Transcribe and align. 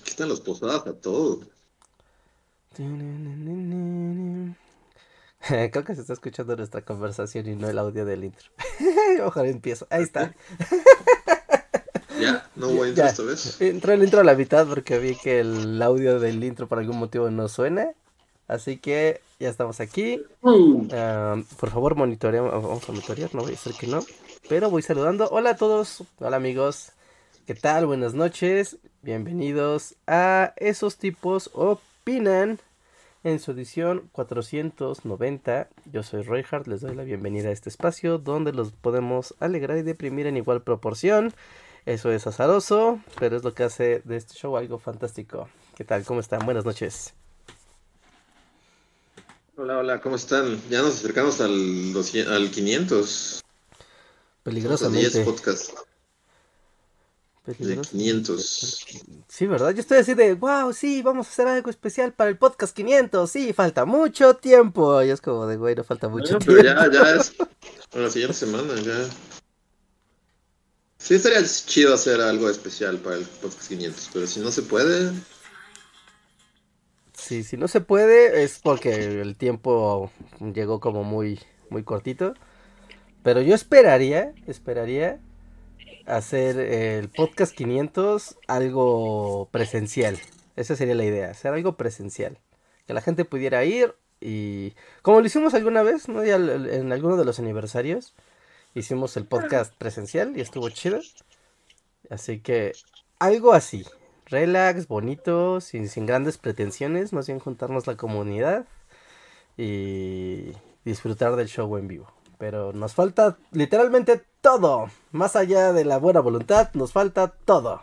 Aquí 0.00 0.10
están 0.10 0.28
los 0.28 0.40
posadas 0.40 0.86
a 0.86 0.92
todo. 0.94 1.40
Creo 5.72 5.84
que 5.84 5.94
se 5.94 6.02
está 6.02 6.12
escuchando 6.12 6.56
nuestra 6.56 6.82
conversación 6.82 7.46
y 7.48 7.56
no 7.56 7.68
el 7.68 7.78
audio 7.78 8.04
del 8.04 8.24
intro. 8.24 8.50
Ojalá 9.24 9.48
empiezo. 9.48 9.86
Ahí 9.90 10.02
está. 10.02 10.34
Ya, 12.20 12.50
no 12.54 12.68
voy 12.68 12.88
a 12.88 12.90
entrar 12.90 13.08
esta 13.08 13.22
vez. 13.22 13.58
Entró 13.62 13.94
el 13.94 14.02
intro 14.02 14.20
a 14.20 14.24
la 14.24 14.34
mitad 14.34 14.66
porque 14.66 14.98
vi 14.98 15.16
que 15.16 15.40
el 15.40 15.80
audio 15.80 16.20
del 16.20 16.44
intro 16.44 16.68
por 16.68 16.78
algún 16.78 16.98
motivo 16.98 17.30
no 17.30 17.48
suena. 17.48 17.94
Así 18.50 18.78
que 18.78 19.20
ya 19.38 19.48
estamos 19.48 19.78
aquí. 19.78 20.20
Ah, 20.92 21.40
por 21.60 21.70
favor, 21.70 21.94
monitoreamos. 21.94 22.50
Vamos 22.50 22.88
a 22.88 22.92
monitorear, 22.92 23.32
no 23.32 23.42
voy 23.42 23.54
a 23.54 23.56
ser 23.56 23.74
que 23.74 23.86
no. 23.86 24.00
Pero 24.48 24.68
voy 24.68 24.82
saludando. 24.82 25.28
Hola 25.30 25.50
a 25.50 25.56
todos. 25.56 26.02
Hola 26.18 26.38
amigos. 26.38 26.90
¿Qué 27.46 27.54
tal? 27.54 27.86
Buenas 27.86 28.12
noches. 28.12 28.78
Bienvenidos 29.02 29.94
a 30.08 30.52
Esos 30.56 30.96
tipos 30.96 31.50
opinan 31.54 32.58
en 33.22 33.38
su 33.38 33.52
edición 33.52 34.10
490. 34.10 35.68
Yo 35.84 36.02
soy 36.02 36.22
Roy 36.22 36.44
Hart, 36.50 36.66
les 36.66 36.80
doy 36.80 36.96
la 36.96 37.04
bienvenida 37.04 37.50
a 37.50 37.52
este 37.52 37.68
espacio 37.68 38.18
donde 38.18 38.52
los 38.52 38.72
podemos 38.72 39.32
alegrar 39.38 39.78
y 39.78 39.82
deprimir 39.82 40.26
en 40.26 40.36
igual 40.36 40.62
proporción. 40.62 41.32
Eso 41.86 42.10
es 42.10 42.26
azaroso, 42.26 42.98
pero 43.20 43.36
es 43.36 43.44
lo 43.44 43.54
que 43.54 43.62
hace 43.62 44.02
de 44.04 44.16
este 44.16 44.34
show 44.34 44.56
algo 44.56 44.80
fantástico. 44.80 45.48
¿Qué 45.76 45.84
tal? 45.84 46.04
¿Cómo 46.04 46.18
están? 46.18 46.44
Buenas 46.44 46.64
noches. 46.64 47.14
Hola, 49.62 49.76
hola, 49.76 50.00
¿cómo 50.00 50.16
están? 50.16 50.58
Ya 50.70 50.80
nos 50.80 50.94
acercamos 50.94 51.38
al, 51.42 51.94
al 52.28 52.50
500. 52.50 53.42
Peligrosamente. 54.42 55.10
10 55.10 55.26
podcasts. 55.26 55.74
De 57.44 57.76
500. 57.76 58.86
Sí, 59.28 59.46
¿verdad? 59.46 59.74
Yo 59.74 59.80
estoy 59.82 59.98
así 59.98 60.14
de, 60.14 60.32
wow, 60.32 60.72
sí, 60.72 61.02
vamos 61.02 61.26
a 61.26 61.30
hacer 61.30 61.46
algo 61.46 61.68
especial 61.68 62.14
para 62.14 62.30
el 62.30 62.38
podcast 62.38 62.74
500. 62.74 63.30
Sí, 63.30 63.52
falta 63.52 63.84
mucho 63.84 64.32
tiempo. 64.36 65.02
Y 65.02 65.10
es 65.10 65.20
como 65.20 65.46
de, 65.46 65.58
güey, 65.58 65.74
no 65.74 65.84
falta 65.84 66.08
mucho 66.08 66.38
tiempo. 66.38 66.46
Pero 66.46 66.62
ya, 66.62 66.90
ya 66.90 67.16
es. 67.16 67.36
Bueno, 67.36 68.06
la 68.06 68.10
siguiente 68.10 68.38
semana, 68.38 68.74
ya. 68.76 69.10
Sí, 70.96 71.16
estaría 71.16 71.44
chido 71.44 71.92
hacer 71.92 72.18
algo 72.22 72.48
especial 72.48 72.96
para 72.96 73.16
el 73.16 73.26
podcast 73.26 73.68
500. 73.68 74.08
Pero 74.10 74.26
si 74.26 74.40
no 74.40 74.50
se 74.50 74.62
puede. 74.62 75.12
Sí, 77.30 77.44
si 77.44 77.56
no 77.56 77.68
se 77.68 77.80
puede 77.80 78.42
es 78.42 78.58
porque 78.58 79.20
el 79.20 79.36
tiempo 79.36 80.10
llegó 80.40 80.80
como 80.80 81.04
muy, 81.04 81.38
muy 81.68 81.84
cortito. 81.84 82.34
Pero 83.22 83.40
yo 83.40 83.54
esperaría, 83.54 84.34
esperaría 84.48 85.20
hacer 86.06 86.58
el 86.58 87.08
podcast 87.08 87.54
500 87.54 88.36
algo 88.48 89.48
presencial. 89.52 90.18
Esa 90.56 90.74
sería 90.74 90.96
la 90.96 91.04
idea, 91.04 91.30
hacer 91.30 91.54
algo 91.54 91.76
presencial. 91.76 92.36
Que 92.88 92.94
la 92.94 93.00
gente 93.00 93.24
pudiera 93.24 93.64
ir 93.64 93.94
y... 94.20 94.72
Como 95.02 95.20
lo 95.20 95.26
hicimos 95.28 95.54
alguna 95.54 95.84
vez, 95.84 96.08
¿no? 96.08 96.24
Ya 96.24 96.34
en 96.34 96.90
alguno 96.90 97.16
de 97.16 97.24
los 97.24 97.38
aniversarios 97.38 98.12
hicimos 98.74 99.16
el 99.16 99.24
podcast 99.24 99.72
presencial 99.76 100.36
y 100.36 100.40
estuvo 100.40 100.68
chido. 100.70 100.98
Así 102.08 102.40
que 102.40 102.72
algo 103.20 103.52
así. 103.52 103.86
Relax, 104.30 104.86
bonito, 104.86 105.60
sin, 105.60 105.88
sin 105.88 106.06
grandes 106.06 106.38
pretensiones, 106.38 107.12
más 107.12 107.26
bien 107.26 107.40
juntarnos 107.40 107.88
la 107.88 107.96
comunidad 107.96 108.64
y 109.56 110.52
disfrutar 110.84 111.34
del 111.34 111.48
show 111.48 111.76
en 111.76 111.88
vivo. 111.88 112.12
Pero 112.38 112.72
nos 112.72 112.94
falta 112.94 113.36
literalmente 113.50 114.22
todo. 114.40 114.88
Más 115.10 115.36
allá 115.36 115.72
de 115.72 115.84
la 115.84 115.98
buena 115.98 116.20
voluntad, 116.20 116.70
nos 116.74 116.92
falta 116.92 117.34
todo. 117.44 117.82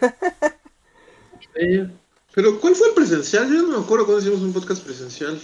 pero 2.34 2.60
¿cuál 2.60 2.76
fue 2.76 2.88
el 2.88 2.94
presencial? 2.94 3.48
Yo 3.48 3.62
no 3.62 3.78
me 3.78 3.84
acuerdo 3.84 4.04
cuando 4.04 4.22
hicimos 4.22 4.42
un 4.42 4.52
podcast 4.52 4.84
presencial. 4.84 5.40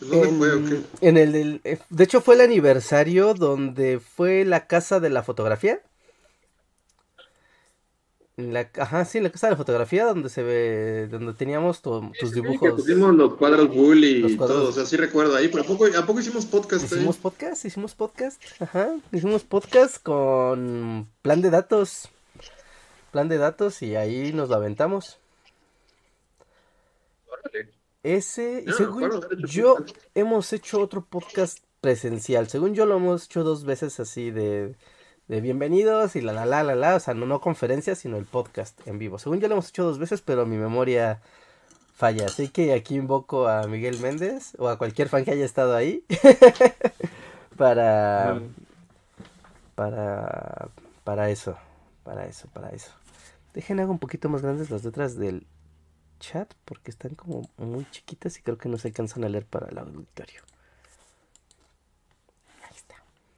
¿Dónde 0.00 0.28
en, 0.28 0.38
fue 0.38 0.52
o 0.52 0.64
qué? 0.64 0.80
En 1.00 1.16
el, 1.16 1.60
eh, 1.62 1.78
de 1.88 2.04
hecho 2.04 2.20
fue 2.20 2.34
el 2.34 2.40
aniversario 2.40 3.34
donde 3.34 4.00
fue 4.00 4.44
la 4.44 4.66
casa 4.66 4.98
de 4.98 5.10
la 5.10 5.22
fotografía. 5.22 5.80
La, 8.36 8.68
ajá, 8.78 9.04
sí, 9.04 9.18
en 9.18 9.24
la 9.24 9.30
casa 9.30 9.46
de 9.46 9.52
la 9.52 9.56
fotografía 9.56 10.06
donde 10.06 10.28
se 10.28 10.42
ve, 10.42 11.06
donde 11.08 11.34
teníamos 11.34 11.80
tu, 11.82 12.10
tus 12.18 12.32
dibujos. 12.32 12.72
pusimos 12.72 13.14
los 13.14 13.34
cuadros 13.34 13.68
bully 13.68 14.18
Los 14.18 14.32
y 14.32 14.36
todo, 14.36 14.70
o 14.70 14.72
sea, 14.72 14.84
sí 14.84 14.96
recuerdo 14.96 15.36
ahí, 15.36 15.46
pero 15.46 15.62
¿a 15.62 15.66
poco, 15.66 15.86
¿a 15.86 16.04
poco 16.04 16.18
hicimos 16.18 16.44
podcast? 16.44 16.82
ahí? 16.92 16.98
Hicimos 16.98 17.16
podcast, 17.18 17.64
hicimos 17.64 17.94
podcast, 17.94 18.42
ajá, 18.58 18.96
hicimos 19.12 19.44
podcast 19.44 20.02
con 20.02 21.08
plan 21.22 21.42
de 21.42 21.50
datos, 21.50 22.08
plan 23.12 23.28
de 23.28 23.38
datos 23.38 23.82
y 23.82 23.94
ahí 23.94 24.32
nos 24.32 24.48
lo 24.48 24.56
aventamos. 24.56 25.18
Órale. 27.28 27.70
Ese, 28.02 28.64
no 28.66 28.72
según 28.74 29.10
yo, 29.46 29.76
hemos 30.16 30.52
hecho 30.52 30.80
otro 30.80 31.04
podcast 31.04 31.60
presencial. 31.80 32.48
Según 32.48 32.74
yo 32.74 32.84
lo 32.84 32.96
hemos 32.96 33.26
hecho 33.26 33.44
dos 33.44 33.64
veces 33.64 34.00
así 34.00 34.32
de, 34.32 34.74
de 35.28 35.40
bienvenidos 35.40 36.16
y 36.16 36.20
la 36.20 36.32
la 36.32 36.46
la 36.46 36.62
la 36.62 36.74
la. 36.74 36.96
O 36.96 37.00
sea, 37.00 37.14
no, 37.14 37.26
no 37.26 37.40
conferencias, 37.40 37.98
sino 37.98 38.16
el 38.16 38.24
podcast 38.24 38.86
en 38.86 38.98
vivo. 38.98 39.18
Según 39.18 39.40
yo 39.40 39.48
lo 39.48 39.54
hemos 39.54 39.68
hecho 39.68 39.84
dos 39.84 39.98
veces, 39.98 40.20
pero 40.20 40.46
mi 40.46 40.56
memoria 40.56 41.20
falla. 41.94 42.26
Así 42.26 42.48
que 42.48 42.72
aquí 42.74 42.96
invoco 42.96 43.48
a 43.48 43.66
Miguel 43.66 43.98
Méndez 44.00 44.54
o 44.58 44.68
a 44.68 44.78
cualquier 44.78 45.08
fan 45.08 45.24
que 45.24 45.30
haya 45.30 45.44
estado 45.44 45.74
ahí 45.74 46.04
para, 47.56 48.40
para, 49.74 50.68
para 51.04 51.30
eso, 51.30 51.56
para 52.02 52.26
eso, 52.26 52.48
para 52.52 52.70
eso. 52.70 52.90
Dejen 53.54 53.80
hago 53.80 53.92
un 53.92 53.98
poquito 53.98 54.28
más 54.28 54.42
grandes 54.42 54.70
las 54.70 54.84
letras 54.84 55.16
del 55.16 55.46
chat 56.18 56.52
porque 56.64 56.90
están 56.90 57.14
como 57.14 57.48
muy 57.56 57.86
chiquitas 57.90 58.38
y 58.38 58.42
creo 58.42 58.58
que 58.58 58.68
no 58.68 58.78
se 58.78 58.88
alcanzan 58.88 59.24
a 59.24 59.28
leer 59.28 59.46
para 59.46 59.68
el 59.68 59.78
auditorio. 59.78 60.42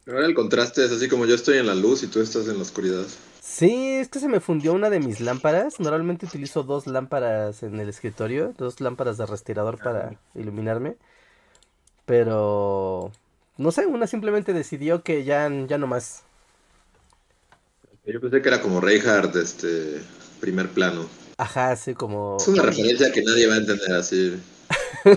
Ahora 0.06 0.26
el 0.26 0.34
contraste 0.34 0.84
es 0.84 0.92
así 0.92 1.08
como 1.08 1.26
yo 1.26 1.34
estoy 1.34 1.58
en 1.58 1.66
la 1.66 1.74
luz 1.74 2.04
y 2.04 2.06
tú 2.06 2.20
estás 2.20 2.46
en 2.46 2.56
la 2.56 2.62
oscuridad. 2.62 3.04
Sí, 3.40 3.96
es 3.96 4.08
que 4.08 4.20
se 4.20 4.28
me 4.28 4.40
fundió 4.40 4.72
una 4.72 4.88
de 4.88 5.00
mis 5.00 5.20
lámparas. 5.20 5.80
Normalmente 5.80 6.26
utilizo 6.26 6.62
dos 6.62 6.86
lámparas 6.86 7.64
en 7.64 7.80
el 7.80 7.88
escritorio, 7.88 8.54
dos 8.56 8.80
lámparas 8.80 9.18
de 9.18 9.26
respirador 9.26 9.78
para 9.78 10.16
iluminarme. 10.34 10.96
Pero 12.04 13.10
no 13.56 13.72
sé, 13.72 13.86
una 13.86 14.06
simplemente 14.06 14.52
decidió 14.52 15.02
que 15.02 15.24
ya, 15.24 15.50
ya 15.66 15.78
no 15.78 15.88
más. 15.88 16.22
Yo 18.04 18.20
pensé 18.20 18.40
que 18.42 18.48
era 18.48 18.62
como 18.62 18.80
Reinhardt, 18.80 19.34
este, 19.34 20.00
primer 20.40 20.68
plano. 20.68 21.08
Ajá, 21.38 21.72
así 21.72 21.94
como 21.94 22.36
Es 22.38 22.46
una 22.46 22.62
referencia 22.62 23.10
que 23.10 23.22
nadie 23.22 23.48
va 23.48 23.54
a 23.54 23.58
entender 23.58 23.92
así. 23.92 24.40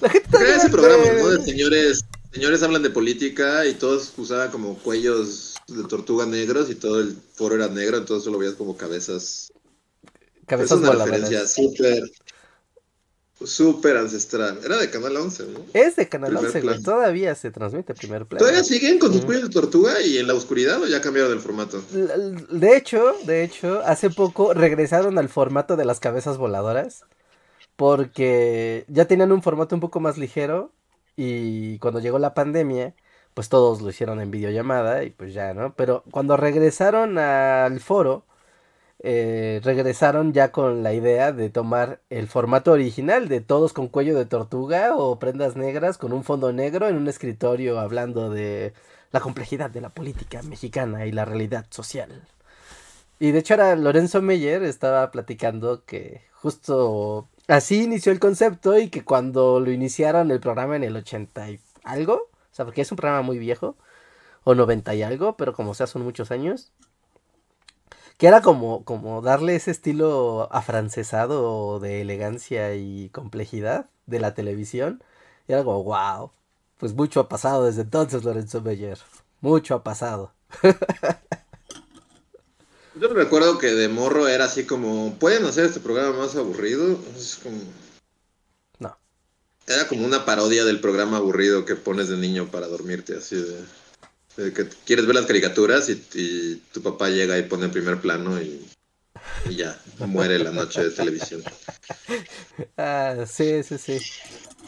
la 0.00 0.08
gente 0.08 0.28
todavía 0.30 0.56
ese 0.56 0.68
programa. 0.68 1.04
¿no? 1.18 1.28
De 1.28 1.44
señores, 1.44 2.04
señores 2.32 2.62
hablan 2.62 2.82
de 2.82 2.90
política 2.90 3.66
y 3.66 3.74
todos 3.74 4.12
usaban 4.16 4.50
como 4.50 4.78
cuellos 4.78 5.54
de 5.68 5.84
tortuga 5.84 6.26
negros 6.26 6.70
y 6.70 6.74
todo 6.74 7.00
el 7.00 7.16
foro 7.34 7.54
era 7.54 7.68
negro, 7.68 7.98
entonces 7.98 8.24
solo 8.24 8.38
veías 8.38 8.54
como 8.54 8.76
cabezas. 8.76 9.52
Cabezas 10.46 10.80
es 10.80 10.88
una 10.88 11.04
referencia 11.04 11.46
súper, 11.46 12.02
súper 13.44 13.96
ancestral. 13.96 14.58
Era 14.64 14.76
de 14.78 14.90
Canal 14.90 15.16
11, 15.16 15.46
¿no? 15.46 15.60
Es 15.72 15.96
de 15.96 16.08
Canal 16.08 16.30
Primer 16.30 16.46
11, 16.46 16.60
güey. 16.60 16.74
plano. 16.74 16.82
Todavía 16.82 17.34
se 17.34 17.50
transmite 17.50 17.94
primer 17.94 18.26
plano. 18.26 18.40
¿Todavía 18.40 18.64
siguen 18.64 18.98
con 18.98 19.12
sus 19.12 19.24
cuellos 19.24 19.44
de 19.44 19.50
tortuga 19.50 20.00
y 20.00 20.18
en 20.18 20.26
la 20.26 20.34
oscuridad 20.34 20.82
o 20.82 20.86
ya 20.86 21.00
cambiaron 21.00 21.32
el 21.32 21.40
formato? 21.40 21.82
De 21.92 22.76
hecho, 22.76 23.14
de 23.24 23.44
hecho, 23.44 23.82
hace 23.84 24.10
poco 24.10 24.54
regresaron 24.54 25.18
al 25.18 25.28
formato 25.28 25.76
de 25.76 25.84
las 25.84 26.00
cabezas 26.00 26.38
voladoras. 26.38 27.04
Porque 27.76 28.84
ya 28.88 29.06
tenían 29.06 29.32
un 29.32 29.42
formato 29.42 29.74
un 29.74 29.80
poco 29.80 29.98
más 29.98 30.18
ligero. 30.18 30.72
Y 31.16 31.78
cuando 31.78 32.00
llegó 32.00 32.18
la 32.18 32.34
pandemia, 32.34 32.94
pues 33.34 33.48
todos 33.48 33.82
lo 33.82 33.90
hicieron 33.90 34.20
en 34.20 34.30
videollamada. 34.30 35.04
Y 35.04 35.10
pues 35.10 35.34
ya, 35.34 35.54
¿no? 35.54 35.74
Pero 35.74 36.04
cuando 36.10 36.36
regresaron 36.36 37.18
al 37.18 37.80
foro, 37.80 38.24
eh, 39.04 39.60
regresaron 39.64 40.32
ya 40.32 40.52
con 40.52 40.82
la 40.84 40.94
idea 40.94 41.32
de 41.32 41.50
tomar 41.50 42.00
el 42.08 42.28
formato 42.28 42.72
original 42.72 43.28
de 43.28 43.40
todos 43.40 43.72
con 43.72 43.88
cuello 43.88 44.16
de 44.16 44.26
tortuga 44.26 44.96
o 44.96 45.18
prendas 45.18 45.56
negras 45.56 45.98
con 45.98 46.12
un 46.12 46.22
fondo 46.22 46.52
negro 46.52 46.88
en 46.88 46.96
un 46.96 47.08
escritorio 47.08 47.80
hablando 47.80 48.30
de 48.30 48.74
la 49.10 49.20
complejidad 49.20 49.70
de 49.70 49.80
la 49.80 49.88
política 49.90 50.42
mexicana 50.42 51.04
y 51.06 51.12
la 51.12 51.24
realidad 51.24 51.66
social. 51.70 52.22
Y 53.18 53.32
de 53.32 53.40
hecho 53.40 53.54
era 53.54 53.74
Lorenzo 53.76 54.22
Meyer 54.22 54.62
estaba 54.62 55.10
platicando 55.10 55.84
que 55.84 56.22
justo 56.32 57.28
así 57.48 57.84
inició 57.84 58.12
el 58.12 58.20
concepto 58.20 58.78
y 58.78 58.88
que 58.88 59.04
cuando 59.04 59.60
lo 59.60 59.70
iniciaron 59.70 60.30
el 60.30 60.40
programa 60.40 60.76
en 60.76 60.84
el 60.84 60.96
80 60.96 61.50
y 61.50 61.60
algo, 61.84 62.14
o 62.14 62.54
sea, 62.54 62.64
porque 62.64 62.82
es 62.82 62.90
un 62.92 62.96
programa 62.96 63.22
muy 63.22 63.38
viejo, 63.38 63.76
o 64.44 64.54
90 64.54 64.94
y 64.94 65.02
algo, 65.02 65.36
pero 65.36 65.52
como 65.54 65.74
sea 65.74 65.86
son 65.86 66.02
muchos 66.02 66.30
años, 66.30 66.72
que 68.18 68.26
era 68.28 68.40
como, 68.40 68.84
como 68.84 69.20
darle 69.22 69.56
ese 69.56 69.70
estilo 69.70 70.48
afrancesado 70.52 71.80
de 71.80 72.02
elegancia 72.02 72.74
y 72.74 73.08
complejidad 73.10 73.86
de 74.06 74.20
la 74.20 74.34
televisión. 74.34 75.02
Y 75.48 75.52
era 75.52 75.64
como, 75.64 75.82
wow. 75.82 76.30
Pues 76.78 76.94
mucho 76.94 77.20
ha 77.20 77.28
pasado 77.28 77.64
desde 77.64 77.82
entonces, 77.82 78.24
Lorenzo 78.24 78.60
Meyer. 78.60 78.98
Mucho 79.40 79.74
ha 79.74 79.82
pasado. 79.82 80.32
Yo 83.02 83.08
recuerdo 83.08 83.58
que 83.58 83.74
de 83.74 83.88
morro 83.88 84.28
era 84.28 84.44
así 84.44 84.62
como, 84.62 85.18
¿pueden 85.18 85.44
hacer 85.44 85.64
este 85.64 85.80
programa 85.80 86.16
más 86.18 86.36
aburrido? 86.36 86.96
Es 87.18 87.40
como... 87.42 87.58
No. 88.78 88.96
Era 89.66 89.88
como 89.88 90.06
una 90.06 90.24
parodia 90.24 90.64
del 90.64 90.78
programa 90.78 91.16
aburrido 91.16 91.64
que 91.64 91.74
pones 91.74 92.06
de 92.06 92.16
niño 92.16 92.48
para 92.52 92.68
dormirte, 92.68 93.16
así 93.16 93.34
de, 93.34 93.64
de 94.36 94.52
que 94.52 94.68
quieres 94.86 95.06
ver 95.06 95.16
las 95.16 95.26
caricaturas 95.26 95.88
y, 95.88 96.00
y 96.14 96.62
tu 96.72 96.80
papá 96.80 97.08
llega 97.08 97.36
y 97.36 97.42
pone 97.42 97.64
en 97.64 97.72
primer 97.72 98.00
plano 98.00 98.40
y, 98.40 98.64
y 99.46 99.56
ya, 99.56 99.76
muere 100.06 100.38
la 100.38 100.52
noche 100.52 100.84
de 100.84 100.90
televisión. 100.90 101.42
Ah, 102.76 103.24
sí, 103.26 103.62
sí, 103.62 103.78
sí. 103.78 103.98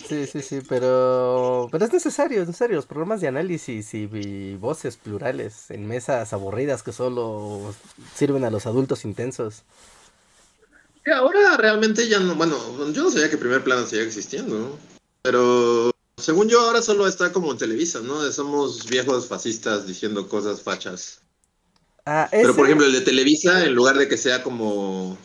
Sí, 0.08 0.26
sí, 0.26 0.42
sí, 0.42 0.60
pero, 0.68 1.68
pero 1.72 1.84
es 1.84 1.92
necesario, 1.92 2.42
es 2.42 2.46
necesario. 2.48 2.76
Los 2.76 2.86
programas 2.86 3.20
de 3.22 3.28
análisis 3.28 3.94
y, 3.94 4.08
y 4.12 4.56
voces 4.56 4.96
plurales 4.96 5.70
en 5.70 5.86
mesas 5.86 6.32
aburridas 6.32 6.82
que 6.82 6.92
solo 6.92 7.74
sirven 8.14 8.44
a 8.44 8.50
los 8.50 8.66
adultos 8.66 9.04
intensos. 9.04 9.62
Y 11.06 11.10
ahora 11.10 11.56
realmente 11.56 12.08
ya 12.08 12.18
no, 12.20 12.34
bueno, 12.34 12.56
yo 12.92 13.02
no 13.04 13.10
sabía 13.10 13.30
que 13.30 13.36
primer 13.38 13.62
plano 13.64 13.86
seguía 13.86 14.04
existiendo, 14.04 14.58
¿no? 14.58 14.94
pero 15.22 15.90
según 16.18 16.48
yo 16.48 16.60
ahora 16.60 16.82
solo 16.82 17.06
está 17.06 17.32
como 17.32 17.50
en 17.52 17.58
Televisa, 17.58 18.00
¿no? 18.00 18.20
Somos 18.30 18.86
viejos 18.86 19.26
fascistas 19.26 19.86
diciendo 19.86 20.28
cosas 20.28 20.60
fachas. 20.62 21.20
Ah, 22.06 22.28
Pero 22.30 22.48
por 22.54 22.60
ese- 22.60 22.64
ejemplo 22.66 22.86
el 22.86 22.92
de 22.92 23.00
Televisa, 23.00 23.64
en 23.64 23.74
lugar 23.74 23.96
de 23.96 24.06
que 24.08 24.18
sea 24.18 24.42
como 24.42 25.16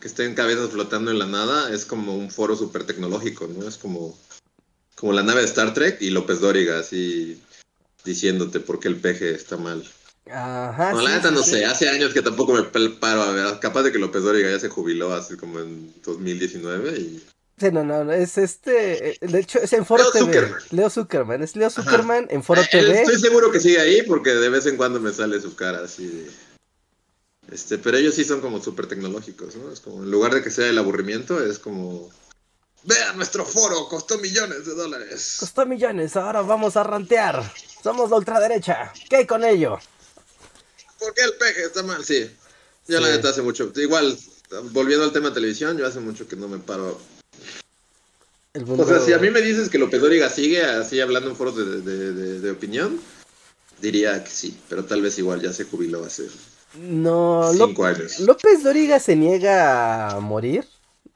que 0.00 0.08
estén 0.08 0.34
cabezas 0.34 0.70
flotando 0.70 1.10
en 1.10 1.18
la 1.18 1.26
nada, 1.26 1.72
es 1.72 1.84
como 1.84 2.16
un 2.16 2.30
foro 2.30 2.56
súper 2.56 2.84
tecnológico, 2.84 3.46
¿no? 3.46 3.66
Es 3.66 3.76
como, 3.78 4.18
como 4.96 5.12
la 5.12 5.22
nave 5.22 5.40
de 5.40 5.46
Star 5.46 5.72
Trek 5.74 6.00
y 6.00 6.10
López 6.10 6.40
Dóriga 6.40 6.78
así 6.78 7.40
diciéndote 8.04 8.60
por 8.60 8.80
qué 8.80 8.88
el 8.88 8.96
peje 8.96 9.32
está 9.34 9.56
mal. 9.56 9.82
Ajá. 10.30 10.92
no, 10.92 10.98
sí, 11.00 11.04
la 11.04 11.10
neta 11.16 11.28
sí, 11.28 11.34
no 11.34 11.42
sí. 11.42 11.50
sé, 11.50 11.64
hace 11.66 11.88
años 11.88 12.14
que 12.14 12.22
tampoco 12.22 12.54
me 12.54 12.62
paro 12.62 13.22
a 13.22 13.30
ver, 13.32 13.58
capaz 13.60 13.82
de 13.82 13.92
que 13.92 13.98
López 13.98 14.22
Dóriga 14.22 14.50
ya 14.50 14.58
se 14.58 14.68
jubiló 14.70 15.12
así 15.12 15.36
como 15.36 15.60
en 15.60 15.92
2019 16.04 16.98
y... 16.98 17.22
Sí, 17.56 17.70
no, 17.70 17.84
no, 17.84 18.10
es 18.10 18.36
este, 18.36 19.10
eh, 19.10 19.18
de 19.20 19.38
hecho 19.38 19.60
es 19.60 19.72
en 19.74 19.86
Foro 19.86 20.02
Leo 20.02 20.12
TV. 20.12 20.24
Zuckerman. 20.24 20.60
Leo 20.70 20.90
Zuckerman, 20.90 21.42
es 21.42 21.54
Leo 21.56 21.70
Zuckerman 21.70 22.26
en 22.30 22.42
Foro 22.42 22.62
Eh, 22.62 22.68
TV. 22.70 23.02
Estoy 23.02 23.20
seguro 23.20 23.52
que 23.52 23.60
sigue 23.60 23.78
ahí 23.80 24.02
porque 24.02 24.34
de 24.34 24.48
vez 24.48 24.66
en 24.66 24.76
cuando 24.76 24.98
me 24.98 25.12
sale 25.12 25.40
su 25.40 25.54
cara 25.54 25.84
así 25.84 26.06
de... 26.06 26.30
Este, 27.50 27.78
pero 27.78 27.96
ellos 27.98 28.14
sí 28.14 28.24
son 28.24 28.40
como 28.40 28.62
súper 28.62 28.86
tecnológicos, 28.86 29.54
¿no? 29.56 29.70
Es 29.72 29.80
como, 29.80 30.02
en 30.02 30.10
lugar 30.10 30.34
de 30.34 30.42
que 30.42 30.50
sea 30.50 30.68
el 30.68 30.78
aburrimiento, 30.78 31.44
es 31.44 31.58
como... 31.58 32.10
Vean 32.84 33.16
nuestro 33.16 33.46
foro, 33.46 33.88
costó 33.88 34.18
millones 34.18 34.66
de 34.66 34.74
dólares. 34.74 35.36
Costó 35.40 35.64
millones, 35.64 36.16
ahora 36.16 36.42
vamos 36.42 36.76
a 36.76 36.82
rantear. 36.82 37.42
Somos 37.82 38.10
la 38.10 38.16
ultraderecha. 38.16 38.92
¿Qué 39.08 39.16
hay 39.16 39.26
con 39.26 39.42
ello? 39.44 39.78
¿Por 40.98 41.14
qué 41.14 41.22
el 41.22 41.34
peje 41.34 41.64
está 41.64 41.82
mal? 41.82 42.04
Sí. 42.04 42.30
Yo 42.86 43.00
la 43.00 43.08
Sí. 43.08 43.12
neta 43.14 43.30
hace 43.30 43.40
mucho. 43.42 43.72
Igual, 43.76 44.18
volviendo 44.72 45.04
al 45.04 45.12
tema 45.12 45.28
de 45.30 45.34
televisión, 45.34 45.78
yo 45.78 45.86
hace 45.86 46.00
mucho 46.00 46.28
que 46.28 46.36
no 46.36 46.46
me 46.48 46.58
paro. 46.58 47.00
El 48.52 48.64
O 48.70 48.86
sea, 48.86 49.00
si 49.00 49.12
a 49.14 49.18
mí 49.18 49.30
me 49.30 49.40
dices 49.40 49.68
que 49.70 49.78
López 49.78 50.00
Dóriga 50.00 50.28
sigue 50.28 50.62
así 50.64 51.00
hablando 51.00 51.30
en 51.30 51.36
foros 51.36 51.56
de, 51.56 51.80
de- 51.80 52.12
de- 52.12 52.40
de 52.40 52.50
opinión, 52.50 53.00
diría 53.80 54.22
que 54.22 54.30
sí, 54.30 54.56
pero 54.68 54.84
tal 54.84 55.00
vez 55.02 55.18
igual 55.18 55.40
ya 55.40 55.52
se 55.52 55.64
jubiló 55.64 56.04
hace 56.04 56.28
No, 56.74 57.52
Ló- 57.52 57.68
cinco 57.68 57.84
años. 57.84 58.20
López 58.20 58.62
Dóriga 58.62 58.98
se 58.98 59.16
niega 59.16 60.08
a 60.08 60.20
morir 60.20 60.66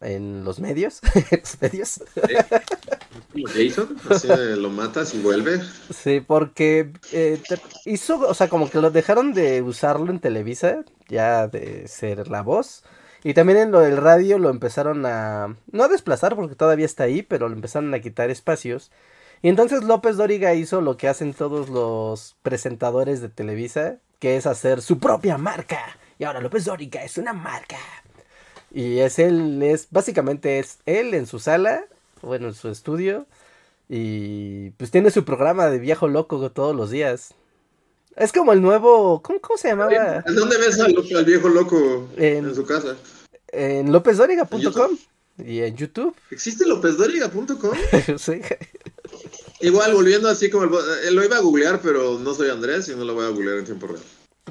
en 0.00 0.44
los 0.44 0.60
medios. 0.60 1.00
en 1.30 1.40
los 1.40 1.60
medios. 1.60 2.00
Jason, 3.54 3.96
así 4.08 4.28
lo 4.56 4.70
matas 4.70 5.14
y 5.14 5.20
vuelve. 5.20 5.60
Sí, 5.92 6.20
porque 6.20 6.92
eh, 7.12 7.40
hizo, 7.84 8.18
o 8.20 8.34
sea, 8.34 8.48
como 8.48 8.70
que 8.70 8.80
lo 8.80 8.90
dejaron 8.90 9.32
de 9.32 9.62
usarlo 9.62 10.10
en 10.10 10.20
Televisa, 10.20 10.84
ya 11.08 11.48
de 11.48 11.86
ser 11.88 12.28
la 12.28 12.42
voz. 12.42 12.84
Y 13.24 13.34
también 13.34 13.58
en 13.58 13.70
lo 13.72 13.80
del 13.80 13.96
radio 13.96 14.38
lo 14.38 14.48
empezaron 14.48 15.04
a, 15.04 15.56
no 15.72 15.82
a 15.84 15.88
desplazar 15.88 16.36
porque 16.36 16.54
todavía 16.54 16.86
está 16.86 17.04
ahí, 17.04 17.22
pero 17.22 17.48
lo 17.48 17.54
empezaron 17.54 17.92
a 17.94 18.00
quitar 18.00 18.30
espacios. 18.30 18.90
Y 19.42 19.48
entonces 19.48 19.84
López 19.84 20.16
Dóriga 20.16 20.54
hizo 20.54 20.80
lo 20.80 20.96
que 20.96 21.08
hacen 21.08 21.34
todos 21.34 21.68
los 21.68 22.36
presentadores 22.42 23.20
de 23.20 23.28
Televisa, 23.28 23.98
que 24.18 24.36
es 24.36 24.46
hacer 24.46 24.82
su 24.82 24.98
propia 24.98 25.38
marca. 25.38 25.98
Y 26.18 26.24
ahora 26.24 26.40
López 26.40 26.64
Dóriga 26.64 27.02
es 27.04 27.18
una 27.18 27.32
marca. 27.32 27.78
Y 28.72 28.98
es 28.98 29.18
él, 29.18 29.62
es, 29.62 29.88
básicamente 29.90 30.58
es 30.58 30.78
él 30.86 31.14
en 31.14 31.26
su 31.26 31.38
sala, 31.38 31.84
bueno, 32.22 32.48
en 32.48 32.54
su 32.54 32.68
estudio. 32.68 33.26
Y 33.88 34.70
pues 34.70 34.90
tiene 34.90 35.10
su 35.10 35.24
programa 35.24 35.68
de 35.68 35.78
viejo 35.78 36.08
loco 36.08 36.50
todos 36.50 36.74
los 36.76 36.90
días. 36.90 37.34
Es 38.16 38.32
como 38.32 38.52
el 38.52 38.60
nuevo, 38.60 39.22
¿cómo, 39.22 39.40
cómo 39.40 39.56
se 39.56 39.68
llamaba? 39.68 40.22
¿En 40.26 40.34
dónde 40.34 40.58
ves 40.58 40.78
al, 40.80 40.94
al 41.16 41.24
viejo 41.24 41.48
loco 41.48 42.08
En- 42.16 42.46
en 42.46 42.54
su 42.54 42.66
casa? 42.66 42.96
En 43.52 43.92
lopezdoriga.com 43.92 44.60
YouTube? 44.60 44.98
y 45.38 45.60
en 45.60 45.76
YouTube. 45.76 46.14
¿Existe 46.30 46.66
lopezdóriga.com? 46.66 47.70
Sí. 48.18 48.42
Igual, 49.60 49.94
volviendo 49.94 50.28
así 50.28 50.50
como 50.50 50.64
el... 50.64 50.70
eh, 51.06 51.10
Lo 51.10 51.24
iba 51.24 51.36
a 51.36 51.40
googlear, 51.40 51.80
pero 51.80 52.18
no 52.18 52.34
soy 52.34 52.50
Andrés 52.50 52.88
y 52.88 52.94
no 52.96 53.04
lo 53.04 53.14
voy 53.14 53.24
a 53.26 53.30
googlear 53.30 53.58
en 53.58 53.64
tiempo 53.64 53.86
real. 53.88 54.02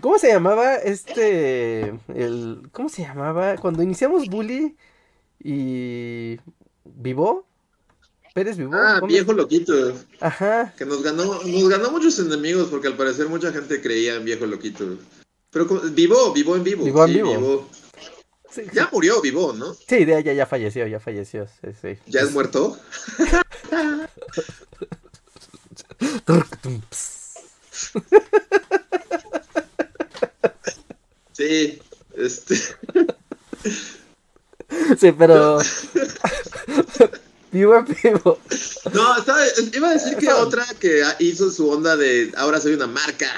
¿Cómo 0.02 0.20
se 0.20 0.28
llamaba 0.28 0.76
este, 0.76 1.88
el, 2.14 2.62
cómo 2.72 2.88
se 2.90 3.02
llamaba? 3.02 3.56
Cuando 3.56 3.82
iniciamos 3.82 4.28
Bully 4.28 4.76
y 5.44 6.38
Vivo, 6.86 7.48
Pérez 8.34 8.58
Vivo. 8.58 8.72
Ah, 8.76 8.98
¿cómo? 9.00 9.12
viejo 9.12 9.34
loquito. 9.34 9.74
Ajá. 10.20 10.74
Que 10.78 10.86
nos 10.86 11.02
ganó, 11.02 11.42
nos 11.44 11.70
ganó 11.70 11.90
muchos 11.90 12.20
enemigos 12.20 12.68
porque 12.70 12.88
al 12.88 12.96
parecer 12.96 13.28
mucha 13.28 13.52
gente 13.52 13.82
creía 13.82 14.16
en 14.16 14.26
viejo 14.26 14.46
loquito. 14.46 14.86
Pero 15.50 15.66
vivo, 15.66 16.32
vivo 16.34 16.56
en 16.56 16.64
vivo. 16.64 16.84
Vivo 16.86 17.06
en 17.06 17.08
sí, 17.14 17.22
vivo. 17.22 17.70
Sí, 18.52 18.62
sí. 18.66 18.70
Ya 18.74 18.90
murió 18.92 19.20
vivo, 19.22 19.54
¿no? 19.54 19.74
Sí, 19.74 20.06
ya, 20.06 20.20
ya, 20.20 20.34
ya 20.34 20.46
falleció, 20.46 20.86
ya 20.86 21.00
falleció. 21.00 21.48
Sí, 21.48 21.70
sí. 21.82 21.98
¿Ya 22.06 22.22
es 22.22 22.32
muerto? 22.32 22.78
Sí, 31.34 31.80
este. 32.16 32.56
Sí, 35.00 35.14
pero. 35.14 35.60
vivo 37.54 37.86
vivo. 38.04 38.40
No, 38.94 39.18
estaba- 39.18 39.40
iba 39.74 39.90
a 39.90 39.94
decir 39.94 40.18
que 40.18 40.28
otra 40.34 40.66
que 40.80 41.04
hizo 41.20 41.50
su 41.52 41.70
onda 41.70 41.96
de 41.96 42.34
ahora 42.36 42.60
soy 42.60 42.74
una 42.74 42.88
marca 42.88 43.32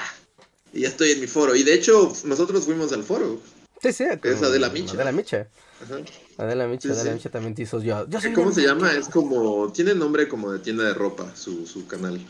y 0.72 0.80
ya 0.80 0.88
estoy 0.88 1.12
en 1.12 1.20
mi 1.20 1.28
foro. 1.28 1.54
Y 1.54 1.62
de 1.62 1.74
hecho, 1.74 2.12
nosotros 2.24 2.64
fuimos 2.64 2.92
al 2.92 3.04
foro. 3.04 3.40
Sí, 3.80 3.92
sí. 3.92 4.04
Es 4.04 4.18
con 4.18 4.44
Adela 4.44 4.70
Micha. 4.70 4.94
Adela 4.94 5.12
Micha. 5.12 5.46
Ajá. 5.84 5.98
Adela 6.38 6.66
Micha, 6.66 6.88
Sí, 6.88 6.94
Adela 6.94 7.10
sí. 7.10 7.16
Micha 7.16 7.30
también 7.30 7.54
te 7.54 7.62
hizo 7.62 7.80
yo. 7.80 8.06
yo 8.08 8.20
soy 8.20 8.32
¿Cómo 8.32 8.50
se 8.52 8.62
llama? 8.62 8.92
Es 8.92 9.08
como. 9.08 9.70
Tiene 9.72 9.94
nombre 9.94 10.26
como 10.28 10.50
de 10.50 10.58
tienda 10.58 10.82
de 10.84 10.94
ropa, 10.94 11.30
su, 11.36 11.64
su 11.66 11.86
canal. 11.86 12.20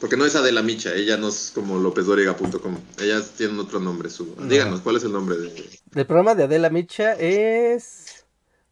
Porque 0.00 0.16
no 0.16 0.24
es 0.24 0.36
Adela 0.36 0.62
Micha, 0.62 0.94
ella 0.94 1.16
no 1.16 1.28
es 1.28 1.50
como 1.54 1.78
lopezdoriga.com. 1.78 2.78
Ella 3.00 3.20
tiene 3.36 3.58
otro 3.60 3.80
nombre. 3.80 4.08
Su... 4.10 4.34
No. 4.38 4.46
Díganos, 4.46 4.80
¿cuál 4.82 4.96
es 4.96 5.02
el 5.04 5.12
nombre 5.12 5.36
de.? 5.36 5.68
El 5.94 6.06
programa 6.06 6.34
de 6.36 6.44
Adela 6.44 6.70
Micha 6.70 7.14
es. 7.14 8.24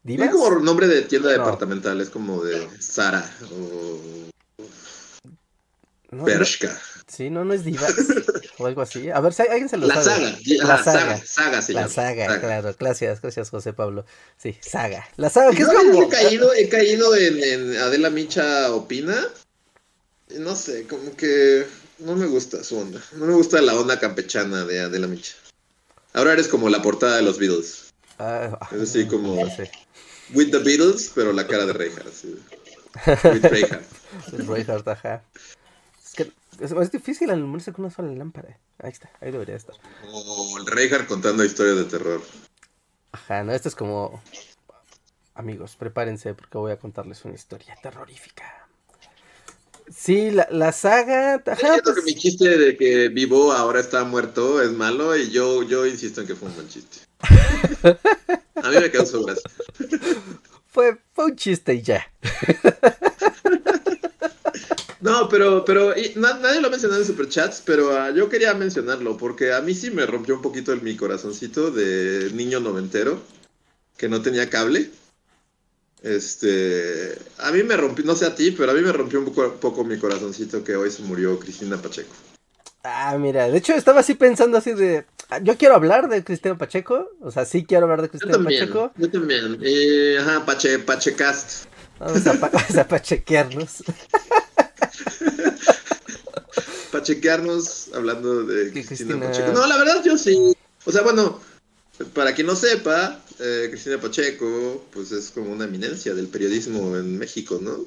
Tiene 0.05 0.23
¿Divas? 0.23 0.29
como 0.41 0.59
nombre 0.61 0.87
de 0.87 1.01
tienda 1.01 1.27
No. 1.35 1.43
departamental, 1.43 1.99
es 1.99 2.09
como 2.09 2.41
de 2.43 2.65
Sara 2.79 3.29
o 3.51 3.99
No, 6.11 6.19
no- 6.19 6.23
Bershka. 6.23 6.79
sí, 7.07 7.29
no, 7.29 7.43
no 7.43 7.53
es 7.53 7.65
Divas. 7.65 7.93
o 8.57 8.65
algo 8.65 8.81
así. 8.81 9.09
A 9.09 9.19
ver 9.19 9.33
si 9.33 9.41
alguien 9.41 9.67
se 9.67 9.75
lo 9.75 9.85
La 9.87 10.01
sabe. 10.01 10.31
saga. 10.31 10.37
La 10.65 10.73
Ajá, 10.75 10.83
saga. 10.85 10.99
saga. 11.17 11.25
Saga 11.25 11.61
se 11.61 11.73
La 11.73 11.81
llama. 11.81 11.93
saga, 11.93 12.39
claro. 12.39 12.75
Gracias, 12.79 13.21
gracias, 13.21 13.49
José 13.49 13.73
Pablo. 13.73 14.05
Sí, 14.37 14.55
saga. 14.61 15.05
La 15.17 15.29
saga, 15.29 15.51
que 15.51 15.63
es 15.63 15.67
como. 15.67 16.03
he 16.03 16.07
caído, 16.09 16.53
he 16.53 16.69
caído 16.69 17.13
en, 17.15 17.43
en 17.43 17.75
Adela 17.77 18.09
Micha 18.09 18.71
opina. 18.71 19.27
No 20.29 20.55
sé, 20.55 20.85
como 20.87 21.15
que 21.15 21.65
no 21.99 22.15
me 22.15 22.25
gusta 22.27 22.63
su 22.63 22.77
onda. 22.77 23.01
No 23.13 23.25
me 23.25 23.33
gusta 23.33 23.61
la 23.61 23.75
onda 23.75 23.99
campechana 23.99 24.65
de 24.65 24.81
Adela 24.81 25.07
Micha. 25.07 25.35
Ahora 26.13 26.33
eres 26.33 26.47
como 26.47 26.69
la 26.69 26.81
portada 26.81 27.15
de 27.17 27.21
los 27.21 27.37
Beatles. 27.37 27.93
Ah, 28.19 28.59
Es 28.71 28.81
así 28.81 29.07
como- 29.07 29.35
no 29.43 29.49
sé. 29.55 29.71
With 30.33 30.51
the 30.51 30.59
Beatles, 30.59 31.11
pero 31.15 31.31
la 31.31 31.47
cara 31.47 31.65
de 31.65 31.73
Reinhardt. 31.73 32.07
así. 32.07 32.35
With 33.05 33.43
Reinhardt. 33.45 33.85
Reinhardt, 34.47 34.87
ajá. 34.87 35.23
Es 36.03 36.13
que 36.13 36.31
es, 36.59 36.71
es 36.71 36.91
difícil 36.91 37.29
alumbrarse 37.29 37.71
con 37.71 37.85
una 37.85 37.93
sola 37.93 38.11
lámpara. 38.13 38.57
Ahí 38.79 38.91
está, 38.91 39.09
ahí 39.21 39.31
debería 39.31 39.55
estar. 39.55 39.75
O 40.11 40.57
el 40.57 40.65
Reinhardt 40.65 41.07
contando 41.07 41.43
historias 41.45 41.77
de 41.77 41.85
terror. 41.85 42.21
Ajá, 43.13 43.43
no, 43.43 43.53
esto 43.53 43.69
es 43.69 43.75
como. 43.75 44.21
Amigos, 45.35 45.75
prepárense 45.77 46.33
porque 46.33 46.57
voy 46.57 46.71
a 46.71 46.79
contarles 46.79 47.23
una 47.23 47.35
historia 47.35 47.77
terrorífica. 47.81 48.66
Sí, 49.95 50.31
la, 50.31 50.47
la 50.51 50.71
saga. 50.71 51.41
Ajá, 51.45 51.55
Siento 51.55 51.93
pues, 51.93 51.95
que 51.97 52.01
mi 52.03 52.15
chiste 52.15 52.57
de 52.57 52.77
que 52.77 53.09
Vivo 53.09 53.51
ahora 53.51 53.79
está 53.79 54.03
muerto 54.03 54.61
es 54.61 54.71
malo 54.71 55.15
y 55.15 55.29
yo, 55.29 55.63
yo 55.63 55.85
insisto 55.85 56.21
en 56.21 56.27
que 56.27 56.35
fue 56.35 56.49
un 56.49 56.55
buen 56.55 56.67
chiste. 56.67 56.99
A 58.55 58.69
mí 58.69 58.75
me 58.79 58.91
causó 58.91 59.23
gracia. 59.23 59.49
fue, 60.67 60.97
fue 61.13 61.25
un 61.25 61.35
chiste 61.35 61.75
y 61.75 61.81
ya. 61.81 62.11
No, 64.99 65.29
pero, 65.29 65.63
pero 65.63 65.93
nadie 66.15 66.59
lo 66.59 66.67
ha 66.67 66.71
mencionado 66.71 66.99
en 66.99 67.07
Superchats, 67.07 67.61
pero 67.63 67.89
uh, 67.91 68.13
yo 68.13 68.29
quería 68.29 68.53
mencionarlo 68.53 69.15
porque 69.15 69.53
a 69.53 69.61
mí 69.61 69.73
sí 69.75 69.91
me 69.91 70.05
rompió 70.05 70.35
un 70.35 70.41
poquito 70.41 70.73
el, 70.73 70.81
mi 70.81 70.95
corazoncito 70.95 71.71
de 71.71 72.31
niño 72.33 72.59
noventero 72.59 73.21
que 73.95 74.09
no 74.09 74.21
tenía 74.21 74.49
cable. 74.49 74.89
Este, 76.01 77.17
a 77.39 77.51
mí 77.51 77.63
me 77.63 77.75
rompió, 77.75 78.05
no 78.05 78.15
sé 78.15 78.25
a 78.25 78.35
ti, 78.35 78.51
pero 78.51 78.71
a 78.71 78.75
mí 78.75 78.81
me 78.81 78.91
rompió 78.91 79.19
un 79.19 79.25
poco, 79.25 79.53
poco 79.55 79.83
mi 79.83 79.97
corazoncito 79.97 80.63
que 80.63 80.75
hoy 80.75 80.91
se 80.91 81.01
murió 81.01 81.39
Cristina 81.39 81.77
Pacheco. 81.77 82.13
Ah, 82.83 83.17
mira, 83.19 83.49
de 83.49 83.57
hecho 83.57 83.73
estaba 83.73 84.01
así 84.01 84.13
pensando 84.13 84.57
así 84.57 84.73
de, 84.73 85.05
ah, 85.29 85.39
yo 85.39 85.57
quiero 85.57 85.75
hablar 85.75 86.07
de 86.07 86.23
Cristina 86.23 86.57
Pacheco, 86.57 87.09
o 87.19 87.31
sea, 87.31 87.45
sí 87.45 87.65
quiero 87.65 87.85
hablar 87.85 88.01
de 88.01 88.09
Cristina 88.09 88.41
Pacheco. 88.41 88.91
Yo 88.95 89.09
también, 89.09 89.57
eh, 89.61 90.17
ajá, 90.19 90.45
Pache, 90.45 90.79
Pachecast. 90.79 91.65
Vamos 91.99 92.27
a, 92.27 92.33
vamos 92.33 92.77
a 92.77 92.87
pachequearnos. 92.87 93.83
pachequearnos 96.91 97.89
hablando 97.93 98.43
de 98.43 98.71
Cristina, 98.71 99.19
Pacheco. 99.19 99.51
No, 99.51 99.65
la 99.65 99.77
verdad 99.77 100.03
yo 100.05 100.17
sí. 100.17 100.55
O 100.85 100.91
sea, 100.91 101.01
bueno, 101.01 101.41
para 102.13 102.33
quien 102.33 102.47
no 102.47 102.55
sepa, 102.55 103.19
eh, 103.39 103.67
Cristina 103.69 103.99
Pacheco, 103.99 104.85
pues 104.91 105.11
es 105.11 105.31
como 105.31 105.51
una 105.51 105.65
eminencia 105.65 106.13
del 106.13 106.27
periodismo 106.27 106.97
en 106.97 107.17
México, 107.17 107.59
¿no? 107.61 107.85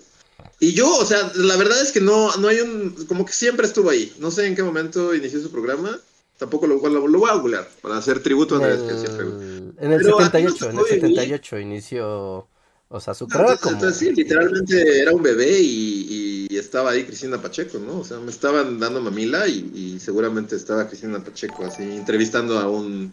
Y 0.59 0.75
yo, 0.75 0.95
o 0.97 1.05
sea, 1.05 1.33
la 1.37 1.57
verdad 1.57 1.81
es 1.81 1.93
que 1.93 2.01
no, 2.01 2.37
no 2.37 2.49
hay 2.49 2.61
un, 2.61 3.07
como 3.09 3.25
que 3.25 3.33
siempre 3.33 3.67
estuvo 3.67 3.91
ahí. 3.91 4.13
No 4.19 4.31
sé 4.31 4.47
en 4.47 4.55
qué 4.55 4.63
momento 4.63 5.15
inició 5.15 5.41
su 5.41 5.51
programa. 5.51 5.99
Tampoco 6.39 6.67
lo, 6.67 6.77
lo, 6.89 7.07
lo 7.07 7.19
voy 7.19 7.31
a 7.31 7.35
googlear 7.35 7.69
para 7.83 7.99
hacer 7.99 8.23
tributo 8.23 8.57
a 8.57 8.59
en 8.59 8.65
el, 8.65 9.75
En 9.79 9.93
el 9.93 10.05
78, 10.05 10.71
en 10.71 10.79
el 10.79 10.85
78 10.87 11.59
inició, 11.59 12.49
o 12.89 13.01
sea, 13.01 13.13
su 13.13 13.29
carrera 13.29 13.59
como... 13.59 13.75
Entonces, 13.75 13.99
sí, 13.99 14.15
literalmente 14.15 15.01
era 15.01 15.13
un 15.13 15.23
bebé 15.23 15.61
y, 15.61 16.47
y, 16.51 16.57
estaba 16.57 16.91
ahí 16.91 17.05
Cristina 17.05 17.41
Pacheco, 17.41 17.79
¿no? 17.79 18.01
O 18.01 18.05
sea, 18.05 18.19
me 18.21 18.31
estaban 18.31 18.79
dando 18.79 19.03
mamila 19.03 19.47
y, 19.49 19.71
y 19.75 20.01
seguramente 20.01 20.57
estaba 20.57 20.89
Cristina 20.89 21.23
Pacheco 21.23 21.65
así, 21.65 21.83
entrevistando 21.83 22.59
a 22.59 22.69
un, 22.71 23.13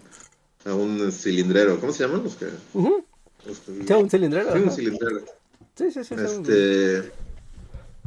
a 0.67 0.75
un 0.75 1.11
cilindrero. 1.11 1.79
¿Cómo 1.79 1.93
se 1.93 2.03
llaman 2.03 2.23
los 2.23 2.35
que? 2.35 2.47
Uh 2.73 3.03
un 3.89 4.09
cilindrero. 4.09 4.53
Sí, 4.53 4.59
un 4.59 4.71
cilindrero. 4.71 5.25
Sí, 5.75 5.91
sí, 5.91 6.03
sí. 6.03 6.15
Este... 6.15 7.11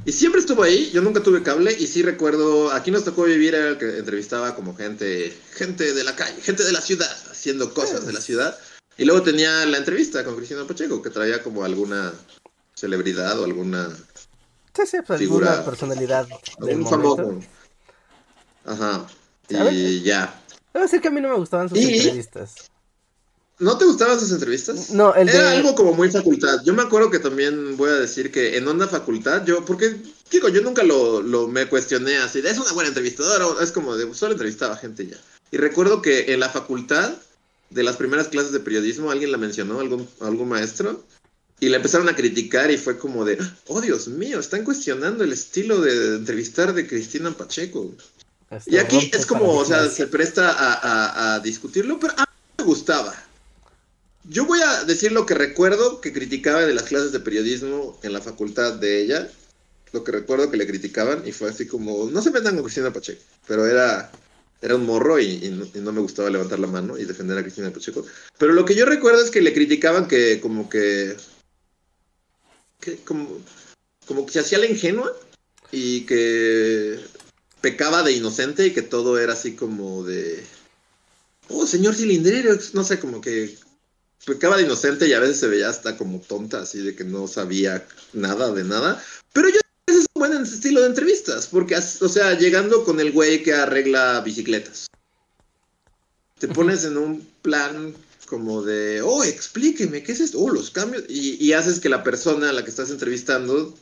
Y 0.05 0.13
siempre 0.13 0.41
estuvo 0.41 0.63
ahí, 0.63 0.91
yo 0.93 1.03
nunca 1.03 1.23
tuve 1.23 1.43
cable 1.43 1.77
y 1.79 1.87
sí 1.87 2.03
recuerdo, 2.03 2.73
aquí 2.73 2.91
nos 2.91 3.05
tocó 3.05 3.25
vivir, 3.25 3.55
era 3.55 3.69
el 3.69 3.79
que 3.79 3.99
entrevistaba 3.99 4.55
como 4.55 4.75
gente, 4.75 5.37
gente 5.53 5.93
de 5.93 6.05
la 6.05 6.17
calle, 6.17 6.41
gente 6.41 6.65
de 6.65 6.73
la 6.73 6.81
ciudad, 6.81 7.11
haciendo 7.31 7.75
cosas 7.75 8.07
de 8.07 8.15
la 8.15 8.21
ciudad. 8.21 8.59
Y 8.97 9.05
luego 9.05 9.23
tenía 9.23 9.67
la 9.67 9.77
entrevista 9.77 10.25
con 10.25 10.37
Cristina 10.37 10.67
Pacheco, 10.67 11.03
que 11.03 11.11
traía 11.11 11.43
como 11.43 11.65
alguna 11.65 12.13
celebridad 12.75 13.39
o 13.41 13.45
alguna 13.45 13.91
sí, 14.75 14.87
sí, 14.87 14.99
pues, 15.07 15.19
figura, 15.19 15.49
alguna 15.49 15.65
personalidad. 15.67 16.29
Un 16.59 16.87
famoso. 16.87 17.41
Ajá. 18.65 19.07
Y 19.51 20.01
ya. 20.01 20.40
Debo 20.73 20.85
decir 20.85 21.01
que 21.01 21.09
a 21.09 21.11
mí 21.11 21.21
no 21.21 21.29
me 21.29 21.37
gustaban 21.37 21.69
sus 21.69 21.79
entrevistas. 21.79 22.55
¿No 23.59 23.77
te 23.77 23.85
gustaban 23.85 24.19
sus 24.19 24.33
entrevistas? 24.33 24.91
No, 24.91 25.15
el 25.15 25.29
Era 25.29 25.53
algo 25.53 25.75
como 25.75 25.93
muy 25.93 26.11
facultad. 26.11 26.63
Yo 26.65 26.73
me 26.73 26.83
acuerdo 26.83 27.11
que 27.11 27.19
también 27.19 27.77
voy 27.77 27.91
a 27.91 27.95
decir 27.95 28.33
que 28.33 28.57
en 28.57 28.67
onda 28.67 28.89
facultad, 28.89 29.45
yo, 29.45 29.67
porque, 29.67 29.97
digo, 30.31 30.49
yo 30.49 30.63
nunca 30.63 30.83
lo, 30.83 31.21
lo 31.21 31.47
me 31.47 31.67
cuestioné 31.67 32.17
así, 32.17 32.39
es 32.39 32.59
una 32.59 32.73
buena 32.73 32.89
entrevistadora, 32.89 33.63
es 33.63 33.71
como 33.71 33.97
de, 33.97 34.15
solo 34.15 34.33
entrevistaba 34.33 34.77
gente 34.77 35.07
ya. 35.07 35.19
Y 35.51 35.59
recuerdo 35.59 36.01
que 36.01 36.33
en 36.33 36.41
la 36.41 36.49
facultad, 36.49 37.13
de 37.69 37.83
las 37.83 37.97
primeras 37.97 38.29
clases 38.29 38.53
de 38.53 38.61
periodismo, 38.61 39.11
alguien 39.11 39.31
la 39.31 39.39
mencionó, 39.39 39.81
algún, 39.81 40.09
algún 40.21 40.49
maestro, 40.49 41.05
y 41.61 41.69
la 41.69 41.77
empezaron 41.77 42.09
a 42.09 42.17
criticar 42.17 42.71
y 42.71 42.79
fue 42.79 42.99
como 42.99 43.27
de, 43.27 43.39
oh 43.67 43.83
Dios 43.83 44.09
mío, 44.09 44.41
están 44.41 44.65
cuestionando 44.65 45.23
el 45.23 45.33
estilo 45.33 45.83
de 45.83 46.17
entrevistar 46.17 46.73
de 46.73 46.87
Cristina 46.87 47.31
Pacheco. 47.31 47.95
Y 48.67 48.79
aquí 48.79 49.11
es 49.13 49.27
como, 49.27 49.53
o 49.55 49.65
sea, 49.65 49.89
se 49.89 50.07
presta 50.07 50.51
a, 50.51 51.35
a 51.35 51.41
discutirlo, 51.41 51.99
pero 51.99 52.15
a 52.17 52.23
mí 52.23 52.55
me 52.59 52.65
gustaba 52.65 53.15
yo 54.31 54.47
voy 54.47 54.61
a 54.61 54.85
decir 54.85 55.13
lo 55.13 55.27
que 55.27 55.35
recuerdo 55.35 56.01
que 56.01 56.13
criticaba 56.13 56.61
de 56.61 56.75
las 56.75 56.85
clases 56.85 57.13
de 57.13 57.21
periodismo 57.21 57.99
en 58.03 58.13
la 58.13 58.21
facultad 58.21 58.75
de 58.75 59.03
ella. 59.03 59.29
Lo 59.93 60.05
que 60.05 60.13
recuerdo 60.13 60.51
que 60.51 60.57
le 60.57 60.67
criticaban 60.67 61.27
y 61.27 61.33
fue 61.33 61.51
así 61.51 61.67
como, 61.67 62.09
no 62.11 62.23
se 62.23 62.31
metan 62.31 62.55
con 62.55 62.63
Cristina 62.63 62.93
Pacheco, 62.93 63.23
pero 63.49 63.67
era, 63.67 64.13
era 64.63 64.77
un 64.77 64.87
morro 64.87 65.19
y, 65.19 65.49
no, 65.75 65.93
me 65.93 66.01
gustaba 66.01 66.31
levantar 66.31 66.61
la 66.61 66.69
mano 66.69 66.97
y 66.97 67.05
defender 67.05 67.37
a 67.39 67.43
Cristina 67.43 67.73
Pacheco. 67.73 68.07
Pero 68.39 68.53
lo 68.53 68.65
que 68.65 68.77
yo 68.77 68.85
recuerdo 68.87 69.25
es 69.25 69.33
que 69.33 69.41
le 69.41 69.53
criticaban 69.53 70.07
que 70.07 70.41
como 70.41 70.69
que, 70.69 71.17
que 72.79 72.99
como, 72.99 73.41
como 74.07 74.27
que 74.27 74.33
se 74.33 74.41
hacía 74.41 74.59
la 74.59 74.67
ingenua 74.67 75.13
y 75.73 76.03
que 76.03 77.01
pecaba 77.61 78.03
de 78.03 78.13
inocente 78.13 78.67
y 78.67 78.73
que 78.73 78.83
todo 78.83 79.19
era 79.19 79.35
así 79.35 79.55
como 79.55 80.05
de, 80.05 80.45
oh, 81.49 81.67
señor 81.67 81.95
cilindrero, 81.95 82.57
no 82.73 82.85
sé, 82.85 82.99
como 82.99 83.21
que 83.21 83.57
pecaba 84.25 84.57
de 84.57 84.65
inocente 84.65 85.09
y 85.09 85.13
a 85.13 85.21
veces 85.21 85.41
se 85.41 85.49
veía 85.49 85.69
hasta 85.69 85.97
como 85.97 86.21
tonta, 86.21 86.63
así 86.63 86.81
de 86.81 86.95
que 86.95 87.05
no 87.05 87.27
sabía 87.27 87.87
nada 88.13 88.53
de 88.53 88.65
nada. 88.65 89.03
Pero 89.33 89.49
yo 89.49 89.61
es 89.87 90.07
un 90.15 90.21
buen 90.21 90.33
estilo 90.43 90.81
de 90.83 90.89
entrevistas, 90.89 91.47
porque, 91.47 91.77
o 91.77 92.09
sea, 92.09 92.39
llegando 92.39 92.85
con 92.85 93.01
el 93.01 93.13
güey 93.13 93.43
que 93.43 93.53
arregla 93.53 94.21
bicicletas. 94.21 94.87
Te 96.39 96.49
pones 96.49 96.85
en 96.85 96.97
un 96.97 97.27
plan 97.43 97.95
como 98.27 98.63
de, 98.63 99.03
oh, 99.03 99.25
explíqueme, 99.25 100.03
¿qué 100.03 100.13
es 100.13 100.21
esto? 100.21 100.39
Oh, 100.39 100.51
los 100.51 100.71
cambios. 100.71 101.05
Y, 101.09 101.53
haces 101.53 101.81
que 101.81 101.89
la 101.89 102.05
persona 102.05 102.49
a 102.49 102.53
la 102.53 102.65
que 102.65 102.71
estás 102.71 102.91
entrevistando 102.91 103.77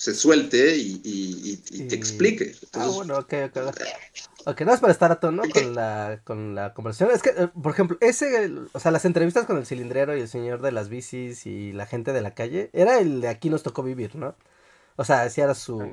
se 0.00 0.14
suelte 0.14 0.78
y, 0.78 1.58
te 1.86 1.94
explique. 1.94 2.54
ah, 2.72 2.86
bueno, 2.86 3.18
ok, 3.18 3.34
ok. 3.54 3.66
Ok, 4.46 4.62
no 4.62 4.72
es 4.72 4.80
para 4.80 4.94
estar 4.94 5.12
a 5.12 5.20
tono 5.20 5.42
con 5.52 5.74
la, 5.74 6.22
con 6.24 6.54
la 6.54 6.72
conversación. 6.72 7.10
Es 7.14 7.22
que, 7.22 7.28
eh, 7.36 7.48
por 7.48 7.72
ejemplo, 7.72 7.98
ese, 8.00 8.50
o 8.72 8.80
sea, 8.80 8.92
las 8.92 9.04
entrevistas 9.04 9.44
con 9.44 9.58
el 9.58 9.66
cilindrero 9.66 10.16
y 10.16 10.22
el 10.22 10.28
señor 10.28 10.62
de 10.62 10.72
las 10.72 10.88
bicis 10.88 11.44
y 11.44 11.72
la 11.72 11.84
gente 11.84 12.14
de 12.14 12.22
la 12.22 12.32
calle, 12.32 12.70
era 12.72 12.98
el 12.98 13.20
de 13.20 13.28
aquí 13.28 13.50
nos 13.50 13.62
tocó 13.62 13.82
vivir, 13.82 14.16
¿no? 14.16 14.34
O 14.96 15.04
sea, 15.04 15.26
ese 15.26 15.42
era 15.42 15.54
su, 15.54 15.92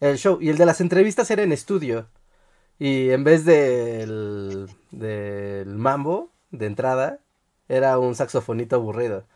el 0.00 0.16
show. 0.16 0.38
Y 0.40 0.48
el 0.48 0.56
de 0.56 0.64
las 0.64 0.80
entrevistas 0.80 1.30
era 1.30 1.42
en 1.42 1.52
estudio. 1.52 2.08
Y 2.78 3.10
en 3.10 3.24
vez 3.24 3.44
del, 3.44 4.70
del 4.90 5.68
mambo 5.76 6.30
de 6.50 6.64
entrada, 6.64 7.20
era 7.68 7.98
un 7.98 8.14
saxofonito 8.14 8.76
aburrido. 8.76 9.26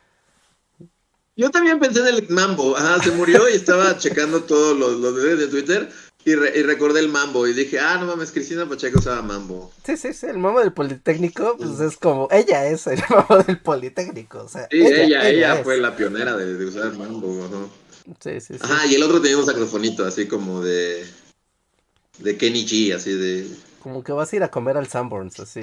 Yo 1.38 1.52
también 1.52 1.78
pensé 1.78 2.00
en 2.00 2.09
el 2.09 2.28
mambo. 2.30 2.76
Ajá, 2.76 3.00
se 3.00 3.12
murió 3.12 3.49
y 3.49 3.52
estaba 3.52 3.97
checando 3.99 4.42
todos 4.42 4.76
los, 4.76 4.99
los 4.99 5.14
de 5.38 5.47
Twitter. 5.47 5.88
Y, 6.25 6.35
recordé 6.35 6.99
el 6.99 7.09
mambo 7.09 7.47
y 7.47 7.52
dije, 7.54 7.78
ah, 7.78 7.97
no 7.97 8.07
mames, 8.07 8.33
Cristina 8.33 8.68
Pacheco 8.68 8.99
usaba 8.99 9.23
mambo. 9.23 9.73
Sí, 9.87 9.97
sí, 9.97 10.12
sí, 10.12 10.26
el 10.26 10.37
mambo 10.37 10.59
del 10.59 10.73
Politécnico, 10.73 11.57
pues 11.57 11.78
es 11.78 11.97
como, 11.97 12.28
ella 12.33 12.66
es 12.66 12.88
el 12.88 13.00
mambo 13.09 13.38
del 13.45 13.61
Politécnico, 13.61 14.40
o 14.40 14.49
sea. 14.49 14.66
Sí, 14.68 14.78
ella, 14.78 15.26
ella, 15.28 15.62
fue 15.62 15.78
la 15.78 15.95
pionera 15.95 16.37
de, 16.37 16.62
usar 16.66 16.92
mambo, 16.95 17.49
¿no? 17.50 17.71
Sí, 18.18 18.40
sí, 18.40 18.54
sí. 18.54 18.61
Ajá, 18.61 18.87
y 18.87 18.97
el 18.97 19.02
otro 19.04 19.23
tenía 19.23 19.38
un 19.38 19.47
saxofonito 19.47 20.04
así 20.04 20.26
como 20.26 20.61
de, 20.61 21.07
de 22.18 22.37
Kenny 22.37 22.66
G, 22.66 22.95
así 22.95 23.14
de... 23.14 23.47
Como 23.80 24.02
que 24.02 24.11
vas 24.11 24.33
a 24.33 24.37
ir 24.37 24.42
a 24.42 24.50
comer 24.50 24.76
al 24.76 24.88
Sanborns, 24.88 25.38
así. 25.38 25.62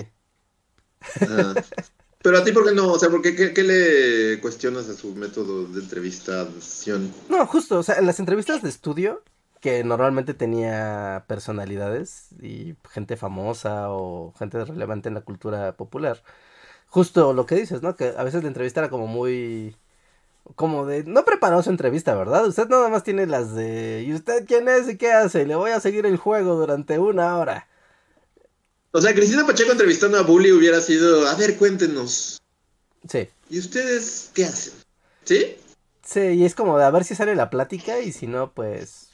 Pero 2.25 2.39
a 2.39 2.43
ti, 2.43 2.51
¿por 2.51 2.65
qué 2.65 2.73
no? 2.73 2.91
O 2.91 2.97
sea, 2.97 3.11
¿por 3.11 3.21
qué, 3.21 3.53
le 3.55 4.41
cuestionas 4.41 4.89
a 4.89 4.95
su 4.95 5.13
método 5.13 5.67
de 5.67 5.79
entrevistación? 5.79 7.13
No, 7.29 7.45
justo, 7.45 7.77
o 7.77 7.83
sea, 7.83 7.99
en 7.99 8.07
las 8.07 8.19
entrevistas 8.19 8.63
de 8.63 8.69
estudio, 8.69 9.21
que 9.61 9.83
normalmente 9.83 10.33
tenía 10.33 11.25
personalidades 11.27 12.29
y 12.41 12.77
gente 12.89 13.15
famosa 13.15 13.91
o 13.91 14.33
gente 14.39 14.65
relevante 14.65 15.07
en 15.07 15.13
la 15.13 15.21
cultura 15.21 15.73
popular, 15.77 16.23
justo 16.87 17.31
lo 17.33 17.45
que 17.45 17.53
dices, 17.53 17.83
¿no? 17.83 17.95
Que 17.95 18.15
a 18.17 18.23
veces 18.23 18.41
la 18.41 18.47
entrevista 18.47 18.79
era 18.79 18.89
como 18.89 19.05
muy... 19.05 19.75
Como 20.55 20.87
de, 20.87 21.03
no 21.03 21.25
preparó 21.25 21.61
su 21.61 21.69
entrevista, 21.69 22.15
¿verdad? 22.15 22.47
Usted 22.47 22.67
nada 22.69 22.89
más 22.89 23.03
tiene 23.03 23.27
las 23.27 23.53
de, 23.53 24.03
¿y 24.03 24.13
usted 24.15 24.45
quién 24.47 24.67
es 24.67 24.89
y 24.89 24.97
qué 24.97 25.11
hace? 25.11 25.45
Le 25.45 25.55
voy 25.55 25.69
a 25.69 25.79
seguir 25.79 26.07
el 26.07 26.17
juego 26.17 26.55
durante 26.55 26.97
una 26.97 27.37
hora. 27.37 27.67
O 28.95 29.01
sea, 29.01 29.13
Cristina 29.13 29.45
Pacheco 29.45 29.73
entrevistando 29.73 30.17
a 30.17 30.21
Bully 30.21 30.53
hubiera 30.53 30.79
sido, 30.79 31.27
a 31.27 31.35
ver, 31.35 31.57
cuéntenos. 31.57 32.41
Sí. 33.09 33.27
¿Y 33.49 33.59
ustedes 33.59 34.31
qué 34.33 34.45
hacen? 34.45 34.73
¿Sí? 35.25 35.57
Sí, 36.01 36.21
y 36.21 36.45
es 36.45 36.55
como 36.55 36.77
de 36.77 36.85
a 36.85 36.91
ver 36.91 37.03
si 37.03 37.13
sale 37.13 37.35
la 37.35 37.49
plática 37.49 37.99
y 37.99 38.13
si 38.13 38.25
no, 38.25 38.53
pues, 38.53 39.09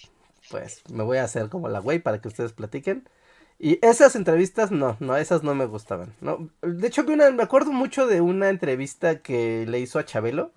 pues 0.51 0.83
me 0.93 1.03
voy 1.03 1.17
a 1.17 1.23
hacer 1.23 1.49
como 1.49 1.67
la 1.67 1.79
güey 1.79 1.97
para 1.97 2.21
que 2.21 2.27
ustedes 2.27 2.53
platiquen. 2.53 3.09
Y 3.57 3.83
esas 3.83 4.15
entrevistas 4.15 4.69
no, 4.69 4.97
no, 4.99 5.17
esas 5.17 5.41
no 5.41 5.55
me 5.55 5.65
gustaban. 5.65 6.13
No, 6.21 6.51
de 6.61 6.87
hecho, 6.87 7.03
una, 7.07 7.31
me 7.31 7.41
acuerdo 7.41 7.71
mucho 7.71 8.05
de 8.05 8.21
una 8.21 8.49
entrevista 8.49 9.23
que 9.23 9.65
le 9.67 9.79
hizo 9.79 9.97
a 9.97 10.05
Chabelo, 10.05 10.53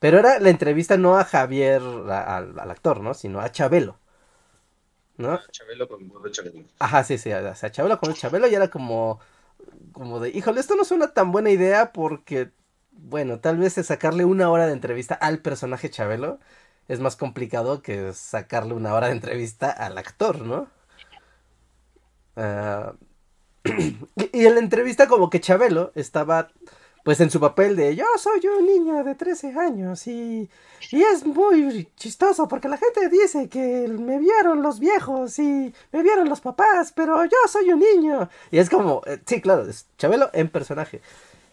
pero 0.00 0.18
era 0.18 0.40
la 0.40 0.48
entrevista 0.48 0.96
no 0.96 1.18
a 1.18 1.24
Javier, 1.24 1.82
al 1.82 2.70
actor, 2.70 3.02
¿no? 3.02 3.12
Sino 3.12 3.38
a 3.38 3.52
Chabelo. 3.52 3.98
¿No? 5.16 5.40
Chabelo 5.50 5.88
con 5.88 6.08
voz 6.08 6.22
de 6.22 6.30
Chabelo. 6.30 6.64
Ajá, 6.78 7.04
sí, 7.04 7.18
sí, 7.18 7.32
o 7.32 7.54
sea, 7.54 7.70
Chabelo 7.70 7.98
con 7.98 8.14
Chabelo 8.14 8.46
y 8.48 8.54
era 8.54 8.68
como, 8.68 9.20
como 9.92 10.20
de, 10.20 10.30
híjole, 10.30 10.60
esto 10.60 10.76
no 10.76 10.82
es 10.82 10.90
una 10.90 11.12
tan 11.14 11.32
buena 11.32 11.50
idea 11.50 11.92
porque, 11.92 12.50
bueno, 12.92 13.40
tal 13.40 13.58
vez 13.58 13.78
es 13.78 13.86
sacarle 13.86 14.24
una 14.24 14.50
hora 14.50 14.66
de 14.66 14.72
entrevista 14.72 15.14
al 15.14 15.38
personaje 15.40 15.90
Chabelo 15.90 16.38
es 16.88 17.00
más 17.00 17.16
complicado 17.16 17.82
que 17.82 18.12
sacarle 18.12 18.74
una 18.74 18.94
hora 18.94 19.08
de 19.08 19.14
entrevista 19.14 19.70
al 19.70 19.98
actor, 19.98 20.40
¿no? 20.40 20.68
Ah, 22.36 22.94
y 24.32 24.46
en 24.46 24.54
la 24.54 24.60
entrevista 24.60 25.08
como 25.08 25.30
que 25.30 25.40
Chabelo 25.40 25.92
estaba 25.94 26.50
pues 27.06 27.20
en 27.20 27.30
su 27.30 27.38
papel 27.38 27.76
de 27.76 27.94
yo 27.94 28.04
soy 28.18 28.40
un 28.48 28.66
niño 28.66 29.04
de 29.04 29.14
13 29.14 29.56
años 29.56 30.08
y, 30.08 30.50
y 30.90 31.02
es 31.04 31.24
muy 31.24 31.88
chistoso 31.94 32.48
porque 32.48 32.68
la 32.68 32.78
gente 32.78 33.08
dice 33.08 33.48
que 33.48 33.86
me 33.86 34.18
vieron 34.18 34.60
los 34.60 34.80
viejos 34.80 35.38
y 35.38 35.72
me 35.92 36.02
vieron 36.02 36.28
los 36.28 36.40
papás, 36.40 36.92
pero 36.92 37.24
yo 37.24 37.36
soy 37.48 37.70
un 37.70 37.78
niño. 37.78 38.28
Y 38.50 38.58
es 38.58 38.68
como, 38.68 39.02
eh, 39.06 39.20
sí, 39.24 39.40
claro, 39.40 39.68
es 39.68 39.86
Chabelo 39.96 40.30
en 40.32 40.48
personaje. 40.48 41.00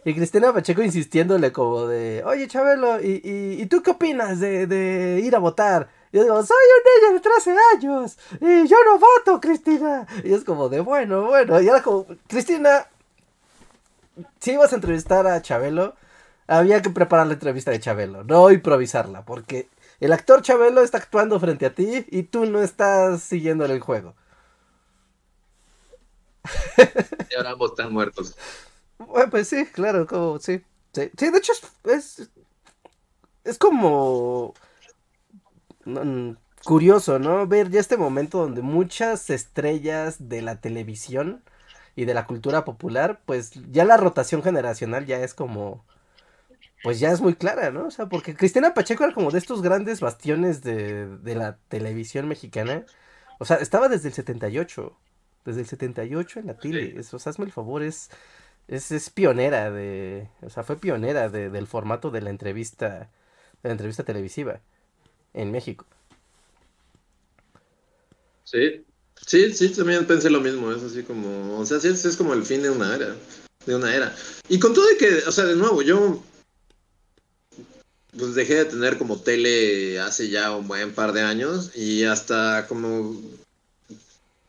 Y 0.04 0.16
Cristina 0.16 0.52
Pacheco 0.52 0.82
insistiéndole 0.82 1.52
como 1.52 1.86
de, 1.86 2.24
oye 2.26 2.48
Chabelo, 2.48 3.00
¿y, 3.00 3.22
y, 3.24 3.64
tú 3.68 3.84
qué 3.84 3.92
opinas 3.92 4.40
de, 4.40 4.66
de 4.66 5.22
ir 5.24 5.36
a 5.36 5.40
votar? 5.40 5.88
Y 6.12 6.18
yo 6.18 6.24
digo, 6.24 6.44
soy 6.44 6.58
un 6.78 7.12
niño 7.12 7.14
de 7.14 7.30
13 7.30 7.56
años 7.76 8.18
y 8.42 8.68
yo 8.68 8.78
no 8.86 8.98
voto, 8.98 9.40
Cristina. 9.40 10.08
Y 10.24 10.34
es 10.34 10.44
como 10.44 10.68
de, 10.68 10.80
bueno, 10.80 11.28
bueno. 11.28 11.62
Y 11.62 11.70
ahora 11.70 11.84
como, 11.84 12.08
Cristina, 12.28 12.88
si 14.40 14.52
ibas 14.54 14.72
a 14.72 14.76
entrevistar 14.76 15.28
a 15.28 15.42
Chabelo, 15.42 15.96
había 16.48 16.82
que 16.82 16.90
preparar 16.90 17.28
la 17.28 17.34
entrevista 17.34 17.72
de 17.72 17.80
Chabelo, 17.80 18.24
no 18.24 18.52
improvisarla, 18.52 19.26
porque 19.26 19.70
el 20.00 20.14
actor 20.14 20.42
Chabelo 20.42 20.82
está 20.82 20.98
actuando 20.98 21.40
frente 21.40 21.66
a 21.66 21.74
ti 21.74 22.06
y 22.10 22.24
tú 22.24 22.46
no 22.46 22.62
estás 22.62 23.24
siguiendo 23.24 23.66
el 23.66 23.80
juego. 23.80 24.16
Y 27.32 27.36
ahora 27.36 27.52
ambos 27.52 27.72
están 27.72 27.92
muertos. 27.92 28.36
Bueno, 28.98 29.30
pues 29.32 29.48
sí, 29.48 29.66
claro, 29.66 30.06
como, 30.06 30.40
sí, 30.40 30.62
sí. 30.92 31.10
de 31.16 31.38
hecho 31.38 31.54
es, 31.86 32.30
es, 33.44 33.58
como 33.58 34.54
curioso, 36.64 37.18
¿no? 37.20 37.48
Ver 37.48 37.70
ya 37.70 37.80
este 37.80 37.98
momento 37.98 38.40
donde 38.40 38.62
muchas 38.62 39.30
estrellas 39.30 40.30
de 40.30 40.42
la 40.42 40.62
televisión 40.62 41.44
y 41.96 42.06
de 42.06 42.14
la 42.14 42.26
cultura 42.26 42.66
popular, 42.66 43.22
pues 43.26 43.52
ya 43.72 43.86
la 43.86 43.98
rotación 43.98 44.42
generacional 44.44 45.06
ya 45.06 45.20
es 45.20 45.34
como, 45.34 45.86
pues 46.84 47.00
ya 47.00 47.12
es 47.12 47.22
muy 47.22 47.36
clara, 47.36 47.72
¿no? 47.72 47.88
O 47.88 47.92
sea, 47.92 48.08
porque 48.08 48.36
Cristina 48.36 48.74
Pacheco 48.74 49.04
era 49.04 49.14
como 49.14 49.32
de 49.32 49.38
estos 49.38 49.62
grandes 49.62 50.00
bastiones 50.02 50.64
de, 50.64 51.08
de 51.18 51.36
la 51.36 51.58
televisión 51.70 52.28
mexicana. 52.28 52.86
O 53.40 53.46
sea, 53.46 53.58
estaba 53.58 53.90
desde 53.90 54.10
el 54.10 54.14
78, 54.14 54.98
desde 55.46 55.62
el 55.62 55.68
78 55.68 56.40
en 56.40 56.48
la 56.48 56.58
tele. 56.58 57.00
Eso, 57.00 57.18
o 57.18 57.20
sea, 57.20 57.30
hazme 57.30 57.46
el 57.46 57.52
favor, 57.52 57.84
es, 57.84 58.10
es, 58.68 59.10
pionera 59.10 59.72
de, 59.72 60.30
o 60.42 60.50
sea, 60.50 60.64
fue 60.64 60.78
pionera 60.78 61.30
de, 61.30 61.50
del 61.50 61.68
formato 61.68 62.12
de 62.12 62.22
la 62.22 62.30
entrevista, 62.30 63.10
de 63.62 63.70
la 63.70 63.72
entrevista 63.72 64.04
televisiva 64.04 64.60
en 65.34 65.52
México. 65.52 65.86
Sí, 68.44 68.86
Sí, 69.26 69.54
sí, 69.54 69.70
también 69.70 70.06
pensé 70.06 70.30
lo 70.30 70.42
mismo, 70.42 70.72
es 70.72 70.84
así 70.84 71.04
como, 71.04 71.58
o 71.58 71.66
sea, 71.66 71.80
sí, 71.80 71.88
es, 71.88 72.18
como 72.18 72.34
el 72.34 72.46
fin 72.46 72.62
de 72.62 72.70
una 72.70 72.96
era, 72.96 73.16
de 73.66 73.76
una 73.76 73.96
era. 73.96 74.16
Y 74.50 74.60
con 74.60 74.74
todo 74.74 74.86
de 74.88 74.98
que, 74.98 75.24
o 75.28 75.32
sea, 75.32 75.46
de 75.46 75.56
nuevo, 75.56 75.82
yo 75.82 76.22
pues 78.18 78.36
dejé 78.36 78.56
de 78.56 78.66
tener 78.66 78.98
como 78.98 79.20
tele 79.20 80.00
hace 80.00 80.30
ya 80.30 80.56
un 80.56 80.68
buen 80.68 80.94
par 80.94 81.14
de 81.14 81.22
años 81.22 81.72
y 81.76 82.04
hasta 82.04 82.68
como, 82.68 83.20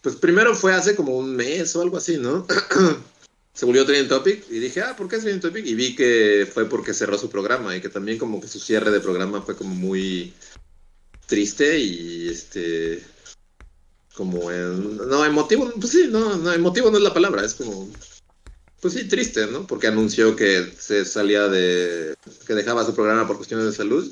pues 0.03 0.17
primero 0.17 0.55
fue 0.55 0.75
hace 0.75 0.95
como 0.95 1.17
un 1.17 1.35
mes 1.35 1.75
o 1.77 1.81
algo 1.81 1.97
así, 1.97 2.19
¿no? 2.19 2.47
Se 3.55 3.67
volvió 3.67 3.87
Trending 3.87 4.09
Topic 4.09 4.45
y 4.51 4.59
dije, 4.59 4.83
ah, 4.83 4.97
¿por 4.97 5.09
qué 5.09 5.17
es 5.17 5.23
Trending 5.23 5.41
Topic? 5.41 5.65
Y 5.65 5.75
vi 5.75 5.95
que 5.95 6.49
fue 6.53 6.69
porque 6.69 6.93
cerró 6.93 7.17
su 7.17 7.31
programa 7.31 7.75
y 7.77 7.81
que 7.81 7.89
también 7.89 8.19
como 8.19 8.41
que 8.41 8.49
su 8.49 8.59
cierre 8.59 8.91
de 8.91 9.01
programa 9.01 9.41
fue 9.43 9.57
como 9.57 9.75
muy 9.75 10.35
triste 11.27 11.79
y 11.79 12.29
este 12.29 13.03
como 14.15 14.51
en, 14.51 14.97
no 14.97 15.25
emotivo 15.25 15.71
pues 15.79 15.93
sí 15.93 16.09
no, 16.11 16.37
no 16.37 16.53
emotivo 16.53 16.91
no 16.91 16.99
es 16.99 17.03
la 17.03 17.15
palabra 17.15 17.45
es 17.45 17.55
como 17.55 17.89
pues 18.81 18.95
sí 18.95 19.09
triste 19.09 19.47
no 19.47 19.67
porque 19.67 19.89
anunció 19.89 20.37
que 20.37 20.73
se 20.79 21.05
salía 21.05 21.49
de 21.49 22.15
que 22.47 22.55
dejaba 22.55 22.85
su 22.85 22.95
programa 22.95 23.27
por 23.27 23.37
cuestiones 23.37 23.67
de 23.67 23.73
salud. 23.73 24.11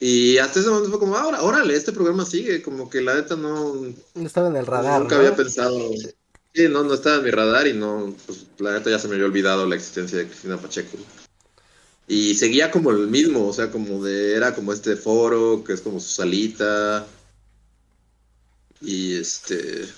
Y 0.00 0.38
hasta 0.38 0.60
ese 0.60 0.68
momento 0.68 0.90
fue 0.90 1.00
como 1.00 1.16
ahora 1.16 1.42
órale 1.42 1.74
este 1.74 1.92
programa 1.92 2.24
sigue 2.24 2.62
como 2.62 2.88
que 2.88 3.00
la 3.00 3.14
neta 3.14 3.36
no 3.36 3.74
no 4.14 4.26
estaba 4.26 4.48
en 4.48 4.56
el 4.56 4.66
radar 4.66 5.00
nunca 5.00 5.16
había 5.16 5.34
pensado 5.34 5.78
sí 6.54 6.68
no 6.68 6.84
no 6.84 6.94
estaba 6.94 7.16
en 7.16 7.24
mi 7.24 7.30
radar 7.30 7.66
y 7.66 7.72
no 7.72 8.14
pues 8.26 8.46
la 8.58 8.72
neta 8.72 8.90
ya 8.90 8.98
se 8.98 9.08
me 9.08 9.14
había 9.14 9.26
olvidado 9.26 9.66
la 9.66 9.76
existencia 9.76 10.18
de 10.18 10.26
Cristina 10.26 10.56
Pacheco. 10.56 10.98
Y 12.06 12.34
seguía 12.34 12.70
como 12.70 12.90
el 12.90 13.06
mismo 13.06 13.46
o 13.46 13.52
sea 13.52 13.70
como 13.70 14.02
de 14.04 14.34
era 14.34 14.54
como 14.54 14.72
este 14.72 14.96
foro 14.96 15.64
que 15.64 15.72
es 15.72 15.80
como 15.80 16.00
su 16.00 16.08
salita 16.08 17.06
y 18.80 19.16
este. 19.16 19.88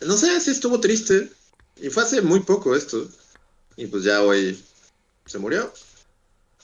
No 0.00 0.16
sé, 0.16 0.40
sí 0.40 0.50
estuvo 0.50 0.80
triste. 0.80 1.30
Y 1.80 1.90
fue 1.90 2.02
hace 2.02 2.22
muy 2.22 2.40
poco 2.40 2.74
esto. 2.74 3.08
Y 3.76 3.86
pues 3.86 4.04
ya 4.04 4.22
hoy 4.22 4.60
se 5.26 5.38
murió. 5.38 5.72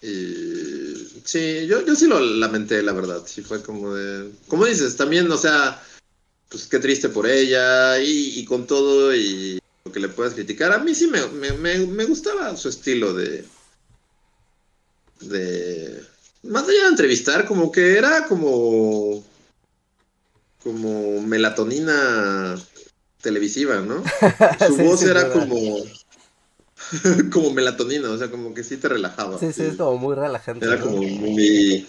Y 0.02 1.22
sí, 1.24 1.66
yo, 1.66 1.84
yo 1.84 1.94
sí 1.94 2.06
lo 2.06 2.20
lamenté, 2.20 2.82
la 2.82 2.92
verdad. 2.92 3.22
Sí 3.26 3.42
fue 3.42 3.62
como 3.62 3.94
de. 3.94 4.30
Como 4.48 4.66
dices, 4.66 4.96
también, 4.96 5.30
o 5.30 5.38
sea, 5.38 5.82
pues 6.48 6.66
qué 6.66 6.78
triste 6.78 7.08
por 7.08 7.26
ella. 7.26 7.98
Y, 8.00 8.44
con 8.44 8.66
todo 8.66 9.14
y 9.14 9.60
lo 9.84 9.92
que 9.92 10.00
le 10.00 10.08
puedas 10.08 10.34
criticar. 10.34 10.72
A 10.72 10.78
mí 10.78 10.94
sí 10.94 11.06
me, 11.06 11.52
me 11.52 12.04
gustaba 12.04 12.56
su 12.56 12.68
estilo 12.68 13.14
de. 13.14 13.44
De. 15.20 16.02
Más 16.42 16.68
allá 16.68 16.82
de 16.82 16.88
entrevistar, 16.88 17.46
como 17.46 17.72
que 17.72 17.96
era 17.96 18.26
como 18.26 19.24
como 20.64 21.20
melatonina 21.20 22.56
televisiva, 23.20 23.80
¿no? 23.80 24.02
Su 24.66 24.76
voz 24.78 25.02
era 25.02 25.32
como 25.32 25.84
como 27.32 27.52
melatonina, 27.52 28.10
o 28.10 28.18
sea, 28.18 28.30
como 28.30 28.54
que 28.54 28.64
sí 28.64 28.76
te 28.76 28.88
relajaba. 28.88 29.38
Sí, 29.38 29.52
sí, 29.52 29.62
es 29.62 29.76
como 29.76 29.98
muy 29.98 30.14
relajante. 30.14 30.66
Era 30.66 30.80
como 30.80 31.02
muy 31.02 31.86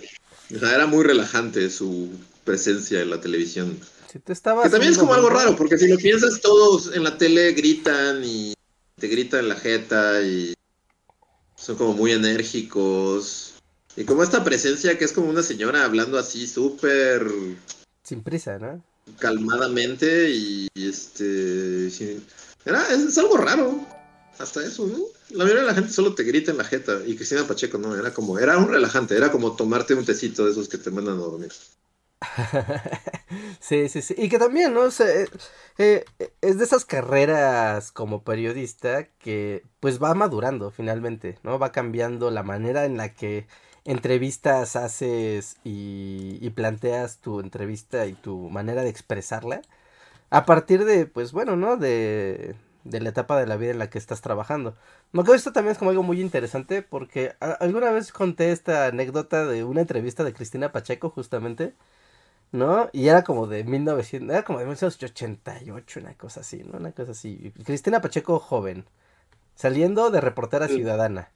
era 0.50 0.86
muy 0.86 1.04
relajante 1.04 1.70
su 1.70 2.10
presencia 2.44 3.02
en 3.02 3.10
la 3.10 3.20
televisión. 3.20 3.80
Sí, 4.12 4.20
te 4.20 4.34
que 4.34 4.70
también 4.70 4.92
es 4.92 4.98
como 4.98 5.14
algo 5.14 5.30
raro, 5.30 5.56
porque 5.56 5.78
si 5.78 5.88
lo 5.88 5.98
piensas, 5.98 6.40
todos 6.42 6.96
en 6.96 7.04
la 7.04 7.18
tele 7.18 7.54
gritan 7.54 8.24
y 8.24 8.54
te 9.00 9.08
gritan 9.08 9.42
en 9.42 9.50
la 9.50 9.56
jeta 9.56 10.22
y 10.22 10.54
son 11.58 11.76
como 11.76 11.94
muy 11.94 12.12
enérgicos. 12.12 13.56
Y 13.98 14.04
como 14.04 14.24
esta 14.24 14.44
presencia 14.44 14.98
que 14.98 15.06
es 15.06 15.14
como 15.14 15.30
una 15.30 15.42
señora 15.42 15.86
hablando 15.86 16.20
así 16.20 16.48
súper 16.48 17.26
sin 18.06 18.24
prisa, 18.24 18.58
¿no? 18.60 18.82
Calmadamente 19.20 20.30
y, 20.30 20.68
este. 20.76 21.88
Era, 22.66 22.88
es, 22.90 23.18
algo 23.18 23.38
raro. 23.38 23.86
Hasta 24.38 24.66
eso, 24.66 24.86
¿no? 24.88 25.00
La 25.30 25.46
mayoría 25.46 25.62
de 25.62 25.68
la 25.68 25.74
gente 25.74 25.92
solo 25.92 26.14
te 26.14 26.24
grita 26.24 26.52
en 26.52 26.58
la 26.58 26.66
jeta. 26.66 27.00
Y 27.06 27.16
Cristina 27.16 27.48
Pacheco, 27.48 27.78
no, 27.78 27.96
era 27.96 28.14
como. 28.14 28.38
Era 28.38 28.58
un 28.58 28.70
relajante, 28.70 29.16
era 29.16 29.32
como 29.32 29.56
tomarte 29.56 29.94
un 29.94 30.06
tecito 30.06 30.46
de 30.46 30.52
esos 30.52 30.68
que 30.68 30.78
te 30.78 30.92
mandan 30.92 31.16
a 31.16 31.22
dormir. 31.22 31.52
sí, 33.60 33.90
sí, 33.90 34.02
sí. 34.02 34.16
Y 34.18 34.30
que 34.30 34.40
también, 34.40 34.74
¿no? 34.74 34.82
O 34.82 34.90
eh, 35.00 35.30
eh, 35.78 36.06
es 36.42 36.58
de 36.58 36.64
esas 36.64 36.86
carreras 36.86 37.92
como 37.92 38.24
periodista 38.24 39.06
que 39.20 39.64
pues 39.80 40.02
va 40.02 40.14
madurando 40.14 40.72
finalmente, 40.72 41.40
¿no? 41.44 41.60
Va 41.60 41.72
cambiando 41.72 42.32
la 42.32 42.44
manera 42.44 42.86
en 42.86 42.98
la 42.98 43.14
que 43.14 43.48
entrevistas 43.86 44.76
haces 44.76 45.58
y, 45.64 46.50
planteas 46.52 47.20
tu 47.20 47.40
entrevista 47.40 48.08
y 48.08 48.14
tu 48.14 48.50
manera 48.50 48.84
de 48.84 48.90
expresarla 48.90 49.62
a 50.30 50.46
partir 50.46 50.86
de, 50.86 51.06
pues 51.06 51.32
bueno, 51.32 51.56
¿no? 51.56 51.78
De, 51.78 52.56
de 52.86 53.02
la 53.02 53.10
etapa 53.10 53.40
de 53.40 53.48
la 53.48 53.58
vida 53.58 53.72
en 53.72 53.80
la 53.80 53.90
que 53.90 53.98
estás 53.98 54.22
trabajando. 54.22 54.76
Me 55.12 55.22
acuerdo 55.22 55.36
esto 55.36 55.54
también 55.54 55.74
es 55.74 55.78
como 55.78 55.92
algo 55.92 56.04
muy 56.04 56.22
interesante 56.22 56.82
porque 56.82 57.36
alguna 57.40 57.92
vez 57.92 58.12
conté 58.12 58.52
esta 58.52 58.88
anécdota 58.88 59.46
de 59.46 59.64
una 59.64 59.82
entrevista 59.82 60.24
de 60.24 60.34
Cristina 60.34 60.72
Pacheco 60.72 61.10
justamente, 61.10 61.74
¿no? 62.52 62.90
Y 62.94 63.08
era 63.10 63.24
como 63.24 63.48
de 63.48 63.64
1900, 63.64 64.30
era 64.30 64.44
como 64.44 64.60
de 64.60 64.66
1988, 64.66 66.00
una 66.00 66.14
cosa 66.16 66.42
así, 66.42 66.64
¿no? 66.64 66.78
Una 66.80 66.92
cosa 66.92 67.12
así. 67.12 67.54
Cristina 67.66 68.02
Pacheco 68.02 68.40
joven, 68.40 68.86
saliendo 69.56 70.12
de 70.12 70.22
reportera 70.22 70.68
ciudadana. 70.68 71.32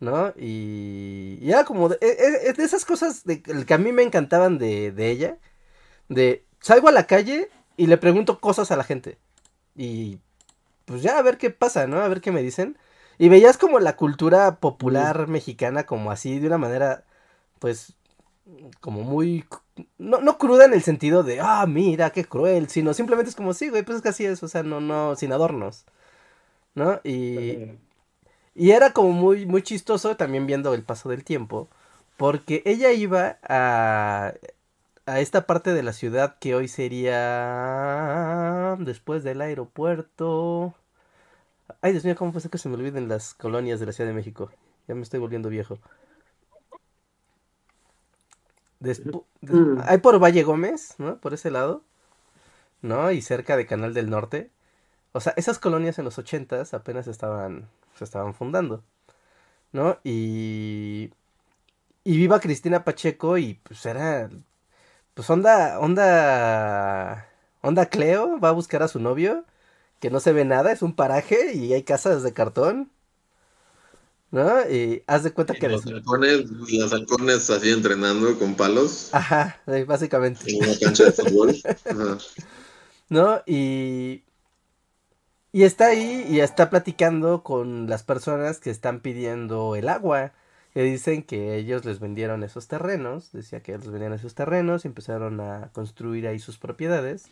¿No? 0.00 0.32
Y, 0.36 1.38
ya 1.40 1.64
como 1.64 1.88
de, 1.90 1.98
e, 2.00 2.48
e, 2.48 2.52
de, 2.52 2.64
esas 2.64 2.84
cosas 2.84 3.24
de, 3.24 3.42
que 3.42 3.74
a 3.74 3.78
mí 3.78 3.92
me 3.92 4.02
encantaban 4.02 4.58
de, 4.58 4.92
de 4.92 5.10
ella, 5.10 5.38
de 6.08 6.44
salgo 6.60 6.88
a 6.88 6.92
la 6.92 7.06
calle 7.06 7.50
y 7.76 7.86
le 7.86 7.98
pregunto 7.98 8.40
cosas 8.40 8.70
a 8.70 8.76
la 8.76 8.84
gente. 8.84 9.18
Y 9.76 10.18
pues 10.86 11.02
ya 11.02 11.18
a 11.18 11.22
ver 11.22 11.38
qué 11.38 11.50
pasa, 11.50 11.86
¿no? 11.86 12.00
A 12.00 12.08
ver 12.08 12.20
qué 12.20 12.32
me 12.32 12.42
dicen. 12.42 12.78
Y 13.18 13.28
veías 13.28 13.58
como 13.58 13.80
la 13.80 13.96
cultura 13.96 14.56
popular 14.60 15.28
mexicana 15.28 15.84
como 15.84 16.10
así, 16.10 16.38
de 16.38 16.46
una 16.48 16.58
manera, 16.58 17.04
pues, 17.58 17.94
como 18.80 19.02
muy, 19.02 19.44
no, 19.98 20.20
no 20.20 20.38
cruda 20.38 20.64
en 20.64 20.74
el 20.74 20.82
sentido 20.82 21.22
de, 21.22 21.40
ah, 21.40 21.66
mira, 21.66 22.10
qué 22.10 22.24
cruel, 22.24 22.68
sino 22.68 22.94
simplemente 22.94 23.30
es 23.30 23.36
como, 23.36 23.54
sí, 23.54 23.68
güey, 23.68 23.82
pues 23.84 23.96
es 23.96 24.02
que 24.02 24.08
así 24.10 24.24
es, 24.26 24.42
o 24.42 24.48
sea, 24.48 24.62
no, 24.62 24.80
no, 24.80 25.16
sin 25.16 25.32
adornos, 25.32 25.84
¿no? 26.74 27.00
Y, 27.04 27.78
y 28.60 28.72
era 28.72 28.92
como 28.92 29.12
muy, 29.12 29.46
muy 29.46 29.62
chistoso 29.62 30.16
también 30.16 30.46
viendo 30.46 30.74
el 30.74 30.82
paso 30.84 31.08
del 31.10 31.24
tiempo, 31.24 31.68
Porque 32.16 32.62
ella 32.66 32.92
iba 32.92 33.38
a, 33.48 34.34
a 35.06 35.20
esta 35.20 35.46
parte 35.46 35.74
de 35.74 35.82
la 35.84 35.92
ciudad 35.94 36.38
que 36.40 36.54
hoy 36.56 36.68
sería 36.68 37.16
después 38.80 39.24
del 39.24 39.40
aeropuerto. 39.42 40.74
Ay, 41.82 41.92
Dios 41.92 42.04
mío, 42.04 42.14
¿cómo 42.16 42.32
pasa 42.32 42.48
que 42.48 42.58
se 42.58 42.68
me 42.68 42.76
olviden 42.76 43.08
las 43.08 43.34
colonias 43.34 43.80
de 43.80 43.86
la 43.86 43.92
Ciudad 43.92 44.08
de 44.10 44.14
México? 44.14 44.50
Ya 44.88 44.94
me 44.94 45.02
estoy 45.02 45.20
volviendo 45.20 45.48
viejo. 45.48 45.78
Despu- 48.80 49.24
des- 49.42 49.60
Mm. 49.60 49.80
Hay 49.86 49.98
por 49.98 50.18
Valle 50.18 50.42
Gómez, 50.42 50.94
¿no? 50.98 51.18
Por 51.20 51.34
ese 51.34 51.50
lado. 51.50 51.82
¿No? 52.82 53.10
Y 53.12 53.22
cerca 53.22 53.56
de 53.56 53.66
Canal 53.66 53.94
del 53.94 54.10
Norte. 54.10 54.50
O 55.12 55.20
sea, 55.20 55.34
esas 55.36 55.58
colonias 55.60 55.98
en 55.98 56.06
los 56.06 56.18
ochentas 56.18 56.74
apenas 56.74 57.06
estaban, 57.08 57.68
se 58.00 58.04
estaban 58.06 58.34
fundando. 58.34 58.84
¿No? 59.72 59.98
Y... 60.04 61.10
Y 62.04 62.16
viva 62.18 62.40
Cristina 62.40 62.84
Pacheco 62.84 63.38
y 63.38 63.54
pues 63.54 63.84
era... 63.86 64.30
Pues 65.14 65.30
onda, 65.30 65.80
onda... 65.80 67.28
Onda 67.62 67.86
Cleo 67.88 68.40
va 68.40 68.50
a 68.50 68.52
buscar 68.52 68.82
a 68.82 68.88
su 68.88 69.00
novio, 69.00 69.46
que 70.00 70.10
no 70.10 70.20
se 70.20 70.32
ve 70.32 70.44
nada, 70.46 70.72
es 70.72 70.82
un 70.82 70.96
paraje 70.96 71.54
y 71.54 71.72
hay 71.74 71.84
casas 71.84 72.22
de 72.24 72.32
cartón. 72.34 72.92
¿No? 74.30 74.60
Y 74.70 75.02
haz 75.06 75.24
de 75.24 75.32
cuenta 75.32 75.54
Y 75.54 75.58
que... 75.58 75.68
los 75.68 75.86
halcones, 75.86 76.50
los 76.50 76.92
halcones 76.92 77.50
así 77.50 77.70
entrenando 77.70 78.38
con 78.38 78.54
palos 78.56 79.10
Ajá, 79.12 79.60
básicamente. 79.86 80.50
en 80.50 80.64
una 80.64 80.78
cancha 80.78 81.04
de 81.04 81.12
fútbol. 81.12 81.56
Ajá. 81.88 82.18
¿no? 83.08 83.42
Y, 83.46 84.22
y 85.52 85.64
está 85.64 85.86
ahí 85.88 86.24
y 86.28 86.40
está 86.40 86.70
platicando 86.70 87.42
con 87.42 87.88
las 87.88 88.02
personas 88.02 88.60
que 88.60 88.70
están 88.70 89.00
pidiendo 89.00 89.76
el 89.76 89.88
agua. 89.88 90.32
Que 90.72 90.82
dicen 90.84 91.24
que 91.24 91.56
ellos 91.56 91.84
les 91.84 91.98
vendieron 92.00 92.44
esos 92.44 92.68
terrenos. 92.68 93.32
Decía 93.32 93.60
que 93.62 93.72
ellos 93.72 93.84
les 93.86 93.92
vendían 93.92 94.12
esos 94.12 94.34
terrenos 94.36 94.84
y 94.84 94.88
empezaron 94.88 95.40
a 95.40 95.70
construir 95.72 96.26
ahí 96.28 96.38
sus 96.38 96.58
propiedades. 96.58 97.30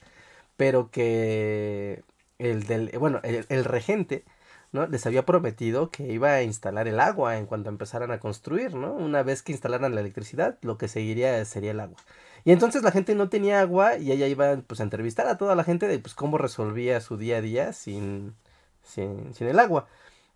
Pero 0.57 0.91
que 0.91 2.05
el 2.39 2.65
del, 2.65 2.91
bueno, 2.99 3.21
el, 3.25 3.47
el 3.49 3.65
regente, 3.65 4.25
¿no? 4.73 4.87
Les 4.87 5.07
había 5.07 5.25
prometido 5.27 5.91
que 5.91 6.13
iba 6.13 6.33
a 6.35 6.43
instalar 6.43 6.89
el 6.89 7.01
agua 7.01 7.39
en 7.39 7.47
cuanto 7.47 7.71
empezaran 7.71 8.11
a 8.13 8.21
construir, 8.21 8.75
¿no? 8.75 8.93
Una 8.95 9.23
vez 9.23 9.43
que 9.43 9.53
instalaran 9.53 9.95
la 9.95 10.01
electricidad, 10.01 10.59
lo 10.63 10.79
que 10.79 10.89
seguiría 10.89 11.45
sería 11.45 11.73
el 11.73 11.81
agua. 11.81 11.99
Y 12.45 12.53
entonces 12.53 12.83
la 12.83 12.91
gente 12.93 13.15
no 13.15 13.29
tenía 13.29 13.61
agua 13.61 13.97
y 13.99 14.13
ella 14.13 14.27
iba 14.27 14.57
pues 14.67 14.81
a 14.81 14.85
entrevistar 14.85 15.27
a 15.29 15.37
toda 15.39 15.55
la 15.55 15.65
gente 15.65 15.87
de 15.89 15.99
pues 15.99 16.15
cómo 16.15 16.39
resolvía 16.39 17.01
su 17.01 17.17
día 17.17 17.39
a 17.39 17.41
día 17.43 17.73
sin, 17.73 18.35
sin, 18.83 19.35
sin 19.35 19.49
el 19.49 19.59
agua. 19.59 19.87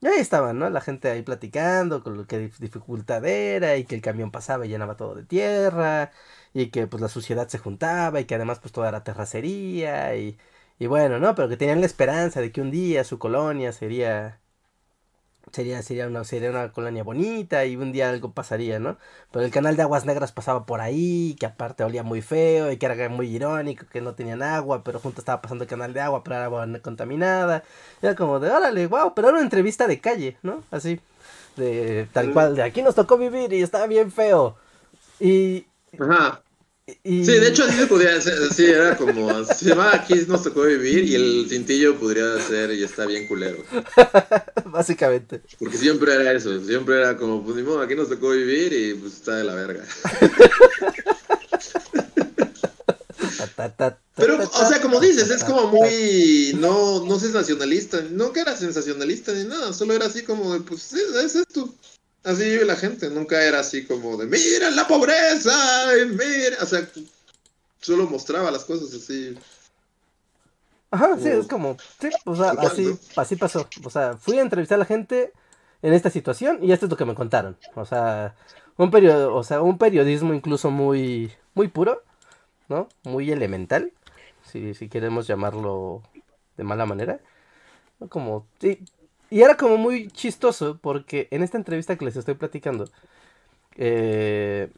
Y 0.00 0.06
ahí 0.08 0.18
estaban, 0.18 0.58
¿no? 0.58 0.68
La 0.70 0.80
gente 0.80 1.10
ahí 1.10 1.22
platicando 1.22 2.02
con 2.02 2.16
lo 2.16 2.26
que 2.26 2.50
dif- 2.50 2.58
dificultad 2.58 3.24
era 3.24 3.76
y 3.76 3.84
que 3.84 3.94
el 3.94 4.02
camión 4.02 4.30
pasaba 4.32 4.66
y 4.66 4.68
llenaba 4.68 4.96
todo 4.96 5.14
de 5.14 5.24
tierra 5.24 6.10
y 6.52 6.68
que 6.70 6.86
pues 6.88 7.00
la 7.00 7.08
suciedad 7.08 7.48
se 7.48 7.58
juntaba 7.58 8.20
y 8.20 8.24
que 8.26 8.34
además 8.34 8.58
pues 8.58 8.72
toda 8.72 8.88
era 8.88 9.04
terracería 9.04 10.16
y, 10.16 10.38
y 10.80 10.86
bueno, 10.88 11.20
¿no? 11.20 11.34
Pero 11.36 11.48
que 11.48 11.56
tenían 11.56 11.80
la 11.80 11.86
esperanza 11.86 12.40
de 12.40 12.50
que 12.52 12.60
un 12.60 12.70
día 12.72 13.04
su 13.04 13.18
colonia 13.20 13.72
sería 13.72 14.40
sería 15.50 15.82
sería 15.82 16.06
una 16.06 16.24
sería 16.24 16.50
una 16.50 16.72
colonia 16.72 17.02
bonita 17.02 17.64
y 17.64 17.76
un 17.76 17.92
día 17.92 18.10
algo 18.10 18.32
pasaría, 18.32 18.78
¿no? 18.78 18.96
Pero 19.30 19.44
el 19.44 19.50
canal 19.50 19.76
de 19.76 19.82
aguas 19.82 20.04
negras 20.04 20.32
pasaba 20.32 20.66
por 20.66 20.80
ahí, 20.80 21.36
que 21.38 21.46
aparte 21.46 21.84
olía 21.84 22.02
muy 22.02 22.22
feo 22.22 22.70
y 22.70 22.76
que 22.76 22.86
era 22.86 23.08
muy 23.08 23.28
irónico, 23.34 23.86
que 23.90 24.00
no 24.00 24.14
tenían 24.14 24.42
agua, 24.42 24.84
pero 24.84 25.00
junto 25.00 25.20
estaba 25.20 25.42
pasando 25.42 25.64
el 25.64 25.70
canal 25.70 25.92
de 25.92 26.00
agua, 26.00 26.22
pero 26.24 26.36
era 26.36 26.44
agua 26.46 26.66
contaminada. 26.82 27.64
Era 28.00 28.14
como 28.14 28.40
de, 28.40 28.50
órale, 28.50 28.86
wow, 28.86 29.14
pero 29.14 29.28
era 29.28 29.36
una 29.36 29.44
entrevista 29.44 29.86
de 29.86 30.00
calle, 30.00 30.36
¿no? 30.42 30.62
Así, 30.70 31.00
de 31.56 32.08
tal 32.12 32.32
cual, 32.32 32.56
de 32.56 32.62
aquí 32.62 32.82
nos 32.82 32.94
tocó 32.94 33.18
vivir 33.18 33.52
y 33.52 33.62
estaba 33.62 33.86
bien 33.86 34.12
feo. 34.12 34.56
Y... 35.20 35.66
Ajá. 35.98 36.41
Y- 37.04 37.24
Sí, 37.24 37.32
de 37.32 37.48
hecho 37.48 37.64
así 37.64 37.76
se 37.76 37.86
podría 37.86 38.16
hacer, 38.16 38.52
sí, 38.52 38.64
era 38.66 38.96
como, 38.96 39.44
se 39.44 39.66
llama 39.66 39.92
Aquí 39.94 40.14
nos 40.26 40.42
tocó 40.42 40.62
vivir 40.62 41.04
y 41.04 41.14
el 41.14 41.46
cintillo 41.48 41.96
podría 41.96 42.38
ser 42.40 42.72
y 42.72 42.82
está 42.82 43.06
bien 43.06 43.26
culero. 43.28 43.58
Básicamente. 44.66 45.42
Porque 45.58 45.76
siempre 45.78 46.14
era 46.14 46.32
eso, 46.32 46.58
siempre 46.64 46.96
era 46.96 47.16
como, 47.16 47.42
pues 47.44 47.56
ni 47.56 47.62
modo, 47.62 47.80
aquí 47.82 47.94
nos 47.94 48.08
tocó 48.08 48.30
vivir 48.30 48.72
y 48.72 48.94
pues 48.94 49.14
está 49.14 49.36
de 49.36 49.44
la 49.44 49.54
verga. 49.54 49.84
Pero, 54.16 54.38
o 54.42 54.68
sea, 54.68 54.80
como 54.80 55.00
dices, 55.00 55.30
es 55.30 55.42
como 55.44 55.68
muy, 55.68 56.52
no, 56.58 57.04
no 57.06 57.18
sensacionalista, 57.18 58.02
no 58.10 58.32
que 58.32 58.40
era 58.40 58.56
sensacionalista 58.56 59.32
ni 59.32 59.44
nada, 59.44 59.72
solo 59.72 59.94
era 59.94 60.06
así 60.06 60.22
como 60.22 60.52
de, 60.52 60.60
pues 60.60 60.92
es, 60.92 61.14
es 61.14 61.34
esto. 61.36 61.72
Así 62.24 62.44
vive 62.44 62.64
la 62.64 62.76
gente, 62.76 63.10
nunca 63.10 63.42
era 63.42 63.60
así 63.60 63.84
como 63.84 64.16
de, 64.16 64.26
mira 64.26 64.70
la 64.70 64.86
pobreza, 64.86 65.52
mira, 66.08 66.56
o 66.60 66.66
sea, 66.66 66.88
solo 67.80 68.06
mostraba 68.06 68.50
las 68.50 68.64
cosas 68.64 68.94
así. 68.94 69.36
Ajá, 70.92 71.16
sí, 71.18 71.28
es 71.28 71.48
como, 71.48 71.76
sí, 72.00 72.10
o 72.24 72.36
sea, 72.36 72.50
así, 72.50 72.96
así 73.16 73.36
pasó. 73.36 73.68
O 73.82 73.90
sea, 73.90 74.16
fui 74.18 74.38
a 74.38 74.42
entrevistar 74.42 74.76
a 74.76 74.80
la 74.80 74.84
gente 74.84 75.32
en 75.80 75.94
esta 75.94 76.10
situación 76.10 76.58
y 76.62 76.70
esto 76.72 76.86
es 76.86 76.90
lo 76.90 76.96
que 76.96 77.06
me 77.06 77.14
contaron. 77.14 77.56
O 77.74 77.84
sea, 77.84 78.36
un 78.76 78.90
periodo, 78.90 79.34
o 79.34 79.42
sea, 79.42 79.62
un 79.62 79.78
periodismo 79.78 80.32
incluso 80.32 80.70
muy, 80.70 81.32
muy 81.54 81.68
puro, 81.68 82.02
¿no? 82.68 82.88
Muy 83.02 83.32
elemental, 83.32 83.92
si, 84.50 84.74
si 84.74 84.88
queremos 84.88 85.26
llamarlo 85.26 86.02
de 86.56 86.64
mala 86.64 86.86
manera. 86.86 87.20
Como, 88.08 88.46
sí, 88.60 88.84
y 89.32 89.42
era 89.42 89.56
como 89.56 89.78
muy 89.78 90.08
chistoso 90.08 90.78
porque 90.82 91.26
en 91.30 91.42
esta 91.42 91.56
entrevista 91.56 91.96
que 91.96 92.04
les 92.04 92.16
estoy 92.16 92.34
platicando, 92.34 92.84
eh, 93.76 94.68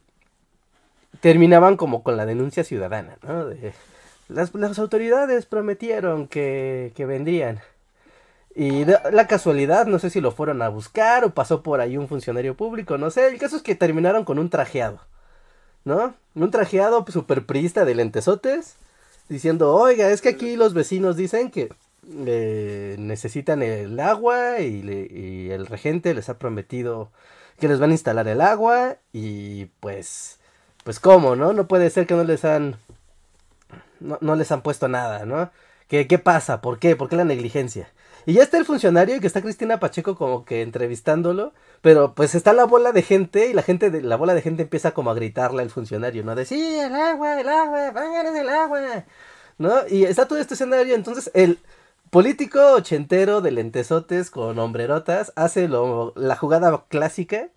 terminaban 1.19 1.75
como 1.75 2.03
con 2.03 2.15
la 2.15 2.25
denuncia 2.25 2.63
ciudadana, 2.63 3.17
¿no? 3.21 3.47
De, 3.47 3.73
las, 4.29 4.79
autoridades 4.79 5.45
prometieron 5.45 6.29
que, 6.29 6.93
que 6.95 7.05
vendrían. 7.05 7.59
Y 8.55 8.85
la 8.85 9.27
casualidad, 9.27 9.87
no 9.87 9.99
sé 9.99 10.09
si 10.09 10.21
lo 10.21 10.31
fueron 10.31 10.61
a 10.61 10.69
buscar 10.69 11.25
o 11.25 11.33
pasó 11.33 11.61
por 11.61 11.81
ahí 11.81 11.97
un 11.97 12.07
funcionario 12.07 12.55
público, 12.55 12.97
no 12.97 13.11
sé. 13.11 13.27
El 13.27 13.37
caso 13.37 13.57
es 13.57 13.61
que 13.61 13.75
terminaron 13.75 14.23
con 14.23 14.39
un 14.39 14.49
trajeado, 14.49 15.01
¿no? 15.83 16.15
Un 16.33 16.49
trajeado 16.49 17.05
super 17.09 17.45
priista 17.45 17.83
de 17.83 17.95
lentesotes, 17.95 18.77
diciendo, 19.27 19.75
oiga, 19.75 20.09
es 20.11 20.21
que 20.21 20.29
aquí 20.29 20.55
los 20.55 20.73
vecinos 20.73 21.17
dicen 21.17 21.51
que 21.51 21.73
necesitan 22.07 23.61
el 23.63 23.99
agua 23.99 24.59
y, 24.59 25.49
el 25.51 25.65
regente 25.67 26.13
les 26.13 26.29
ha 26.29 26.37
prometido 26.37 27.11
que 27.59 27.67
les 27.67 27.79
van 27.79 27.91
a 27.91 27.93
instalar 27.93 28.27
el 28.27 28.41
agua 28.41 28.97
y 29.13 29.65
pues, 29.79 30.39
pues 30.83 30.99
cómo, 30.99 31.35
¿no? 31.35 31.53
No 31.53 31.67
puede 31.67 31.89
ser 31.89 32.05
que 32.07 32.15
no 32.15 32.23
les 32.23 32.45
han, 32.45 32.77
no, 33.99 34.17
no 34.21 34.35
les 34.35 34.51
han 34.51 34.61
puesto 34.61 34.87
nada, 34.87 35.25
¿no? 35.25 35.51
¿Qué, 35.87 36.07
¿Qué 36.07 36.19
pasa? 36.19 36.61
¿Por 36.61 36.79
qué? 36.79 36.95
¿Por 36.95 37.09
qué 37.09 37.15
la 37.15 37.25
negligencia? 37.25 37.89
Y 38.25 38.33
ya 38.33 38.43
está 38.43 38.57
el 38.57 38.65
funcionario 38.65 39.15
y 39.15 39.19
que 39.19 39.27
está 39.27 39.41
Cristina 39.41 39.79
Pacheco 39.79 40.15
como 40.15 40.45
que 40.45 40.63
entrevistándolo, 40.63 41.53
pero 41.81 42.15
pues 42.15 42.33
está 42.33 42.53
la 42.53 42.65
bola 42.65 42.91
de 42.91 43.03
gente 43.03 43.47
y 43.49 43.53
la 43.53 43.61
gente 43.61 43.91
de 43.91 44.01
la 44.01 44.15
bola 44.15 44.33
de 44.33 44.41
gente 44.41 44.63
empieza 44.63 44.93
como 44.93 45.11
a 45.11 45.13
gritarle 45.13 45.61
al 45.61 45.69
funcionario, 45.69 46.23
¿no? 46.23 46.33
De 46.33 46.45
sí, 46.45 46.79
el 46.79 46.95
agua, 46.95 47.39
el 47.39 47.47
agua, 47.47 47.91
págales 47.93 48.35
el 48.35 48.49
agua, 48.49 49.05
¿no? 49.59 49.87
Y 49.87 50.05
está 50.05 50.27
todo 50.27 50.39
este 50.39 50.55
escenario, 50.55 50.95
entonces 50.95 51.29
el 51.35 51.59
político 52.15 52.61
ochentero 52.75 53.41
de 53.41 53.51
lentesotes 53.51 54.31
con 54.31 54.57
hombrerotas 54.57 55.33
hace 55.35 55.67
la 55.67 56.35
jugada 56.37 56.85
clásica 56.87 57.49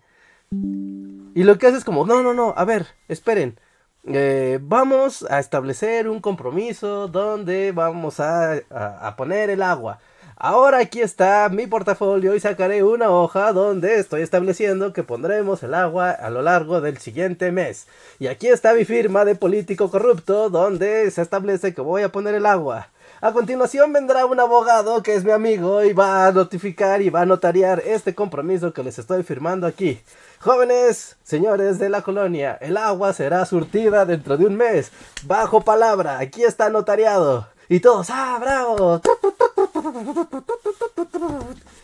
y 0.51 1.43
lo 1.43 1.57
que 1.57 1.67
hace 1.67 1.77
es 1.77 1.85
como, 1.85 2.05
no, 2.05 2.21
no, 2.21 2.33
no, 2.33 2.53
a 2.57 2.65
ver, 2.65 2.87
esperen. 3.07 3.57
eh, 4.03 4.59
vamos 4.61 5.25
a 5.29 5.39
establecer 5.39 6.09
un 6.09 6.19
compromiso 6.19 7.07
donde 7.07 7.71
vamos 7.71 8.19
a- 8.19 8.55
a 8.69 9.15
poner 9.15 9.49
el 9.49 9.61
agua. 9.61 9.99
Ahora 10.35 10.79
aquí 10.79 10.99
está 11.01 11.47
mi 11.49 11.65
portafolio 11.65 12.35
y 12.35 12.41
sacaré 12.41 12.83
una 12.83 13.09
hoja 13.11 13.53
donde 13.53 13.95
estoy 13.99 14.23
estableciendo 14.23 14.91
que 14.91 15.03
pondremos 15.03 15.63
el 15.63 15.73
agua 15.73 16.11
a 16.11 16.29
lo 16.29 16.41
largo 16.41 16.81
del 16.81 16.97
siguiente 16.97 17.53
mes. 17.53 17.87
Y 18.19 18.27
aquí 18.27 18.47
está 18.47 18.73
mi 18.73 18.83
firma 18.83 19.23
de 19.23 19.35
político 19.35 19.89
corrupto 19.89 20.49
donde 20.49 21.09
se 21.11 21.21
establece 21.21 21.73
que 21.73 21.81
voy 21.81 22.01
a 22.03 22.11
poner 22.11 22.35
el 22.35 22.45
agua. 22.45 22.89
A 23.21 23.33
continuación 23.33 23.91
vendrá 23.91 24.25
un 24.25 24.39
abogado 24.39 25.03
que 25.03 25.13
es 25.13 25.25
mi 25.25 25.31
amigo 25.31 25.83
y 25.83 25.91
va 25.91 26.27
a 26.27 26.31
notificar 26.31 27.01
y 27.01 27.09
va 27.09 27.21
a 27.21 27.25
notariar 27.25 27.81
este 27.85 28.15
compromiso 28.15 28.71
que 28.71 28.81
les 28.81 28.97
estoy 28.97 29.23
firmando 29.23 29.67
aquí. 29.67 30.01
Jóvenes, 30.39 31.17
señores 31.21 31.79
de 31.79 31.89
la 31.89 32.01
colonia, 32.01 32.57
el 32.61 32.77
agua 32.77 33.11
será 33.11 33.45
surtida 33.45 34.05
dentro 34.05 34.37
de 34.37 34.45
un 34.45 34.55
mes. 34.55 34.93
Bajo 35.25 35.59
palabra, 35.65 36.19
aquí 36.19 36.43
está 36.43 36.69
notariado. 36.69 37.45
Y 37.67 37.81
todos, 37.81 38.09
¡ah, 38.09 38.37
bravo! 38.39 39.01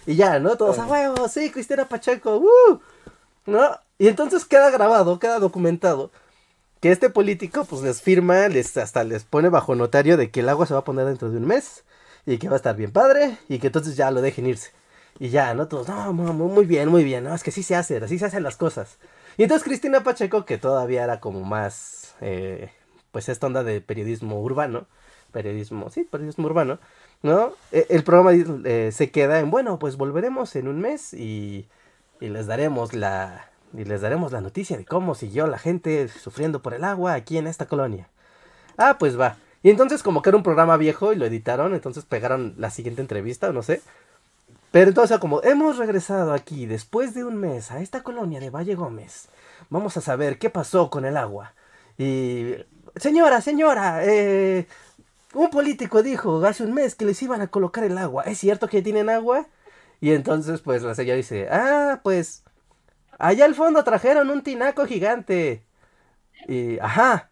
Y 0.05 0.15
ya, 0.15 0.39
¿no? 0.39 0.55
Todos, 0.55 0.79
¡a 0.79 0.85
huevo! 0.85 1.27
Sí, 1.27 1.51
Cristina 1.51 1.83
Pacheco, 1.83 2.37
¡uh! 2.37 2.79
¿No? 3.45 3.77
Y 3.97 4.07
entonces 4.07 4.45
queda 4.45 4.69
grabado, 4.69 5.19
queda 5.19 5.39
documentado 5.39 6.11
que 6.85 6.91
este 6.91 7.09
político 7.09 7.65
pues 7.65 7.81
les 7.81 7.99
firma, 7.99 8.47
les 8.47 8.77
hasta 8.77 9.03
les 9.03 9.23
pone 9.23 9.49
bajo 9.49 9.73
notario 9.73 10.17
de 10.17 10.29
que 10.29 10.41
el 10.41 10.49
agua 10.49 10.67
se 10.67 10.75
va 10.75 10.81
a 10.81 10.83
poner 10.83 11.07
dentro 11.07 11.31
de 11.31 11.37
un 11.37 11.47
mes 11.47 11.83
y 12.27 12.37
que 12.37 12.47
va 12.47 12.53
a 12.53 12.57
estar 12.57 12.75
bien 12.75 12.91
padre 12.91 13.39
y 13.49 13.57
que 13.57 13.65
entonces 13.65 13.97
ya 13.97 14.11
lo 14.11 14.21
dejen 14.21 14.45
irse. 14.45 14.69
Y 15.17 15.29
ya, 15.29 15.55
¿no? 15.55 15.67
Todos, 15.67 15.87
no, 15.87 16.13
muy 16.13 16.65
bien, 16.67 16.89
muy 16.89 17.03
bien, 17.03 17.23
no, 17.23 17.33
es 17.33 17.41
que 17.41 17.49
sí 17.49 17.63
se 17.63 17.75
hace, 17.75 17.97
así 17.97 18.19
se 18.19 18.25
hacen 18.25 18.43
las 18.43 18.55
cosas. 18.55 18.99
Y 19.35 19.41
entonces 19.41 19.65
Cristina 19.65 20.03
Pacheco, 20.03 20.45
que 20.45 20.59
todavía 20.59 21.03
era 21.03 21.19
como 21.19 21.43
más, 21.43 22.13
eh, 22.21 22.69
pues 23.11 23.29
esta 23.29 23.47
onda 23.47 23.63
de 23.63 23.81
periodismo 23.81 24.39
urbano, 24.39 24.85
periodismo, 25.31 25.89
sí, 25.89 26.03
periodismo 26.03 26.45
urbano, 26.45 26.77
¿no? 27.23 27.53
E, 27.71 27.87
el 27.89 28.03
programa 28.03 28.33
eh, 28.63 28.91
se 28.91 29.09
queda 29.09 29.39
en, 29.39 29.49
bueno, 29.49 29.79
pues 29.79 29.97
volveremos 29.97 30.55
en 30.55 30.67
un 30.67 30.81
mes 30.81 31.15
y 31.15 31.67
les 32.19 32.45
daremos 32.45 32.93
la, 32.93 33.49
y 33.73 33.84
les 33.86 34.01
daremos 34.01 34.32
la 34.32 34.41
noticia 34.41 34.78
de 34.78 34.86
cómo 34.86 35.15
siguió 35.15 35.47
la 35.47 35.58
gente 35.58 36.08
sufriendo 36.08 36.62
por 36.62 36.73
el 36.73 36.84
agua 36.84 37.13
aquí 37.13 37.38
en 37.38 37.47
esta 37.47 37.65
colonia. 37.65 38.10
Ah, 38.78 38.97
pues 38.97 39.19
va. 39.19 39.38
Y 39.63 39.69
entonces 39.69 40.04
como 40.04 40.21
que 40.21 40.30
era 40.30 40.38
un 40.38 40.43
programa 40.43 40.78
viejo 40.78 41.12
y 41.12 41.15
lo 41.15 41.25
editaron, 41.25 41.73
entonces 41.73 42.06
pegaron 42.06 42.54
la 42.58 42.69
siguiente 42.69 43.01
entrevista, 43.01 43.51
no 43.51 43.63
sé. 43.63 43.82
Pero 44.71 44.89
entonces 44.89 45.17
como 45.19 45.41
hemos 45.43 45.78
regresado 45.78 46.34
aquí 46.34 46.65
después 46.65 47.13
de 47.13 47.23
un 47.23 47.38
mes 47.38 47.71
a 47.71 47.82
esta 47.82 48.04
colonia 48.04 48.39
de 48.39 48.49
Valle 48.49 48.75
Gómez, 48.75 49.28
vamos 49.69 49.97
a 49.97 50.01
saber 50.01 50.38
qué 50.38 50.49
pasó 50.49 50.89
con 50.89 51.06
el 51.06 51.17
agua. 51.17 51.54
Y... 51.97 52.56
Señora, 52.97 53.41
señora, 53.41 54.06
eh, 54.06 54.67
un 55.34 55.49
político 55.49 56.01
dijo 56.01 56.45
hace 56.45 56.63
un 56.63 56.73
mes 56.73 56.95
que 56.95 57.04
les 57.04 57.21
iban 57.23 57.41
a 57.41 57.47
colocar 57.47 57.84
el 57.84 57.97
agua. 57.97 58.23
¿Es 58.23 58.38
cierto 58.38 58.69
que 58.69 58.82
tienen 58.82 59.10
agua? 59.10 59.47
Y 59.99 60.12
entonces 60.12 60.62
pues 60.62 60.82
la 60.82 60.95
señora 60.95 61.17
dice, 61.17 61.49
ah, 61.51 61.99
pues 62.04 62.44
Allá 63.17 63.45
al 63.45 63.56
fondo 63.56 63.84
trajeron 63.84 64.30
un 64.30 64.41
tinaco 64.43 64.86
gigante. 64.86 65.63
Y, 66.47 66.80
ajá. 66.80 67.30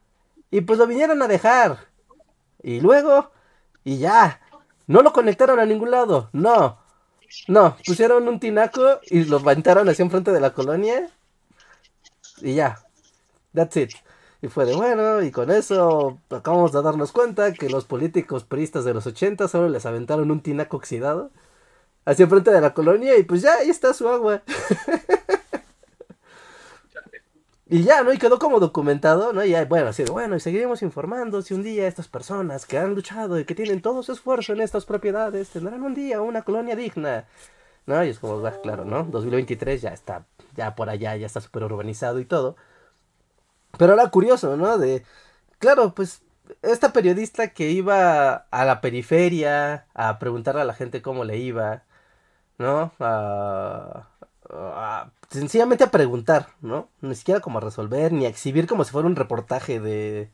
Y 0.51 0.61
pues 0.61 0.79
lo 0.79 0.87
vinieron 0.87 1.21
a 1.21 1.27
dejar. 1.27 1.87
Y 2.61 2.79
luego, 2.79 3.31
y 3.83 3.97
ya. 3.97 4.39
No 4.87 5.01
lo 5.01 5.13
conectaron 5.13 5.59
a 5.59 5.65
ningún 5.65 5.91
lado. 5.91 6.29
No. 6.33 6.79
No, 7.47 7.75
pusieron 7.85 8.27
un 8.27 8.39
tinaco 8.39 8.99
y 9.09 9.25
lo 9.25 9.37
aventaron 9.37 9.89
hacia 9.89 10.03
enfrente 10.03 10.31
de 10.31 10.39
la 10.39 10.53
colonia. 10.53 11.09
Y 12.41 12.55
ya. 12.55 12.79
That's 13.53 13.77
it. 13.77 13.91
Y 14.41 14.47
fue 14.49 14.65
de 14.65 14.75
bueno, 14.75 15.21
y 15.21 15.31
con 15.31 15.49
eso 15.51 16.19
acabamos 16.29 16.73
de 16.73 16.81
darnos 16.81 17.11
cuenta 17.13 17.53
que 17.53 17.69
los 17.69 17.85
políticos 17.85 18.43
peristas 18.43 18.83
de 18.83 18.93
los 18.93 19.07
80 19.07 19.47
solo 19.47 19.69
les 19.69 19.85
aventaron 19.85 20.31
un 20.31 20.41
tinaco 20.41 20.77
oxidado 20.77 21.31
hacia 22.05 22.23
enfrente 22.23 22.51
de 22.51 22.61
la 22.61 22.73
colonia 22.73 23.17
y 23.17 23.23
pues 23.23 23.41
ya 23.41 23.55
ahí 23.55 23.69
está 23.69 23.93
su 23.93 24.09
agua. 24.09 24.43
Y 27.73 27.81
ya, 27.81 28.03
¿no? 28.03 28.13
Y 28.13 28.19
quedó 28.19 28.37
como 28.37 28.59
documentado, 28.59 29.33
¿no? 29.33 29.43
Y 29.43 29.49
ya, 29.49 29.65
bueno, 29.65 29.87
así 29.89 30.03
de, 30.03 30.11
bueno, 30.11 30.35
y 30.35 30.39
seguiremos 30.39 30.83
informando 30.83 31.41
si 31.41 31.55
un 31.55 31.63
día 31.63 31.87
estas 31.87 32.07
personas 32.07 32.67
que 32.67 32.77
han 32.77 32.93
luchado 32.93 33.39
y 33.39 33.45
que 33.45 33.55
tienen 33.55 33.81
todo 33.81 34.03
su 34.03 34.11
esfuerzo 34.11 34.53
en 34.53 34.61
estas 34.61 34.85
propiedades 34.85 35.49
tendrán 35.49 35.81
un 35.81 35.95
día 35.95 36.21
una 36.21 36.43
colonia 36.43 36.75
digna. 36.75 37.25
¿No? 37.87 38.03
Y 38.05 38.09
es 38.09 38.19
como, 38.19 38.39
bueno, 38.39 38.61
claro, 38.61 38.85
¿no? 38.85 39.05
2023 39.05 39.81
ya 39.81 39.89
está, 39.89 40.27
ya 40.55 40.75
por 40.75 40.89
allá, 40.91 41.15
ya 41.15 41.25
está 41.25 41.41
súper 41.41 41.63
urbanizado 41.63 42.19
y 42.19 42.25
todo. 42.25 42.57
Pero 43.77 43.93
era 43.93 44.09
curioso, 44.11 44.55
¿no? 44.55 44.77
De, 44.77 45.03
claro, 45.59 45.93
pues 45.95 46.21
esta 46.61 46.93
periodista 46.93 47.53
que 47.53 47.71
iba 47.71 48.33
a 48.51 48.65
la 48.65 48.81
periferia 48.81 49.87
a 49.95 50.19
preguntarle 50.19 50.61
a 50.61 50.65
la 50.65 50.73
gente 50.75 51.01
cómo 51.01 51.23
le 51.25 51.37
iba, 51.37 51.83
¿no? 52.57 52.93
A, 52.99 54.09
sencillamente 55.29 55.83
a 55.83 55.91
preguntar, 55.91 56.49
¿no? 56.61 56.89
Ni 57.01 57.15
siquiera 57.15 57.39
como 57.39 57.57
a 57.57 57.61
resolver, 57.61 58.13
ni 58.13 58.25
a 58.25 58.29
exhibir 58.29 58.67
como 58.67 58.83
si 58.83 58.91
fuera 58.91 59.07
un 59.07 59.15
reportaje 59.15 59.79
de... 59.79 60.29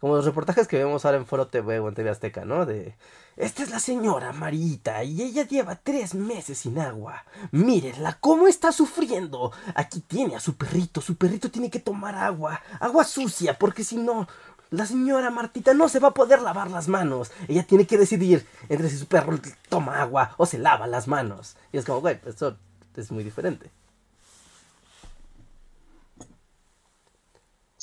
Como 0.00 0.16
los 0.16 0.26
reportajes 0.26 0.68
que 0.68 0.76
vemos 0.76 1.04
ahora 1.04 1.16
en 1.16 1.24
Foro 1.24 1.46
TV 1.46 1.78
o 1.78 1.88
en 1.88 1.94
TV 1.94 2.10
Azteca, 2.10 2.44
¿no? 2.44 2.66
De... 2.66 2.94
Esta 3.36 3.62
es 3.62 3.70
la 3.70 3.80
señora 3.80 4.32
Marita 4.32 5.02
y 5.02 5.22
ella 5.22 5.46
lleva 5.46 5.76
tres 5.76 6.14
meses 6.14 6.58
sin 6.58 6.78
agua. 6.78 7.24
Mírenla, 7.52 8.18
cómo 8.20 8.46
está 8.46 8.70
sufriendo. 8.70 9.50
Aquí 9.74 10.00
tiene 10.00 10.36
a 10.36 10.40
su 10.40 10.56
perrito, 10.56 11.00
su 11.00 11.16
perrito 11.16 11.50
tiene 11.50 11.70
que 11.70 11.80
tomar 11.80 12.14
agua, 12.14 12.60
agua 12.80 13.02
sucia, 13.02 13.58
porque 13.58 13.82
si 13.82 13.96
no, 13.96 14.28
la 14.70 14.86
señora 14.86 15.30
Martita 15.30 15.74
no 15.74 15.88
se 15.88 16.00
va 16.00 16.08
a 16.08 16.14
poder 16.14 16.42
lavar 16.42 16.70
las 16.70 16.86
manos. 16.86 17.32
Ella 17.48 17.66
tiene 17.66 17.86
que 17.86 17.98
decidir 17.98 18.46
entre 18.68 18.90
si 18.90 18.98
su 18.98 19.06
perro 19.06 19.38
toma 19.68 20.00
agua 20.00 20.34
o 20.36 20.46
se 20.46 20.58
lava 20.58 20.86
las 20.86 21.08
manos. 21.08 21.56
Y 21.72 21.78
es 21.78 21.84
como, 21.84 22.00
güey, 22.00 22.20
eso 22.26 22.56
es 23.00 23.10
muy 23.10 23.24
diferente. 23.24 23.70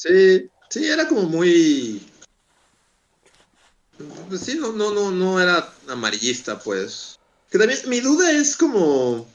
Sí, 0.02 0.50
sí, 0.69 0.88
era 0.88 1.08
como 1.08 1.24
muy. 1.24 2.02
Pues 4.30 4.41
sí, 4.41 4.56
no, 4.56 4.71
no, 4.71 4.91
no, 4.93 5.12
no 5.12 5.39
era 5.39 5.71
amarillista, 5.88 6.58
pues. 6.58 7.19
Que 7.52 7.60
también 7.60 7.80
mi 7.88 8.00
duda 8.00 8.32
es 8.32 8.56
como. 8.56 9.28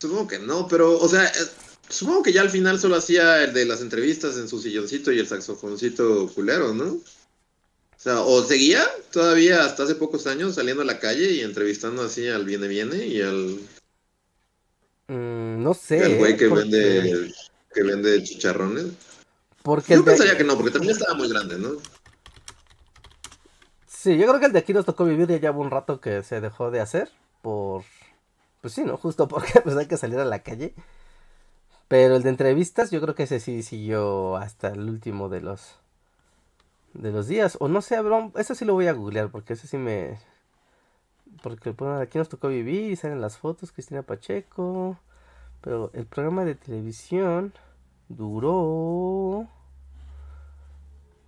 Supongo 0.00 0.28
que 0.28 0.38
no, 0.38 0.68
pero, 0.68 0.96
o 0.98 1.08
sea, 1.08 1.26
eh, 1.26 1.48
supongo 1.88 2.22
que 2.22 2.32
ya 2.32 2.40
al 2.40 2.50
final 2.50 2.78
solo 2.78 2.96
hacía 2.96 3.42
el 3.44 3.52
de 3.52 3.66
las 3.66 3.80
entrevistas 3.80 4.36
en 4.38 4.48
su 4.48 4.60
silloncito 4.62 5.12
y 5.12 5.18
el 5.18 5.26
saxofoncito 5.26 6.32
culero, 6.34 6.72
¿no? 6.72 6.84
O 7.98 8.00
sea, 8.00 8.20
o 8.20 8.44
seguía 8.44 8.86
todavía 9.12 9.64
hasta 9.64 9.82
hace 9.82 9.96
pocos 9.96 10.28
años 10.28 10.54
saliendo 10.54 10.82
a 10.82 10.86
la 10.86 11.00
calle 11.00 11.32
y 11.32 11.40
entrevistando 11.40 12.02
así 12.02 12.28
al 12.28 12.44
Viene 12.44 12.68
Viene 12.68 13.06
y 13.06 13.20
al 13.20 13.58
Mm, 15.08 15.62
no 15.62 15.74
sé. 15.74 16.04
El 16.04 16.18
güey 16.18 16.36
que 16.36 16.48
vende 16.48 17.32
que 17.72 17.82
vende 17.82 18.22
chicharrones. 18.22 18.86
Porque 19.62 19.94
yo 19.94 20.04
pensaría 20.04 20.36
que 20.36 20.44
no, 20.44 20.56
porque 20.56 20.70
también 20.70 20.92
estaba 20.92 21.14
muy 21.14 21.28
grande, 21.28 21.58
¿no? 21.58 21.70
Sí, 23.86 24.16
yo 24.16 24.26
creo 24.28 24.40
que 24.40 24.46
el 24.46 24.52
de 24.52 24.60
aquí 24.60 24.72
nos 24.72 24.84
tocó 24.84 25.04
vivir 25.04 25.28
ya 25.28 25.38
lleva 25.38 25.58
un 25.58 25.70
rato 25.70 26.00
que 26.00 26.22
se 26.22 26.40
dejó 26.40 26.70
de 26.70 26.80
hacer 26.80 27.10
por 27.42 27.82
pues 28.60 28.74
sí, 28.74 28.82
¿no? 28.82 28.96
Justo 28.96 29.28
porque 29.28 29.60
pues 29.64 29.76
hay 29.76 29.86
que 29.86 29.96
salir 29.96 30.18
a 30.18 30.24
la 30.24 30.42
calle. 30.42 30.74
Pero 31.88 32.16
el 32.16 32.22
de 32.22 32.28
entrevistas, 32.28 32.90
yo 32.90 33.00
creo 33.00 33.14
que 33.14 33.22
ese 33.22 33.40
sí 33.40 33.62
siguió 33.62 34.36
hasta 34.36 34.68
el 34.68 34.88
último 34.88 35.28
de 35.28 35.40
los 35.40 35.76
de 36.94 37.12
los 37.12 37.28
días. 37.28 37.56
O 37.60 37.68
no 37.68 37.82
sé, 37.82 37.98
eso 38.36 38.54
sí 38.54 38.64
lo 38.64 38.74
voy 38.74 38.88
a 38.88 38.92
googlear 38.92 39.30
porque 39.30 39.54
ese 39.54 39.66
sí 39.66 39.78
me 39.78 40.18
porque 41.42 41.70
bueno, 41.70 41.98
aquí 41.98 42.18
nos 42.18 42.28
tocó 42.28 42.48
vivir 42.48 42.90
y 42.90 42.96
salen 42.96 43.20
las 43.20 43.38
fotos, 43.38 43.72
Cristina 43.72 44.02
Pacheco. 44.02 44.98
Pero 45.60 45.90
el 45.94 46.06
programa 46.06 46.44
de 46.44 46.54
televisión 46.54 47.52
duró... 48.08 49.48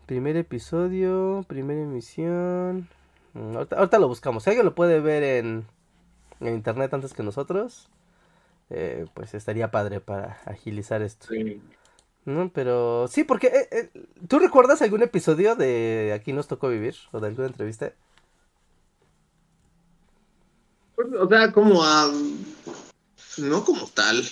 Primer 0.06 0.36
episodio, 0.36 1.44
primera 1.46 1.80
emisión. 1.80 2.88
Mm, 3.34 3.56
ahorita, 3.56 3.98
lo 4.00 4.08
buscamos. 4.08 4.42
Si 4.42 4.50
alguien 4.50 4.66
lo 4.66 4.74
puede 4.74 4.98
ver 4.98 5.22
en, 5.22 5.66
en 6.40 6.54
internet 6.54 6.92
antes 6.92 7.14
que 7.14 7.22
nosotros, 7.22 7.88
eh, 8.70 9.06
pues 9.14 9.34
estaría 9.34 9.70
padre 9.70 10.00
para 10.00 10.40
agilizar 10.46 11.02
esto. 11.02 11.28
Sí. 11.28 11.62
No, 12.24 12.50
pero 12.52 13.08
sí, 13.08 13.24
porque 13.24 13.46
eh, 13.48 13.68
eh, 13.70 13.90
¿tú 14.28 14.38
recuerdas 14.38 14.82
algún 14.82 15.02
episodio 15.02 15.56
de 15.56 16.12
Aquí 16.14 16.32
nos 16.32 16.48
tocó 16.48 16.68
vivir 16.68 16.96
o 17.12 17.20
de 17.20 17.28
alguna 17.28 17.46
entrevista? 17.46 17.92
O 21.18 21.28
sea, 21.28 21.52
como 21.52 21.84
a... 21.84 22.12
No 23.38 23.64
como 23.64 23.86
tal. 23.88 24.28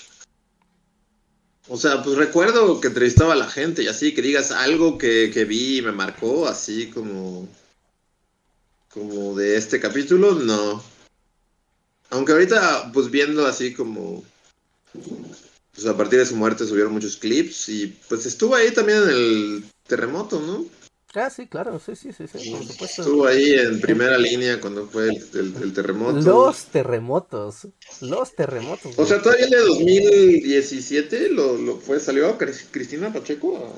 O 1.68 1.76
sea, 1.76 2.02
pues 2.02 2.16
recuerdo 2.16 2.80
que 2.80 2.88
entrevistaba 2.88 3.34
a 3.34 3.36
la 3.36 3.48
gente 3.48 3.82
y 3.82 3.88
así, 3.88 4.14
que 4.14 4.22
digas 4.22 4.50
algo 4.50 4.98
que, 4.98 5.30
que 5.32 5.44
vi 5.44 5.78
y 5.78 5.82
me 5.82 5.92
marcó, 5.92 6.46
así 6.46 6.90
como... 6.90 7.48
Como 8.92 9.36
de 9.36 9.56
este 9.56 9.78
capítulo, 9.78 10.32
no. 10.34 10.82
Aunque 12.10 12.32
ahorita, 12.32 12.90
pues 12.92 13.10
viendo 13.10 13.46
así 13.46 13.74
como... 13.74 14.24
Pues 15.74 15.86
a 15.86 15.96
partir 15.96 16.18
de 16.18 16.26
su 16.26 16.34
muerte 16.34 16.66
subieron 16.66 16.92
muchos 16.92 17.16
clips 17.16 17.68
y 17.68 17.86
pues 18.08 18.26
estuvo 18.26 18.54
ahí 18.56 18.72
también 18.72 19.02
en 19.02 19.10
el 19.10 19.64
terremoto, 19.86 20.40
¿no? 20.40 20.66
Ah, 21.14 21.30
sí, 21.30 21.46
claro, 21.46 21.80
sí, 21.80 21.96
sí, 21.96 22.12
sí, 22.12 22.26
sí, 22.28 22.50
por 22.50 22.64
supuesto. 22.64 23.02
Estuvo 23.02 23.26
ahí 23.26 23.54
en 23.54 23.80
primera 23.80 24.18
línea 24.18 24.60
cuando 24.60 24.86
fue 24.86 25.08
el, 25.08 25.72
terremoto. 25.72 26.20
Los 26.20 26.66
terremotos, 26.66 27.68
los 28.02 28.34
terremotos. 28.34 28.98
O 28.98 29.06
sea, 29.06 29.22
todavía 29.22 29.46
el 29.46 29.50
de 29.50 29.58
2017 29.58 31.30
lo, 31.30 31.56
lo 31.56 31.76
fue, 31.78 31.98
salió 31.98 32.36
Cristina 32.36 33.10
Pacheco. 33.10 33.72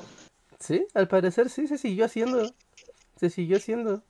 Sí, 0.59 0.85
al 0.93 1.07
parecer 1.07 1.49
sí, 1.49 1.67
se 1.67 1.77
siguió 1.77 2.05
haciendo, 2.05 2.53
se 3.17 3.29
siguió 3.29 3.57
haciendo. 3.57 4.03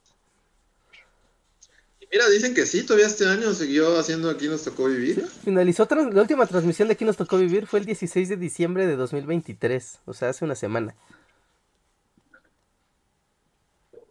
Mira, 2.11 2.27
dicen 2.29 2.53
que 2.53 2.65
sí, 2.65 2.83
todavía 2.83 3.07
este 3.07 3.25
año 3.25 3.53
siguió 3.53 3.97
haciendo 3.97 4.29
Aquí 4.29 4.49
nos 4.49 4.63
tocó 4.63 4.85
vivir. 4.85 5.25
finalizó, 5.45 5.87
la 5.89 6.21
última 6.21 6.45
transmisión 6.45 6.89
de 6.89 6.95
Aquí 6.95 7.05
nos 7.05 7.15
tocó 7.15 7.37
vivir 7.37 7.67
fue 7.67 7.79
el 7.79 7.85
16 7.85 8.27
de 8.27 8.35
diciembre 8.35 8.85
de 8.85 8.97
2023, 8.97 9.99
o 10.05 10.13
sea, 10.13 10.29
hace 10.29 10.43
una 10.43 10.55
semana. 10.55 10.95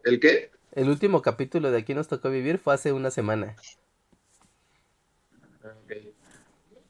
¿El 0.05 0.21
qué? 0.21 0.51
El 0.73 0.89
último 0.89 1.21
capítulo 1.23 1.71
de 1.71 1.79
Aquí 1.79 1.95
nos 1.95 2.09
tocó 2.09 2.31
vivir 2.31 2.59
fue 2.59 2.75
hace 2.75 2.93
una 2.93 3.11
semana. 3.11 3.57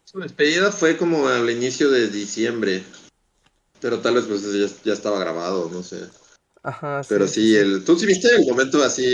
Su 0.05 0.19
despedida 0.21 0.71
fue 0.71 0.97
como 0.97 1.29
al 1.29 1.49
inicio 1.51 1.91
de 1.91 2.09
diciembre. 2.09 2.83
Pero 3.81 4.01
tal 4.01 4.15
vez 4.15 4.25
pues 4.27 4.83
ya, 4.85 4.93
estaba 4.93 5.19
grabado, 5.19 5.71
no 5.71 5.83
sé. 5.83 6.07
Ajá, 6.63 7.01
Pero 7.09 7.27
sí, 7.27 7.57
el, 7.57 7.85
¿tú 7.85 7.99
sí 7.99 8.05
viste 8.07 8.29
el 8.35 8.47
momento 8.47 8.83
así 8.83 9.05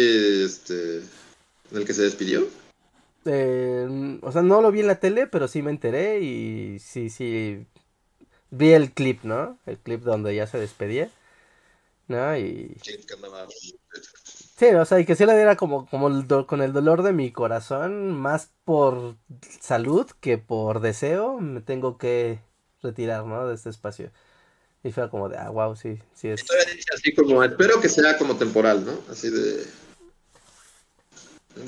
este, 0.45 0.99
en 0.99 1.77
el 1.77 1.85
que 1.85 1.95
se 1.95 2.03
despidió? 2.03 2.49
Eh, 3.25 4.19
o 4.21 4.33
sea, 4.33 4.43
no 4.43 4.61
lo 4.61 4.73
vi 4.73 4.81
en 4.81 4.89
la 4.89 4.99
tele, 4.99 5.29
pero 5.29 5.47
sí 5.47 5.63
me 5.63 5.71
enteré 5.71 6.21
y 6.21 6.79
sí, 6.81 7.09
sí. 7.09 7.65
vi 8.51 8.73
el 8.73 8.91
clip, 8.93 9.23
¿no? 9.23 9.59
El 9.67 9.79
clip 9.79 10.03
donde 10.03 10.35
ya 10.35 10.49
se 10.49 10.59
despedía, 10.59 11.09
¿no? 12.09 12.37
Y... 12.37 12.77
Sí, 14.59 14.66
o 14.66 14.85
sea, 14.85 15.01
y 15.01 15.05
que 15.05 15.16
sí 15.16 15.27
le 15.27 15.35
diera 15.35 15.57
como, 15.57 15.87
como 15.88 16.47
con 16.47 16.62
el 16.62 16.73
dolor 16.73 17.03
de 17.03 17.12
mi 17.12 17.31
corazón, 17.31 18.12
más 18.12 18.51
por 18.64 19.16
salud 19.61 20.07
que 20.21 20.38
por 20.38 20.81
deseo, 20.81 21.38
me 21.40 21.61
tengo 21.61 21.99
que 21.99 22.40
retirar, 22.83 23.27
¿no? 23.27 23.47
De 23.47 23.55
este 23.55 23.71
espacio. 23.71 24.11
Y 24.83 24.92
fue 24.92 25.11
como 25.11 25.29
de, 25.29 25.37
ah, 25.37 25.51
wow, 25.51 25.77
sí, 25.77 25.99
sí 26.14 26.29
es. 26.29 26.45
así 26.95 27.14
como, 27.14 27.42
espero 27.42 27.81
que 27.81 27.88
sea 27.88 28.16
como 28.16 28.37
temporal, 28.37 28.85
¿no? 28.85 28.99
Así 29.11 29.29
de... 29.31 29.66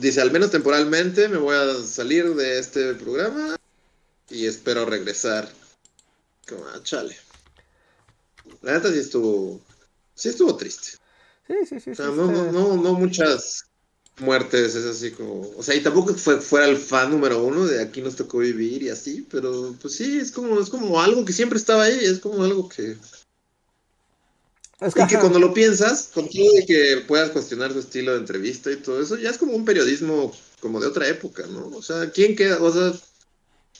Dice, 0.00 0.20
al 0.20 0.30
menos 0.30 0.50
temporalmente 0.50 1.28
me 1.28 1.38
voy 1.38 1.56
a 1.56 1.74
salir 1.82 2.34
de 2.34 2.58
este 2.58 2.94
programa 2.94 3.56
y 4.30 4.46
espero 4.46 4.84
regresar. 4.84 5.48
Como, 6.46 6.64
ah, 6.66 6.80
chale. 6.82 7.16
La 8.62 8.72
neta 8.72 8.92
sí 8.92 8.98
estuvo, 8.98 9.60
sí 10.18 10.28
estuvo 10.28 10.56
triste. 10.56 10.98
Sí, 11.46 11.54
sí, 11.66 11.80
sí. 11.80 11.90
O 11.92 11.94
sea, 11.94 12.06
no, 12.06 12.30
no, 12.30 12.52
no, 12.52 12.76
no 12.76 12.92
muchas 12.94 13.64
muertes, 14.20 14.74
es 14.74 14.84
así 14.84 15.12
como, 15.12 15.48
o 15.56 15.62
sea, 15.62 15.74
y 15.74 15.80
tampoco 15.80 16.12
fue 16.14 16.40
fuera 16.40 16.66
el 16.66 16.76
fan 16.76 17.10
número 17.10 17.42
uno 17.42 17.64
de 17.66 17.80
aquí 17.80 18.02
nos 18.02 18.16
tocó 18.16 18.38
vivir 18.38 18.82
y 18.82 18.90
así, 18.90 19.26
pero 19.30 19.74
pues 19.80 19.94
sí, 19.94 20.18
es 20.18 20.32
como, 20.32 20.58
es 20.60 20.68
como 20.68 21.00
algo 21.00 21.24
que 21.24 21.32
siempre 21.32 21.58
estaba 21.58 21.84
ahí, 21.84 21.98
es 22.02 22.18
como 22.18 22.42
algo 22.42 22.68
que... 22.68 22.96
Es 24.80 24.94
que, 24.94 25.02
y 25.02 25.06
que 25.06 25.18
cuando 25.18 25.38
lo 25.38 25.54
piensas, 25.54 26.10
con 26.14 26.28
todo 26.28 26.52
de 26.52 26.66
que 26.66 27.04
puedas 27.06 27.30
cuestionar 27.30 27.72
su 27.72 27.80
estilo 27.80 28.12
de 28.12 28.18
entrevista 28.18 28.70
y 28.70 28.76
todo 28.76 29.00
eso, 29.00 29.16
ya 29.16 29.30
es 29.30 29.38
como 29.38 29.52
un 29.52 29.64
periodismo 29.64 30.32
como 30.60 30.80
de 30.80 30.86
otra 30.86 31.08
época, 31.08 31.46
¿no? 31.46 31.68
O 31.68 31.82
sea, 31.82 32.10
¿quién 32.10 32.36
queda? 32.36 32.62
O 32.62 32.72
sea, 32.72 32.92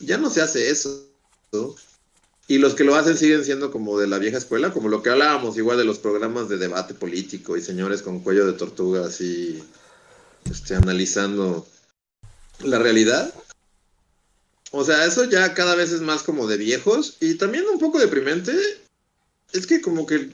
ya 0.00 0.18
no 0.18 0.28
se 0.30 0.40
hace 0.40 0.70
eso, 0.70 1.08
¿no? 1.52 1.74
Y 2.50 2.56
los 2.56 2.74
que 2.74 2.82
lo 2.82 2.96
hacen 2.96 3.18
siguen 3.18 3.44
siendo 3.44 3.70
como 3.70 3.98
de 3.98 4.06
la 4.06 4.18
vieja 4.18 4.38
escuela, 4.38 4.72
como 4.72 4.88
lo 4.88 5.02
que 5.02 5.10
hablábamos 5.10 5.58
igual 5.58 5.76
de 5.76 5.84
los 5.84 5.98
programas 5.98 6.48
de 6.48 6.56
debate 6.56 6.94
político 6.94 7.58
y 7.58 7.60
señores 7.60 8.00
con 8.00 8.20
cuello 8.20 8.46
de 8.46 8.54
tortuga 8.54 9.06
así 9.06 9.62
este, 10.50 10.74
analizando 10.74 11.66
la 12.60 12.78
realidad. 12.78 13.32
O 14.70 14.82
sea, 14.82 15.04
eso 15.04 15.24
ya 15.24 15.52
cada 15.52 15.74
vez 15.74 15.92
es 15.92 16.00
más 16.00 16.22
como 16.22 16.46
de 16.46 16.56
viejos 16.56 17.18
y 17.20 17.34
también 17.34 17.64
un 17.70 17.78
poco 17.78 17.98
deprimente. 17.98 18.56
Es 19.52 19.66
que 19.66 19.82
como 19.82 20.06
que, 20.06 20.30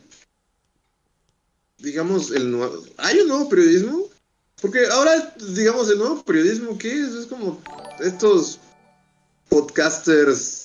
digamos, 1.79 2.31
el 2.31 2.57
hay 2.97 3.19
un 3.19 3.29
nuevo 3.29 3.49
periodismo. 3.49 4.09
Porque 4.61 4.87
ahora, 4.87 5.35
digamos, 5.55 5.91
el 5.91 5.99
nuevo 5.99 6.25
periodismo, 6.25 6.79
¿qué 6.79 6.93
es? 6.93 7.13
Es 7.13 7.27
como 7.27 7.61
estos 8.01 8.61
podcasters 9.49 10.64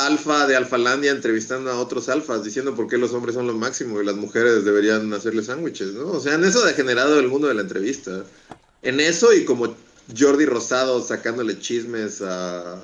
alfa 0.00 0.46
de 0.46 0.56
Alfalandia 0.56 1.10
entrevistando 1.10 1.70
a 1.70 1.78
otros 1.78 2.08
alfas, 2.08 2.42
diciendo 2.42 2.74
por 2.74 2.88
qué 2.88 2.96
los 2.96 3.12
hombres 3.12 3.34
son 3.34 3.46
lo 3.46 3.54
máximo 3.54 4.00
y 4.00 4.04
las 4.04 4.16
mujeres 4.16 4.64
deberían 4.64 5.12
hacerle 5.12 5.42
sándwiches, 5.42 5.92
¿no? 5.92 6.08
O 6.08 6.20
sea, 6.20 6.34
en 6.34 6.44
eso 6.44 6.62
ha 6.62 6.66
degenerado 6.66 7.18
el 7.20 7.28
mundo 7.28 7.48
de 7.48 7.54
la 7.54 7.62
entrevista. 7.62 8.24
En 8.80 8.98
eso 8.98 9.32
y 9.32 9.44
como 9.44 9.76
Jordi 10.18 10.46
Rosado 10.46 11.02
sacándole 11.02 11.58
chismes 11.58 12.22
a... 12.22 12.80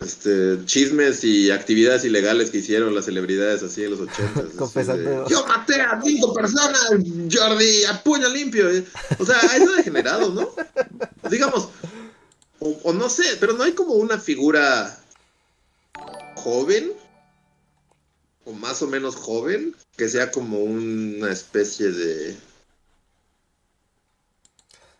Este, 0.00 0.64
chismes 0.64 1.24
y 1.24 1.50
actividades 1.50 2.04
ilegales 2.04 2.50
que 2.50 2.58
hicieron 2.58 2.94
las 2.94 3.06
celebridades 3.06 3.64
así 3.64 3.82
en 3.82 3.90
los 3.90 4.00
80. 4.00 4.44
Confesando. 4.56 5.28
Yo 5.28 5.44
maté 5.44 5.80
a 5.80 6.00
cinco 6.00 6.32
personas, 6.32 6.78
Jordi, 7.32 7.84
a 7.84 8.00
puño 8.04 8.28
limpio. 8.28 8.68
O 9.18 9.26
sea, 9.26 9.40
eso 9.56 9.72
ha 9.72 9.76
degenerado, 9.76 10.32
¿no? 10.32 10.50
Digamos, 11.28 11.70
o, 12.60 12.92
no 12.92 13.08
sé, 13.08 13.36
pero 13.38 13.52
no 13.52 13.64
hay 13.64 13.72
como 13.72 13.94
una 13.94 14.18
figura 14.18 14.98
joven 16.36 16.92
o 18.44 18.52
más 18.52 18.82
o 18.82 18.86
menos 18.86 19.16
joven 19.16 19.74
que 19.96 20.08
sea 20.08 20.30
como 20.30 20.58
una 20.60 21.30
especie 21.30 21.90
de 21.90 22.36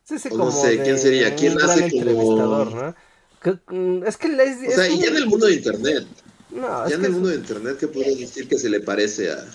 sí, 0.05 0.19
sí, 0.19 0.29
no 0.35 0.51
sé 0.51 0.83
quién 0.83 0.99
sería 0.99 1.35
quién 1.35 1.61
hace 1.61 1.91
como 1.91 2.65
¿no? 2.65 2.95
Mm, 3.69 4.05
es 4.05 4.17
que 4.17 4.29
o 4.29 4.73
sea 4.73 4.89
y 4.89 5.01
ya 5.01 5.09
en 5.09 5.17
el 5.17 5.27
mundo 5.27 5.47
de 5.47 5.55
internet 5.55 6.07
no, 6.51 6.89
ya 6.89 6.97
en 6.97 7.05
el 7.05 7.13
mundo 7.13 7.29
de 7.29 7.37
internet 7.37 7.77
qué 7.79 7.89
puedes 7.89 8.19
decir 8.19 8.49
que 8.49 8.59
se 8.59 8.69
le 8.69 8.81
parece 8.81 9.31
a 9.31 9.47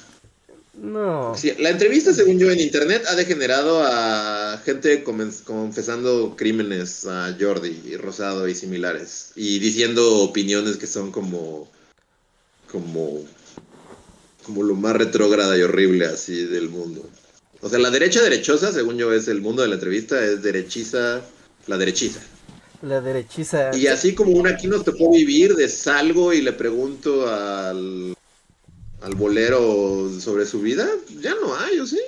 no. 0.74 1.36
Sí, 1.38 1.54
la 1.60 1.70
entrevista, 1.70 2.14
según 2.14 2.40
yo, 2.40 2.50
en 2.50 2.60
internet 2.60 3.04
ha 3.08 3.16
degenerado 3.16 3.84
a 3.84 4.60
gente 4.66 5.04
confesando 5.04 6.36
crímenes 6.36 7.06
a 7.06 7.36
Jordi, 7.40 7.96
Rosado 7.98 8.48
y 8.48 8.56
similares. 8.56 9.32
Y 9.36 9.60
diciendo 9.60 10.18
opiniones 10.20 10.78
que 10.78 10.88
son 10.88 11.12
como. 11.12 11.70
como. 12.72 13.24
como 14.44 14.64
lo 14.64 14.76
más 14.76 14.96
retrógrada 14.96 15.58
y 15.58 15.62
horrible 15.62 16.06
así 16.06 16.46
del 16.46 16.70
mundo. 16.70 17.08
O 17.62 17.70
sea, 17.70 17.80
la 17.80 17.92
derecha 17.92 18.22
derechosa, 18.22 18.72
según 18.72 18.98
yo, 18.98 19.14
es 19.14 19.28
el 19.28 19.42
mundo 19.42 19.62
de 19.62 19.68
la 19.68 19.76
entrevista, 19.76 20.24
es 20.26 20.42
derechiza. 20.42 21.22
La 21.68 21.78
derechiza. 21.78 22.20
La 22.82 23.00
derechiza. 23.00 23.74
Y 23.74 23.88
así 23.88 24.14
como 24.16 24.32
una 24.32 24.50
aquí 24.50 24.68
nos 24.68 24.84
tocó 24.84 25.12
vivir, 25.12 25.56
de 25.56 25.70
salgo 25.70 26.34
y 26.34 26.42
le 26.42 26.52
pregunto 26.52 27.30
al 27.30 28.14
al 29.04 29.16
bolero 29.16 30.10
sobre 30.20 30.46
su 30.46 30.62
vida, 30.62 30.90
ya 31.20 31.36
no 31.36 31.56
hay, 31.56 31.80
¿o 31.80 31.86
sí? 31.86 32.00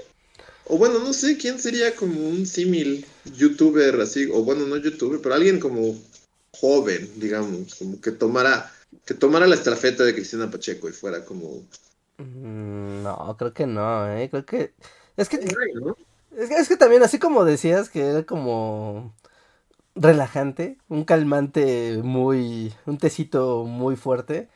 O 0.68 0.78
bueno, 0.78 1.00
no 1.00 1.14
sé 1.14 1.38
quién 1.38 1.60
sería 1.60 1.96
como 1.96 2.28
un 2.28 2.46
símil 2.46 3.06
youtuber 3.38 4.00
así, 4.02 4.30
o 4.34 4.44
bueno, 4.44 4.66
no 4.66 4.78
youtuber, 4.78 5.20
pero 5.22 5.36
alguien 5.36 5.60
como 5.60 5.96
joven, 6.60 7.12
digamos, 7.18 7.76
como 7.76 8.00
que 8.02 8.12
tomara, 8.12 8.72
que 9.06 9.14
tomara 9.14 9.46
la 9.46 9.56
estrafeta 9.56 10.04
de 10.04 10.14
Cristina 10.14 10.50
Pacheco 10.50 10.90
y 10.90 10.94
fuera 10.94 11.24
como... 11.26 11.64
Mm, 12.18 13.04
no, 13.04 13.36
creo 13.38 13.54
que 13.54 13.68
no, 13.68 14.10
¿eh? 14.10 14.30
Creo 14.30 14.46
que... 14.46 14.74
Es 15.18 15.30
que... 15.30 15.38
Es 16.38 16.50
que, 16.50 16.56
es 16.56 16.68
que 16.68 16.78
también, 16.78 17.04
así 17.04 17.20
como 17.20 17.46
decías, 17.46 17.90
que 17.90 18.02
era 18.02 18.24
como 18.24 19.14
relajante, 19.96 20.78
un 20.90 21.06
calmante 21.06 22.00
muy, 22.04 22.74
un 22.86 22.98
tecito 22.98 23.64
muy 23.64 23.96
fuerte. 23.96 24.50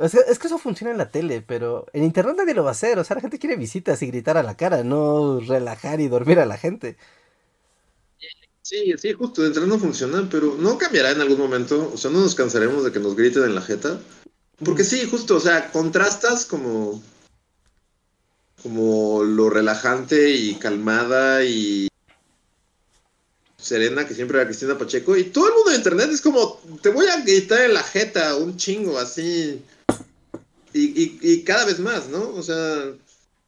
Es 0.00 0.38
que, 0.38 0.46
eso 0.46 0.58
funciona 0.58 0.92
en 0.92 0.98
la 0.98 1.10
tele, 1.10 1.42
pero 1.42 1.86
en 1.92 2.04
internet 2.04 2.36
nadie 2.36 2.54
lo 2.54 2.64
va 2.64 2.70
a 2.70 2.72
hacer. 2.72 2.98
O 2.98 3.04
sea, 3.04 3.16
la 3.16 3.20
gente 3.20 3.38
quiere 3.38 3.56
visitas 3.56 4.00
y 4.02 4.06
gritar 4.06 4.36
a 4.36 4.42
la 4.42 4.56
cara, 4.56 4.82
no 4.82 5.40
relajar 5.40 6.00
y 6.00 6.08
dormir 6.08 6.38
a 6.38 6.46
la 6.46 6.56
gente. 6.56 6.96
Sí, 8.62 8.94
sí, 8.98 9.12
justo, 9.12 9.42
de 9.42 9.48
internet 9.48 9.72
no 9.72 9.78
funciona, 9.78 10.28
pero 10.30 10.56
no 10.58 10.78
cambiará 10.78 11.10
en 11.10 11.20
algún 11.20 11.38
momento. 11.38 11.90
O 11.92 11.96
sea, 11.96 12.10
no 12.10 12.20
nos 12.20 12.34
cansaremos 12.34 12.84
de 12.84 12.92
que 12.92 13.00
nos 13.00 13.16
griten 13.16 13.44
en 13.44 13.54
la 13.54 13.62
jeta. 13.62 14.00
Porque 14.64 14.84
sí, 14.84 15.06
justo, 15.10 15.36
o 15.36 15.40
sea, 15.40 15.70
contrastas 15.70 16.46
como. 16.46 17.02
como 18.62 19.22
lo 19.24 19.50
relajante 19.50 20.30
y 20.30 20.54
calmada 20.54 21.44
y 21.44 21.88
serena 23.60 24.06
que 24.06 24.14
siempre 24.14 24.38
era 24.38 24.46
Cristina 24.46 24.78
Pacheco. 24.78 25.16
Y 25.16 25.24
todo 25.24 25.48
el 25.48 25.54
mundo 25.54 25.70
de 25.70 25.76
internet 25.76 26.10
es 26.10 26.20
como, 26.20 26.60
te 26.82 26.88
voy 26.88 27.06
a 27.06 27.20
gritar 27.20 27.62
en 27.62 27.74
la 27.74 27.82
jeta 27.82 28.36
un 28.36 28.56
chingo 28.56 28.98
así. 28.98 29.62
Y, 30.72 31.18
y, 31.20 31.42
cada 31.42 31.64
vez 31.64 31.80
más, 31.80 32.08
¿no? 32.08 32.30
O 32.34 32.42
sea, 32.42 32.92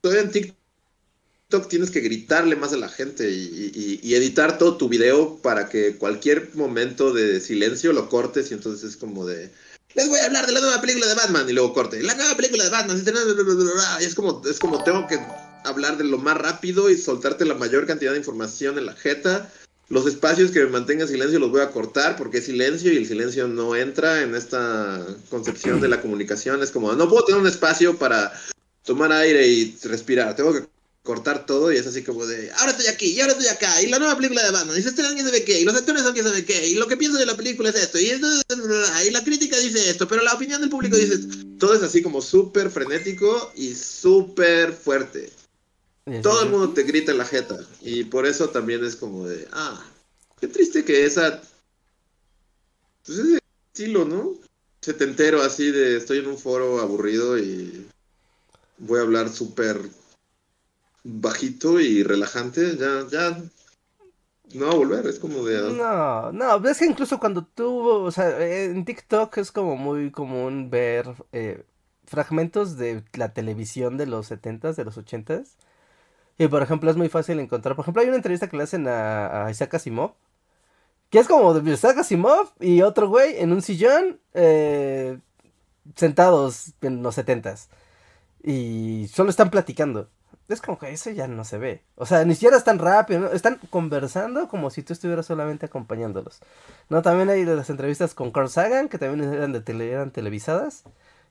todavía 0.01 0.25
en 0.25 0.31
TikTok 0.31 1.69
tienes 1.69 1.91
que 1.91 2.01
gritarle 2.01 2.57
más 2.57 2.73
a 2.73 2.77
la 2.77 2.89
gente 2.89 3.31
y, 3.31 4.01
y, 4.03 4.15
editar 4.15 4.59
todo 4.59 4.77
tu 4.77 4.89
video 4.89 5.39
para 5.39 5.69
que 5.69 5.97
cualquier 5.97 6.51
momento 6.55 7.13
de 7.13 7.41
silencio 7.41 7.93
lo 7.93 8.09
cortes 8.09 8.51
y 8.51 8.55
entonces 8.55 8.91
es 8.91 8.97
como 8.97 9.27
de... 9.27 9.51
Les 9.95 10.09
voy 10.09 10.19
a 10.21 10.27
hablar 10.27 10.47
de 10.47 10.53
la 10.53 10.61
nueva 10.61 10.81
película 10.81 11.07
de 11.07 11.15
Batman 11.15 11.49
y 11.49 11.53
luego 11.53 11.75
corte. 11.75 12.03
La 12.03 12.15
nueva 12.15 12.35
película 12.35 12.65
de 12.65 12.71
Batman. 12.71 13.05
Y 14.01 14.05
es 14.05 14.15
como, 14.15 14.43
es 14.49 14.59
como 14.59 14.83
tengo 14.85 15.07
que 15.07 15.19
hablar 15.65 15.99
de 15.99 16.05
lo 16.05 16.19
más 16.19 16.39
rápido 16.39 16.91
y 16.91 16.97
soltarte 16.97 17.45
la 17.45 17.55
mayor 17.55 17.87
cantidad 17.87 18.13
de 18.13 18.19
información 18.19 18.79
en 18.79 18.87
la 18.87 18.95
jeta 18.95 19.53
los 19.93 20.07
espacios 20.07 20.51
que 20.51 20.61
me 20.61 20.71
mantengan 20.71 21.07
silencio 21.07 21.39
los 21.39 21.51
voy 21.51 21.61
a 21.61 21.71
cortar 21.71 22.17
porque 22.17 22.39
es 22.39 22.47
silencio 22.47 22.91
y 22.91 22.97
el 22.97 23.07
silencio 23.07 23.47
no 23.47 23.77
entra 23.77 24.23
en 24.23 24.35
esta 24.35 25.07
concepción 25.29 25.83
de 25.83 25.89
la 25.89 26.01
comunicación. 26.01 26.63
Es 26.63 26.71
como, 26.71 26.95
no 26.95 27.11
puedo 27.11 27.27
tener 27.27 27.43
un 27.43 27.47
espacio 27.47 27.99
para 27.99 28.33
tomar 28.85 29.13
aire 29.13 29.47
y 29.47 29.77
respirar. 29.83 30.35
Tengo 30.35 30.55
que 30.55 30.65
cortar 31.03 31.45
todo 31.45 31.71
y 31.71 31.77
es 31.77 31.87
así 31.87 32.03
como 32.03 32.25
de, 32.25 32.51
ahora 32.53 32.71
estoy 32.71 32.87
aquí 32.87 33.07
y 33.13 33.21
ahora 33.21 33.35
estoy 33.35 33.49
acá 33.49 33.83
y 33.83 33.89
la 33.89 33.99
nueva 33.99 34.17
película 34.17 34.43
de 34.43 34.53
Batman 34.53 34.79
y 34.79 34.83
se 34.83 34.89
estrenan 34.89 35.13
quién 35.13 35.27
sabe 35.27 35.45
qué 35.45 35.61
y 35.61 35.65
los 35.65 35.75
actores 35.75 36.05
son 36.05 36.15
quién 36.15 36.25
sabe 36.25 36.45
qué 36.45 36.69
y 36.69 36.77
lo 36.77 36.87
que 36.87 36.97
pienso 36.97 37.19
de 37.19 37.27
la 37.27 37.37
película 37.37 37.71
es 37.71 37.75
esto 37.75 37.99
y, 37.99 38.13
y 38.13 39.11
la 39.11 39.25
crítica 39.25 39.59
dice 39.59 39.91
esto 39.91 40.07
pero 40.07 40.23
la 40.23 40.33
opinión 40.33 40.61
del 40.61 40.71
público 40.71 40.97
dice 40.97 41.15
esto. 41.15 41.37
todo 41.59 41.75
es 41.75 41.83
así 41.83 42.03
como 42.03 42.23
súper 42.23 42.71
frenético 42.71 43.53
y 43.57 43.75
súper 43.75 44.73
fuerte 44.73 45.33
todo 46.23 46.43
el 46.43 46.51
mundo 46.51 46.71
te 46.71 46.83
grita 46.83 47.13
en 47.13 47.19
la 47.19 47.25
jeta. 47.25 47.59
Y 47.81 48.05
por 48.05 48.27
eso 48.27 48.49
también 48.49 48.85
es 48.85 48.97
como 48.97 49.27
de, 49.27 49.47
ah, 49.53 49.81
qué 50.43 50.49
triste 50.49 50.85
que 50.85 51.07
esa. 51.07 51.41
Pues 53.07 53.19
ese 53.19 53.39
estilo, 53.73 54.05
¿no? 54.05 54.33
Setentero 54.81 55.41
así 55.41 55.71
de 55.71 55.97
estoy 55.97 56.19
en 56.19 56.27
un 56.27 56.37
foro 56.37 56.81
aburrido 56.81 57.39
y 57.39 57.87
voy 58.79 58.99
a 58.99 59.03
hablar 59.03 59.29
súper 59.29 59.81
bajito 61.05 61.79
y 61.79 62.03
relajante. 62.03 62.77
Ya, 62.77 63.07
ya. 63.09 63.41
no 64.55 64.67
va 64.67 64.73
a 64.73 64.77
volver, 64.77 65.07
es 65.07 65.21
como 65.21 65.45
de... 65.45 65.75
No, 65.75 66.33
no, 66.33 66.69
es 66.69 66.79
que 66.79 66.87
incluso 66.87 67.21
cuando 67.21 67.47
tú, 67.47 67.89
o 67.89 68.11
sea, 68.11 68.45
en 68.45 68.85
TikTok 68.85 69.39
es 69.39 69.53
como 69.53 69.77
muy 69.77 70.11
común 70.11 70.71
ver 70.71 71.07
eh, 71.31 71.65
fragmentos 72.05 72.77
de 72.77 73.05
la 73.13 73.33
televisión 73.33 73.97
de 73.97 74.07
los 74.07 74.29
70s, 74.29 74.75
de 74.75 74.85
los 74.85 74.99
80s. 74.99 75.51
Y 76.37 76.49
por 76.49 76.63
ejemplo 76.63 76.91
es 76.91 76.97
muy 76.97 77.09
fácil 77.09 77.39
encontrar, 77.39 77.77
por 77.77 77.85
ejemplo 77.85 78.03
hay 78.03 78.09
una 78.09 78.17
entrevista 78.17 78.49
que 78.49 78.57
le 78.57 78.65
hacen 78.65 78.89
a, 78.89 79.47
a 79.47 79.51
Isaac 79.53 79.75
Asimov, 79.75 80.15
que 81.13 81.21
es 81.21 81.29
como 81.29 81.57
Isaac 81.59 81.99
Asimov 81.99 82.49
y 82.59 82.83
otro 82.83 83.09
güey 83.09 83.37
en 83.39 83.53
un 83.53 83.63
sillón 83.63 84.19
eh, 84.35 85.19
sentados 85.95 86.73
en 86.81 87.05
los 87.05 87.17
70s. 87.17 87.69
Y 88.43 89.09
solo 89.13 89.31
están 89.31 89.51
platicando 89.51 90.09
es 90.53 90.61
como 90.61 90.79
que 90.79 90.91
eso 90.91 91.11
ya 91.11 91.29
no 91.29 91.45
se 91.45 91.59
ve. 91.59 91.83
O 91.97 92.07
sea, 92.07 92.25
ni 92.25 92.35
siquiera 92.35 92.57
están 92.57 92.79
rápido, 92.79 93.33
están 93.33 93.59
conversando 93.71 94.49
como 94.49 94.71
si 94.71 94.83
tú 94.83 94.93
estuvieras 94.93 95.27
solamente 95.27 95.67
acompañándolos. 95.67 96.41
No, 96.89 97.03
también 97.03 97.31
hay 97.31 97.45
las 97.45 97.71
entrevistas 97.71 98.15
con 98.15 98.31
Carl 98.31 98.49
Sagan, 98.49 98.89
que 98.89 98.99
también 98.99 99.33
eran, 99.33 99.53
de 99.53 99.91
eran 99.91 100.11
televisadas. 100.11 100.85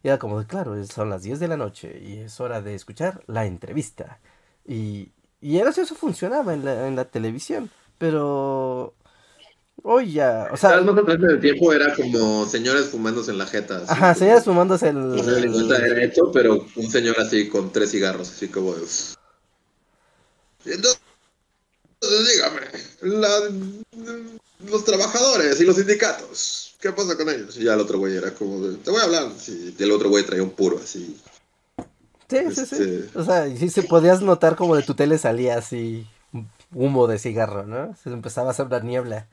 Y 0.04 0.08
era 0.08 0.18
como 0.18 0.40
de, 0.40 0.48
claro, 0.48 0.84
son 0.86 1.10
las 1.10 1.24
10 1.24 1.40
de 1.40 1.48
la 1.48 1.58
noche 1.58 2.00
y 2.00 2.20
es 2.20 2.40
hora 2.40 2.62
de 2.62 2.76
escuchar 2.76 3.24
la 3.28 3.46
entrevista. 3.46 4.20
Y, 4.66 5.12
y 5.40 5.58
era 5.60 5.70
eso 5.70 5.96
funcionaba 5.96 6.54
en 6.54 6.66
la, 6.66 6.88
en 6.88 6.96
la 6.96 7.06
televisión. 7.06 7.70
Pero 7.98 8.96
Hoy 9.84 10.14
ya, 10.14 10.50
o 10.52 10.58
sea. 10.58 10.82
más 10.82 10.98
atrás 10.98 11.20
del 11.20 11.40
tiempo 11.40 11.74
era 11.74 11.94
como 11.96 12.46
señores 12.48 12.88
fumándose 12.88 13.32
en 13.32 13.38
la 13.40 13.48
jeta. 13.48 13.84
Ajá, 13.88 14.14
señores 14.14 14.44
fumándose 14.44 14.90
el. 14.90 15.20
era 15.20 16.04
esto, 16.04 16.32
pero 16.32 16.66
un 16.76 16.92
señor 16.92 17.20
así 17.20 17.50
con 17.50 17.72
tres 17.72 17.92
cigarros, 17.92 18.30
así 18.30 18.48
como. 18.48 18.76
Entonces, 20.64 21.00
dígame, 22.02 22.62
los 24.70 24.86
trabajadores 24.86 25.60
y 25.60 25.66
los 25.66 25.76
sindicatos, 25.76 26.76
¿qué 26.80 26.92
pasa 26.92 27.18
con 27.18 27.30
ellos? 27.30 27.58
Y 27.58 27.64
ya 27.64 27.74
el 27.74 27.80
otro 27.80 27.98
güey 27.98 28.16
era 28.16 28.32
como, 28.36 28.68
te 28.78 28.92
voy 28.92 29.02
a 29.02 29.06
hablar. 29.06 29.30
y 29.48 29.82
el 29.82 29.92
otro 29.92 30.10
güey 30.10 30.24
traía 30.24 30.44
un 30.44 30.52
puro 30.52 30.80
así. 30.84 31.18
Sí, 32.30 32.38
sí, 32.56 32.66
sí. 32.66 32.76
Este 32.80 33.10
o 33.18 33.26
sea, 33.26 33.46
sí 33.58 33.70
se 33.70 33.84
podías 33.84 34.22
notar 34.22 34.56
como 34.56 34.76
de 34.76 34.84
tu 34.84 34.94
tele 34.94 35.18
salía 35.18 35.58
así 35.58 36.08
humo 36.74 37.08
de 37.08 37.20
cigarro, 37.20 37.66
¿no? 37.66 37.96
Se 38.02 38.10
empezaba 38.10 38.50
a 38.50 38.52
hacer 38.52 38.68
una 38.68 38.80
niebla. 38.80 39.28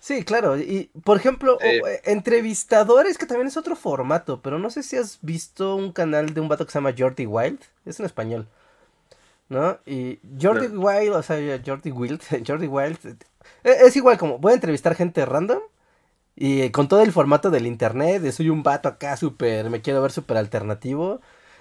Sí, 0.00 0.24
claro. 0.24 0.58
Y, 0.58 0.90
por 1.04 1.18
ejemplo, 1.18 1.58
eh, 1.60 2.00
entrevistadores, 2.04 3.18
que 3.18 3.26
también 3.26 3.48
es 3.48 3.58
otro 3.58 3.76
formato, 3.76 4.40
pero 4.40 4.58
no 4.58 4.70
sé 4.70 4.82
si 4.82 4.96
has 4.96 5.18
visto 5.20 5.76
un 5.76 5.92
canal 5.92 6.32
de 6.32 6.40
un 6.40 6.48
vato 6.48 6.64
que 6.64 6.72
se 6.72 6.78
llama 6.78 6.94
Jordi 6.96 7.26
Wild. 7.26 7.60
Es 7.84 8.00
en 8.00 8.06
español. 8.06 8.48
¿No? 9.48 9.78
Y 9.84 10.20
Jordi 10.40 10.68
Wild, 10.68 11.14
o 11.14 11.22
sea, 11.22 11.60
Jordi 11.64 11.90
Wild, 11.90 12.22
Jordi 12.46 12.66
Wild, 12.66 12.98
e, 13.64 13.70
es 13.86 13.96
igual 13.96 14.16
como, 14.18 14.38
voy 14.38 14.52
a 14.52 14.54
entrevistar 14.54 14.94
gente 14.94 15.24
random. 15.26 15.60
Y 16.36 16.70
con 16.70 16.88
todo 16.88 17.02
el 17.02 17.12
formato 17.12 17.50
del 17.50 17.66
internet, 17.66 18.22
de 18.22 18.32
soy 18.32 18.50
un 18.50 18.62
vato 18.62 18.88
acá 18.88 19.16
súper, 19.16 19.70
me 19.70 19.82
quiero 19.82 20.02
ver 20.02 20.12
súper 20.12 20.36
alternativo. 20.38 21.20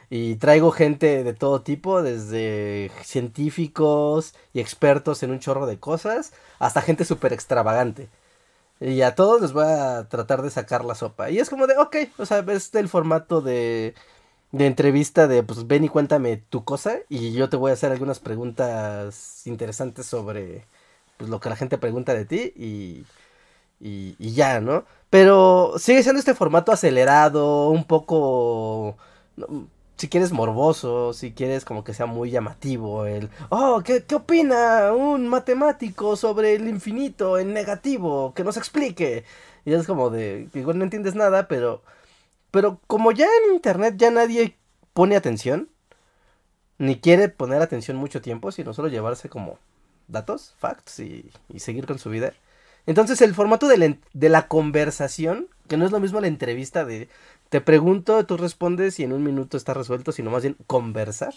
Y 0.10 0.36
traigo 0.38 0.72
gente 0.72 1.24
de 1.24 1.34
todo 1.34 1.62
tipo, 1.64 2.02
desde 2.04 2.92
científicos 3.04 4.36
y 4.54 4.60
expertos 4.62 5.24
en 5.24 5.32
un 5.32 5.40
chorro 5.40 5.68
de 5.68 5.80
cosas, 5.80 6.34
hasta 6.60 6.82
gente 6.82 7.06
súper 7.06 7.34
extravagante. 7.34 8.10
Y 8.80 9.02
a 9.02 9.16
todos 9.16 9.42
les 9.42 9.54
voy 9.54 9.66
a 9.66 10.08
tratar 10.10 10.42
de 10.42 10.50
sacar 10.50 10.86
la 10.86 10.96
sopa. 10.96 11.30
Y 11.30 11.40
es 11.40 11.50
como 11.50 11.68
de, 11.68 11.78
ok, 11.78 11.98
o 12.18 12.26
sea, 12.26 12.40
es 12.48 12.74
el 12.76 12.88
formato 12.90 13.42
de, 13.42 13.94
de 14.52 14.66
entrevista 14.68 15.28
de, 15.28 15.44
pues 15.44 15.68
ven 15.68 15.84
y 15.84 15.90
cuéntame 15.90 16.38
tu 16.38 16.64
cosa 16.64 17.00
y 17.10 17.34
yo 17.34 17.50
te 17.50 17.58
voy 17.58 17.72
a 17.72 17.74
hacer 17.76 17.92
algunas 17.92 18.20
preguntas 18.20 19.46
interesantes 19.46 20.06
sobre 20.06 20.66
pues, 21.18 21.30
lo 21.30 21.40
que 21.40 21.50
la 21.50 21.56
gente 21.56 21.78
pregunta 21.78 22.14
de 22.14 22.26
ti 22.26 22.54
y, 22.56 23.06
y, 23.80 24.16
y 24.20 24.34
ya, 24.34 24.62
¿no? 24.62 24.86
Pero 25.10 25.74
sigue 25.78 26.04
siendo 26.04 26.20
este 26.20 26.36
formato 26.36 26.72
acelerado, 26.72 27.70
un 27.70 27.84
poco 27.86 28.98
si 30.00 30.08
quieres 30.08 30.32
morboso, 30.32 31.12
si 31.12 31.34
quieres 31.34 31.66
como 31.66 31.84
que 31.84 31.94
sea 31.94 32.06
muy 32.06 32.32
llamativo, 32.32 33.06
el, 33.06 33.30
oh, 33.50 33.82
¿qué, 33.84 34.06
¿qué, 34.06 34.16
opina 34.16 34.94
un 34.94 35.28
matemático 35.28 36.16
sobre 36.16 36.56
el 36.56 36.70
infinito 36.70 37.38
en 37.38 37.54
negativo? 37.54 38.34
Que 38.34 38.46
nos 38.46 38.56
explique. 38.56 39.26
Y 39.66 39.74
es 39.74 39.86
como 39.86 40.10
de, 40.10 40.48
igual 40.54 40.78
no 40.78 40.86
entiendes 40.86 41.16
nada, 41.16 41.50
pero, 41.50 41.84
pero 42.50 42.80
como 42.88 43.12
ya 43.12 43.26
en 43.26 43.54
internet 43.54 43.96
ya 43.98 44.10
nadie 44.10 44.56
pone 44.94 45.18
atención, 45.18 45.70
ni 46.78 46.98
quiere 47.00 47.28
poner 47.28 47.62
atención 47.62 47.98
mucho 47.98 48.22
tiempo, 48.22 48.54
sino 48.54 48.74
solo 48.74 48.88
llevarse 48.88 49.28
como 49.28 49.60
datos, 50.08 50.56
facts 50.60 51.00
y, 51.02 51.30
y 51.50 51.60
seguir 51.60 51.86
con 51.86 52.00
su 52.00 52.10
vida. 52.10 52.32
Entonces 52.86 53.22
el 53.22 53.36
formato 53.36 53.68
de 53.68 53.78
la, 53.78 53.98
de 54.14 54.30
la 54.30 54.48
conversación, 54.48 55.50
que 55.68 55.76
no 55.76 55.86
es 55.86 55.92
lo 55.92 56.00
mismo 56.00 56.22
la 56.22 56.28
entrevista 56.28 56.86
de 56.86 57.10
te 57.50 57.62
pregunto, 57.62 58.26
tú 58.26 58.38
respondes 58.38 59.00
y 59.00 59.04
en 59.04 59.14
un 59.14 59.24
minuto 59.24 59.58
está 59.58 59.74
resuelto, 59.74 60.12
sino 60.12 60.32
más 60.32 60.44
bien 60.44 60.56
conversar. 60.68 61.34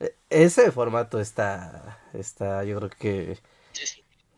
E, 0.00 0.14
ese 0.30 0.72
formato 0.72 1.20
está, 1.20 2.00
está, 2.14 2.64
yo 2.64 2.78
creo 2.78 2.90
que 2.90 3.38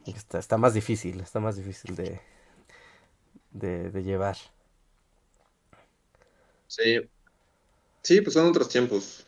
está, 0.07 0.39
está 0.39 0.57
más 0.57 0.75
difícil, 0.75 1.21
está 1.21 1.41
más 1.41 1.57
difícil 1.57 1.95
de, 1.97 2.21
de, 3.53 4.03
llevar. 4.03 4.37
Sí. 6.67 7.09
Sí, 8.03 8.21
pues 8.21 8.35
son 8.35 8.47
otros 8.49 8.69
tiempos 8.69 9.27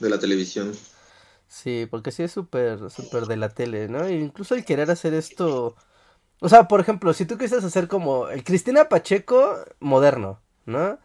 de 0.00 0.10
la 0.10 0.18
televisión. 0.18 0.72
Sí, 1.48 1.86
porque 1.90 2.10
sí 2.12 2.22
es 2.24 2.32
súper, 2.32 2.90
súper 2.90 3.26
de 3.26 3.36
la 3.36 3.48
tele, 3.50 3.88
¿no? 3.88 4.04
E 4.04 4.14
incluso 4.14 4.54
el 4.54 4.64
querer 4.64 4.90
hacer 4.90 5.14
esto... 5.14 5.76
O 6.40 6.48
sea, 6.48 6.68
por 6.68 6.80
ejemplo, 6.80 7.12
si 7.12 7.26
tú 7.26 7.36
quisieras 7.38 7.64
hacer 7.64 7.86
como 7.88 8.28
el 8.28 8.44
Cristina 8.44 8.88
Pacheco 8.88 9.58
moderno, 9.78 10.40
¿no? 10.66 10.98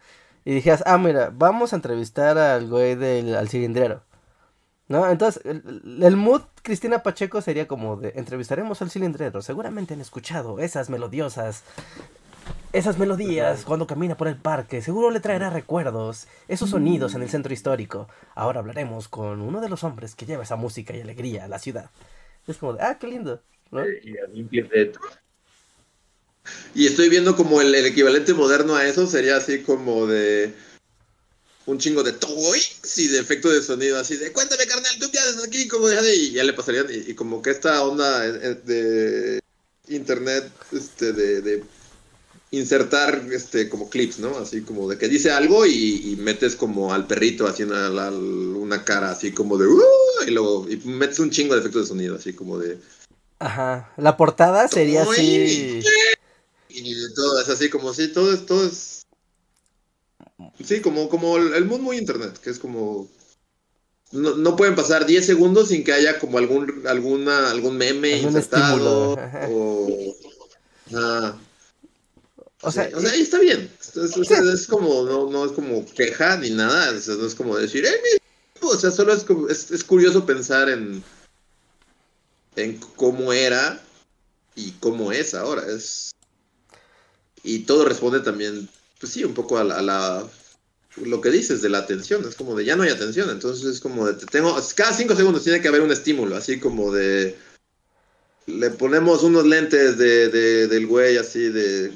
Y 0.44 0.54
dijeras, 0.54 0.84
ah, 0.86 0.96
mira, 0.98 1.32
vamos 1.34 1.72
a 1.72 1.76
entrevistar 1.76 2.38
al 2.38 2.68
güey 2.68 2.94
del 2.94 3.34
al 3.34 3.48
cilindrero. 3.48 4.02
¿No? 4.88 5.10
Entonces, 5.10 5.42
el, 5.44 6.16
mood 6.16 6.42
Cristina 6.62 7.02
Pacheco 7.02 7.40
sería 7.40 7.66
como 7.66 7.96
de 7.96 8.12
entrevistaremos 8.14 8.80
al 8.82 8.90
cilindrero. 8.90 9.42
Seguramente 9.42 9.94
han 9.94 10.00
escuchado 10.00 10.60
esas 10.60 10.88
melodiosas, 10.90 11.64
esas 12.72 12.96
melodías 12.96 13.64
cuando 13.64 13.88
camina 13.88 14.16
por 14.16 14.28
el 14.28 14.36
parque. 14.36 14.82
Seguro 14.82 15.10
le 15.10 15.18
traerá 15.18 15.50
recuerdos, 15.50 16.28
esos 16.46 16.70
sonidos 16.70 17.16
en 17.16 17.22
el 17.22 17.28
centro 17.28 17.52
histórico. 17.52 18.08
Ahora 18.36 18.60
hablaremos 18.60 19.08
con 19.08 19.40
uno 19.40 19.60
de 19.60 19.68
los 19.68 19.82
hombres 19.82 20.14
que 20.14 20.26
lleva 20.26 20.44
esa 20.44 20.54
música 20.54 20.94
y 20.94 21.00
alegría 21.00 21.46
a 21.46 21.48
la 21.48 21.58
ciudad. 21.58 21.90
Es 22.46 22.58
como 22.58 22.74
de, 22.74 22.82
ah, 22.84 22.96
qué 23.00 23.08
lindo. 23.08 23.42
¿no? 23.72 23.82
Y 23.84 24.16
a 24.18 24.28
y 26.74 26.86
estoy 26.86 27.08
viendo 27.08 27.36
como 27.36 27.60
el, 27.60 27.74
equivalente 27.74 28.34
moderno 28.34 28.76
a 28.76 28.86
eso 28.86 29.06
sería 29.06 29.36
así 29.36 29.62
como 29.62 30.06
de 30.06 30.54
un 31.66 31.78
chingo 31.78 32.02
de 32.02 32.12
toys 32.12 32.80
y 32.96 33.08
de 33.08 33.18
efecto 33.18 33.50
de 33.50 33.62
sonido, 33.62 33.98
así 33.98 34.16
de 34.16 34.32
cuéntame 34.32 34.66
carnal, 34.66 34.92
¿tú 35.00 35.10
qué 35.10 35.18
haces 35.18 35.44
aquí? 35.44 35.66
Como 35.66 35.88
de, 35.88 36.14
y 36.14 36.32
ya 36.32 36.44
le 36.44 36.52
pasarían, 36.52 36.86
y, 36.90 37.14
como 37.14 37.42
que 37.42 37.50
esta 37.50 37.82
onda 37.82 38.20
de 38.20 39.40
internet, 39.88 40.50
este, 40.72 41.12
de, 41.12 41.62
insertar 42.50 43.26
este 43.32 43.68
como 43.68 43.90
clips, 43.90 44.18
¿no? 44.18 44.38
Así 44.38 44.62
como 44.62 44.88
de 44.88 44.98
que 44.98 45.08
dice 45.08 45.30
algo 45.30 45.66
y, 45.66 46.16
metes 46.20 46.56
como 46.56 46.92
al 46.92 47.06
perrito 47.06 47.46
haciendo 47.46 47.74
una, 48.58 48.84
cara 48.84 49.10
así 49.10 49.32
como 49.32 49.58
de 49.58 49.66
uh", 49.66 49.82
y 50.26 50.30
luego 50.30 50.66
y 50.68 50.76
metes 50.88 51.18
un 51.18 51.30
chingo 51.30 51.54
de 51.54 51.60
efectos 51.60 51.82
de 51.82 51.88
sonido, 51.88 52.16
así 52.16 52.32
como 52.32 52.58
de 52.58 52.78
Ajá, 53.38 53.92
la 53.98 54.16
portada 54.16 54.66
sería 54.68 55.02
así 55.02 55.82
y 56.84 57.14
todo 57.14 57.40
es 57.40 57.48
así 57.48 57.70
como 57.70 57.92
sí, 57.94 58.08
todo 58.08 58.32
es, 58.32 58.46
todo 58.46 58.66
es 58.66 59.06
sí, 60.64 60.80
como, 60.80 61.08
como 61.08 61.36
el, 61.36 61.64
mundo 61.64 61.84
muy 61.84 61.98
internet, 61.98 62.38
que 62.38 62.50
es 62.50 62.58
como 62.58 63.08
no, 64.12 64.36
no, 64.36 64.56
pueden 64.56 64.76
pasar 64.76 65.06
10 65.06 65.24
segundos 65.26 65.68
sin 65.68 65.82
que 65.84 65.92
haya 65.92 66.18
como 66.18 66.38
algún 66.38 66.86
alguna 66.86 67.50
algún 67.50 67.76
meme 67.76 68.18
insertado 68.18 69.16
o 69.50 70.14
o 72.62 72.70
sea, 72.70 72.90
o 72.94 73.00
sea, 73.00 73.10
ahí 73.12 73.20
está 73.20 73.38
bien. 73.38 73.70
Es, 73.78 74.66
como, 74.66 75.04
no, 75.04 75.30
no 75.30 75.44
es 75.44 75.52
como 75.52 75.84
queja 75.94 76.36
ni 76.36 76.50
nada. 76.50 76.90
Es, 76.96 77.06
no 77.06 77.26
es 77.26 77.34
como 77.34 77.56
decir, 77.56 77.86
o 78.60 78.76
sea, 78.76 78.90
solo 78.90 79.12
es, 79.12 79.24
como, 79.24 79.48
es, 79.48 79.70
es, 79.70 79.84
curioso 79.84 80.24
pensar 80.24 80.68
en, 80.68 81.04
en 82.56 82.78
cómo 82.96 83.32
era 83.32 83.82
y 84.54 84.72
cómo 84.72 85.12
es 85.12 85.34
ahora. 85.34 85.64
Es, 85.68 86.15
y 87.46 87.60
todo 87.60 87.84
responde 87.84 88.20
también, 88.20 88.68
pues 89.00 89.12
sí, 89.12 89.24
un 89.24 89.32
poco 89.34 89.56
a 89.56 89.64
la, 89.64 90.28
lo 90.96 91.20
que 91.20 91.30
dices 91.30 91.62
de 91.62 91.68
la 91.68 91.78
atención, 91.78 92.26
es 92.28 92.34
como 92.34 92.56
de 92.56 92.64
ya 92.64 92.76
no 92.76 92.82
hay 92.82 92.90
atención, 92.90 93.30
entonces 93.30 93.64
es 93.66 93.80
como 93.80 94.06
de, 94.06 94.14
tengo, 94.26 94.56
cada 94.74 94.92
cinco 94.92 95.14
segundos 95.14 95.44
tiene 95.44 95.60
que 95.60 95.68
haber 95.68 95.82
un 95.82 95.92
estímulo, 95.92 96.36
así 96.36 96.58
como 96.58 96.92
de, 96.92 97.38
le 98.46 98.70
ponemos 98.70 99.22
unos 99.22 99.46
lentes 99.46 99.96
de, 99.96 100.28
de 100.28 100.66
del 100.66 100.86
güey 100.86 101.18
así 101.18 101.48
de, 101.48 101.92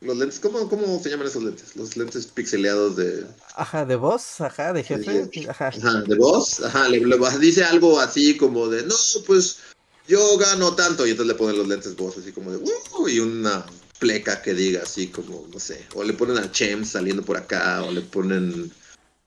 los 0.00 0.16
lentes, 0.16 0.38
¿cómo, 0.38 0.68
¿cómo 0.68 1.00
se 1.02 1.10
llaman 1.10 1.26
esos 1.26 1.42
lentes? 1.42 1.74
Los 1.74 1.96
lentes 1.96 2.26
pixeleados 2.26 2.96
de... 2.96 3.26
Ajá, 3.54 3.84
de 3.84 3.96
voz, 3.96 4.40
ajá, 4.40 4.72
de 4.72 4.84
jefe. 4.84 5.28
ajá. 5.48 6.02
de 6.02 6.16
voz, 6.16 6.60
ajá, 6.60 6.88
le, 6.88 7.00
le, 7.00 7.16
dice 7.40 7.64
algo 7.64 7.98
así 7.98 8.36
como 8.36 8.68
de, 8.68 8.84
no, 8.84 8.94
pues 9.26 9.58
yo 10.06 10.36
gano 10.38 10.76
tanto, 10.76 11.06
y 11.06 11.10
entonces 11.10 11.32
le 11.32 11.38
ponen 11.38 11.58
los 11.58 11.66
lentes 11.66 11.96
voz 11.96 12.18
así 12.18 12.30
como 12.30 12.52
de, 12.52 12.58
"Uh", 12.58 13.08
y 13.08 13.18
una 13.18 13.64
pleca 13.98 14.42
que 14.42 14.54
diga 14.54 14.82
así 14.82 15.08
como, 15.08 15.46
no 15.52 15.58
sé, 15.58 15.86
o 15.94 16.04
le 16.04 16.12
ponen 16.12 16.38
a 16.38 16.50
Chem 16.50 16.84
saliendo 16.84 17.22
por 17.22 17.36
acá, 17.36 17.82
o 17.82 17.92
le 17.92 18.02
ponen, 18.02 18.70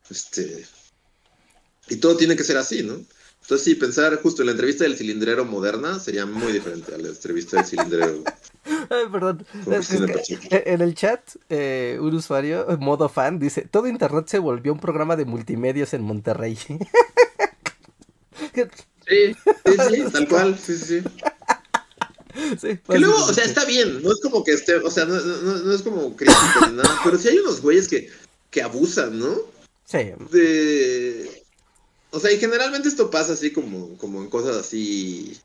este, 0.09 0.65
y 1.89 1.97
todo 1.97 2.17
tiene 2.17 2.35
que 2.35 2.43
ser 2.43 2.57
así, 2.57 2.83
¿no? 2.83 2.99
Entonces 3.41 3.65
sí, 3.65 3.75
pensar 3.75 4.15
justo 4.21 4.43
en 4.43 4.47
la 4.47 4.51
entrevista 4.51 4.83
del 4.83 4.95
cilindrero 4.95 5.43
moderna 5.43 5.99
sería 5.99 6.25
muy 6.25 6.51
diferente 6.51 6.93
a 6.93 6.99
la 6.99 7.07
entrevista 7.07 7.57
del 7.57 7.65
cilindrero. 7.65 8.23
Ay, 8.89 9.05
perdón. 9.11 9.45
Es 9.71 9.87
que 9.87 10.07
Pacheco. 10.07 10.43
en 10.51 10.81
el 10.81 10.93
chat, 10.93 11.21
eh, 11.49 11.97
un 11.99 12.13
usuario, 12.13 12.65
modo 12.79 13.09
fan, 13.09 13.39
dice: 13.39 13.61
Todo 13.69 13.87
internet 13.87 14.27
se 14.27 14.37
volvió 14.37 14.71
un 14.71 14.79
programa 14.79 15.15
de 15.15 15.25
multimedios 15.25 15.93
en 15.93 16.03
Monterrey. 16.03 16.57
Sí, 19.09 19.33
sí, 19.65 19.73
sí, 19.89 20.11
tal 20.11 20.27
cual, 20.27 20.57
sí, 20.57 20.77
sí, 20.77 21.01
sí. 22.57 22.79
Que 22.87 22.99
luego, 22.99 23.15
o 23.25 23.33
sea, 23.33 23.43
está 23.43 23.65
bien, 23.65 24.01
no 24.01 24.11
es 24.11 24.19
como 24.21 24.43
que 24.43 24.53
esté, 24.53 24.75
o 24.75 24.89
sea, 24.91 25.05
no, 25.05 25.19
no- 25.19 25.57
no 25.59 25.73
es 25.73 25.81
como 25.81 26.15
crítico 26.15 26.67
ni 26.69 26.77
nada, 26.77 26.99
pero 27.03 27.17
sí 27.17 27.27
hay 27.29 27.39
unos 27.39 27.61
güeyes 27.61 27.87
que, 27.87 28.09
que 28.49 28.61
abusan, 28.61 29.19
¿no? 29.19 29.35
Sí, 29.85 30.11
de... 30.31 31.43
O 32.11 32.19
sea, 32.19 32.31
y 32.31 32.39
generalmente 32.39 32.87
esto 32.89 33.09
pasa 33.11 33.33
así 33.33 33.51
como, 33.51 33.97
como 33.97 34.21
en 34.21 34.29
cosas 34.29 34.55
así 34.55 35.37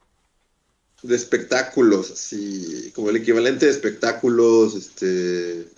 de 1.03 1.15
espectáculos, 1.17 2.11
así 2.11 2.91
como 2.95 3.11
el 3.11 3.17
equivalente 3.17 3.67
de 3.67 3.73
espectáculos, 3.73 4.75
este, 4.75 5.69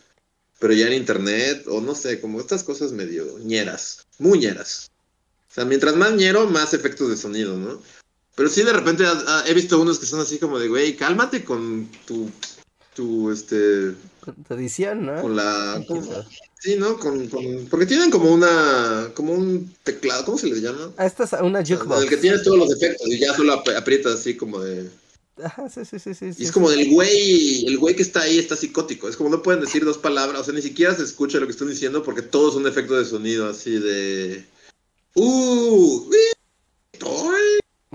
pero 0.61 0.73
ya 0.75 0.87
en 0.87 0.93
internet, 0.93 1.65
o 1.67 1.81
no 1.81 1.95
sé, 1.97 2.21
como 2.21 2.41
estas 2.41 2.63
cosas 2.63 2.93
medio 2.93 3.37
ñeras, 3.41 4.07
muy 4.19 4.39
ñeras. 4.39 4.89
O 5.51 5.55
sea, 5.57 5.65
mientras 5.65 5.97
más 5.97 6.13
ñero, 6.13 6.47
más 6.49 6.75
efectos 6.75 7.09
de 7.11 7.17
sonido, 7.17 7.57
¿no? 7.57 7.83
Pero 8.37 8.49
sí 8.49 8.63
de 8.63 8.73
repente 8.73 9.05
ah, 9.07 9.25
ah, 9.27 9.45
he 9.47 9.55
visto 9.55 9.81
unos 9.81 9.99
que 9.99 10.07
son 10.07 10.21
así 10.21 10.39
como 10.39 10.59
de, 10.59 10.69
güey, 10.69 10.95
cálmate 10.95 11.43
con 11.43 11.89
tu, 12.07 12.31
tu, 12.95 13.31
este, 13.33 13.95
tradición, 14.47 15.07
¿no? 15.07 15.21
con 15.23 15.35
la... 15.35 15.83
Sí, 16.59 16.77
¿no? 16.77 16.99
Con, 16.99 17.29
con- 17.29 17.67
porque 17.71 17.87
tienen 17.87 18.11
como 18.11 18.33
una, 18.33 19.11
como 19.15 19.33
un 19.33 19.73
teclado, 19.85 20.25
¿cómo 20.25 20.37
se 20.39 20.49
les 20.49 20.61
llama? 20.63 20.91
Ah, 20.97 21.07
esta 21.07 21.25
es 21.25 21.33
una 21.43 21.61
En 21.61 21.67
jukebox. 21.67 22.03
el 22.03 22.09
que 22.09 22.17
tienes 22.17 22.43
todos 22.43 22.59
los 22.59 22.73
efectos 22.73 23.07
y 23.09 23.19
ya 23.19 23.35
solo 23.35 23.53
ap- 23.53 23.69
aprietas 23.77 24.15
así 24.15 24.37
como 24.37 24.61
de... 24.61 24.89
Ajá, 25.43 25.69
sí, 25.69 25.83
sí, 25.85 25.99
sí, 25.99 26.15
sí. 26.15 26.27
Y 26.27 26.33
sí, 26.33 26.43
es 26.45 26.49
sí. 26.49 26.53
como 26.55 26.71
del 26.71 26.91
güey, 26.91 27.67
el 27.67 27.77
güey 27.79 27.95
que 27.95 28.03
está 28.03 28.23
ahí 28.23 28.39
está 28.39 28.57
psicótico. 28.57 29.07
Es 29.09 29.17
como 29.17 29.29
no 29.29 29.43
pueden 29.43 29.61
decir 29.61 29.85
dos 29.85 29.99
palabras, 29.99 30.41
o 30.41 30.45
sea, 30.45 30.55
ni 30.55 30.63
siquiera 30.63 30.95
se 30.95 31.03
escucha 31.03 31.39
lo 31.39 31.47
que 31.47 31.53
están 31.53 31.69
diciendo 31.69 32.03
porque 32.03 32.23
todos 32.23 32.55
son 32.55 32.67
efectos 32.67 32.99
de 32.99 33.05
sonido 33.05 33.49
así 33.49 33.79
de... 33.79 34.45
¡Uh! 35.15 36.11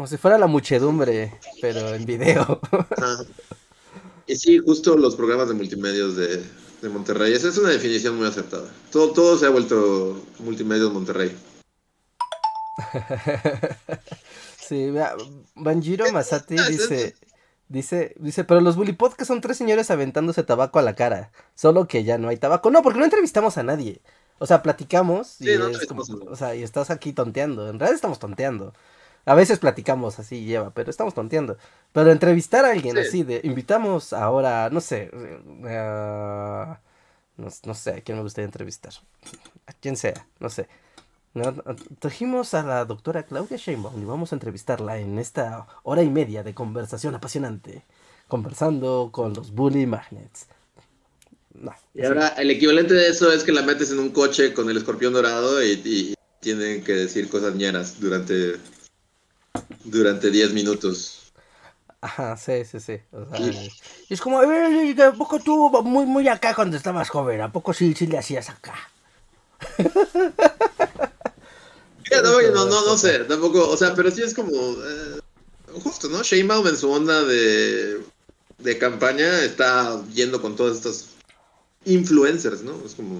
Como 0.01 0.07
si 0.07 0.17
fuera 0.17 0.39
la 0.39 0.47
muchedumbre, 0.47 1.31
pero 1.61 1.93
en 1.93 2.05
video. 2.05 2.59
Y 4.25 4.35
sí, 4.35 4.57
justo 4.57 4.97
los 4.97 5.15
programas 5.15 5.47
de 5.47 5.53
multimedios 5.53 6.15
de, 6.15 6.43
de 6.81 6.89
Monterrey. 6.89 7.33
Esa 7.33 7.49
es 7.49 7.57
una 7.59 7.69
definición 7.69 8.15
muy 8.15 8.25
acertada. 8.25 8.67
Todo, 8.91 9.11
todo 9.11 9.37
se 9.37 9.45
ha 9.45 9.51
vuelto 9.51 10.19
multimedios 10.39 10.91
Monterrey. 10.91 11.37
sí, 14.59 14.89
vea, 14.89 15.15
Banjiro 15.53 16.11
Masati 16.11 16.55
dice, 16.67 17.13
dice, 17.67 18.15
dice, 18.17 18.43
pero 18.43 18.59
los 18.59 18.77
Bully 18.77 18.93
Podcast 18.93 19.27
son 19.27 19.39
tres 19.39 19.57
señores 19.57 19.91
aventándose 19.91 20.41
tabaco 20.41 20.79
a 20.79 20.81
la 20.81 20.95
cara, 20.95 21.31
solo 21.53 21.87
que 21.87 22.03
ya 22.03 22.17
no 22.17 22.29
hay 22.29 22.37
tabaco. 22.37 22.71
No, 22.71 22.81
porque 22.81 22.97
no 22.97 23.05
entrevistamos 23.05 23.59
a 23.59 23.63
nadie. 23.63 24.01
O 24.39 24.47
sea, 24.47 24.63
platicamos 24.63 25.39
y 25.41 25.45
Sí, 25.45 25.57
no 25.59 25.67
es 25.67 25.85
como, 25.85 26.01
o 26.01 26.35
sea, 26.35 26.55
y 26.55 26.63
estás 26.63 26.89
aquí 26.89 27.13
tonteando. 27.13 27.69
En 27.69 27.77
realidad 27.77 27.93
estamos 27.93 28.17
tonteando. 28.17 28.73
A 29.25 29.35
veces 29.35 29.59
platicamos 29.59 30.19
así 30.19 30.45
lleva, 30.45 30.71
pero 30.73 30.89
estamos 30.89 31.13
tonteando. 31.13 31.57
Pero 31.91 32.11
entrevistar 32.11 32.65
a 32.65 32.71
alguien 32.71 32.95
Sí. 32.95 33.01
así 33.01 33.23
de, 33.23 33.41
invitamos 33.43 34.13
ahora, 34.13 34.69
no 34.71 34.81
sé, 34.81 35.11
eh, 35.13 35.39
no, 37.37 37.47
no 37.65 37.73
sé, 37.73 37.91
a 37.91 38.01
quién 38.01 38.17
me 38.17 38.23
gustaría 38.23 38.45
entrevistar. 38.45 38.93
A 39.67 39.73
quien 39.73 39.95
sea, 39.95 40.25
no 40.39 40.49
sé. 40.49 40.67
No, 41.33 41.53
Trajimos 41.99 42.53
a 42.53 42.63
la 42.63 42.83
doctora 42.83 43.23
Claudia 43.23 43.55
Sheinbaum 43.57 44.01
y 44.01 44.05
vamos 44.05 44.31
a 44.31 44.35
entrevistarla 44.35 44.97
en 44.99 45.17
esta 45.17 45.65
hora 45.83 46.03
y 46.03 46.09
media 46.09 46.43
de 46.43 46.53
conversación 46.53 47.15
apasionante, 47.15 47.85
conversando 48.27 49.09
con 49.13 49.33
los 49.33 49.51
Bully 49.51 49.85
Magnets. 49.85 50.47
No, 51.53 51.73
Y 51.93 52.03
ahora 52.05 52.29
el 52.29 52.49
equivalente 52.51 52.93
de 52.93 53.09
eso 53.09 53.31
es 53.31 53.43
que 53.43 53.51
la 53.51 53.61
metes 53.61 53.91
en 53.91 53.99
un 53.99 54.09
coche 54.09 54.53
con 54.53 54.69
el 54.69 54.77
escorpión 54.77 55.13
dorado 55.13 55.63
y, 55.63 55.81
y 55.85 56.13
tienen 56.41 56.83
que 56.83 56.93
decir 56.93 57.29
cosas 57.29 57.55
ñeras 57.55 57.99
durante 57.99 58.55
durante 59.83 60.29
10 60.31 60.53
minutos. 60.53 61.17
Ajá, 62.01 62.35
sí, 62.37 62.65
sí, 62.65 62.79
sí. 62.79 62.97
O 63.11 63.25
sea, 63.29 63.39
Y- 63.45 63.69
es 64.09 64.19
como, 64.21 64.41
"Eh, 64.41 64.95
¿a 65.03 65.11
poco 65.13 65.39
tú 65.39 65.69
muy, 65.83 66.05
muy 66.05 66.27
acá 66.27 66.55
cuando 66.55 66.75
estabas 66.77 67.09
joven? 67.09 67.41
¿A 67.41 67.51
poco 67.51 67.73
sí, 67.73 67.93
sí 67.93 68.07
le 68.07 68.17
hacías 68.17 68.49
acá? 68.49 68.73
No, 72.11 72.21
no, 72.41 72.65
no, 72.65 72.85
no 72.85 72.97
sé, 72.97 73.19
tampoco, 73.19 73.69
o 73.69 73.77
sea, 73.77 73.95
pero 73.95 74.11
sí 74.11 74.21
es 74.21 74.33
como 74.33 74.51
eh, 74.51 75.19
justo, 75.81 76.09
¿no? 76.09 76.21
Sheinbaum 76.21 76.67
en 76.67 76.75
su 76.75 76.91
onda 76.91 77.23
de, 77.23 78.01
de 78.57 78.77
campaña 78.77 79.43
está 79.45 80.01
yendo 80.13 80.41
con 80.41 80.57
todos 80.57 80.75
estos 80.77 81.05
influencers, 81.85 82.63
¿no? 82.63 82.73
Es 82.85 82.95
como 82.95 83.17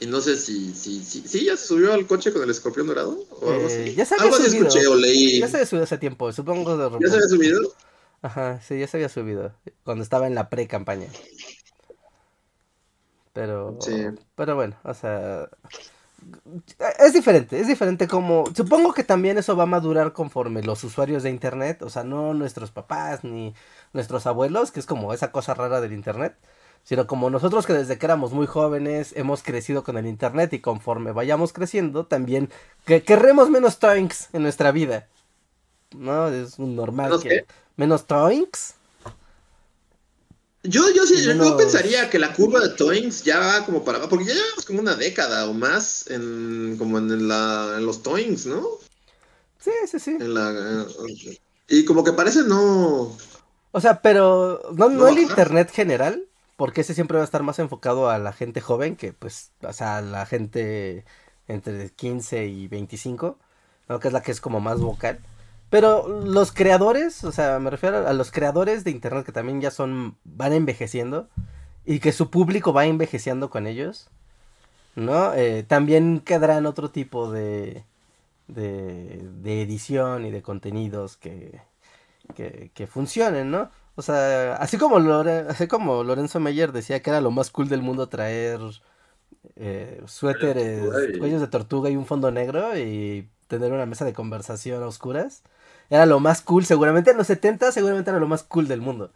y 0.00 0.06
no 0.06 0.20
sé 0.20 0.36
si 0.36 0.74
si 0.74 1.02
si, 1.04 1.26
si 1.26 1.44
ya 1.46 1.56
se 1.56 1.66
subió 1.66 1.92
al 1.92 2.06
coche 2.06 2.32
con 2.32 2.42
el 2.42 2.50
escorpión 2.50 2.86
dorado 2.86 3.18
o 3.30 3.50
algo 3.50 3.66
Eh, 3.66 3.66
así. 3.68 3.94
ya 3.94 4.04
se 4.04 4.14
había 4.14 4.24
algo 4.24 4.36
así 4.36 4.44
subido. 4.50 4.66
escuché 4.66 4.86
o 4.86 4.94
leí. 4.96 5.40
Ya 5.40 5.48
se 5.48 5.56
había 5.56 5.66
subido 5.66 5.84
hace 5.84 5.98
tiempo, 5.98 6.32
supongo 6.32 6.76
de 6.76 6.98
¿Ya 7.00 7.08
se 7.08 7.14
había 7.16 7.28
subido? 7.28 7.72
Ajá, 8.22 8.60
sí, 8.60 8.78
ya 8.78 8.86
se 8.88 8.96
había 8.98 9.08
subido 9.08 9.54
cuando 9.84 10.02
estaba 10.02 10.26
en 10.26 10.34
la 10.34 10.48
pre-campaña. 10.50 11.08
Pero, 13.32 13.76
Sí. 13.80 13.92
pero 14.34 14.54
bueno, 14.56 14.76
o 14.84 14.94
sea, 14.94 15.48
es 16.98 17.12
diferente, 17.12 17.60
es 17.60 17.66
diferente 17.68 18.08
como, 18.08 18.44
supongo 18.54 18.92
que 18.94 19.04
también 19.04 19.38
eso 19.38 19.56
va 19.56 19.64
a 19.64 19.66
madurar 19.66 20.12
conforme 20.12 20.62
los 20.62 20.82
usuarios 20.84 21.22
de 21.22 21.30
internet, 21.30 21.82
o 21.82 21.90
sea, 21.90 22.04
no 22.04 22.34
nuestros 22.34 22.70
papás 22.70 23.22
ni 23.24 23.54
nuestros 23.92 24.26
abuelos, 24.26 24.72
que 24.72 24.80
es 24.80 24.86
como 24.86 25.12
esa 25.12 25.30
cosa 25.32 25.54
rara 25.54 25.80
del 25.80 25.92
internet, 25.92 26.36
sino 26.84 27.06
como 27.06 27.30
nosotros 27.30 27.66
que 27.66 27.72
desde 27.72 27.98
que 27.98 28.06
éramos 28.06 28.32
muy 28.32 28.46
jóvenes 28.46 29.12
hemos 29.16 29.42
crecido 29.42 29.82
con 29.84 29.96
el 29.98 30.06
internet 30.06 30.52
y 30.52 30.60
conforme 30.60 31.12
vayamos 31.12 31.52
creciendo 31.52 32.06
también 32.06 32.50
que 32.84 33.02
querremos 33.02 33.50
menos 33.50 33.78
toinks 33.78 34.28
en 34.32 34.42
nuestra 34.42 34.72
vida. 34.72 35.08
No, 35.94 36.28
es 36.28 36.58
un 36.58 36.76
normal 36.76 37.06
¿Menos 37.10 37.22
que 37.22 37.28
qué? 37.28 37.46
menos 37.76 38.06
toinks. 38.06 38.74
Yo, 40.62 40.82
yo 40.92 41.06
sí, 41.06 41.22
yo 41.22 41.28
Menos- 41.30 41.52
pensaría 41.52 42.10
que 42.10 42.18
la 42.18 42.32
curva 42.32 42.58
de 42.60 42.70
Toings 42.70 43.22
ya 43.22 43.38
va 43.38 43.64
como 43.64 43.84
para 43.84 43.98
abajo, 43.98 44.10
porque 44.10 44.24
ya 44.24 44.34
llevamos 44.34 44.64
como 44.64 44.80
una 44.80 44.96
década 44.96 45.46
o 45.48 45.52
más 45.54 46.10
en 46.10 46.74
como 46.76 46.98
en, 46.98 47.28
la, 47.28 47.74
en 47.78 47.86
los 47.86 48.02
Toings, 48.02 48.46
¿no? 48.46 48.66
Sí, 49.60 49.70
sí, 49.88 50.00
sí. 50.00 50.10
En 50.18 50.34
la, 50.34 50.86
y 51.68 51.84
como 51.84 52.02
que 52.02 52.12
parece 52.12 52.42
no... 52.42 53.16
O 53.70 53.80
sea, 53.80 54.00
pero 54.02 54.60
no, 54.74 54.88
no 54.88 55.02
No, 55.02 55.08
el 55.08 55.18
internet 55.18 55.70
general, 55.70 56.25
porque 56.56 56.80
ese 56.80 56.94
siempre 56.94 57.16
va 57.18 57.22
a 57.22 57.24
estar 57.24 57.42
más 57.42 57.58
enfocado 57.58 58.10
a 58.10 58.18
la 58.18 58.32
gente 58.32 58.60
joven 58.60 58.96
que, 58.96 59.12
pues, 59.12 59.52
o 59.62 59.72
sea, 59.72 60.00
la 60.00 60.26
gente 60.26 61.04
entre 61.48 61.90
15 61.90 62.46
y 62.46 62.68
25, 62.68 63.38
¿no? 63.88 64.00
Que 64.00 64.08
es 64.08 64.14
la 64.14 64.22
que 64.22 64.32
es 64.32 64.40
como 64.40 64.60
más 64.60 64.80
vocal. 64.80 65.20
Pero 65.70 66.08
los 66.08 66.52
creadores, 66.52 67.24
o 67.24 67.32
sea, 67.32 67.58
me 67.58 67.70
refiero 67.70 68.06
a 68.08 68.12
los 68.12 68.30
creadores 68.30 68.84
de 68.84 68.90
internet 68.92 69.26
que 69.26 69.32
también 69.32 69.60
ya 69.60 69.70
son, 69.70 70.16
van 70.24 70.52
envejeciendo 70.52 71.28
y 71.84 72.00
que 72.00 72.12
su 72.12 72.30
público 72.30 72.72
va 72.72 72.86
envejeciendo 72.86 73.50
con 73.50 73.66
ellos, 73.66 74.08
¿no? 74.94 75.34
Eh, 75.34 75.64
también 75.64 76.20
quedarán 76.20 76.66
otro 76.66 76.90
tipo 76.90 77.30
de, 77.30 77.84
de, 78.48 79.28
de 79.42 79.62
edición 79.62 80.24
y 80.24 80.30
de 80.30 80.42
contenidos 80.42 81.16
que, 81.16 81.60
que, 82.34 82.70
que 82.74 82.86
funcionen, 82.86 83.50
¿no? 83.50 83.70
O 83.96 84.02
sea, 84.02 84.56
así 84.56 84.78
como, 84.78 84.98
Lore- 85.00 85.46
así 85.48 85.68
como 85.68 86.04
Lorenzo 86.04 86.40
Meyer 86.40 86.72
decía 86.72 87.02
que 87.02 87.10
era 87.10 87.20
lo 87.22 87.30
más 87.30 87.50
cool 87.50 87.68
del 87.68 87.82
mundo 87.82 88.08
traer 88.08 88.60
eh, 89.56 90.02
suéteres, 90.06 90.82
Ay. 90.94 91.18
cuellos 91.18 91.40
de 91.40 91.48
tortuga 91.48 91.90
y 91.90 91.96
un 91.96 92.06
fondo 92.06 92.30
negro 92.30 92.76
y 92.78 93.30
tener 93.48 93.72
una 93.72 93.86
mesa 93.86 94.04
de 94.04 94.12
conversación 94.14 94.82
a 94.82 94.86
oscuras, 94.86 95.42
era 95.90 96.06
lo 96.06 96.20
más 96.20 96.42
cool, 96.42 96.64
seguramente 96.66 97.12
en 97.12 97.16
los 97.18 97.28
70 97.28 97.72
seguramente 97.72 98.10
era 98.10 98.20
lo 98.20 98.28
más 98.28 98.42
cool 98.44 98.68
del 98.68 98.80
mundo. 98.80 99.12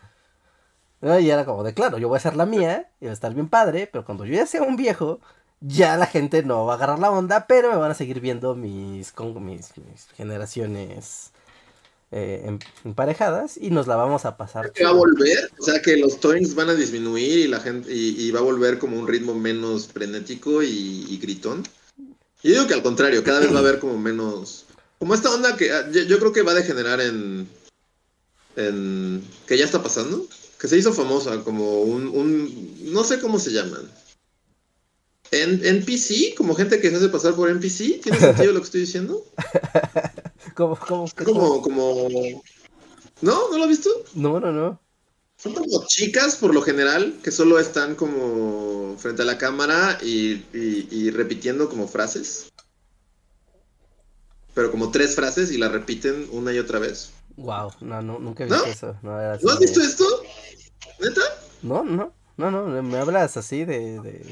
¿no? 1.00 1.18
Y 1.18 1.30
era 1.30 1.44
como 1.44 1.62
de, 1.62 1.74
claro, 1.74 1.98
yo 1.98 2.08
voy 2.08 2.16
a 2.16 2.18
hacer 2.18 2.36
la 2.36 2.46
mía 2.46 2.90
y 3.00 3.06
va 3.06 3.10
a 3.10 3.14
estar 3.14 3.34
bien 3.34 3.48
padre, 3.48 3.88
pero 3.90 4.04
cuando 4.04 4.24
yo 4.26 4.34
ya 4.34 4.46
sea 4.46 4.62
un 4.62 4.76
viejo, 4.76 5.20
ya 5.60 5.96
la 5.96 6.06
gente 6.06 6.42
no 6.42 6.66
va 6.66 6.74
a 6.74 6.76
agarrar 6.76 6.98
la 6.98 7.10
onda, 7.10 7.46
pero 7.46 7.70
me 7.70 7.76
van 7.76 7.90
a 7.90 7.94
seguir 7.94 8.20
viendo 8.20 8.54
mis, 8.54 9.12
con, 9.12 9.44
mis, 9.44 9.76
mis 9.78 10.06
generaciones 10.16 11.32
eh, 12.12 12.42
em- 12.44 12.58
emparejadas 12.84 13.56
y 13.56 13.70
nos 13.70 13.86
la 13.86 13.96
vamos 13.96 14.24
a 14.24 14.36
pasar. 14.36 14.72
que 14.72 14.84
va 14.84 14.90
a 14.90 14.94
volver, 14.94 15.50
o 15.58 15.64
sea 15.64 15.80
que 15.80 15.96
los 15.96 16.18
Toings 16.18 16.54
van 16.54 16.68
a 16.70 16.74
disminuir 16.74 17.38
y 17.38 17.48
la 17.48 17.60
gente 17.60 17.92
y, 17.92 18.16
y 18.20 18.30
va 18.32 18.40
a 18.40 18.42
volver 18.42 18.78
como 18.78 18.98
un 18.98 19.06
ritmo 19.06 19.34
menos 19.34 19.86
frenético 19.86 20.62
y, 20.62 21.06
y 21.08 21.18
gritón. 21.18 21.62
Yo 22.42 22.52
digo 22.52 22.66
que 22.66 22.74
al 22.74 22.82
contrario, 22.82 23.22
cada 23.22 23.40
vez 23.40 23.52
va 23.52 23.58
a 23.58 23.60
haber 23.60 23.78
como 23.78 23.96
menos, 23.98 24.64
como 24.98 25.14
esta 25.14 25.30
onda 25.30 25.56
que 25.56 25.70
ah, 25.72 25.88
yo, 25.90 26.02
yo 26.02 26.18
creo 26.18 26.32
que 26.32 26.42
va 26.42 26.52
a 26.52 26.56
degenerar 26.56 27.00
en, 27.00 27.48
en, 28.56 29.22
que 29.46 29.56
ya 29.56 29.64
está 29.64 29.82
pasando, 29.82 30.26
que 30.58 30.68
se 30.68 30.78
hizo 30.78 30.92
famosa 30.92 31.44
como 31.44 31.82
un, 31.82 32.08
un 32.08 32.92
no 32.92 33.04
sé 33.04 33.20
cómo 33.20 33.38
se 33.38 33.52
llaman. 33.52 33.88
En, 35.30 35.64
NPC, 35.64 36.34
como 36.36 36.56
gente 36.56 36.80
que 36.80 36.90
se 36.90 36.96
hace 36.96 37.08
pasar 37.08 37.36
por 37.36 37.48
NPC, 37.50 38.00
¿tiene 38.02 38.18
sentido 38.18 38.52
lo 38.52 38.60
que 38.60 38.64
estoy 38.64 38.80
diciendo? 38.80 39.24
¿Cómo, 40.56 40.78
cómo, 40.86 41.06
Como, 41.24 41.62
como... 41.62 42.08
¿No? 43.22 43.48
¿No 43.50 43.58
lo 43.58 43.64
has 43.64 43.68
visto? 43.68 43.90
No, 44.14 44.40
no, 44.40 44.52
no. 44.52 44.80
Son 45.38 45.54
como 45.54 45.86
chicas, 45.86 46.36
por 46.36 46.54
lo 46.54 46.62
general, 46.62 47.18
que 47.22 47.30
solo 47.30 47.58
están 47.58 47.94
como 47.94 48.96
frente 48.98 49.22
a 49.22 49.24
la 49.24 49.38
cámara 49.38 49.98
y, 50.02 50.32
y- 50.52 50.88
y 50.90 51.10
repitiendo 51.10 51.68
como 51.68 51.88
frases. 51.88 52.48
Pero 54.54 54.70
como 54.70 54.90
tres 54.90 55.14
frases 55.14 55.50
y 55.52 55.58
la 55.58 55.68
repiten 55.68 56.28
una 56.32 56.52
y 56.52 56.58
otra 56.58 56.78
vez. 56.78 57.10
Wow, 57.36 57.72
no, 57.80 58.02
no, 58.02 58.18
nunca 58.18 58.44
he 58.44 58.46
¿No? 58.48 58.56
visto 58.56 58.70
eso. 58.70 58.96
No, 59.02 59.18
era 59.18 59.34
así 59.34 59.46
¿No 59.46 59.52
has 59.52 59.58
de- 59.60 59.66
visto 59.66 59.80
esto? 59.80 60.04
¿Neta? 61.00 61.22
No, 61.62 61.84
no, 61.84 62.12
no, 62.36 62.50
no, 62.50 62.82
me 62.82 62.98
hablas 62.98 63.36
así 63.36 63.64
de, 63.64 64.00
de... 64.00 64.24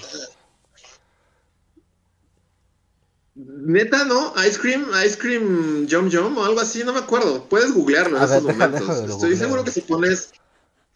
Neta, 3.47 4.05
¿no? 4.05 4.34
Ice 4.49 4.59
Cream, 4.59 4.86
Ice 5.07 5.16
Cream 5.16 5.86
Jump 5.89 6.12
Jump 6.12 6.36
o 6.39 6.45
algo 6.45 6.59
así, 6.61 6.82
no 6.82 6.93
me 6.93 6.99
acuerdo. 6.99 7.45
Puedes 7.49 7.72
googlearlo 7.72 8.16
en 8.16 8.22
A 8.22 8.26
ver, 8.26 8.39
estos 8.39 8.49
deja- 8.57 8.68
momentos. 8.68 9.11
estoy 9.11 9.36
seguro 9.36 9.62
que 9.64 9.70
si 9.70 9.80
pones. 9.82 10.30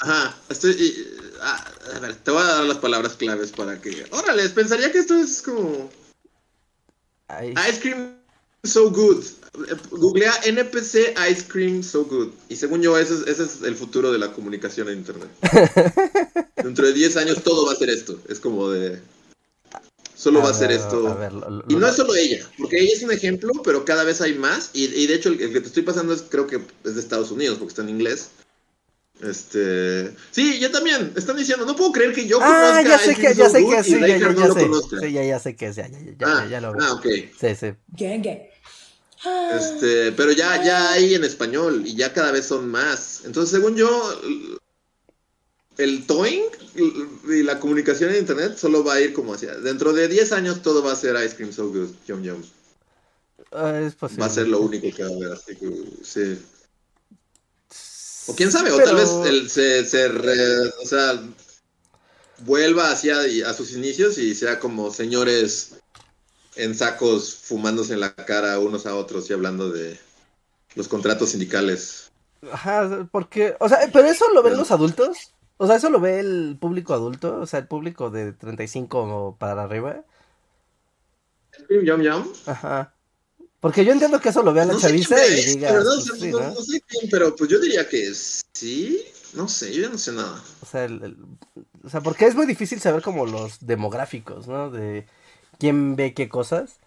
Ajá, 0.01 0.37
estoy. 0.49 0.73
y- 0.73 1.07
ah, 1.41 1.65
a 1.95 1.99
ver, 2.01 2.17
te 2.17 2.31
voy 2.33 2.43
a 2.43 2.47
dar 2.47 2.65
las 2.65 2.79
palabras 2.79 3.13
claves 3.15 3.53
para 3.53 3.81
que. 3.81 4.05
Órale, 4.11 4.49
pensaría 4.49 4.91
que 4.91 4.99
esto 4.99 5.15
es 5.15 5.41
como. 5.43 5.89
Ice 7.69 7.81
Cream 7.81 8.17
So 8.65 8.91
Good. 8.91 9.25
Eh, 9.69 9.77
Googlea 9.91 10.33
NPC 10.45 11.15
Ice 11.31 11.45
Cream 11.47 11.83
So 11.83 12.05
Good. 12.05 12.31
Y 12.49 12.57
según 12.57 12.83
yo, 12.83 12.99
ese 12.99 13.15
es, 13.15 13.21
ese 13.29 13.45
es 13.45 13.63
el 13.63 13.77
futuro 13.77 14.11
de 14.11 14.19
la 14.19 14.33
comunicación 14.33 14.89
en 14.89 14.99
Internet. 14.99 15.31
Dentro 16.57 16.87
de 16.87 16.93
10 16.93 17.17
años 17.19 17.43
todo 17.45 17.67
va 17.67 17.73
a 17.73 17.77
ser 17.77 17.91
esto. 17.91 18.19
Es 18.29 18.41
como 18.41 18.69
de. 18.71 19.01
Solo 20.23 20.41
va 20.41 20.51
a 20.51 20.55
ser 20.55 20.71
esto. 20.71 21.09
a 21.09 21.15
ver, 21.15 21.33
lo- 21.33 21.51
lo- 21.51 21.65
Y 21.69 21.75
no 21.75 21.85
es 21.89 21.97
solo 21.97 22.15
ella, 22.15 22.49
porque 22.57 22.79
ella 22.79 22.93
es 22.95 23.03
un 23.03 23.11
ejemplo, 23.11 23.51
pero 23.65 23.85
cada 23.85 24.05
vez 24.05 24.21
hay 24.21 24.35
más. 24.35 24.71
Y, 24.73 24.85
y 24.85 25.09
de 25.09 25.15
hecho, 25.15 25.31
el, 25.31 25.41
el 25.41 25.53
que 25.53 25.61
te 25.61 25.67
estoy 25.67 25.83
pasando 25.83 26.15
es, 26.15 26.23
creo 26.23 26.47
que 26.47 26.61
es 26.85 26.95
de 26.95 27.01
Estados 27.01 27.33
Unidos, 27.33 27.59
porque 27.59 27.71
está 27.73 27.83
en 27.83 27.89
inglés. 27.89 28.29
Este. 29.21 30.15
Sí, 30.31 30.61
yo 30.61 30.71
también. 30.71 31.13
Están 31.17 31.37
diciendo, 31.37 31.67
no 31.67 31.75
puedo 31.75 31.91
creer 31.91 32.13
que 32.15 32.27
yo 32.29 32.39
Ah, 32.41 32.81
conozca 32.83 32.83
ya 32.89 32.95
a 32.95 32.99
sé 32.99 33.15
que, 33.17 33.35
ya 33.35 33.49
sé 33.51 33.67
que, 33.67 33.83
sí, 33.83 34.01
ya, 34.01 34.07
ya, 34.07 34.19
no 34.19 34.33
ya 34.33 34.47
lo 34.47 34.55
sé. 34.55 34.61
conozca. 34.61 35.01
Sí, 35.01 35.13
ya, 35.13 35.25
ya 35.25 35.39
sé 35.41 35.57
que 35.57 35.67
es, 35.67 35.77
ya, 35.77 35.89
ya, 35.89 35.99
ya, 35.99 36.13
ya, 36.17 36.27
ah, 36.29 36.47
ya 36.49 36.61
lo 36.61 36.73
veo. 36.73 36.83
ah, 36.85 36.93
ok. 36.93 37.07
Sí, 37.41 37.55
sí. 37.59 37.73
Gang, 37.89 38.23
gang. 38.23 38.39
Este, 39.61 40.13
pero 40.13 40.31
ya, 40.33 40.63
ya 40.65 40.93
hay 40.93 41.15
en 41.15 41.25
español 41.25 41.83
y 41.85 41.97
ya 41.97 42.13
cada 42.13 42.31
vez 42.31 42.47
son 42.47 42.69
más. 42.69 43.23
Entonces, 43.25 43.51
según 43.51 43.77
yo, 43.77 44.21
el 45.79 46.07
towing 46.07 46.43
y 47.29 47.43
la 47.43 47.59
comunicación 47.61 48.11
en 48.11 48.17
internet 48.19 48.57
solo 48.59 48.85
va 48.85 48.95
a 48.95 49.01
ir 49.01 49.13
como 49.13 49.35
hacia. 49.35 49.55
Dentro 49.57 49.93
de 49.93 50.09
10 50.09 50.33
años 50.33 50.63
todo 50.63 50.83
va 50.83 50.93
a 50.93 50.97
ser 50.97 51.17
Ice 51.25 51.37
Cream 51.37 51.53
So 51.53 51.69
Good, 51.69 51.91
Yum 52.07 52.23
Yum. 52.23 52.43
Ah, 53.53 53.79
es 53.81 53.95
posible. 53.95 54.21
Va 54.23 54.27
a 54.27 54.31
ser 54.35 54.49
lo 54.49 54.61
único 54.61 54.95
que 54.95 55.03
va 55.03 55.11
a 55.11 55.13
haber, 55.13 55.33
así 55.33 55.57
que 55.57 55.69
sí. 56.03 56.39
O 58.29 58.35
quién 58.37 58.53
sabe, 58.53 58.71
o 58.71 58.77
Pero- 58.77 58.89
tal 58.89 58.97
vez 58.97 59.11
él 59.27 59.51
se, 59.51 59.85
se 59.85 60.09
re- 60.09 60.69
o 60.83 60.87
sea, 60.87 61.21
vuelva 62.39 62.91
hacia 62.91 63.19
a 63.49 63.55
sus 63.55 63.73
inicios 63.73 64.17
y 64.19 64.35
sea 64.35 64.59
como 64.61 64.93
señores 64.93 65.73
en 66.55 66.75
sacos 66.77 67.35
fumándose 67.35 67.95
en 67.95 68.01
la 68.01 68.15
cara 68.15 68.59
unos 68.59 68.87
a 68.87 68.95
otros 68.95 69.29
y 69.29 69.33
hablando 69.33 69.71
de 69.71 69.99
los 70.75 70.87
contratos 70.89 71.31
sindicales. 71.31 72.11
Ajá, 72.51 73.09
porque, 73.11 73.55
o 73.61 73.69
sea, 73.69 73.89
pero 73.93 74.07
eso 74.09 74.25
lo 74.33 74.43
ven 74.43 74.57
los 74.57 74.71
adultos. 74.71 75.33
O 75.63 75.67
sea, 75.69 75.77
eso 75.77 75.91
lo 75.91 76.01
ve 76.01 76.19
el 76.19 76.57
público 76.61 76.93
adulto, 76.93 77.39
o 77.41 77.47
sea, 77.47 77.61
el 77.61 77.69
público 77.69 78.11
de 78.11 78.33
35 78.33 78.99
o 79.05 79.37
para 79.37 79.63
arriba. 79.63 80.03
Yum 81.71 82.03
Yum. 82.03 82.25
Ajá. 82.47 82.93
Porque 83.61 83.85
yo 83.85 83.93
entiendo 83.93 84.21
que 84.21 84.31
eso 84.31 84.43
lo 84.43 84.53
vea 84.53 84.65
la 84.65 84.73
No 84.73 84.81
chaviza 84.81 85.25
y 85.25 85.55
diga, 85.55 85.71
¿verdad? 85.71 85.99
O 85.99 86.05
pues, 86.05 86.19
sí, 86.21 86.31
no, 86.33 86.41
¿no? 86.41 86.49
no 86.49 86.61
sé 86.63 86.81
quién, 86.89 87.09
pero 87.13 87.37
pues 87.37 87.49
yo 87.49 87.61
diría 87.61 87.89
que 87.89 88.13
sí. 88.13 89.05
No 89.35 89.47
sé, 89.47 89.73
yo 89.73 89.83
ya 89.83 89.89
no 89.89 89.99
sé 89.99 90.11
nada. 90.11 90.43
O 90.63 90.67
sea, 90.67 90.85
el- 90.85 91.01
el- 91.05 91.17
o 91.85 91.89
sea, 91.89 92.01
porque 92.01 92.27
es 92.27 92.35
muy 92.35 92.47
difícil 92.47 92.81
saber 92.81 93.01
como 93.01 93.25
los 93.25 93.65
demográficos, 93.65 94.49
¿no? 94.49 94.69
De 94.69 95.07
quién 95.61 95.95
ve 95.95 96.13
qué 96.13 96.29
cosas. 96.29 96.81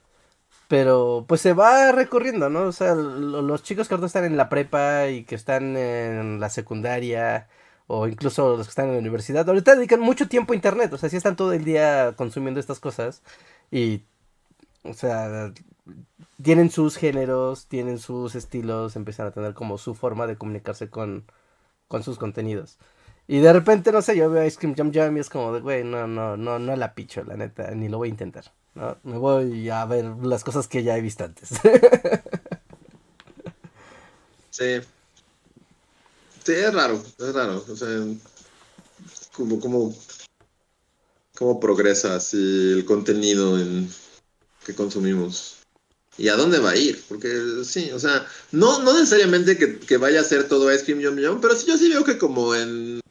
Pero 0.67 1.25
pues 1.29 1.41
se 1.41 1.53
va 1.53 1.93
recorriendo, 1.93 2.49
¿no? 2.49 2.63
O 2.63 2.71
sea, 2.73 2.93
lo- 2.95 3.41
los 3.41 3.63
chicos 3.63 3.87
que 3.87 3.93
ahorita 3.93 4.07
están 4.07 4.25
en 4.25 4.35
la 4.35 4.49
prepa 4.49 5.07
y 5.09 5.23
que 5.23 5.35
están 5.35 5.77
en 5.77 6.41
la 6.41 6.49
secundaria 6.49 7.47
o 7.87 8.07
incluso 8.07 8.57
los 8.57 8.67
que 8.67 8.71
están 8.71 8.87
en 8.87 8.93
la 8.93 8.99
universidad, 8.99 9.47
ahorita 9.47 9.75
dedican 9.75 9.99
mucho 10.01 10.27
tiempo 10.27 10.53
a 10.53 10.55
internet, 10.55 10.91
o 10.93 10.97
sea, 10.97 11.09
sí 11.09 11.17
están 11.17 11.35
todo 11.35 11.53
el 11.53 11.63
día 11.65 12.13
consumiendo 12.17 12.59
estas 12.59 12.79
cosas 12.79 13.21
y, 13.71 14.03
o 14.83 14.93
sea, 14.93 15.53
tienen 16.43 16.69
sus 16.71 16.97
géneros, 16.97 17.67
tienen 17.67 17.99
sus 17.99 18.35
estilos, 18.35 18.95
empiezan 18.95 19.27
a 19.27 19.31
tener 19.31 19.53
como 19.53 19.77
su 19.77 19.95
forma 19.95 20.27
de 20.27 20.37
comunicarse 20.37 20.89
con, 20.89 21.25
con 21.87 22.03
sus 22.03 22.17
contenidos. 22.17 22.77
Y 23.27 23.39
de 23.39 23.53
repente, 23.53 23.91
no 23.91 24.01
sé, 24.01 24.15
yo 24.17 24.29
veo 24.29 24.45
Ice 24.45 24.57
Cream 24.59 24.75
Jam 24.75 24.91
Jam 24.93 25.17
y 25.17 25.19
es 25.19 25.29
como 25.29 25.53
de, 25.53 25.61
güey, 25.61 25.83
no, 25.83 26.07
no, 26.07 26.37
no, 26.37 26.59
no 26.59 26.75
la 26.75 26.93
picho, 26.95 27.23
la 27.23 27.37
neta, 27.37 27.71
ni 27.71 27.89
lo 27.89 27.97
voy 27.97 28.09
a 28.09 28.11
intentar, 28.11 28.45
¿no? 28.75 28.97
Me 29.03 29.17
voy 29.17 29.69
a 29.69 29.85
ver 29.85 30.05
las 30.23 30.43
cosas 30.43 30.67
que 30.67 30.83
ya 30.83 30.97
he 30.97 31.01
visto 31.01 31.23
antes. 31.25 31.49
Sí. 34.49 34.81
Sí, 36.45 36.51
es 36.53 36.73
raro, 36.73 37.03
es 37.17 37.33
raro. 37.33 37.65
O 37.67 37.75
sea, 37.75 37.87
como, 39.33 39.59
como, 39.59 39.95
cómo 41.35 41.59
progresa 41.59 42.15
así 42.15 42.37
el 42.73 42.85
contenido 42.85 43.59
en, 43.59 43.89
que 44.65 44.75
consumimos. 44.75 45.55
¿Y 46.17 46.29
a 46.29 46.35
dónde 46.35 46.59
va 46.59 46.71
a 46.71 46.77
ir? 46.77 47.03
Porque 47.09 47.29
sí, 47.65 47.91
o 47.91 47.99
sea, 47.99 48.25
no, 48.51 48.81
no 48.83 48.93
necesariamente 48.93 49.57
que, 49.57 49.79
que 49.79 49.97
vaya 49.97 50.21
a 50.21 50.23
ser 50.23 50.47
todo 50.47 50.73
Ice 50.73 50.85
Cream 50.85 50.99
Yum 51.01 51.17
Yum, 51.17 51.41
pero 51.41 51.55
sí, 51.55 51.65
yo 51.67 51.77
sí 51.77 51.89
veo 51.89 52.05
que 52.05 52.17
como 52.17 52.55
en 52.55 53.01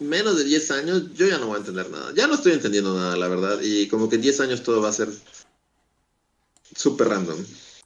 menos 0.00 0.38
de 0.38 0.44
10 0.44 0.70
años 0.70 1.12
yo 1.14 1.26
ya 1.28 1.38
no 1.38 1.46
voy 1.46 1.56
a 1.56 1.58
entender 1.58 1.90
nada. 1.90 2.12
Ya 2.16 2.26
no 2.26 2.34
estoy 2.34 2.52
entendiendo 2.52 2.94
nada, 2.98 3.16
la 3.16 3.28
verdad. 3.28 3.60
Y 3.62 3.86
como 3.88 4.08
que 4.08 4.16
en 4.16 4.22
10 4.22 4.40
años 4.40 4.62
todo 4.62 4.80
va 4.80 4.88
a 4.88 4.92
ser 4.92 5.08
súper 6.74 7.08
random. 7.08 7.38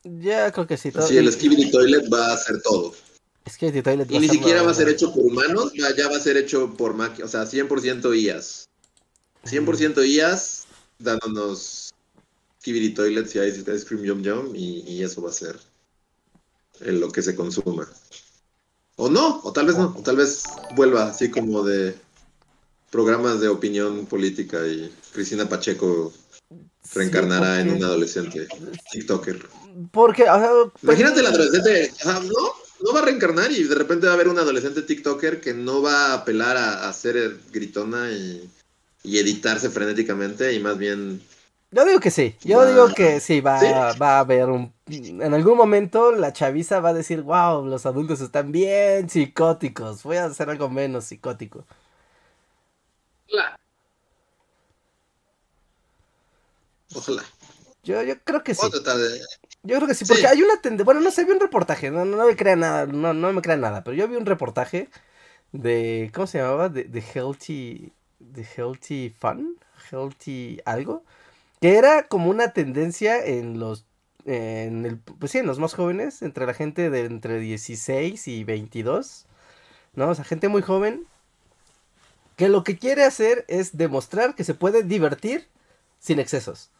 ya 0.04 0.50
creo 0.52 0.66
que 0.66 0.76
sí. 0.76 0.90
todo- 0.92 1.04
Así 1.04 1.16
el 1.18 1.30
Skibidi 1.32 1.70
Toilet 1.70 2.10
va 2.12 2.28
a 2.28 2.34
hacer 2.34 2.62
todo. 2.62 2.94
Es 3.44 3.58
que 3.58 3.66
Y 3.66 4.18
ni 4.18 4.28
siquiera 4.28 4.60
la- 4.60 4.66
va 4.66 4.70
a 4.70 4.74
ser 4.74 4.88
hecho 4.88 5.12
por 5.12 5.24
humanos, 5.24 5.72
ya 5.74 6.08
va 6.08 6.16
a 6.16 6.20
ser 6.20 6.36
hecho 6.36 6.74
por 6.74 6.94
máquinas, 6.94 7.28
o 7.28 7.32
sea, 7.32 7.46
100% 7.46 8.14
IAS. 8.14 8.66
100% 9.44 10.02
IAS 10.02 10.64
dándonos 10.98 11.90
Skibidi 12.60 12.94
Toilets 12.94 13.34
y 13.34 13.40
Ice, 13.40 13.62
Cream 13.86 14.02
Yum 14.04 14.22
Yum 14.22 14.56
y, 14.56 14.80
y 14.90 15.02
eso 15.02 15.20
va 15.20 15.28
a 15.28 15.34
ser 15.34 15.58
en 16.80 17.00
lo 17.00 17.10
que 17.12 17.20
se 17.20 17.34
consuma. 17.36 17.86
O 18.96 19.10
no, 19.10 19.40
o 19.44 19.52
tal 19.52 19.66
vez 19.66 19.76
no, 19.76 19.94
o 19.98 20.02
tal 20.02 20.16
vez 20.16 20.44
vuelva 20.74 21.08
así 21.08 21.30
como 21.30 21.62
de 21.62 21.94
programas 22.90 23.40
de 23.40 23.48
opinión 23.48 24.06
política 24.06 24.66
y 24.66 24.90
Cristina 25.12 25.46
Pacheco 25.48 26.12
reencarnará 26.94 27.60
en 27.60 27.66
porque- 27.68 27.78
un 27.80 27.84
adolescente 27.84 28.48
TikToker. 28.92 29.46
Porque, 29.90 30.22
o 30.22 30.38
sea, 30.38 30.50
pues, 30.72 30.84
Imagínate 30.84 31.20
el 31.20 31.26
adolescente, 31.26 31.92
no, 32.04 32.52
no 32.84 32.92
va 32.94 33.00
a 33.00 33.04
reencarnar 33.06 33.50
y 33.52 33.64
de 33.64 33.74
repente 33.74 34.06
va 34.06 34.12
a 34.12 34.14
haber 34.14 34.28
un 34.28 34.38
adolescente 34.38 34.82
TikToker 34.82 35.40
que 35.40 35.54
no 35.54 35.82
va 35.82 36.08
a 36.12 36.14
apelar 36.14 36.56
a, 36.56 36.88
a 36.88 36.92
ser 36.92 37.38
gritona 37.52 38.10
y, 38.12 38.48
y 39.04 39.18
editarse 39.18 39.70
frenéticamente 39.70 40.52
y 40.52 40.60
más 40.60 40.78
bien 40.78 41.22
Yo 41.70 41.84
digo 41.84 41.98
que 42.00 42.10
sí, 42.10 42.36
yo 42.44 42.60
Va- 42.60 42.66
digo 42.66 42.88
que 42.94 43.18
sí, 43.20 43.40
va, 43.40 43.92
¿Sí? 43.92 43.98
va 44.00 44.16
a 44.16 44.20
haber 44.20 44.48
un... 44.48 44.72
En 44.86 45.34
algún 45.34 45.56
momento 45.56 46.12
la 46.12 46.32
chaviza 46.32 46.80
va 46.80 46.90
a 46.90 46.94
decir, 46.94 47.22
wow, 47.22 47.66
los 47.66 47.84
adultos 47.86 48.20
están 48.20 48.52
bien 48.52 49.08
psicóticos, 49.10 50.02
voy 50.04 50.18
a 50.18 50.26
hacer 50.26 50.50
algo 50.50 50.68
menos 50.70 51.04
psicótico. 51.06 51.66
ojalá. 56.94 57.24
Yo, 57.84 58.02
yo 58.02 58.14
creo 58.24 58.42
que 58.42 58.54
sí, 58.54 58.60
Voy 58.62 58.68
a 58.68 58.70
tratar 58.72 58.98
de- 58.98 59.20
yo 59.64 59.76
creo 59.76 59.88
que 59.88 59.94
sí, 59.94 60.04
Sí. 60.04 60.12
porque 60.12 60.26
hay 60.26 60.42
una 60.42 60.60
tendencia, 60.60 60.84
bueno, 60.84 61.00
no 61.00 61.10
sé, 61.10 61.24
vi 61.24 61.32
un 61.32 61.40
reportaje, 61.40 61.90
no, 61.90 62.04
no 62.04 62.26
me 62.26 62.36
crean 62.36 62.60
nada, 62.60 62.86
no, 62.86 63.14
no 63.14 63.32
me 63.32 63.42
crean 63.42 63.60
nada, 63.62 63.84
pero 63.84 63.96
yo 63.96 64.08
vi 64.08 64.16
un 64.16 64.26
reportaje 64.26 64.88
de, 65.52 66.10
¿cómo 66.14 66.26
se 66.26 66.38
llamaba? 66.38 66.68
De, 66.70 66.84
de 66.84 67.00
Healthy, 67.02 67.92
de 68.20 68.44
Healthy 68.56 69.10
Fun, 69.18 69.58
Healthy 69.90 70.60
algo, 70.66 71.04
que 71.60 71.76
era 71.78 72.08
como 72.08 72.30
una 72.30 72.52
tendencia 72.52 73.24
en 73.24 73.58
los, 73.60 73.86
en 74.26 74.86
el, 74.86 74.98
pues 74.98 75.32
sí, 75.32 75.38
en 75.38 75.46
los 75.46 75.58
más 75.58 75.74
jóvenes, 75.74 76.22
entre 76.22 76.46
la 76.46 76.54
gente 76.54 76.90
de 76.90 77.06
entre 77.06 77.38
16 77.40 78.28
y 78.28 78.44
22, 78.44 79.26
¿no? 79.94 80.10
O 80.10 80.14
sea, 80.14 80.24
gente 80.24 80.48
muy 80.48 80.62
joven, 80.62 81.06
que 82.36 82.48
lo 82.48 82.64
que 82.64 82.78
quiere 82.78 83.04
hacer 83.04 83.44
es 83.48 83.76
demostrar 83.76 84.34
que 84.34 84.44
se 84.44 84.54
puede 84.54 84.82
divertir 84.82 85.46
sin 86.00 86.18
excesos. 86.18 86.70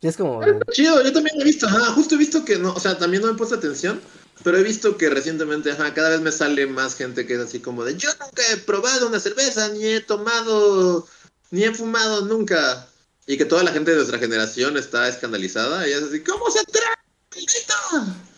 Y 0.00 0.08
es 0.08 0.16
como... 0.16 0.40
Chido, 0.72 1.02
yo 1.02 1.12
también 1.12 1.40
he 1.40 1.44
visto, 1.44 1.66
ajá, 1.66 1.92
justo 1.92 2.14
he 2.14 2.18
visto 2.18 2.44
que 2.44 2.58
no, 2.58 2.72
o 2.72 2.80
sea, 2.80 2.98
también 2.98 3.22
no 3.22 3.30
he 3.30 3.34
puesto 3.34 3.54
atención, 3.54 4.00
Pero 4.42 4.56
he 4.56 4.62
visto 4.62 4.96
que 4.96 5.10
recientemente, 5.10 5.70
ajá, 5.70 5.92
cada 5.92 6.10
vez 6.10 6.20
me 6.20 6.32
sale 6.32 6.66
más 6.66 6.94
gente 6.94 7.26
que 7.26 7.34
es 7.34 7.40
así 7.40 7.60
como 7.60 7.84
de, 7.84 7.96
yo 7.96 8.08
nunca 8.20 8.42
he 8.50 8.56
probado 8.56 9.08
una 9.08 9.20
cerveza, 9.20 9.68
ni 9.68 9.84
he 9.84 10.00
tomado, 10.00 11.06
ni 11.50 11.64
he 11.64 11.74
fumado 11.74 12.24
nunca. 12.24 12.86
Y 13.26 13.36
que 13.36 13.44
toda 13.44 13.62
la 13.62 13.72
gente 13.72 13.90
de 13.90 13.98
nuestra 13.98 14.18
generación 14.18 14.76
está 14.76 15.08
escandalizada 15.08 15.86
y 15.86 15.92
es 15.92 16.02
así, 16.02 16.20
¿cómo 16.20 16.50
se 16.50 16.60
atreve? 16.60 16.86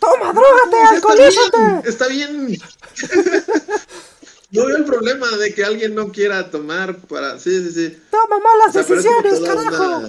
¡Toma, 0.01 0.33
drogate, 0.33 0.77
alcoholízate! 0.91 1.89
Está 1.89 2.09
bien. 2.09 2.59
no 4.53 4.67
veo 4.67 4.77
el 4.77 4.85
problema 4.85 5.27
de 5.39 5.55
que 5.55 5.65
alguien 5.65 5.95
no 5.95 6.13
quiera 6.13 6.51
tomar 6.51 6.97
para... 6.97 7.39
Sí, 7.39 7.63
sí, 7.65 7.73
sí. 7.73 7.99
Toma 8.11 8.39
malas 8.39 8.75
decisiones, 8.75 9.41
carajo. 9.41 10.03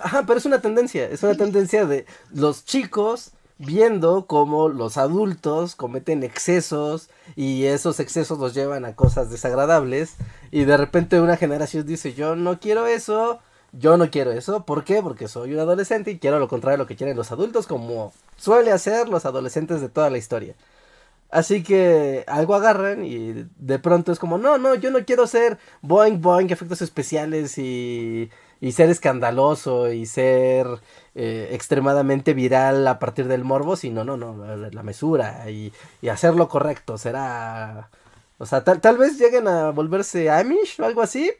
Ajá, 0.00 0.24
pero 0.26 0.38
es 0.38 0.46
una 0.46 0.60
tendencia, 0.60 1.08
es 1.08 1.22
una 1.22 1.36
tendencia 1.36 1.84
de 1.84 2.06
los 2.32 2.64
chicos 2.64 3.32
viendo 3.58 4.26
cómo 4.26 4.68
los 4.68 4.96
adultos 4.96 5.74
cometen 5.74 6.22
excesos 6.22 7.08
y 7.34 7.64
esos 7.64 7.98
excesos 7.98 8.38
los 8.38 8.54
llevan 8.54 8.84
a 8.84 8.94
cosas 8.94 9.30
desagradables 9.30 10.14
y 10.52 10.64
de 10.64 10.76
repente 10.76 11.20
una 11.20 11.36
generación 11.36 11.84
dice 11.84 12.14
yo 12.14 12.36
no 12.36 12.60
quiero 12.60 12.86
eso, 12.86 13.40
yo 13.72 13.96
no 13.96 14.10
quiero 14.10 14.30
eso, 14.30 14.64
¿por 14.64 14.84
qué? 14.84 15.02
Porque 15.02 15.26
soy 15.26 15.54
un 15.54 15.58
adolescente 15.58 16.12
y 16.12 16.18
quiero 16.18 16.38
lo 16.38 16.46
contrario 16.46 16.78
de 16.78 16.84
lo 16.84 16.86
que 16.86 16.94
quieren 16.94 17.16
los 17.16 17.32
adultos 17.32 17.66
como 17.66 18.12
suele 18.36 18.70
hacer 18.70 19.08
los 19.08 19.26
adolescentes 19.26 19.80
de 19.80 19.88
toda 19.88 20.08
la 20.08 20.18
historia. 20.18 20.54
Así 21.30 21.62
que 21.62 22.24
algo 22.26 22.54
agarran 22.54 23.04
y 23.04 23.46
de 23.56 23.78
pronto 23.78 24.12
es 24.12 24.18
como, 24.18 24.38
no, 24.38 24.56
no, 24.56 24.74
yo 24.74 24.90
no 24.90 25.04
quiero 25.04 25.26
ser 25.26 25.58
boing 25.82 26.22
boing, 26.22 26.50
efectos 26.50 26.80
especiales 26.80 27.58
y, 27.58 28.30
y 28.60 28.72
ser 28.72 28.88
escandaloso 28.88 29.92
y 29.92 30.06
ser 30.06 30.66
eh, 31.14 31.50
extremadamente 31.52 32.32
viral 32.32 32.86
a 32.88 32.98
partir 32.98 33.28
del 33.28 33.44
morbo, 33.44 33.76
sino, 33.76 34.04
no, 34.04 34.16
no, 34.16 34.56
la, 34.56 34.82
mesura 34.82 35.50
y, 35.50 35.72
y, 36.00 36.08
hacerlo 36.08 36.48
correcto. 36.48 36.96
Será. 36.96 37.90
O 38.38 38.46
sea, 38.46 38.64
tal, 38.64 38.80
tal 38.80 38.96
vez 38.96 39.18
lleguen 39.18 39.48
a 39.48 39.70
volverse 39.70 40.30
Amish 40.30 40.80
o 40.80 40.86
algo 40.86 41.02
así. 41.02 41.30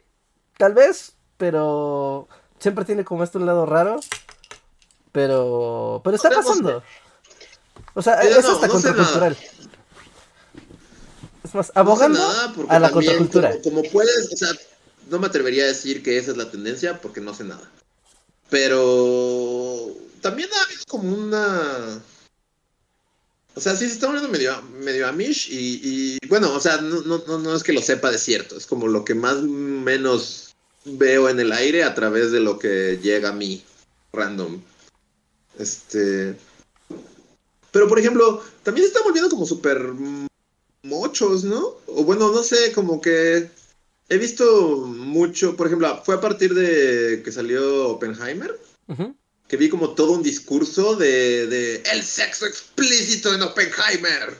Tal 0.57 0.73
vez, 0.73 1.15
pero 1.37 2.27
siempre 2.59 2.85
tiene 2.85 3.05
como 3.05 3.23
esto 3.23 3.39
un 3.39 3.45
lado 3.45 3.65
raro. 3.65 3.99
Pero. 5.11 6.01
Pero 6.03 6.15
está 6.15 6.29
pasando. 6.29 6.83
O 7.95 8.01
sea, 8.01 8.21
eso 8.21 8.53
está 8.53 8.67
contracultural. 8.67 9.35
Es 11.43 11.55
más, 11.55 11.71
abogando 11.75 12.19
a 12.67 12.79
la 12.79 12.91
contracultura. 12.91 13.55
como, 13.63 13.83
puedes, 13.83 14.33
o 14.33 14.37
sea, 14.37 14.49
no 15.09 15.19
me 15.19 15.27
atrevería 15.27 15.63
a 15.63 15.67
decir 15.67 16.03
que 16.03 16.17
esa 16.17 16.31
es 16.31 16.37
la 16.37 16.51
tendencia 16.51 16.99
porque 17.01 17.21
no 17.21 17.33
sé 17.33 17.43
nada. 17.43 17.69
Pero 18.49 19.95
también 20.21 20.49
ha 20.53 20.63
habido 20.63 20.83
como 20.87 21.15
una... 21.15 22.01
O 23.55 23.61
sea, 23.61 23.75
sí 23.75 23.87
se 23.87 23.93
está 23.93 24.07
volviendo 24.07 24.29
medio, 24.29 24.61
medio 24.79 25.07
amish 25.07 25.49
y, 25.51 25.81
y 25.83 26.27
bueno, 26.27 26.53
o 26.53 26.59
sea, 26.59 26.77
no, 26.77 27.01
no, 27.01 27.39
no, 27.39 27.55
es 27.55 27.63
que 27.63 27.73
lo 27.73 27.81
sepa 27.81 28.11
de 28.11 28.17
cierto, 28.17 28.55
es 28.55 28.65
como 28.65 28.87
lo 28.87 29.03
que 29.03 29.15
más 29.15 29.41
menos 29.41 30.55
veo 30.85 31.27
en 31.27 31.39
el 31.39 31.51
aire 31.51 31.83
a 31.83 31.93
través 31.93 32.31
de 32.31 32.39
lo 32.39 32.57
que 32.57 32.99
llega 33.01 33.29
a 33.29 33.33
mí, 33.33 33.63
random. 34.13 34.61
Este... 35.57 36.37
Pero, 37.71 37.87
por 37.87 37.99
ejemplo, 37.99 38.43
también 38.63 38.85
se 38.85 38.93
está 38.93 39.03
volviendo 39.03 39.29
como 39.29 39.45
súper 39.45 39.93
mochos, 40.83 41.43
¿no? 41.43 41.77
O 41.87 42.03
bueno, 42.03 42.31
no 42.31 42.43
sé, 42.43 42.71
como 42.71 43.01
que 43.01 43.49
He 44.09 44.17
visto 44.17 44.87
mucho, 44.87 45.55
por 45.55 45.67
ejemplo, 45.67 46.01
fue 46.03 46.15
a 46.15 46.21
partir 46.21 46.55
de 46.55 47.21
que 47.23 47.31
salió 47.31 47.89
Oppenheimer, 47.89 48.59
que 49.47 49.55
vi 49.55 49.69
como 49.69 49.93
todo 49.93 50.13
un 50.13 50.23
discurso 50.23 50.95
de, 50.95 51.45
de, 51.45 51.83
el 51.91 52.03
sexo 52.03 52.47
explícito 52.47 53.33
en 53.35 53.43
Oppenheimer. 53.43 54.35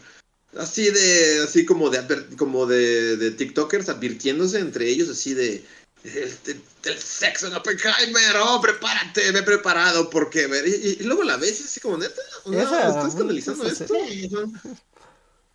Así 0.58 0.90
de, 0.90 1.44
así 1.44 1.66
como 1.66 1.92
de, 1.92 2.04
como 2.36 2.66
de, 2.66 3.16
de 3.18 3.30
TikTokers 3.30 3.90
advirtiéndose 3.90 4.58
entre 4.58 4.90
ellos, 4.90 5.08
así 5.10 5.36
de, 5.36 5.64
el, 6.04 6.98
sexo 6.98 7.46
en 7.46 7.54
Oppenheimer, 7.54 8.38
oh, 8.42 8.60
prepárate, 8.60 9.32
me 9.32 9.40
he 9.40 9.44
preparado 9.44 10.10
porque... 10.10 10.50
Y, 10.66 11.04
y, 11.04 11.04
luego 11.04 11.22
la 11.22 11.38
ves 11.38 11.64
así 11.64 11.80
como, 11.80 11.98
neta, 11.98 12.22
¿estás 12.52 13.10
escandalizando 13.10 13.68
esto? 13.68 13.94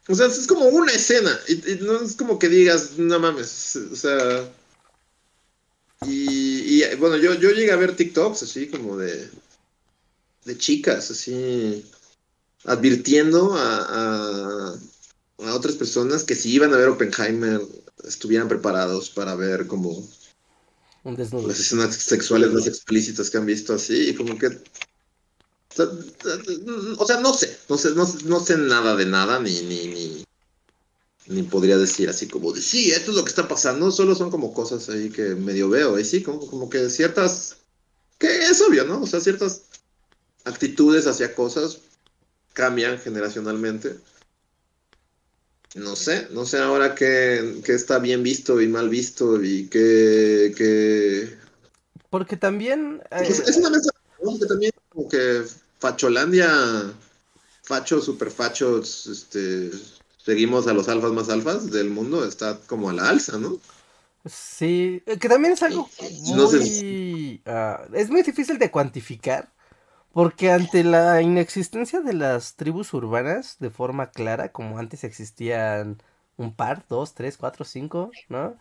O 0.08 0.14
sea, 0.14 0.26
es 0.26 0.46
como 0.46 0.66
una 0.66 0.92
escena. 0.92 1.38
Y, 1.48 1.76
no 1.82 2.00
es 2.00 2.14
como 2.14 2.38
que 2.38 2.48
digas, 2.48 2.98
no 2.98 3.18
mames. 3.18 3.76
O 3.76 3.96
sea. 3.96 4.50
Y, 6.06 6.82
y, 6.82 6.94
bueno, 6.96 7.16
yo, 7.16 7.34
yo 7.34 7.50
llegué 7.50 7.72
a 7.72 7.76
ver 7.76 7.96
TikToks 7.96 8.42
así 8.42 8.68
como 8.68 8.96
de. 8.98 9.30
de 10.44 10.58
chicas, 10.58 11.10
así. 11.10 11.84
advirtiendo 12.64 13.54
a, 13.54 13.78
a, 13.78 14.74
a 15.38 15.54
otras 15.54 15.76
personas 15.76 16.24
que 16.24 16.34
si 16.34 16.52
iban 16.52 16.74
a 16.74 16.76
ver 16.76 16.88
Oppenheimer 16.88 17.62
estuvieran 18.04 18.48
preparados 18.48 19.10
para 19.10 19.34
ver 19.34 19.66
como. 19.66 20.06
Las 21.04 21.60
escenas 21.60 21.94
sexuales 21.96 22.50
más 22.52 22.66
explícitas 22.66 23.28
que 23.28 23.36
han 23.36 23.44
visto 23.44 23.74
así. 23.74 24.10
Y 24.10 24.14
como 24.14 24.38
que 24.38 24.58
o 25.76 27.06
sea, 27.06 27.20
no 27.20 27.34
sé, 27.34 27.58
no 27.68 27.76
sé, 27.76 27.90
no, 27.94 28.40
sé 28.40 28.56
nada 28.58 28.94
de 28.96 29.06
nada, 29.06 29.40
ni, 29.40 29.62
ni, 29.62 29.86
ni, 29.88 30.24
ni, 31.26 31.42
podría 31.42 31.76
decir 31.78 32.08
así 32.08 32.28
como 32.28 32.52
de, 32.52 32.60
sí, 32.60 32.90
esto 32.90 33.10
es 33.10 33.16
lo 33.16 33.24
que 33.24 33.30
está 33.30 33.48
pasando, 33.48 33.90
solo 33.90 34.14
son 34.14 34.30
como 34.30 34.54
cosas 34.54 34.88
ahí 34.88 35.10
que 35.10 35.34
medio 35.34 35.68
veo, 35.68 35.98
y 35.98 36.04
sí, 36.04 36.22
como, 36.22 36.46
como 36.46 36.70
que 36.70 36.88
ciertas, 36.90 37.56
que 38.18 38.46
es 38.46 38.60
obvio, 38.62 38.84
¿no? 38.84 39.02
O 39.02 39.06
sea, 39.06 39.20
ciertas 39.20 39.62
actitudes 40.44 41.06
hacia 41.06 41.34
cosas 41.34 41.78
cambian 42.52 42.98
generacionalmente. 42.98 43.96
No 45.74 45.96
sé, 45.96 46.28
no 46.30 46.46
sé 46.46 46.58
ahora 46.58 46.94
qué, 46.94 47.60
está 47.66 47.98
bien 47.98 48.22
visto 48.22 48.60
y 48.60 48.68
mal 48.68 48.88
visto 48.88 49.42
y 49.42 49.66
qué... 49.66 51.36
Porque 52.10 52.36
también... 52.36 53.02
Pues, 53.10 53.40
es 53.40 53.56
una 53.56 53.70
mesa 53.70 53.90
que 54.38 54.46
también 54.46 54.72
como 54.88 55.08
que 55.08 55.42
Facholandia, 55.78 56.48
facho, 57.62 58.00
super 58.00 58.30
fachos, 58.30 59.06
este, 59.06 59.70
seguimos 60.18 60.66
a 60.66 60.74
los 60.74 60.88
alfas 60.88 61.12
más 61.12 61.28
alfas 61.28 61.70
del 61.70 61.90
mundo, 61.90 62.24
está 62.24 62.58
como 62.66 62.90
a 62.90 62.92
la 62.92 63.08
alza, 63.08 63.38
¿no? 63.38 63.58
Sí, 64.26 65.02
eh, 65.06 65.18
que 65.18 65.28
también 65.28 65.52
es 65.52 65.62
algo 65.62 65.88
muy... 66.00 67.42
Ah, 67.46 67.86
es 67.92 68.10
muy 68.10 68.22
difícil 68.22 68.58
de 68.58 68.70
cuantificar, 68.70 69.52
porque 70.12 70.50
ante 70.50 70.84
la 70.84 71.20
inexistencia 71.22 72.00
de 72.00 72.14
las 72.14 72.56
tribus 72.56 72.94
urbanas 72.94 73.56
de 73.58 73.70
forma 73.70 74.10
clara, 74.10 74.52
como 74.52 74.78
antes 74.78 75.04
existían 75.04 76.02
un 76.36 76.54
par, 76.54 76.86
dos, 76.88 77.14
tres, 77.14 77.36
cuatro, 77.36 77.64
cinco, 77.64 78.10
¿no? 78.28 78.58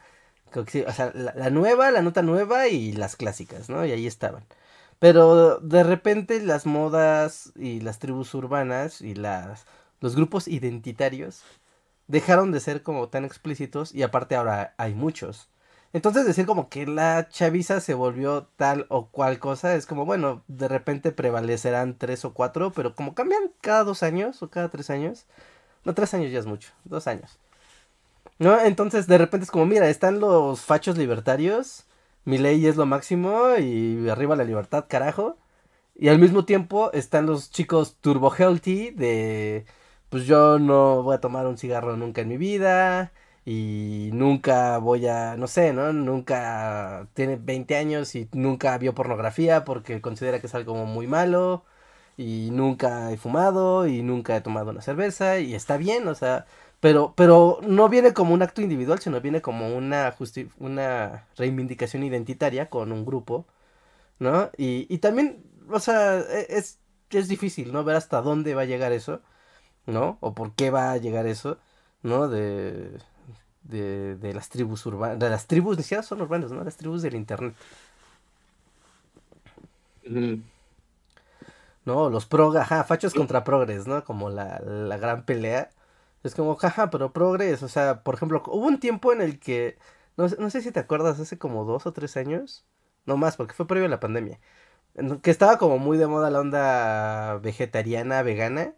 O 0.55 0.65
sea, 0.93 1.11
la 1.15 1.49
nueva, 1.49 1.91
la 1.91 2.01
nota 2.03 2.21
nueva 2.21 2.67
y 2.67 2.91
las 2.93 3.15
clásicas, 3.15 3.69
¿no? 3.69 3.85
Y 3.85 3.91
ahí 3.91 4.05
estaban. 4.05 4.45
Pero 5.03 5.59
de 5.59 5.83
repente 5.83 6.39
las 6.39 6.65
modas 6.65 7.51
y 7.57 7.81
las 7.81 7.99
tribus 7.99 8.33
urbanas 8.35 9.01
y 9.01 9.15
las, 9.15 9.65
los 9.99 10.15
grupos 10.15 10.47
identitarios 10.47 11.43
dejaron 12.07 12.53
de 12.53 12.61
ser 12.61 12.83
como 12.83 13.09
tan 13.09 13.25
explícitos 13.25 13.93
y 13.93 14.03
aparte 14.03 14.37
ahora 14.37 14.73
hay 14.77 14.93
muchos. 14.93 15.49
Entonces 15.91 16.25
decir 16.25 16.45
como 16.45 16.69
que 16.69 16.87
la 16.87 17.27
chaviza 17.27 17.81
se 17.81 17.95
volvió 17.95 18.47
tal 18.55 18.85
o 18.87 19.07
cual 19.07 19.39
cosa 19.39 19.75
es 19.75 19.87
como, 19.87 20.05
bueno, 20.05 20.41
de 20.47 20.69
repente 20.69 21.11
prevalecerán 21.11 21.97
tres 21.97 22.23
o 22.23 22.33
cuatro, 22.33 22.71
pero 22.71 22.95
como 22.95 23.13
cambian 23.13 23.51
cada 23.59 23.83
dos 23.83 24.03
años 24.03 24.41
o 24.41 24.49
cada 24.49 24.69
tres 24.69 24.89
años, 24.89 25.25
no, 25.83 25.93
tres 25.93 26.13
años 26.13 26.31
ya 26.31 26.39
es 26.39 26.45
mucho, 26.45 26.71
dos 26.85 27.07
años. 27.07 27.37
¿No? 28.39 28.57
Entonces 28.57 29.07
de 29.07 29.17
repente 29.17 29.43
es 29.43 29.51
como, 29.51 29.65
mira, 29.65 29.89
están 29.89 30.21
los 30.21 30.61
fachos 30.61 30.97
libertarios 30.97 31.87
mi 32.25 32.37
ley 32.37 32.65
es 32.67 32.75
lo 32.77 32.85
máximo 32.85 33.57
y 33.59 34.09
arriba 34.09 34.35
la 34.35 34.43
libertad, 34.43 34.85
carajo. 34.89 35.37
Y 35.95 36.09
al 36.09 36.19
mismo 36.19 36.45
tiempo 36.45 36.91
están 36.93 37.25
los 37.27 37.51
chicos 37.51 37.97
turbo 38.01 38.31
healthy 38.31 38.91
de, 38.91 39.65
pues 40.09 40.25
yo 40.25 40.59
no 40.59 41.03
voy 41.03 41.15
a 41.15 41.21
tomar 41.21 41.47
un 41.47 41.57
cigarro 41.57 41.97
nunca 41.97 42.21
en 42.21 42.29
mi 42.29 42.37
vida 42.37 43.13
y 43.45 44.09
nunca 44.13 44.77
voy 44.79 45.07
a, 45.07 45.37
no 45.37 45.47
sé, 45.47 45.73
¿no? 45.73 45.93
Nunca 45.93 47.07
tiene 47.13 47.35
20 47.37 47.75
años 47.75 48.15
y 48.15 48.29
nunca 48.33 48.77
vio 48.77 48.93
pornografía 48.95 49.65
porque 49.65 50.01
considera 50.01 50.39
que 50.39 50.47
es 50.47 50.55
algo 50.55 50.75
muy 50.85 51.07
malo 51.07 51.65
y 52.17 52.49
nunca 52.51 53.11
he 53.11 53.17
fumado 53.17 53.87
y 53.87 54.03
nunca 54.03 54.35
he 54.37 54.41
tomado 54.41 54.71
una 54.71 54.81
cerveza 54.81 55.39
y 55.39 55.55
está 55.55 55.77
bien, 55.77 56.07
o 56.07 56.15
sea, 56.15 56.45
pero, 56.83 57.13
pero 57.15 57.59
no 57.63 57.87
viene 57.89 58.13
como 58.13 58.33
un 58.33 58.41
acto 58.41 58.61
individual, 58.61 58.99
sino 58.99 59.21
viene 59.21 59.41
como 59.41 59.69
una, 59.75 60.13
una 60.59 61.27
reivindicación 61.37 62.03
identitaria 62.03 62.69
con 62.69 62.91
un 62.91 63.05
grupo, 63.05 63.45
¿no? 64.19 64.51
Y, 64.57 64.87
y 64.93 64.99
también, 64.99 65.43
o 65.71 65.79
sea, 65.79 66.19
e, 66.21 66.47
es, 66.49 66.79
es 67.11 67.27
difícil, 67.29 67.73
¿no? 67.73 67.83
Ver 67.85 67.95
hasta 67.97 68.21
dónde 68.21 68.55
va 68.55 68.63
a 68.63 68.65
llegar 68.65 68.93
eso, 68.93 69.21
¿no? 69.87 70.17
O 70.21 70.35
por 70.35 70.53
qué 70.55 70.71
va 70.71 70.91
a 70.93 70.97
llegar 70.97 71.27
eso, 71.27 71.57
¿no? 72.03 72.29
De, 72.29 72.99
de, 73.63 74.15
de 74.17 74.33
las 74.35 74.49
tribus 74.49 74.85
urbanas, 74.87 75.19
de 75.19 75.29
las 75.29 75.47
tribus, 75.47 75.77
ni 75.77 75.83
siquiera 75.83 76.03
son 76.03 76.21
urbanas, 76.21 76.51
¿no? 76.51 76.63
Las 76.63 76.77
tribus 76.77 77.01
del 77.03 77.15
internet. 77.15 77.55
¿no? 81.85 82.09
Los 82.09 82.25
pro, 82.25 82.57
ajá, 82.57 82.83
fachos 82.83 83.13
contra 83.13 83.43
progres, 83.43 83.87
¿no? 83.87 84.03
Como 84.03 84.29
la, 84.29 84.59
la 84.59 84.97
gran 84.97 85.25
pelea. 85.25 85.69
Es 86.23 86.35
como, 86.35 86.55
jaja, 86.55 86.89
pero 86.89 87.11
progres, 87.13 87.63
o 87.63 87.67
sea, 87.67 88.03
por 88.03 88.15
ejemplo, 88.15 88.41
hubo 88.47 88.65
un 88.67 88.79
tiempo 88.79 89.11
en 89.11 89.21
el 89.21 89.39
que, 89.39 89.77
no, 90.17 90.27
no 90.39 90.49
sé 90.49 90.61
si 90.61 90.71
te 90.71 90.79
acuerdas, 90.79 91.19
hace 91.19 91.37
como 91.37 91.65
dos 91.65 91.85
o 91.85 91.93
tres 91.93 92.15
años, 92.17 92.65
no 93.05 93.17
más, 93.17 93.35
porque 93.37 93.53
fue 93.53 93.67
previo 93.67 93.87
a 93.87 93.89
la 93.89 93.99
pandemia, 93.99 94.39
que 95.23 95.31
estaba 95.31 95.57
como 95.57 95.79
muy 95.79 95.97
de 95.97 96.07
moda 96.07 96.29
la 96.31 96.39
onda 96.41 97.37
vegetariana, 97.39 98.23
vegana, 98.23 98.75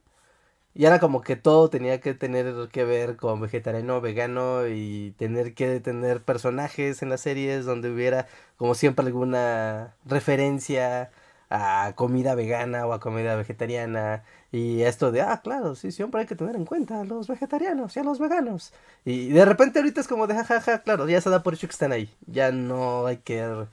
y 0.74 0.86
era 0.86 1.00
como 1.00 1.22
que 1.22 1.36
todo 1.38 1.70
tenía 1.70 2.02
que 2.02 2.14
tener 2.14 2.70
que 2.72 2.86
ver 2.86 3.18
con 3.18 3.42
vegetariano, 3.42 4.02
vegano 4.02 4.68
y 4.68 5.12
tener 5.18 5.54
que 5.56 5.80
tener 5.80 6.24
personajes 6.24 7.02
en 7.02 7.10
las 7.10 7.22
series 7.22 7.66
donde 7.66 7.92
hubiera 7.92 8.28
como 8.58 8.76
siempre 8.76 9.06
alguna 9.06 9.96
referencia 10.06 11.12
a 11.50 11.94
comida 11.96 12.36
vegana 12.36 12.86
o 12.88 12.94
a 12.94 13.00
comida 13.00 13.36
vegetariana 13.36 14.24
y 14.52 14.82
esto 14.84 15.12
de, 15.12 15.22
ah, 15.22 15.42
claro, 15.44 15.76
sí, 15.76 15.92
siempre 15.92 16.22
hay 16.22 16.28
que 16.28 16.36
tener 16.36 16.56
en 16.56 16.66
cuenta 16.66 17.02
a 17.02 17.06
los 17.06 17.28
vegetarianos 17.28 17.96
y 17.96 18.00
a 18.00 18.04
los 18.04 18.20
veganos. 18.20 18.72
Y 19.04 19.30
de 19.30 19.46
repente 19.46 19.80
ahorita 19.80 20.02
es 20.02 20.08
como 20.08 20.28
de, 20.28 20.36
jajaja, 20.36 20.82
claro, 20.84 21.08
ya 21.10 21.22
se 21.22 21.30
da 21.30 21.44
por 21.44 21.54
hecho 21.54 21.68
que 21.68 21.74
están 21.74 21.92
ahí, 21.92 22.10
ya 22.28 22.52
no 22.52 23.06
hay 23.06 23.18
que 23.18 23.68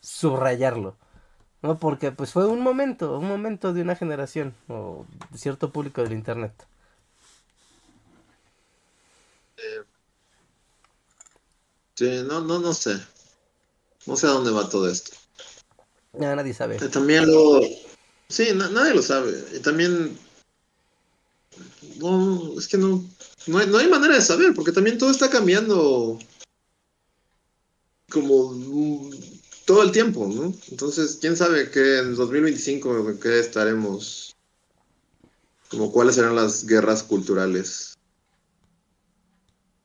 subrayarlo. 0.00 0.96
¿no? 1.62 1.78
Porque 1.78 2.12
pues 2.12 2.32
fue 2.32 2.46
un 2.46 2.60
momento, 2.60 3.18
un 3.18 3.28
momento 3.28 3.72
de 3.72 3.82
una 3.82 3.96
generación 3.96 4.54
o 4.68 5.06
de 5.30 5.38
cierto 5.38 5.72
público 5.72 6.02
del 6.02 6.12
internet. 6.12 6.52
Sí, 11.94 12.22
no, 12.28 12.40
no, 12.42 12.58
no 12.58 12.74
sé. 12.74 13.00
No 14.06 14.16
sé 14.16 14.26
a 14.26 14.30
dónde 14.30 14.50
va 14.50 14.68
todo 14.68 14.88
esto. 14.88 15.16
Ya, 16.18 16.34
nadie 16.34 16.54
sabe. 16.54 16.76
Eh, 16.76 16.88
también 16.88 17.26
lo... 17.26 17.60
Sí, 18.28 18.48
nadie 18.54 18.94
lo 18.94 19.02
sabe. 19.02 19.32
Y 19.54 19.60
también... 19.60 20.18
No, 21.98 22.58
es 22.58 22.68
que 22.68 22.78
no... 22.78 23.04
No 23.46 23.58
hay, 23.58 23.66
no 23.68 23.78
hay 23.78 23.88
manera 23.88 24.14
de 24.14 24.20
saber, 24.20 24.54
porque 24.54 24.72
también 24.72 24.98
todo 24.98 25.10
está 25.10 25.30
cambiando 25.30 26.18
como 28.10 29.10
todo 29.66 29.82
el 29.82 29.92
tiempo, 29.92 30.26
¿no? 30.26 30.54
Entonces, 30.70 31.18
quién 31.20 31.36
sabe 31.36 31.70
qué 31.70 31.98
en 31.98 32.14
2025 32.14 33.18
qué 33.20 33.40
estaremos, 33.40 34.34
como 35.68 35.92
cuáles 35.92 36.14
serán 36.14 36.36
las 36.36 36.64
guerras 36.66 37.02
culturales. 37.02 37.94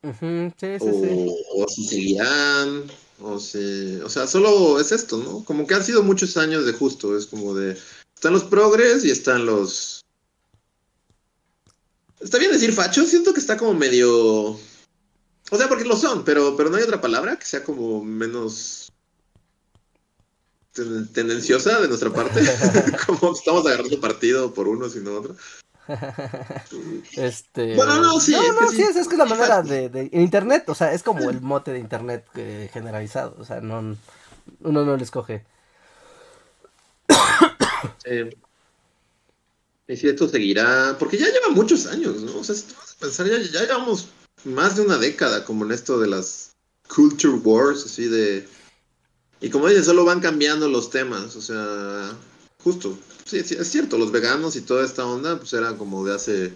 sí, 0.04 0.52
sí, 0.58 0.78
o, 0.80 1.64
o, 1.64 1.68
si 1.68 1.84
seguirán, 1.86 2.86
o 3.24 3.40
si, 3.40 4.00
o 4.04 4.10
sea, 4.10 4.28
solo 4.28 4.80
es 4.80 4.92
esto, 4.92 5.18
¿no? 5.18 5.44
Como 5.44 5.68
que 5.68 5.76
han 5.76 5.84
sido 5.84 6.04
muchos 6.04 6.38
años 6.38 6.66
de 6.66 6.74
justo, 6.74 7.18
es 7.18 7.26
como 7.26 7.54
de, 7.54 7.78
están 8.16 8.34
los 8.34 8.44
progres 8.44 9.04
y 9.04 9.12
están 9.12 9.46
los... 9.46 10.02
Está 12.20 12.38
bien 12.38 12.52
decir 12.52 12.74
facho, 12.74 13.06
siento 13.06 13.34
que 13.34 13.40
está 13.40 13.58
como 13.58 13.74
medio... 13.74 14.60
O 15.54 15.58
sea, 15.58 15.68
porque 15.68 15.86
lo 15.86 15.98
son, 15.98 16.24
pero, 16.24 16.56
pero 16.56 16.70
no 16.70 16.78
hay 16.78 16.84
otra 16.84 17.02
palabra 17.02 17.38
que 17.38 17.46
sea 17.46 17.64
como 17.64 18.04
menos 18.04 18.92
tendenciosa 20.74 21.82
de 21.82 21.88
nuestra 21.88 22.14
parte, 22.14 22.42
como 23.06 23.34
estamos 23.34 23.66
agarrando 23.66 24.00
partido 24.00 24.54
por 24.54 24.68
uno 24.68 24.90
sino 24.90 25.14
otro. 25.14 25.36
Este... 27.18 27.76
Bueno, 27.76 28.02
no, 28.02 28.20
sí. 28.20 28.32
No, 28.32 28.62
no, 28.62 28.70
sí, 28.70 28.82
es, 28.82 28.96
es 28.96 29.08
que 29.08 29.18
la 29.18 29.26
manera 29.26 29.62
de, 29.62 29.90
de, 29.90 30.10
Internet, 30.14 30.66
o 30.68 30.76
sea, 30.76 30.94
es 30.94 31.04
como 31.04 31.30
el 31.30 31.42
mote 31.42 31.72
de 31.72 31.80
Internet 31.80 32.26
eh, 32.36 32.70
generalizado, 32.72 33.36
o 33.40 33.46
sea, 33.46 33.62
no, 33.62 33.98
uno 34.62 34.86
no 34.86 34.98
le 34.98 35.04
escoge. 35.04 35.46
Eh, 38.06 38.36
y 39.88 39.98
si 39.98 40.08
esto 40.08 40.28
seguirá, 40.28 40.96
porque 41.00 41.18
ya 41.18 41.26
lleva 41.28 41.50
muchos 41.50 41.88
años, 41.88 42.22
¿no? 42.22 42.38
O 42.38 42.44
sea, 42.44 42.56
si 42.56 42.64
tú 42.64 42.76
vas 42.80 42.92
a 42.92 43.00
pensar, 43.00 43.28
ya, 43.28 43.40
ya 43.40 43.62
llevamos 43.62 44.10
más 44.44 44.76
de 44.76 44.84
una 44.84 44.98
década 44.98 45.44
como 45.46 45.66
en 45.66 45.72
esto 45.72 46.00
de 46.00 46.08
las 46.08 46.52
culture 46.88 47.38
wars, 47.44 47.86
así 47.86 48.08
de 48.08 48.48
y 49.42 49.50
como 49.50 49.68
dices, 49.68 49.86
solo 49.88 50.06
van 50.06 50.20
cambiando 50.20 50.70
los 50.70 50.92
temas, 50.92 51.36
o 51.36 51.42
sea, 51.42 52.16
justo, 52.64 52.98
sí, 53.40 53.56
es 53.56 53.68
cierto, 53.68 53.98
los 53.98 54.12
veganos 54.12 54.56
y 54.56 54.62
toda 54.62 54.86
esta 54.86 55.06
onda, 55.06 55.38
pues 55.38 55.54
era 55.54 55.78
como 55.78 56.06
de 56.06 56.14
hace 56.14 56.54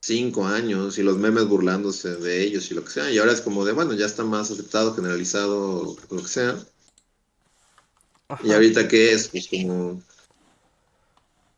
cinco 0.00 0.46
años 0.46 0.98
y 0.98 1.02
los 1.02 1.18
memes 1.18 1.46
burlándose 1.46 2.16
de 2.16 2.42
ellos 2.42 2.70
y 2.70 2.74
lo 2.74 2.84
que 2.84 2.90
sea, 2.90 3.10
y 3.10 3.18
ahora 3.18 3.32
es 3.32 3.40
como 3.40 3.64
de, 3.64 3.72
bueno, 3.72 3.92
ya 3.92 4.06
está 4.06 4.24
más 4.24 4.50
aceptado, 4.50 4.94
generalizado, 4.94 5.96
lo 6.10 6.22
que 6.22 6.28
sea. 6.28 6.56
Y 8.42 8.52
ahorita 8.52 8.88
qué 8.88 9.12
es, 9.12 9.28
pues 9.28 9.48
como 9.48 10.02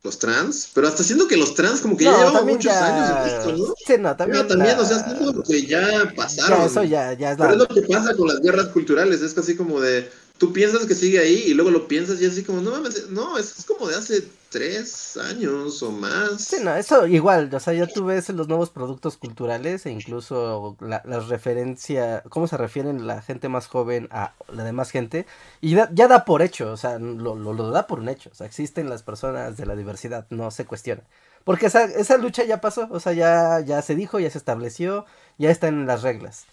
los 0.03 0.18
trans, 0.18 0.70
pero 0.74 0.86
hasta 0.86 1.03
siento 1.03 1.26
que 1.26 1.36
los 1.36 1.55
trans 1.55 1.80
como 1.80 1.97
que 1.97 2.05
ya 2.05 2.26
llevan 2.26 2.47
muchos 2.47 2.72
años 2.72 3.11
en 3.11 3.34
esto, 3.34 3.53
¿no? 3.57 3.74
Sí, 3.86 3.95
no, 3.99 4.14
también. 4.14 4.47
también, 4.47 4.78
o 4.78 4.84
sea, 4.84 4.99
es 4.99 5.03
como 5.14 5.42
que 5.42 5.66
ya 5.66 6.12
pasaron. 6.14 6.59
Ya, 6.59 6.66
eso 6.66 6.84
ya, 6.84 7.12
ya 7.14 7.32
es 7.32 7.38
Pero 7.38 7.53
es 7.53 7.57
lo 7.57 7.68
que 7.68 7.82
pasa 7.82 8.14
con 8.14 8.28
las 8.28 8.40
guerras 8.40 8.66
culturales, 8.68 9.22
es 9.22 9.32
casi 9.32 9.57
como 9.57 9.80
de, 9.80 10.11
tú 10.39 10.53
piensas 10.53 10.87
que 10.87 10.95
sigue 10.95 11.18
ahí 11.20 11.45
y 11.47 11.55
luego 11.55 11.70
lo 11.70 11.87
piensas 11.87 12.20
y 12.20 12.26
así 12.26 12.43
como, 12.43 12.61
no 12.61 12.72
mames, 12.72 13.09
no, 13.11 13.39
es, 13.39 13.64
como 13.66 13.87
de 13.89 13.95
hace 13.95 14.24
tres 14.51 15.16
años 15.16 15.82
o 15.82 15.93
más. 15.93 16.43
Sí, 16.43 16.57
no, 16.62 16.74
eso 16.74 17.07
igual, 17.07 17.53
o 17.53 17.61
sea, 17.61 17.72
ya 17.72 17.87
tú 17.87 18.05
ves 18.05 18.28
los 18.30 18.49
nuevos 18.49 18.70
productos 18.70 19.16
culturales 19.16 19.87
e 19.87 19.91
incluso 19.91 20.76
la, 20.80 21.03
las 21.05 21.28
referencias, 21.28 22.22
cómo 22.28 22.47
se 22.49 22.57
refieren 22.57 23.07
la 23.07 23.22
gente 23.22 23.49
más 23.49 23.68
joven 23.68 24.09
a 24.11 24.35
la 24.49 24.64
demás 24.64 24.91
gente, 24.91 25.26
y 25.61 25.74
ya 25.74 26.09
da 26.09 26.24
por 26.24 26.43
hecho, 26.43 26.72
o 26.72 26.76
sea, 26.76 26.99
lo, 26.99 27.70
da 27.70 27.87
por 27.87 28.01
un 28.01 28.09
hecho, 28.09 28.30
o 28.32 28.35
sea, 28.35 28.47
existen 28.47 28.89
las 28.91 29.03
personas 29.03 29.57
de 29.57 29.66
la 29.66 29.76
diversidad, 29.76 30.26
no 30.30 30.51
se 30.51 30.64
cuestiona. 30.64 31.03
Porque 31.45 31.66
esa, 31.66 31.85
esa 31.85 32.16
lucha 32.16 32.45
ya 32.45 32.61
pasó, 32.61 32.89
o 32.91 33.01
sea, 33.01 33.12
ya, 33.12 33.61
ya 33.61 33.82
se 33.82 33.95
dijo, 33.95 34.18
ya 34.18 34.30
se 34.30 34.39
estableció, 34.39 35.05
ya 35.39 35.51
está 35.51 35.68
en 35.68 35.87
las 35.87 36.03
reglas. 36.03 36.47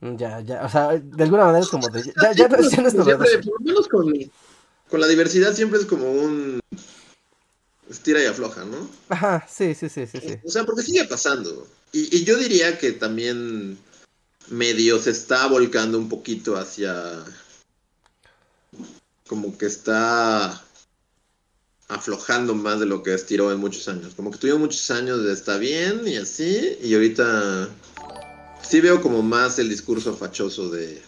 Ya, 0.00 0.40
ya, 0.40 0.62
o 0.62 0.68
sea, 0.68 0.88
de 0.98 1.24
alguna 1.24 1.46
manera 1.46 1.64
es 1.64 1.70
como 1.70 1.88
de, 1.88 2.02
ya, 2.02 2.32
ya, 2.32 2.48
no, 2.48 2.60
ya 2.60 2.82
no 2.82 2.88
es 2.88 2.94
siempre, 2.94 3.38
por 3.38 3.60
lo 3.60 3.60
menos 3.60 3.88
con, 3.88 4.12
con 4.90 5.00
la 5.00 5.06
diversidad 5.06 5.54
siempre 5.54 5.80
es 5.80 5.86
como 5.86 6.10
un 6.10 6.60
estira 7.88 8.22
y 8.22 8.26
afloja, 8.26 8.64
¿no? 8.64 8.88
Ajá, 9.08 9.46
sí, 9.48 9.74
sí, 9.74 9.88
sí, 9.88 10.06
sí, 10.06 10.18
sí. 10.20 10.34
O 10.44 10.50
sea, 10.50 10.64
porque 10.64 10.82
sigue 10.82 11.04
pasando. 11.06 11.66
Y, 11.92 12.14
y, 12.14 12.24
yo 12.24 12.36
diría 12.36 12.78
que 12.78 12.92
también 12.92 13.78
medio 14.48 14.98
se 14.98 15.10
está 15.10 15.46
volcando 15.46 15.98
un 15.98 16.08
poquito 16.08 16.56
hacia 16.56 17.24
como 19.26 19.56
que 19.56 19.66
está 19.66 20.62
aflojando 21.88 22.54
más 22.54 22.80
de 22.80 22.86
lo 22.86 23.02
que 23.02 23.14
estiró 23.14 23.52
en 23.52 23.58
muchos 23.58 23.88
años. 23.88 24.14
Como 24.14 24.30
que 24.30 24.38
tuvimos 24.38 24.60
muchos 24.60 24.90
años 24.90 25.24
de 25.24 25.32
está 25.32 25.56
bien 25.56 26.06
y 26.06 26.16
así, 26.16 26.78
y 26.82 26.94
ahorita 26.94 27.68
sí 28.68 28.80
veo 28.80 29.00
como 29.00 29.22
más 29.22 29.58
el 29.58 29.68
discurso 29.68 30.14
fachoso 30.16 30.68
de 30.70 31.02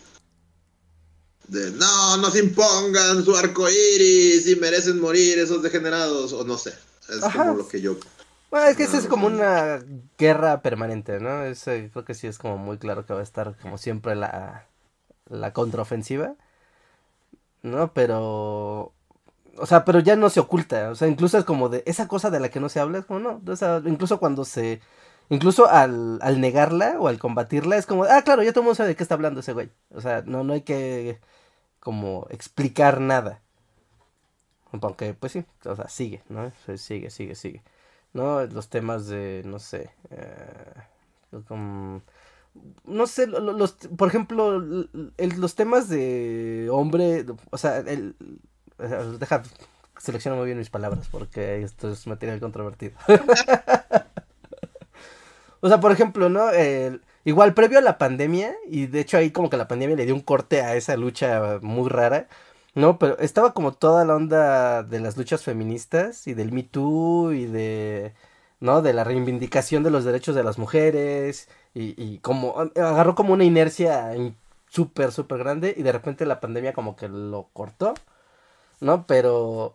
de 1.48 1.70
no, 1.72 2.16
no 2.18 2.30
se 2.30 2.40
impongan 2.40 3.24
su 3.24 3.34
arco 3.34 3.68
iris 3.68 4.46
y 4.46 4.56
merecen 4.56 5.00
morir 5.00 5.38
esos 5.38 5.62
degenerados, 5.62 6.32
o 6.32 6.44
no 6.44 6.58
sé. 6.58 6.74
Es 7.08 7.20
como 7.32 7.54
lo 7.54 7.66
que 7.66 7.80
yo. 7.80 7.96
Bueno, 8.50 8.66
es 8.66 8.76
que 8.76 8.84
eso 8.84 8.96
es 8.96 9.06
como 9.06 9.26
una 9.26 9.82
guerra 10.18 10.62
permanente, 10.62 11.20
¿no? 11.20 11.44
Es, 11.44 11.64
creo 11.64 12.04
que 12.04 12.14
sí 12.14 12.26
es 12.26 12.38
como 12.38 12.58
muy 12.58 12.78
claro 12.78 13.04
que 13.04 13.14
va 13.14 13.20
a 13.20 13.22
estar 13.22 13.56
como 13.60 13.78
siempre 13.78 14.14
la, 14.14 14.66
la 15.28 15.52
contraofensiva, 15.52 16.34
¿no? 17.62 17.92
Pero. 17.92 18.92
O 19.60 19.66
sea, 19.66 19.84
pero 19.84 19.98
ya 19.98 20.14
no 20.14 20.30
se 20.30 20.38
oculta, 20.38 20.90
o 20.90 20.94
sea, 20.94 21.08
incluso 21.08 21.36
es 21.36 21.44
como 21.44 21.68
de 21.68 21.82
esa 21.84 22.06
cosa 22.06 22.30
de 22.30 22.38
la 22.38 22.48
que 22.48 22.60
no 22.60 22.68
se 22.68 22.78
habla, 22.78 22.98
es 22.98 23.06
como 23.06 23.18
no, 23.18 23.42
o 23.44 23.56
sea, 23.56 23.82
incluso 23.84 24.20
cuando 24.20 24.44
se. 24.44 24.80
Incluso 25.30 25.68
al, 25.68 26.18
al 26.22 26.40
negarla 26.40 26.96
o 26.98 27.08
al 27.08 27.18
combatirla, 27.18 27.76
es 27.76 27.86
como, 27.86 28.04
ah, 28.04 28.22
claro, 28.22 28.42
ya 28.42 28.52
todo 28.52 28.60
el 28.62 28.64
mundo 28.66 28.76
sabe 28.76 28.90
de 28.90 28.96
qué 28.96 29.02
está 29.02 29.14
hablando 29.14 29.40
ese 29.40 29.52
güey. 29.52 29.70
O 29.94 30.00
sea, 30.00 30.22
no, 30.26 30.44
no 30.44 30.54
hay 30.54 30.62
que 30.62 31.20
como 31.80 32.26
explicar 32.30 33.00
nada. 33.00 33.42
Aunque, 34.72 35.14
pues 35.14 35.32
sí, 35.32 35.44
o 35.64 35.76
sea, 35.76 35.88
sigue, 35.88 36.22
¿no? 36.28 36.52
Sigue, 36.76 37.10
sigue, 37.10 37.34
sigue. 37.34 37.62
¿No? 38.12 38.44
Los 38.46 38.68
temas 38.68 39.06
de, 39.06 39.42
no 39.44 39.58
sé, 39.58 39.90
eh, 40.10 40.74
como, 41.46 42.02
no 42.84 43.06
sé, 43.06 43.26
los, 43.26 43.72
por 43.96 44.08
ejemplo, 44.08 44.60
los 44.60 45.54
temas 45.54 45.88
de 45.88 46.68
hombre, 46.70 47.26
o 47.50 47.58
sea, 47.58 47.78
el, 47.78 48.16
deja, 49.18 49.42
selecciono 49.98 50.36
muy 50.36 50.46
bien 50.46 50.58
mis 50.58 50.70
palabras 50.70 51.08
porque 51.10 51.62
esto 51.62 51.90
es 51.90 52.06
material 52.06 52.40
controvertido. 52.40 52.96
o 55.60 55.68
sea, 55.68 55.80
por 55.80 55.92
ejemplo, 55.92 56.28
¿no? 56.28 56.48
Igual 57.24 57.54
previo 57.54 57.78
a 57.78 57.82
la 57.82 57.98
pandemia, 57.98 58.56
y 58.66 58.86
de 58.86 59.00
hecho 59.00 59.18
ahí 59.18 59.30
como 59.30 59.50
que 59.50 59.56
la 59.56 59.68
pandemia 59.68 59.96
le 59.96 60.06
dio 60.06 60.14
un 60.14 60.22
corte 60.22 60.62
a 60.62 60.76
esa 60.76 60.96
lucha 60.96 61.58
muy 61.62 61.88
rara, 61.88 62.28
¿no? 62.74 62.98
Pero 62.98 63.18
estaba 63.18 63.52
como 63.54 63.72
toda 63.72 64.04
la 64.04 64.16
onda 64.16 64.82
de 64.82 65.00
las 65.00 65.16
luchas 65.16 65.42
feministas 65.42 66.26
y 66.26 66.34
del 66.34 66.52
Me 66.52 66.62
Too 66.62 67.32
y 67.32 67.46
de, 67.46 68.14
¿no? 68.60 68.82
De 68.82 68.92
la 68.92 69.04
reivindicación 69.04 69.82
de 69.82 69.90
los 69.90 70.04
derechos 70.04 70.34
de 70.34 70.44
las 70.44 70.58
mujeres 70.58 71.48
y, 71.74 71.94
y 72.02 72.18
como 72.20 72.54
agarró 72.76 73.14
como 73.14 73.34
una 73.34 73.44
inercia 73.44 74.12
súper, 74.68 75.12
súper 75.12 75.38
grande 75.38 75.74
y 75.76 75.82
de 75.82 75.92
repente 75.92 76.26
la 76.26 76.40
pandemia 76.40 76.72
como 76.72 76.96
que 76.96 77.08
lo 77.08 77.48
cortó, 77.52 77.94
¿no? 78.80 79.06
Pero 79.06 79.74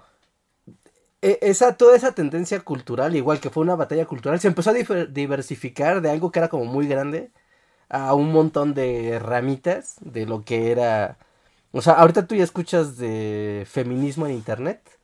esa, 1.41 1.78
toda 1.78 1.95
esa 1.95 2.13
tendencia 2.13 2.59
cultural, 2.61 3.15
igual 3.15 3.39
que 3.39 3.49
fue 3.49 3.63
una 3.63 3.76
batalla 3.76 4.05
cultural, 4.05 4.39
se 4.39 4.47
empezó 4.49 4.71
a 4.71 4.74
diversificar 4.74 6.01
de 6.01 6.11
algo 6.11 6.32
que 6.32 6.39
era 6.39 6.49
como 6.49 6.65
muy 6.65 6.88
grande 6.88 7.32
a 7.89 8.13
un 8.15 8.32
montón 8.34 8.74
de 8.74 9.19
ramitas 9.19 9.97
de 10.01 10.26
lo 10.26 10.43
que 10.43 10.71
era... 10.71 11.17
O 11.71 11.82
sea, 11.82 11.93
ahorita 11.93 12.28
tú 12.28 12.36
ya 12.36 12.43
escuchas 12.43 12.97
de 12.97 13.65
feminismo 13.69 14.28
en 14.28 14.34
internet 14.34 14.99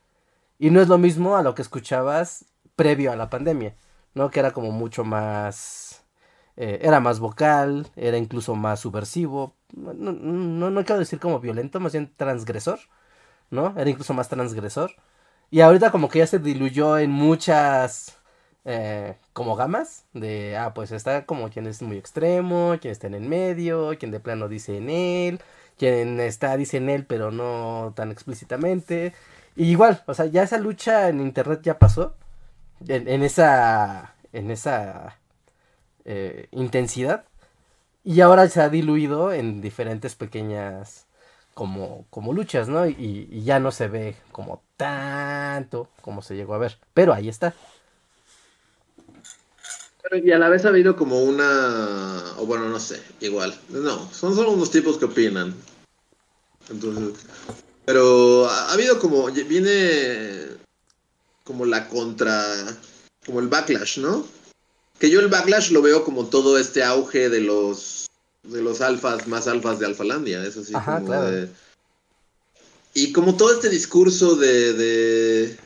y 0.59 0.71
no 0.71 0.81
es 0.81 0.87
lo 0.89 0.97
mismo 0.97 1.37
a 1.37 1.43
lo 1.43 1.55
que 1.55 1.61
escuchabas 1.63 2.45
previo 2.75 3.11
a 3.11 3.15
la 3.15 3.29
pandemia, 3.29 3.75
¿no? 4.13 4.31
Que 4.31 4.39
era 4.41 4.51
como 4.51 4.71
mucho 4.71 5.03
más... 5.03 6.03
Eh, 6.57 6.79
era 6.83 6.99
más 6.99 7.19
vocal, 7.19 7.87
era 7.95 8.17
incluso 8.17 8.55
más 8.55 8.81
subversivo, 8.81 9.55
no, 9.73 9.93
no, 9.93 10.69
no 10.69 10.85
quiero 10.85 10.99
decir 10.99 11.19
como 11.19 11.39
violento, 11.39 11.79
más 11.79 11.93
bien 11.93 12.11
transgresor, 12.17 12.79
¿no? 13.49 13.73
Era 13.77 13.89
incluso 13.89 14.13
más 14.13 14.29
transgresor. 14.29 14.91
Y 15.51 15.61
ahorita 15.61 15.91
como 15.91 16.09
que 16.09 16.19
ya 16.19 16.27
se 16.27 16.39
diluyó 16.39 16.97
en 16.99 17.11
muchas 17.11 18.17
eh, 18.65 19.15
como 19.33 19.55
gamas 19.55 20.05
de, 20.13 20.57
ah, 20.57 20.73
pues 20.73 20.91
está 20.91 21.25
como 21.25 21.49
quien 21.49 21.65
es 21.67 21.81
muy 21.81 21.97
extremo, 21.97 22.77
quien 22.79 22.91
está 22.91 23.07
en 23.07 23.15
el 23.15 23.23
medio, 23.23 23.97
quien 23.97 24.11
de 24.11 24.19
plano 24.19 24.47
dice 24.47 24.77
en 24.77 24.89
él, 24.89 25.41
quien 25.77 26.19
está 26.19 26.55
dice 26.57 26.77
en 26.77 26.89
él 26.89 27.05
pero 27.05 27.31
no 27.31 27.93
tan 27.95 28.11
explícitamente. 28.11 29.13
Y 29.55 29.65
igual, 29.71 30.03
o 30.07 30.13
sea, 30.13 30.25
ya 30.25 30.43
esa 30.43 30.57
lucha 30.57 31.09
en 31.09 31.21
internet 31.21 31.61
ya 31.63 31.79
pasó, 31.79 32.15
en, 32.87 33.23
esa, 33.23 34.15
en 34.33 34.51
esa 34.51 35.17
eh, 36.05 36.47
intensidad, 36.51 37.25
y 38.03 38.21
ahora 38.21 38.47
se 38.49 38.61
ha 38.61 38.69
diluido 38.69 39.33
en 39.33 39.61
diferentes 39.61 40.15
pequeñas 40.15 41.07
como, 41.59 42.05
como 42.09 42.31
luchas, 42.31 42.69
¿no? 42.69 42.87
Y, 42.87 43.43
ya 43.43 43.59
no 43.59 43.73
se 43.73 43.89
ve 43.89 44.15
como 44.31 44.63
tanto 44.77 45.89
como 46.01 46.21
se 46.21 46.37
llegó 46.37 46.53
a 46.53 46.57
ver. 46.57 46.77
Pero 46.93 47.13
ahí 47.13 47.27
está. 47.27 47.53
Pero 50.01 50.25
y 50.25 50.31
a 50.31 50.39
la 50.39 50.47
vez 50.47 50.63
ha 50.63 50.69
habido 50.69 50.95
como 50.95 51.21
una. 51.21 52.23
O 52.37 52.45
bueno, 52.45 52.69
no 52.69 52.79
sé, 52.79 53.03
igual. 53.19 53.53
No, 53.67 54.09
son 54.09 54.35
solo 54.35 54.51
unos 54.51 54.71
tipos 54.71 54.97
que 54.97 55.03
opinan. 55.03 55.53
Entonces. 56.69 57.25
Pero 57.83 58.47
ha 58.47 58.71
habido 58.71 58.97
como. 58.97 59.25
Viene. 59.25 60.55
Como 61.43 61.65
la 61.65 61.89
contra. 61.89 62.41
Como 63.25 63.41
el 63.41 63.49
backlash, 63.49 63.99
¿no? 63.99 64.25
Que 64.97 65.09
yo 65.09 65.19
el 65.19 65.27
backlash 65.27 65.71
lo 65.71 65.81
veo 65.81 66.05
como 66.05 66.27
todo 66.27 66.57
este 66.57 66.85
auge 66.85 67.27
de 67.27 67.41
los 67.41 68.08
de 68.49 68.61
los 68.61 68.81
alfas 68.81 69.27
más 69.27 69.47
alfas 69.47 69.79
de 69.79 69.85
Alfalandia, 69.85 70.43
eso 70.43 70.63
sí. 70.63 70.73
como 70.73 71.23
Y 72.93 73.11
como 73.13 73.37
todo 73.37 73.53
este 73.53 73.69
discurso 73.69 74.35
de, 74.35 74.73
de, 74.73 75.57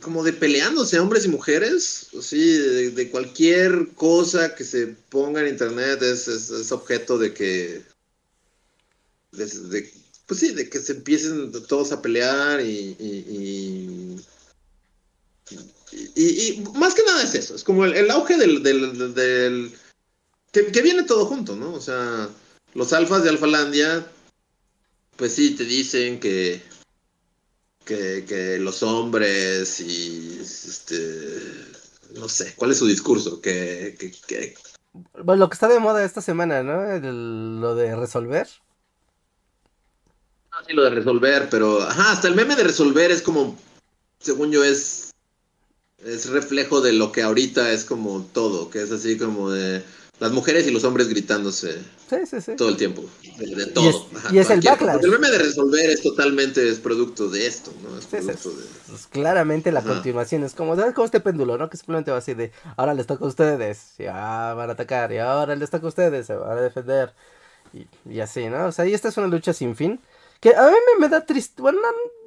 como 0.00 0.24
de 0.24 0.32
peleándose 0.32 0.98
hombres 0.98 1.24
y 1.24 1.28
mujeres, 1.28 2.08
sí, 2.22 2.56
de, 2.90 3.10
cualquier 3.10 3.88
cosa 3.94 4.54
que 4.54 4.64
se 4.64 4.86
ponga 5.10 5.40
en 5.40 5.48
internet 5.48 6.02
es, 6.02 6.28
es, 6.28 6.72
objeto 6.72 7.18
de 7.18 7.34
que, 7.34 7.82
de, 9.32 9.92
pues 10.26 10.40
sí, 10.40 10.54
de 10.54 10.68
que 10.68 10.78
se 10.78 10.92
empiecen 10.92 11.52
todos 11.66 11.92
a 11.92 12.00
pelear 12.00 12.60
y, 12.60 12.96
y, 12.98 14.24
y, 16.14 16.64
más 16.74 16.94
que 16.94 17.02
nada 17.04 17.22
es 17.22 17.34
eso, 17.34 17.54
es 17.54 17.64
como 17.64 17.84
el, 17.84 18.10
auge 18.10 18.36
del, 18.36 18.62
del 18.62 19.72
que, 20.52 20.82
viene 20.82 21.02
todo 21.04 21.26
junto, 21.26 21.56
¿no? 21.56 21.72
O 21.74 21.80
sea, 21.80 22.28
los 22.74 22.92
alfas 22.92 23.22
de 23.22 23.30
Alfalandia, 23.30 24.06
pues 25.16 25.34
sí, 25.34 25.54
te 25.54 25.64
dicen 25.64 26.20
que, 26.20 26.62
que, 27.84 28.58
los 28.60 28.82
hombres 28.82 29.80
y, 29.80 30.38
este, 30.40 31.40
no 32.14 32.28
sé, 32.28 32.54
¿cuál 32.56 32.72
es 32.72 32.78
su 32.78 32.86
discurso? 32.86 33.40
Que, 33.40 33.96
que, 34.26 34.54
Bueno, 35.24 35.40
lo 35.40 35.48
que 35.48 35.54
está 35.54 35.68
de 35.68 35.78
moda 35.78 36.04
esta 36.04 36.20
semana, 36.20 36.62
¿no? 36.62 36.98
lo 37.60 37.74
de 37.74 37.96
resolver. 37.96 38.48
Ah, 40.50 40.62
sí, 40.66 40.72
lo 40.72 40.84
de 40.84 40.90
resolver, 40.90 41.48
pero, 41.50 41.82
ajá, 41.82 42.12
hasta 42.12 42.28
el 42.28 42.34
meme 42.34 42.56
de 42.56 42.64
resolver 42.64 43.10
es 43.10 43.22
como, 43.22 43.56
según 44.18 44.50
yo, 44.50 44.64
es, 44.64 45.12
es 45.98 46.30
reflejo 46.30 46.80
de 46.80 46.94
lo 46.94 47.12
que 47.12 47.22
ahorita 47.22 47.70
es 47.70 47.84
como 47.84 48.24
todo, 48.32 48.70
que 48.70 48.82
es 48.82 48.90
así 48.90 49.18
como 49.18 49.50
de 49.50 49.84
las 50.20 50.32
mujeres 50.32 50.66
y 50.66 50.70
los 50.70 50.84
hombres 50.84 51.08
gritándose 51.08 51.78
todo 52.56 52.68
el 52.68 52.76
tiempo. 52.76 53.04
De, 53.38 53.66
todo. 53.66 54.06
Y 54.32 54.38
es, 54.38 54.50
el 54.50 54.60
backlash. 54.60 55.02
el 55.02 55.10
meme 55.10 55.30
de 55.30 55.38
resolver 55.38 55.90
es 55.90 56.02
totalmente 56.02 56.68
es 56.68 56.80
producto 56.80 57.28
de 57.28 57.46
esto, 57.46 57.72
¿no? 57.82 57.96
Es 57.96 58.06
producto 58.06 58.50
de... 58.50 58.64
Pues 58.88 59.06
claramente 59.06 59.70
la 59.70 59.82
continuación 59.82 60.42
es 60.42 60.54
como, 60.54 60.74
¿sabes? 60.74 60.94
Como 60.94 61.04
este 61.04 61.20
péndulo, 61.20 61.56
¿no? 61.56 61.70
Que 61.70 61.76
simplemente 61.76 62.10
va 62.10 62.18
así 62.18 62.34
de, 62.34 62.50
ahora 62.76 62.94
les 62.94 63.06
toca 63.06 63.24
a 63.24 63.28
ustedes, 63.28 63.92
ya 63.98 64.54
van 64.54 64.70
a 64.70 64.72
atacar, 64.72 65.12
y 65.12 65.18
ahora 65.18 65.54
les 65.54 65.70
toca 65.70 65.86
a 65.86 65.88
ustedes, 65.88 66.26
se 66.26 66.34
van 66.34 66.58
a 66.58 66.60
defender. 66.60 67.12
Y, 68.08 68.20
así, 68.20 68.48
¿no? 68.48 68.66
O 68.66 68.72
sea, 68.72 68.86
y 68.86 68.94
esta 68.94 69.08
es 69.08 69.16
una 69.18 69.28
lucha 69.28 69.52
sin 69.52 69.76
fin. 69.76 70.00
Que 70.40 70.54
a 70.54 70.66
mí 70.68 70.76
me, 70.98 71.08
da 71.08 71.24
tristeza, 71.26 71.62
bueno, 71.62 71.78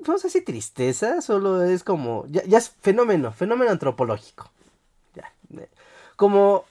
no, 0.06 0.18
sé 0.18 0.30
si 0.30 0.42
tristeza, 0.42 1.22
solo 1.22 1.64
es 1.64 1.84
como, 1.84 2.26
ya, 2.30 2.44
ya 2.46 2.58
es 2.58 2.72
fenómeno, 2.82 3.34
fenómeno 3.34 3.72
antropológico. 3.72 4.52
Ya. 5.16 5.34
Como 6.16 6.66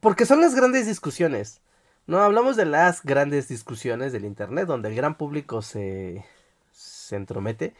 porque 0.00 0.26
son 0.26 0.40
las 0.40 0.54
grandes 0.54 0.86
discusiones. 0.86 1.60
No 2.06 2.18
hablamos 2.18 2.56
de 2.56 2.64
las 2.64 3.02
grandes 3.02 3.48
discusiones 3.48 4.12
del 4.12 4.24
internet 4.24 4.66
donde 4.66 4.88
el 4.88 4.96
gran 4.96 5.16
público 5.16 5.62
se, 5.62 6.24
se 6.72 7.16
entromete. 7.16 7.74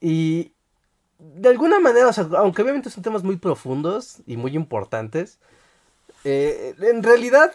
Y 0.00 0.52
de 1.18 1.48
alguna 1.50 1.78
manera, 1.78 2.10
aunque 2.38 2.62
obviamente 2.62 2.90
son 2.90 3.02
temas 3.02 3.22
muy 3.22 3.36
profundos 3.36 4.18
y 4.26 4.36
muy 4.36 4.56
importantes, 4.56 5.38
eh, 6.24 6.74
en 6.80 7.02
realidad, 7.02 7.52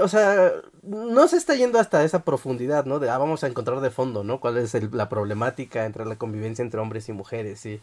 o 0.00 0.08
sea, 0.08 0.52
no 0.82 1.28
se 1.28 1.36
está 1.36 1.54
yendo 1.54 1.78
hasta 1.78 2.04
esa 2.04 2.24
profundidad, 2.24 2.86
¿no? 2.86 2.98
De, 2.98 3.10
ah, 3.10 3.18
vamos 3.18 3.44
a 3.44 3.46
encontrar 3.46 3.80
de 3.80 3.90
fondo, 3.90 4.24
¿no? 4.24 4.40
Cuál 4.40 4.56
es 4.58 4.74
la 4.92 5.08
problemática 5.08 5.84
entre 5.84 6.06
la 6.06 6.16
convivencia 6.16 6.62
entre 6.62 6.80
hombres 6.80 7.08
y 7.08 7.12
mujeres 7.12 7.66
y, 7.66 7.80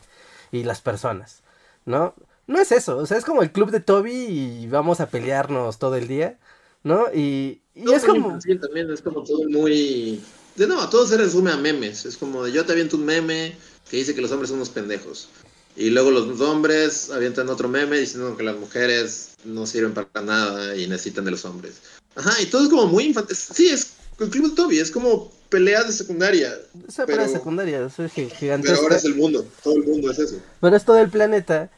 y 0.52 0.64
las 0.64 0.82
personas, 0.82 1.44
¿no? 1.86 2.16
No 2.48 2.60
es 2.62 2.72
eso, 2.72 2.98
o 2.98 3.06
sea, 3.06 3.18
es 3.18 3.26
como 3.26 3.44
el 3.44 3.52
club 3.52 3.72
de 3.72 3.82
Toby 3.82 4.14
y 4.14 4.68
vamos 4.68 5.02
a 5.02 5.10
pelearnos 5.10 5.78
todo 5.78 5.96
el 5.96 6.08
día, 6.08 6.40
¿no? 6.84 7.06
Y, 7.14 7.62
es 7.76 8.04
como... 8.06 8.40
Sí, 8.42 8.58
también 8.58 8.90
es 8.92 9.02
como 9.02 9.24
todo 9.24 9.48
muy... 9.50 10.22
De 10.56 10.66
no, 10.66 10.90
todo 10.90 11.06
se 11.06 11.18
resume 11.18 11.52
a 11.52 11.58
memes, 11.58 12.06
es 12.06 12.18
como 12.18 12.44
de 12.44 12.52
yo 12.52 12.66
te 12.66 12.72
aviento 12.72 12.96
un 12.98 13.06
meme 13.06 13.56
que 13.90 13.98
dice 13.98 14.16
que 14.16 14.22
los 14.22 14.32
hombres 14.32 14.50
son 14.50 14.58
unos 14.58 14.70
pendejos. 14.70 15.30
Y 15.76 15.92
luego 15.92 16.10
los 16.10 16.42
hombres 16.42 17.12
avientan 17.12 17.50
otro 17.50 17.70
meme 17.70 18.00
diciendo 18.00 18.36
que 18.36 18.44
las 18.44 18.56
mujeres 18.56 19.36
no 19.44 19.68
sirven 19.68 19.94
para 19.94 20.26
nada 20.26 20.76
y 20.76 20.88
necesitan 20.88 21.26
de 21.26 21.32
los 21.32 21.46
hombres. 21.46 21.76
Ajá, 22.16 22.42
y 22.42 22.48
todo 22.48 22.64
es 22.64 22.70
como 22.70 22.88
muy 22.88 23.04
infantil. 23.04 23.36
Sí, 23.36 23.70
es 23.70 23.94
el 24.20 24.30
club 24.30 24.50
de 24.50 24.56
Toby, 24.56 24.80
es 24.80 24.90
como 24.90 25.32
peleas 25.50 25.86
de 25.86 25.94
secundaria. 25.94 26.58
Es 26.88 26.96
pelea 26.96 27.28
de 27.28 27.34
secundaria, 27.34 27.86
es 27.86 28.12
gigantesco. 28.12 28.62
Pero 28.64 28.82
ahora 28.82 28.96
es 28.96 29.06
el 29.06 29.16
mundo, 29.16 29.46
todo 29.64 29.76
el 29.76 29.84
mundo 29.84 30.10
es 30.10 30.18
eso. 30.18 30.38
Pero 30.60 30.76
es 30.76 30.84
todo 30.84 30.98
el 30.98 31.10
planeta 31.10 31.70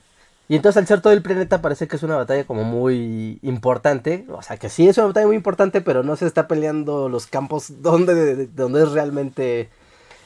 y 0.50 0.56
entonces 0.56 0.82
al 0.82 0.88
ser 0.88 1.00
todo 1.00 1.14
el 1.14 1.22
planeta 1.22 1.62
parece 1.62 1.88
que 1.88 1.95
es 1.95 2.02
una 2.02 2.18
batalla 2.18 2.43
como 2.43 2.64
muy 2.64 3.38
importante. 3.43 4.26
O 4.30 4.41
sea, 4.41 4.58
que 4.58 4.68
sí 4.68 4.89
es 4.89 4.97
una 4.97 5.06
batalla 5.06 5.28
muy 5.28 5.36
importante, 5.36 5.80
pero 5.80 6.02
no 6.02 6.16
se 6.16 6.26
está 6.26 6.47
peleando 6.47 7.08
los 7.08 7.28
campos 7.28 7.84
donde, 7.84 8.47
donde 8.47 8.82
es 8.82 8.91
realmente 8.91 9.70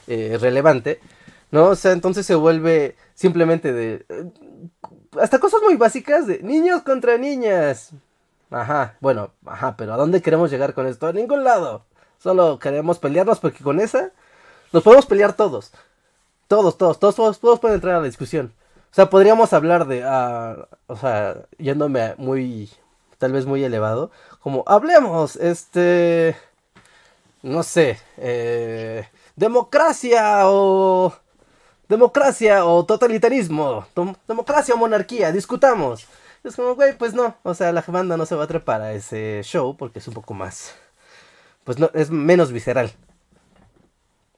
eh, 0.06 0.38
relevante. 0.40 0.98
¿No? 1.50 1.66
O 1.66 1.76
sea, 1.76 1.92
entonces 1.92 2.24
se 2.24 2.34
vuelve 2.34 2.96
simplemente 3.14 3.74
de... 3.74 4.06
Eh, 4.08 4.30
hasta 5.20 5.38
cosas 5.38 5.60
muy 5.62 5.76
básicas 5.76 6.26
de 6.26 6.42
niños 6.42 6.82
contra 6.82 7.18
niñas. 7.18 7.90
Ajá, 8.50 8.96
bueno, 9.00 9.30
ajá, 9.44 9.76
pero 9.76 9.92
¿a 9.92 9.98
dónde 9.98 10.22
queremos 10.22 10.50
llegar 10.50 10.72
con 10.72 10.86
esto? 10.86 11.06
A 11.06 11.12
ningún 11.12 11.44
lado. 11.44 11.84
Solo 12.18 12.58
queremos 12.58 12.98
pelearnos 12.98 13.40
porque 13.40 13.62
con 13.62 13.78
esa 13.78 14.10
nos 14.72 14.82
podemos 14.82 15.04
pelear 15.04 15.34
todos. 15.34 15.70
Todos, 16.48 16.78
todos, 16.78 16.98
todos, 16.98 17.14
todos, 17.14 17.40
todos 17.40 17.60
pueden 17.60 17.74
entrar 17.74 17.96
a 17.96 17.98
la 17.98 18.06
discusión. 18.06 18.54
O 18.94 18.96
sea, 18.96 19.10
podríamos 19.10 19.52
hablar 19.52 19.88
de, 19.88 20.04
ah, 20.04 20.68
o 20.86 20.94
sea, 20.94 21.46
yéndome 21.58 22.14
muy, 22.16 22.70
tal 23.18 23.32
vez 23.32 23.44
muy 23.44 23.64
elevado, 23.64 24.12
como, 24.38 24.62
hablemos, 24.68 25.34
este, 25.34 26.36
no 27.42 27.64
sé, 27.64 27.98
eh, 28.18 29.08
democracia 29.34 30.42
o, 30.48 31.12
democracia 31.88 32.64
o 32.66 32.84
totalitarismo, 32.84 33.84
democracia 34.28 34.76
o 34.76 34.78
monarquía, 34.78 35.32
discutamos. 35.32 36.06
Es 36.44 36.54
como, 36.54 36.76
güey, 36.76 36.96
pues 36.96 37.14
no, 37.14 37.34
o 37.42 37.52
sea, 37.52 37.72
la 37.72 37.82
banda 37.88 38.16
no 38.16 38.26
se 38.26 38.36
va 38.36 38.44
a 38.44 38.46
trepar 38.46 38.80
a 38.80 38.92
ese 38.92 39.40
show 39.42 39.76
porque 39.76 39.98
es 39.98 40.06
un 40.06 40.14
poco 40.14 40.34
más, 40.34 40.72
pues 41.64 41.80
no, 41.80 41.90
es 41.94 42.12
menos 42.12 42.52
visceral. 42.52 42.92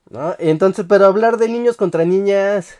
¿No? 0.09 0.35
Entonces, 0.39 0.83
pero 0.89 1.05
hablar 1.05 1.37
de 1.37 1.47
niños 1.47 1.77
contra 1.77 2.05
niñas 2.05 2.79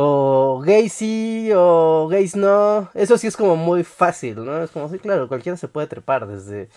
o 0.00 0.62
gays 0.64 0.92
sí, 0.92 1.50
o 1.52 2.06
gays 2.08 2.36
no. 2.36 2.88
Eso 2.94 3.18
sí 3.18 3.26
es 3.26 3.36
como 3.36 3.56
muy 3.56 3.82
fácil, 3.82 4.44
¿no? 4.44 4.62
Es 4.62 4.70
como, 4.70 4.88
sí, 4.88 5.00
claro, 5.00 5.26
cualquiera 5.26 5.58
se 5.58 5.66
puede 5.66 5.88
trepar 5.88 6.28
desde 6.28 6.68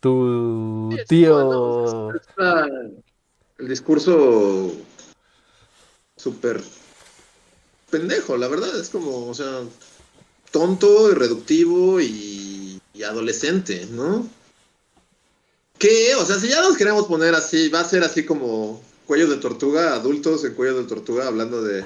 tu 0.00 0.88
tío. 1.06 2.08
el 3.58 3.68
discurso 3.68 4.72
súper 6.16 6.62
pendejo, 7.90 8.38
la 8.38 8.48
verdad. 8.48 8.74
Es 8.80 8.88
como, 8.88 9.26
o 9.26 9.34
sea, 9.34 9.60
tonto, 10.50 11.10
irreductivo 11.12 12.00
y, 12.00 12.80
y 12.94 13.02
adolescente, 13.02 13.86
¿no? 13.90 14.26
¿Qué? 15.78 16.14
O 16.14 16.24
sea, 16.24 16.36
si 16.36 16.48
ya 16.48 16.62
nos 16.62 16.78
queremos 16.78 17.06
poner 17.06 17.34
así, 17.34 17.68
va 17.68 17.80
a 17.80 17.84
ser 17.84 18.02
así 18.02 18.24
como 18.24 18.80
cuello 19.06 19.28
de 19.28 19.36
tortuga, 19.36 19.94
adultos 19.94 20.44
en 20.44 20.54
cuello 20.54 20.82
de 20.82 20.88
tortuga, 20.88 21.26
hablando 21.26 21.62
de, 21.62 21.84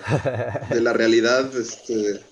la 0.81 0.93
realidad, 0.93 1.55
este... 1.57 2.25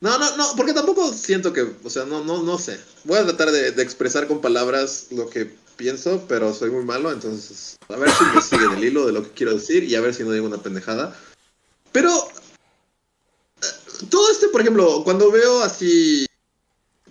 No, 0.00 0.18
no, 0.18 0.36
no, 0.36 0.52
porque 0.56 0.74
tampoco 0.74 1.12
siento 1.12 1.52
que, 1.52 1.66
o 1.82 1.88
sea, 1.90 2.04
no, 2.04 2.22
no, 2.22 2.42
no 2.42 2.58
sé. 2.58 2.78
Voy 3.04 3.18
a 3.18 3.24
tratar 3.24 3.50
de, 3.50 3.68
expresar 3.82 4.28
con 4.28 4.42
palabras 4.42 5.06
lo 5.10 5.30
que 5.30 5.50
pienso, 5.76 6.24
pero 6.28 6.52
soy 6.52 6.70
muy 6.70 6.84
malo, 6.84 7.10
entonces 7.10 7.76
a 7.88 7.96
ver 7.96 8.10
si 8.10 8.24
me 8.24 8.42
sigue 8.42 8.76
el 8.76 8.84
hilo 8.84 9.06
de 9.06 9.12
lo 9.12 9.22
que 9.22 9.30
quiero 9.30 9.54
decir 9.54 9.84
y 9.84 9.94
a 9.94 10.02
ver 10.02 10.14
si 10.14 10.22
no 10.22 10.32
digo 10.32 10.46
una 10.46 10.62
pendejada. 10.62 11.18
Pero 11.90 12.12
eh, 13.62 13.66
todo 14.10 14.30
este, 14.30 14.48
por 14.48 14.60
ejemplo, 14.60 15.02
cuando 15.04 15.30
veo 15.32 15.62
así 15.62 16.26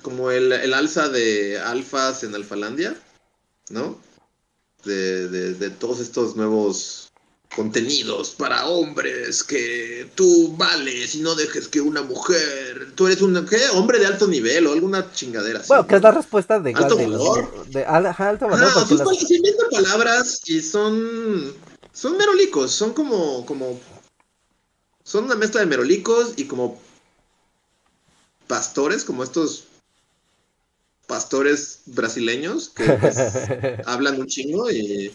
como 0.04 0.30
el, 0.30 0.52
el 0.52 0.74
alza 0.74 1.10
de 1.10 1.60
alfas 1.60 2.24
en 2.24 2.36
Alfalandia, 2.36 2.96
¿no? 3.70 4.00
De, 4.86 5.30
de, 5.30 5.54
de 5.56 5.70
todos 5.72 6.00
estos 6.00 6.36
nuevos 6.36 7.13
contenidos 7.56 8.32
para 8.32 8.66
hombres 8.68 9.44
que 9.44 10.10
tú 10.16 10.56
vales 10.58 11.16
y 11.16 11.20
no 11.22 11.36
dejes 11.36 11.68
que 11.68 11.80
una 11.82 12.02
mujer, 12.02 12.92
tú 12.96 13.08
eres 13.08 13.22
un 13.22 13.46
¿qué? 13.48 13.58
hombre 13.74 14.00
de 14.00 14.08
alto 14.08 14.28
nivel 14.28 14.68
o 14.68 14.74
alguna 14.74 15.12
chingadera. 15.14 15.60
así, 15.60 15.68
Bueno, 15.70 15.88
que 15.88 15.96
es 15.96 16.02
la 16.02 16.12
respuesta 16.12 16.60
de 16.60 16.74
Alto 16.74 16.96
de 16.96 17.08
los- 17.08 17.20
valor. 17.30 17.66
de- 17.68 17.86
al- 17.86 18.06
ajá, 18.08 18.30
alto 18.30 18.48
valor. 18.48 18.72
Pues, 18.88 19.00
las- 19.00 19.64
palabras 19.72 20.42
y 20.46 20.62
son 20.62 21.54
son 21.94 22.18
merolicos, 22.18 22.72
son 22.72 22.94
como 22.94 23.46
como 23.46 23.80
son 25.04 25.26
una 25.26 25.36
mezcla 25.36 25.60
de 25.62 25.68
merolicos 25.68 26.34
y 26.38 26.46
como 26.46 26.80
pastores, 28.48 29.04
como 29.04 29.24
estos 29.24 29.66
pastores 31.08 31.82
brasileños 31.86 32.70
que 32.70 32.86
pues, 32.94 33.16
hablan 33.86 34.20
un 34.20 34.28
chingo 34.28 34.70
y 34.72 35.12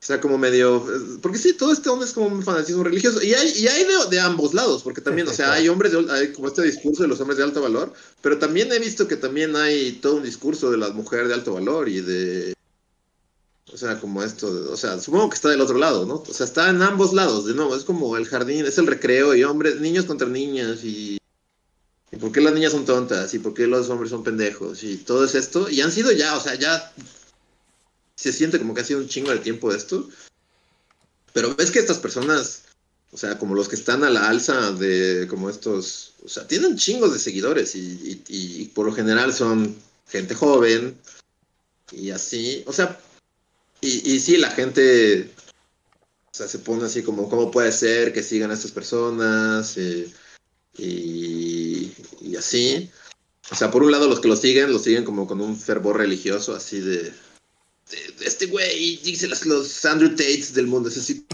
o 0.00 0.04
sea 0.06 0.20
como 0.20 0.38
medio 0.38 0.86
porque 1.20 1.38
sí 1.38 1.54
todo 1.54 1.72
este 1.72 1.88
hombre 1.88 2.06
es 2.06 2.14
como 2.14 2.28
un 2.28 2.42
fanatismo 2.42 2.84
religioso 2.84 3.20
y 3.22 3.34
hay 3.34 3.52
y 3.56 3.66
hay 3.66 3.84
de, 3.84 3.94
de 4.10 4.20
ambos 4.20 4.54
lados 4.54 4.82
porque 4.82 5.00
también 5.00 5.26
o 5.26 5.32
sea 5.34 5.54
hay 5.54 5.68
hombres 5.68 5.92
de, 5.92 6.06
hay 6.12 6.32
como 6.32 6.48
este 6.48 6.62
discurso 6.62 7.02
de 7.02 7.08
los 7.08 7.20
hombres 7.20 7.38
de 7.38 7.44
alto 7.44 7.60
valor 7.60 7.92
pero 8.22 8.38
también 8.38 8.72
he 8.72 8.78
visto 8.78 9.08
que 9.08 9.16
también 9.16 9.56
hay 9.56 9.92
todo 9.92 10.16
un 10.16 10.22
discurso 10.22 10.70
de 10.70 10.78
las 10.78 10.94
mujeres 10.94 11.28
de 11.28 11.34
alto 11.34 11.54
valor 11.54 11.88
y 11.88 12.00
de 12.00 12.54
o 13.72 13.76
sea 13.76 13.98
como 13.98 14.22
esto 14.22 14.68
o 14.70 14.76
sea 14.76 15.00
supongo 15.00 15.30
que 15.30 15.34
está 15.34 15.48
del 15.48 15.60
otro 15.60 15.78
lado 15.78 16.06
no 16.06 16.22
o 16.26 16.32
sea 16.32 16.46
está 16.46 16.70
en 16.70 16.80
ambos 16.80 17.12
lados 17.12 17.46
de 17.46 17.54
nuevo 17.54 17.74
es 17.74 17.82
como 17.82 18.16
el 18.16 18.26
jardín 18.26 18.66
es 18.66 18.78
el 18.78 18.86
recreo 18.86 19.34
y 19.34 19.42
hombres 19.42 19.80
niños 19.80 20.04
contra 20.04 20.28
niñas 20.28 20.84
y 20.84 21.18
¿Y 22.10 22.16
por 22.16 22.32
qué 22.32 22.40
las 22.40 22.54
niñas 22.54 22.72
son 22.72 22.86
tontas? 22.86 23.34
¿Y 23.34 23.38
por 23.38 23.52
qué 23.52 23.66
los 23.66 23.90
hombres 23.90 24.10
son 24.10 24.24
pendejos? 24.24 24.82
Y 24.82 24.96
todo 24.96 25.24
es 25.24 25.34
esto. 25.34 25.68
Y 25.68 25.82
han 25.82 25.92
sido 25.92 26.10
ya, 26.10 26.36
o 26.36 26.40
sea, 26.40 26.54
ya 26.54 26.90
se 28.18 28.32
siente 28.32 28.58
como 28.58 28.74
que 28.74 28.80
ha 28.80 28.84
sido 28.84 28.98
un 28.98 29.08
chingo 29.08 29.30
de 29.30 29.38
tiempo 29.38 29.72
esto. 29.72 30.08
Pero 31.32 31.54
ves 31.54 31.70
que 31.70 31.78
estas 31.78 31.98
personas, 31.98 32.62
o 33.12 33.16
sea, 33.16 33.38
como 33.38 33.54
los 33.54 33.68
que 33.68 33.76
están 33.76 34.02
a 34.02 34.10
la 34.10 34.28
alza 34.28 34.72
de 34.72 35.28
como 35.28 35.48
estos, 35.48 36.14
o 36.24 36.28
sea, 36.28 36.46
tienen 36.48 36.76
chingos 36.76 37.12
de 37.12 37.20
seguidores 37.20 37.76
y, 37.76 38.24
y- 38.28 38.62
y 38.62 38.64
por 38.74 38.86
lo 38.86 38.92
general 38.92 39.32
son 39.32 39.76
gente 40.08 40.34
joven 40.34 40.98
y 41.92 42.10
así. 42.10 42.64
O 42.66 42.72
sea, 42.72 42.98
y, 43.80 44.14
y 44.14 44.18
sí, 44.18 44.36
la 44.36 44.50
gente, 44.50 45.30
o 46.32 46.36
sea, 46.36 46.48
se 46.48 46.58
pone 46.58 46.86
así 46.86 47.04
como, 47.04 47.28
¿cómo 47.28 47.52
puede 47.52 47.70
ser 47.70 48.12
que 48.12 48.24
sigan 48.24 48.50
a 48.50 48.54
estas 48.54 48.72
personas? 48.72 49.76
Eh, 49.76 50.12
y, 50.76 51.92
y 52.20 52.36
así. 52.36 52.90
O 53.50 53.54
sea, 53.54 53.70
por 53.70 53.84
un 53.84 53.92
lado 53.92 54.08
los 54.08 54.18
que 54.18 54.28
lo 54.28 54.34
siguen, 54.36 54.72
lo 54.72 54.80
siguen 54.80 55.04
como 55.04 55.28
con 55.28 55.40
un 55.40 55.56
fervor 55.56 55.98
religioso, 55.98 56.56
así 56.56 56.80
de... 56.80 57.12
este 58.20 58.46
güey 58.46 58.96
dice 58.98 59.28
las, 59.28 59.46
los 59.46 59.84
Andrew 59.84 60.10
Tates 60.10 60.54
del 60.54 60.66
mundo, 60.66 60.88
es 60.88 60.98
así, 60.98 61.24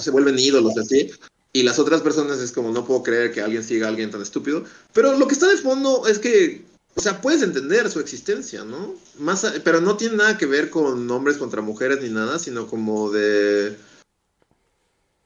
se 0.00 0.10
vuelven 0.10 0.38
ídolos, 0.38 0.76
así. 0.78 1.10
Y 1.52 1.62
las 1.62 1.78
otras 1.78 2.00
personas 2.00 2.40
es 2.40 2.50
como, 2.50 2.72
no 2.72 2.84
puedo 2.84 3.02
creer 3.02 3.32
que 3.32 3.40
alguien 3.40 3.62
siga 3.62 3.86
a 3.86 3.90
alguien 3.90 4.10
tan 4.10 4.20
estúpido. 4.20 4.64
Pero 4.92 5.16
lo 5.16 5.28
que 5.28 5.34
está 5.34 5.46
de 5.48 5.56
fondo 5.56 6.06
es 6.08 6.18
que, 6.18 6.64
o 6.96 7.00
sea, 7.00 7.20
puedes 7.20 7.42
entender 7.42 7.88
su 7.90 8.00
existencia, 8.00 8.64
¿no? 8.64 8.96
Más, 9.18 9.46
pero 9.62 9.80
no 9.80 9.96
tiene 9.96 10.16
nada 10.16 10.36
que 10.36 10.46
ver 10.46 10.68
con 10.68 11.08
hombres 11.10 11.36
contra 11.36 11.62
mujeres 11.62 12.02
ni 12.02 12.08
nada, 12.08 12.40
sino 12.40 12.66
como 12.66 13.10
de... 13.12 13.76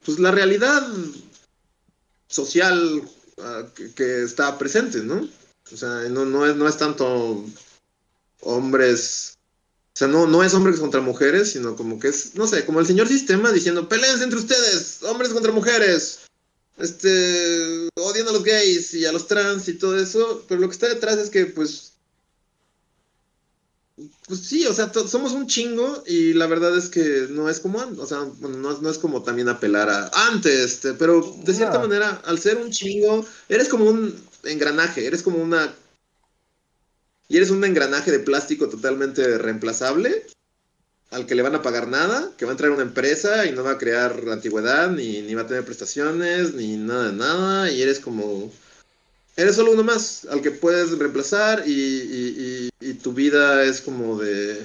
Pues 0.05 0.19
la 0.19 0.31
realidad 0.31 0.87
social 2.29 3.03
ah, 3.39 3.65
que, 3.75 3.93
que 3.93 4.23
está 4.23 4.59
presente, 4.59 4.99
¿no? 5.03 5.27
O 5.73 5.77
sea, 5.77 6.09
no, 6.11 6.27
no, 6.27 6.47
es, 6.47 6.57
no 6.57 6.69
es 6.69 6.77
tanto 6.77 7.45
hombres, 8.41 9.38
o 9.99 10.03
sea, 10.07 10.07
no, 10.07 10.29
no 10.29 10.45
es 10.45 10.55
hombres 10.55 10.79
contra 10.79 11.01
mujeres, 11.01 11.51
sino 11.51 11.75
como 11.75 11.99
que 11.99 12.07
es, 12.07 12.37
no 12.37 12.47
sé, 12.47 12.65
como 12.65 12.79
el 12.79 12.87
señor 12.87 13.09
sistema 13.09 13.51
diciendo, 13.51 13.89
peleense 13.89 14.23
entre 14.23 14.39
ustedes, 14.39 15.03
hombres 15.03 15.33
contra 15.33 15.51
mujeres, 15.51 16.21
este, 16.77 17.89
odian 17.97 18.29
a 18.29 18.31
los 18.31 18.45
gays 18.45 18.95
y 18.95 19.07
a 19.07 19.11
los 19.11 19.27
trans 19.27 19.67
y 19.67 19.73
todo 19.73 19.99
eso, 19.99 20.45
pero 20.47 20.61
lo 20.61 20.69
que 20.69 20.75
está 20.75 20.87
detrás 20.87 21.19
es 21.19 21.31
que, 21.31 21.47
pues, 21.47 21.95
pues 24.29 24.39
sí, 24.39 24.65
o 24.69 24.73
sea, 24.73 24.93
somos 25.09 25.33
un 25.33 25.49
chingo 25.49 26.05
y 26.07 26.33
la 26.33 26.47
verdad 26.47 26.79
es 26.79 26.89
que 26.89 27.27
no 27.31 27.49
es 27.49 27.59
como, 27.59 27.81
o 27.81 28.07
sea, 28.07 28.21
bueno, 28.39 28.57
no, 28.59 28.71
es- 28.71 28.81
no 28.81 28.91
es 28.91 28.99
como 28.99 29.25
también 29.25 29.49
apelar 29.49 29.91
a 29.91 30.11
antes, 30.29 30.75
este, 30.75 30.95
pero 30.95 31.23
de 31.45 31.53
cierta 31.55 31.79
No. 31.79 31.89
manera, 31.89 32.23
al 32.25 32.39
ser 32.39 32.59
un 32.59 32.71
chingo, 32.71 33.27
eres 33.49 33.69
como 33.69 33.87
un 33.87 34.15
engranaje, 34.45 35.05
eres 35.07 35.25
como 35.25 35.39
una... 35.39 35.75
Y 37.29 37.37
eres 37.37 37.51
un 37.51 37.63
engranaje 37.65 38.11
de 38.11 38.21
plástico 38.21 38.69
totalmente 38.69 39.37
reemplazable, 39.39 40.25
al 41.11 41.27
que 41.27 41.35
le 41.35 41.43
van 41.43 41.55
a 41.55 41.63
pagar 41.63 41.89
nada, 41.89 42.33
que 42.37 42.45
va 42.45 42.51
a 42.51 42.55
entrar 42.55 42.71
una 42.71 42.83
empresa 42.83 43.47
y 43.47 43.53
no 43.53 43.63
va 43.65 43.73
a 43.73 43.79
crear 43.79 44.23
antigüedad, 44.31 44.91
ni, 44.91 45.23
ni 45.23 45.35
va 45.35 45.43
a 45.43 45.47
tener 45.47 45.65
prestaciones, 45.65 46.55
ni 46.55 46.77
nada 46.77 47.11
de 47.11 47.13
nada, 47.17 47.71
y 47.71 47.83
eres 47.83 48.01
como... 48.01 48.53
Eres 49.37 49.55
solo 49.57 49.71
uno 49.73 49.85
más 49.85 50.27
al 50.31 50.43
que 50.43 50.51
puedes 50.51 50.99
reemplazar 50.99 51.63
y, 51.67 51.71
y- 51.73 52.69
y- 52.81 52.91
y 52.91 52.95
tu 52.95 53.13
vida 53.13 53.63
es 53.65 53.81
como 53.81 54.19
de... 54.19 54.65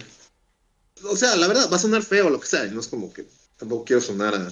O 1.04 1.16
sea, 1.16 1.36
la 1.36 1.48
verdad, 1.48 1.70
va 1.72 1.76
a 1.76 1.80
sonar 1.80 2.02
feo 2.02 2.30
lo 2.30 2.40
que 2.40 2.48
sea, 2.48 2.66
y 2.66 2.72
no 2.72 2.80
es 2.80 2.88
como 2.88 3.14
que 3.14 3.26
tampoco 3.58 3.86
quiero 3.86 4.02
sonar 4.02 4.34
a 4.36 4.52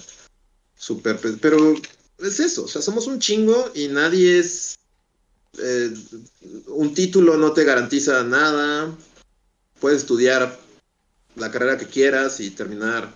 super... 0.76 1.18
pe- 1.18 1.38
Pero 1.40 1.74
es 2.18 2.40
eso, 2.40 2.64
o 2.64 2.68
sea, 2.68 2.80
somos 2.82 3.06
un 3.06 3.18
chingo 3.18 3.70
y 3.74 3.88
nadie 3.88 4.38
es... 4.38 4.74
eh, 5.58 5.94
un 6.68 6.94
título 6.94 7.36
no 7.36 7.52
te 7.52 7.64
garantiza 7.64 8.22
nada, 8.24 8.94
puedes 9.80 9.98
estudiar 10.02 10.58
la 11.36 11.50
carrera 11.50 11.78
que 11.78 11.86
quieras 11.86 12.40
y 12.40 12.50
terminar 12.50 13.12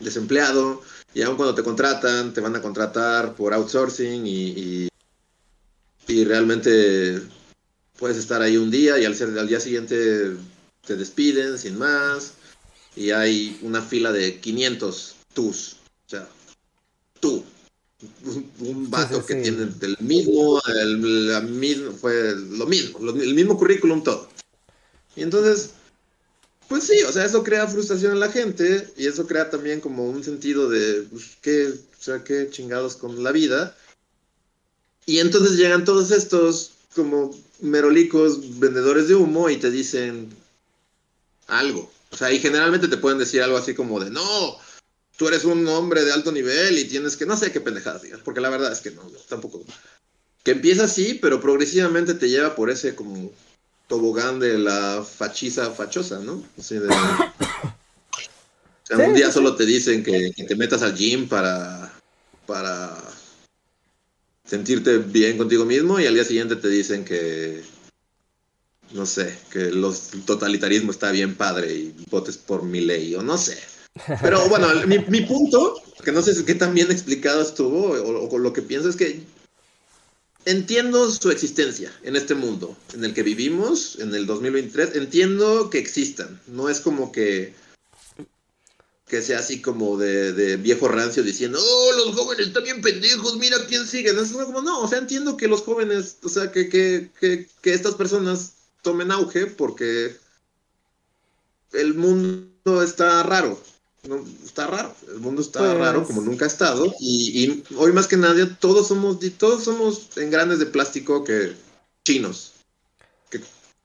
desempleado, 0.00 0.82
y 1.14 1.22
aun 1.22 1.36
cuando 1.36 1.54
te 1.54 1.62
contratan, 1.62 2.32
te 2.32 2.40
van 2.40 2.56
a 2.56 2.62
contratar 2.62 3.34
por 3.34 3.52
outsourcing 3.54 4.26
y, 4.26 4.88
y, 6.08 6.24
realmente 6.24 7.22
puedes 7.98 8.16
estar 8.16 8.40
ahí 8.42 8.56
un 8.56 8.70
día 8.70 8.98
y 8.98 9.04
al, 9.04 9.14
ser, 9.14 9.38
al 9.38 9.46
día 9.46 9.60
siguiente 9.60 10.36
te 10.86 10.96
despiden 10.96 11.58
sin 11.58 11.78
más. 11.78 12.34
Y 12.96 13.10
hay 13.10 13.58
una 13.62 13.82
fila 13.82 14.10
de 14.12 14.40
500 14.40 15.16
tus, 15.34 15.76
o 16.06 16.10
sea, 16.10 16.28
tú, 17.20 17.44
un, 18.60 18.90
vato 18.90 19.20
sí, 19.20 19.26
que 19.26 19.34
sí. 19.34 19.42
tiene 19.50 19.72
el 19.80 19.96
mismo, 20.00 20.62
el, 20.66 21.28
la 21.32 21.40
mismo, 21.40 21.92
fue 21.92 22.34
lo 22.36 22.66
mismo, 22.66 22.98
lo- 23.00 23.20
el 23.20 23.34
mismo 23.34 23.58
currículum, 23.58 24.02
todo. 24.04 24.28
Y 25.16 25.22
entonces, 25.22 25.70
pues 26.68 26.84
sí, 26.84 27.02
o 27.02 27.10
sea, 27.12 27.24
eso 27.24 27.42
crea 27.42 27.66
frustración 27.66 28.12
en 28.12 28.20
la 28.20 28.30
gente 28.30 28.88
y 28.96 29.06
eso 29.06 29.26
crea 29.26 29.50
también 29.50 29.80
como 29.80 30.08
un 30.08 30.22
sentido 30.22 30.68
de, 30.68 31.02
pues, 31.10 31.36
qué, 31.42 31.68
o 31.68 32.02
sea, 32.02 32.22
qué 32.22 32.48
chingados 32.50 32.96
con 32.96 33.22
la 33.24 33.32
vida. 33.32 33.76
Y 35.06 35.18
entonces 35.18 35.56
llegan 35.56 35.84
todos 35.84 36.10
estos 36.10 36.72
como 36.94 37.34
merolicos 37.60 38.58
vendedores 38.60 39.08
de 39.08 39.14
humo 39.16 39.50
y 39.50 39.56
te 39.56 39.70
dicen 39.70 40.28
algo. 41.48 41.90
O 42.10 42.16
sea, 42.16 42.32
y 42.32 42.38
generalmente 42.38 42.88
te 42.88 42.96
pueden 42.96 43.18
decir 43.18 43.42
algo 43.42 43.56
así 43.56 43.74
como 43.74 43.98
de, 43.98 44.10
no, 44.10 44.56
tú 45.18 45.26
eres 45.26 45.44
un 45.44 45.66
hombre 45.66 46.04
de 46.04 46.12
alto 46.12 46.30
nivel 46.30 46.78
y 46.78 46.84
tienes 46.84 47.16
que, 47.16 47.26
no 47.26 47.36
sé 47.36 47.50
qué 47.50 47.60
pendejadas 47.60 48.02
digas, 48.02 48.20
porque 48.24 48.40
la 48.40 48.50
verdad 48.50 48.72
es 48.72 48.80
que 48.80 48.92
no, 48.92 49.02
no, 49.02 49.18
tampoco. 49.28 49.64
Que 50.44 50.52
empieza 50.52 50.84
así, 50.84 51.14
pero 51.20 51.40
progresivamente 51.40 52.14
te 52.14 52.28
lleva 52.28 52.54
por 52.54 52.70
ese 52.70 52.94
como 52.94 53.32
tobogán 53.88 54.38
de 54.38 54.58
la 54.58 55.04
fachiza 55.04 55.72
fachosa, 55.72 56.20
¿no? 56.20 56.44
Así 56.56 56.76
de... 56.76 56.86
O 56.86 56.90
sea, 56.90 57.34
Sí, 58.88 58.94
un 58.94 59.12
día 59.12 59.30
solo 59.30 59.54
te 59.54 59.66
dicen 59.66 60.02
que, 60.02 60.32
que 60.34 60.44
te 60.44 60.56
metas 60.56 60.80
al 60.80 60.96
gym 60.96 61.28
para, 61.28 61.92
para 62.46 62.96
sentirte 64.46 64.96
bien 64.96 65.36
contigo 65.36 65.66
mismo 65.66 66.00
y 66.00 66.06
al 66.06 66.14
día 66.14 66.24
siguiente 66.24 66.56
te 66.56 66.68
dicen 66.68 67.04
que, 67.04 67.62
no 68.92 69.04
sé, 69.04 69.36
que 69.50 69.70
los, 69.70 70.14
el 70.14 70.24
totalitarismo 70.24 70.90
está 70.90 71.10
bien 71.10 71.34
padre 71.34 71.74
y 71.74 71.94
votes 72.08 72.38
por 72.38 72.62
mi 72.62 72.80
ley 72.80 73.14
o 73.14 73.20
no 73.20 73.36
sé. 73.36 73.58
Pero 74.22 74.48
bueno, 74.48 74.68
mi, 74.86 75.20
punto, 75.22 75.82
que 76.04 76.12
no 76.12 76.22
sé 76.22 76.44
qué 76.44 76.54
tan 76.54 76.74
bien 76.74 76.90
explicado 76.90 77.42
estuvo, 77.42 77.90
o, 77.90 78.28
o, 78.28 78.38
lo 78.38 78.52
que 78.52 78.62
pienso 78.62 78.88
es 78.88 78.96
que 78.96 79.20
entiendo 80.44 81.10
su 81.10 81.30
existencia 81.30 81.92
en 82.02 82.16
este 82.16 82.34
mundo 82.34 82.76
en 82.94 83.04
el 83.04 83.14
que 83.14 83.22
vivimos, 83.22 83.98
en 83.98 84.14
el 84.14 84.26
2023, 84.26 84.96
entiendo 84.96 85.70
que 85.70 85.78
existan, 85.78 86.40
no 86.46 86.68
es 86.68 86.80
como 86.80 87.12
que 87.12 87.54
que 89.08 89.22
sea 89.22 89.38
así 89.38 89.60
como 89.60 89.96
de, 89.96 90.32
de, 90.32 90.56
viejo 90.56 90.86
rancio 90.86 91.22
diciendo, 91.22 91.58
oh, 91.60 91.92
los 91.92 92.14
jóvenes 92.14 92.48
están 92.48 92.64
bien 92.64 92.82
pendejos, 92.82 93.38
mira 93.38 93.56
quién 93.66 93.86
sigue. 93.86 94.12
No, 94.12 94.80
o 94.80 94.88
sea, 94.88 94.98
entiendo 94.98 95.36
que 95.36 95.48
los 95.48 95.62
jóvenes, 95.62 96.18
o 96.22 96.28
sea, 96.28 96.52
que, 96.52 96.68
que, 96.68 97.10
que 97.18 97.72
estas 97.72 97.94
personas 97.94 98.52
tomen 98.82 99.10
auge 99.10 99.46
porque 99.46 100.14
el 101.72 101.94
mundo 101.94 102.82
está 102.82 103.22
raro. 103.22 103.60
No, 104.04 104.24
está 104.44 104.66
raro, 104.68 104.94
el 105.08 105.18
mundo 105.18 105.42
está 105.42 105.58
pues... 105.58 105.76
raro 105.76 106.04
como 106.04 106.20
nunca 106.20 106.44
ha 106.44 106.48
estado 106.48 106.94
y, 107.00 107.44
y, 107.44 107.64
hoy 107.76 107.92
más 107.92 108.06
que 108.06 108.16
nadie 108.16 108.46
todos 108.46 108.86
somos 108.86 109.18
todos 109.36 109.64
somos 109.64 110.16
en 110.16 110.30
grandes 110.30 110.60
de 110.60 110.66
plástico 110.66 111.24
que 111.24 111.52
chinos 112.04 112.52
que 113.28 113.40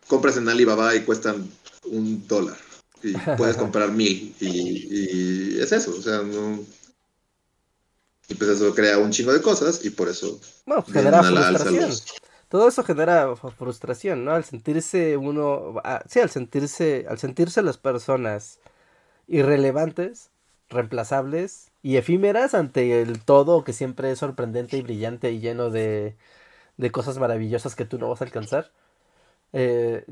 compras 0.07 0.37
en 0.37 0.47
Alibaba 0.47 0.95
y 0.95 1.03
cuestan 1.03 1.49
un 1.85 2.27
dólar 2.27 2.57
y 3.03 3.13
puedes 3.37 3.57
comprar 3.57 3.91
mil. 3.91 4.35
Y, 4.39 4.47
y, 4.47 5.59
es 5.61 5.71
eso, 5.71 5.91
o 5.91 6.01
sea, 6.01 6.21
no. 6.21 6.63
Y 8.29 8.35
pues 8.35 8.49
eso 8.49 8.73
crea 8.73 8.97
un 8.97 9.11
chingo 9.11 9.33
de 9.33 9.41
cosas 9.41 9.83
y 9.83 9.89
por 9.89 10.07
eso. 10.07 10.39
Bueno, 10.65 10.83
genera 10.83 11.21
frustración. 11.21 11.89
Los... 11.89 12.05
Todo 12.47 12.67
eso 12.67 12.83
genera 12.83 13.35
frustración, 13.35 14.23
¿no? 14.23 14.31
Al 14.33 14.45
sentirse 14.45 15.17
uno. 15.17 15.81
sí, 16.07 16.19
al 16.19 16.29
sentirse. 16.29 17.05
Al 17.09 17.19
sentirse 17.19 17.61
las 17.61 17.77
personas 17.77 18.59
irrelevantes, 19.27 20.29
reemplazables 20.69 21.71
y 21.81 21.97
efímeras 21.97 22.53
ante 22.53 23.01
el 23.01 23.23
todo 23.23 23.63
que 23.63 23.73
siempre 23.73 24.11
es 24.11 24.19
sorprendente 24.19 24.77
y 24.77 24.81
brillante 24.81 25.31
y 25.31 25.39
lleno 25.39 25.69
de, 25.69 26.15
de 26.77 26.91
cosas 26.91 27.17
maravillosas 27.19 27.75
que 27.75 27.85
tú 27.85 27.99
no 27.99 28.09
vas 28.09 28.21
a 28.21 28.25
alcanzar 28.25 28.71
eh, 29.53 30.03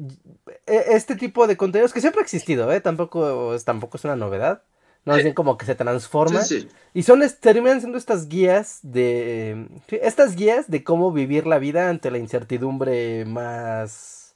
e, 0.68 0.84
este 0.90 1.16
tipo 1.16 1.48
de 1.48 1.58
contenidos 1.58 1.94
que 1.94 2.00
siempre 2.00 2.22
ha 2.22 2.24
existido, 2.24 2.72
¿eh? 2.72 2.80
Tampoco, 2.80 3.56
tampoco 3.66 3.98
es 3.98 4.06
una 4.06 4.16
novedad. 4.16 4.62
No 5.04 5.16
es 5.16 5.24
bien 5.24 5.34
como 5.34 5.58
que 5.58 5.66
se 5.66 5.74
transforma. 5.74 6.42
Sí, 6.42 6.62
sí. 6.62 6.70
Y 6.94 7.02
son, 7.02 7.24
terminan 7.40 7.80
siendo 7.80 7.98
estas 7.98 8.30
guías 8.30 8.80
de. 8.84 9.68
Estas 9.90 10.36
guías 10.36 10.70
de 10.70 10.84
cómo 10.84 11.12
vivir 11.12 11.48
la 11.48 11.58
vida 11.58 11.90
ante 11.90 12.12
la 12.12 12.20
incertidumbre 12.20 13.26
más. 13.26 14.36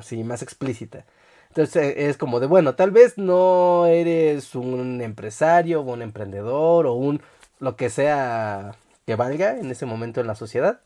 Sí, 0.00 0.24
más 0.24 0.40
explícita. 0.40 1.04
Entonces 1.50 1.76
e, 1.96 2.08
es 2.10 2.16
como 2.16 2.40
de, 2.40 2.46
bueno, 2.46 2.74
tal 2.74 2.90
vez 2.90 3.18
no 3.18 3.86
eres 3.86 4.54
un 4.54 5.00
empresario 5.02 5.80
o 5.82 5.92
un 5.92 6.02
emprendedor 6.02 6.86
o 6.86 6.94
un. 6.94 7.22
lo 7.60 7.76
que 7.76 7.90
sea 7.90 8.72
que 9.06 9.16
valga 9.16 9.58
en 9.58 9.70
ese 9.70 9.86
momento 9.86 10.20
en 10.20 10.26
la 10.28 10.34
sociedad. 10.36 10.80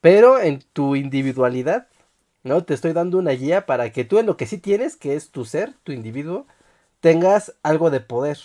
Pero 0.00 0.40
en 0.40 0.62
tu 0.72 0.96
individualidad 0.96 1.88
¿no? 2.44 2.64
Te 2.64 2.74
estoy 2.74 2.92
dando 2.92 3.18
una 3.18 3.32
guía 3.32 3.66
para 3.66 3.90
que 3.92 4.04
tú 4.04 4.18
en 4.18 4.26
lo 4.26 4.36
que 4.36 4.46
sí 4.46 4.58
tienes, 4.58 4.96
que 4.96 5.16
es 5.16 5.30
tu 5.30 5.44
ser, 5.44 5.74
tu 5.84 5.92
individuo, 5.92 6.46
tengas 7.00 7.54
algo 7.62 7.90
de 7.90 8.00
poder, 8.00 8.38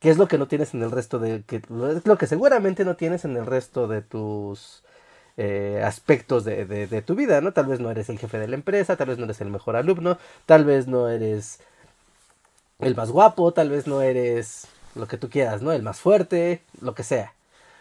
que 0.00 0.10
es 0.10 0.18
lo 0.18 0.28
que 0.28 0.38
no 0.38 0.48
tienes 0.48 0.74
en 0.74 0.82
el 0.82 0.90
resto 0.90 1.18
de, 1.18 1.42
que 1.44 1.56
es 1.56 2.06
lo 2.06 2.18
que 2.18 2.26
seguramente 2.26 2.84
no 2.84 2.96
tienes 2.96 3.24
en 3.24 3.36
el 3.36 3.46
resto 3.46 3.88
de 3.88 4.02
tus 4.02 4.84
eh, 5.40 5.80
aspectos 5.84 6.44
de, 6.44 7.02
tu 7.06 7.14
vida, 7.14 7.40
¿no? 7.40 7.52
Tal 7.52 7.66
vez 7.66 7.78
no 7.78 7.92
eres 7.92 8.08
el 8.08 8.18
jefe 8.18 8.40
de 8.40 8.48
la 8.48 8.56
empresa, 8.56 8.96
tal 8.96 9.06
vez 9.06 9.18
no 9.18 9.24
eres 9.24 9.40
el 9.40 9.50
mejor 9.50 9.76
alumno, 9.76 10.18
tal 10.46 10.64
vez 10.64 10.88
no 10.88 11.08
eres 11.08 11.60
el 12.80 12.96
más 12.96 13.12
guapo, 13.12 13.52
tal 13.52 13.70
vez 13.70 13.86
no 13.86 14.02
eres 14.02 14.66
lo 14.96 15.06
que 15.06 15.16
tú 15.16 15.30
quieras, 15.30 15.62
¿no? 15.62 15.70
El 15.72 15.84
más 15.84 16.00
fuerte, 16.00 16.62
lo 16.80 16.94
que 16.96 17.04
sea, 17.04 17.34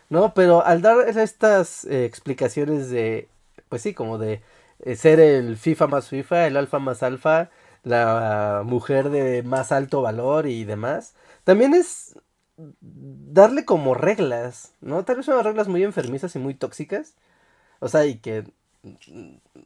¿no? 0.09 0.35
Pero 0.35 0.63
al 0.63 0.83
dar 0.83 1.09
estas 1.09 1.85
eh, 1.85 2.05
explicaciones 2.05 2.91
de, 2.91 3.27
pues 3.69 3.81
sí, 3.81 3.95
como 3.95 4.19
de 4.19 4.41
eh, 4.85 4.95
ser 4.95 5.19
el 5.19 5.57
FIFA 5.57 5.87
más 5.87 6.09
FIFA, 6.09 6.45
el 6.45 6.57
alfa 6.57 6.77
más 6.77 7.01
alfa, 7.01 7.49
la 7.83 8.61
mujer 8.65 9.09
de 9.09 9.41
más 9.41 9.71
alto 9.71 10.03
valor 10.03 10.45
y 10.45 10.63
demás. 10.63 11.15
También 11.43 11.73
es 11.73 12.15
darle 12.79 13.65
como 13.65 13.95
reglas, 13.95 14.73
¿no? 14.81 15.03
Tal 15.05 15.17
vez 15.17 15.25
son 15.25 15.43
reglas 15.43 15.67
muy 15.67 15.83
enfermizas 15.83 16.35
y 16.35 16.39
muy 16.39 16.53
tóxicas. 16.53 17.15
O 17.79 17.87
sea, 17.89 18.05
y 18.05 18.17
que 18.19 18.45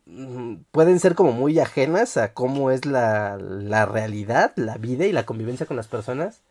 mm, 0.05 0.55
pueden 0.71 0.99
ser 0.99 1.15
como 1.15 1.31
muy 1.31 1.59
ajenas 1.59 2.17
a 2.17 2.33
cómo 2.33 2.71
es 2.71 2.85
la, 2.85 3.37
la 3.37 3.85
realidad, 3.85 4.53
la 4.55 4.77
vida 4.77 5.05
y 5.05 5.11
la 5.11 5.25
convivencia 5.25 5.65
con 5.65 5.77
las 5.77 5.87
personas. 5.87 6.41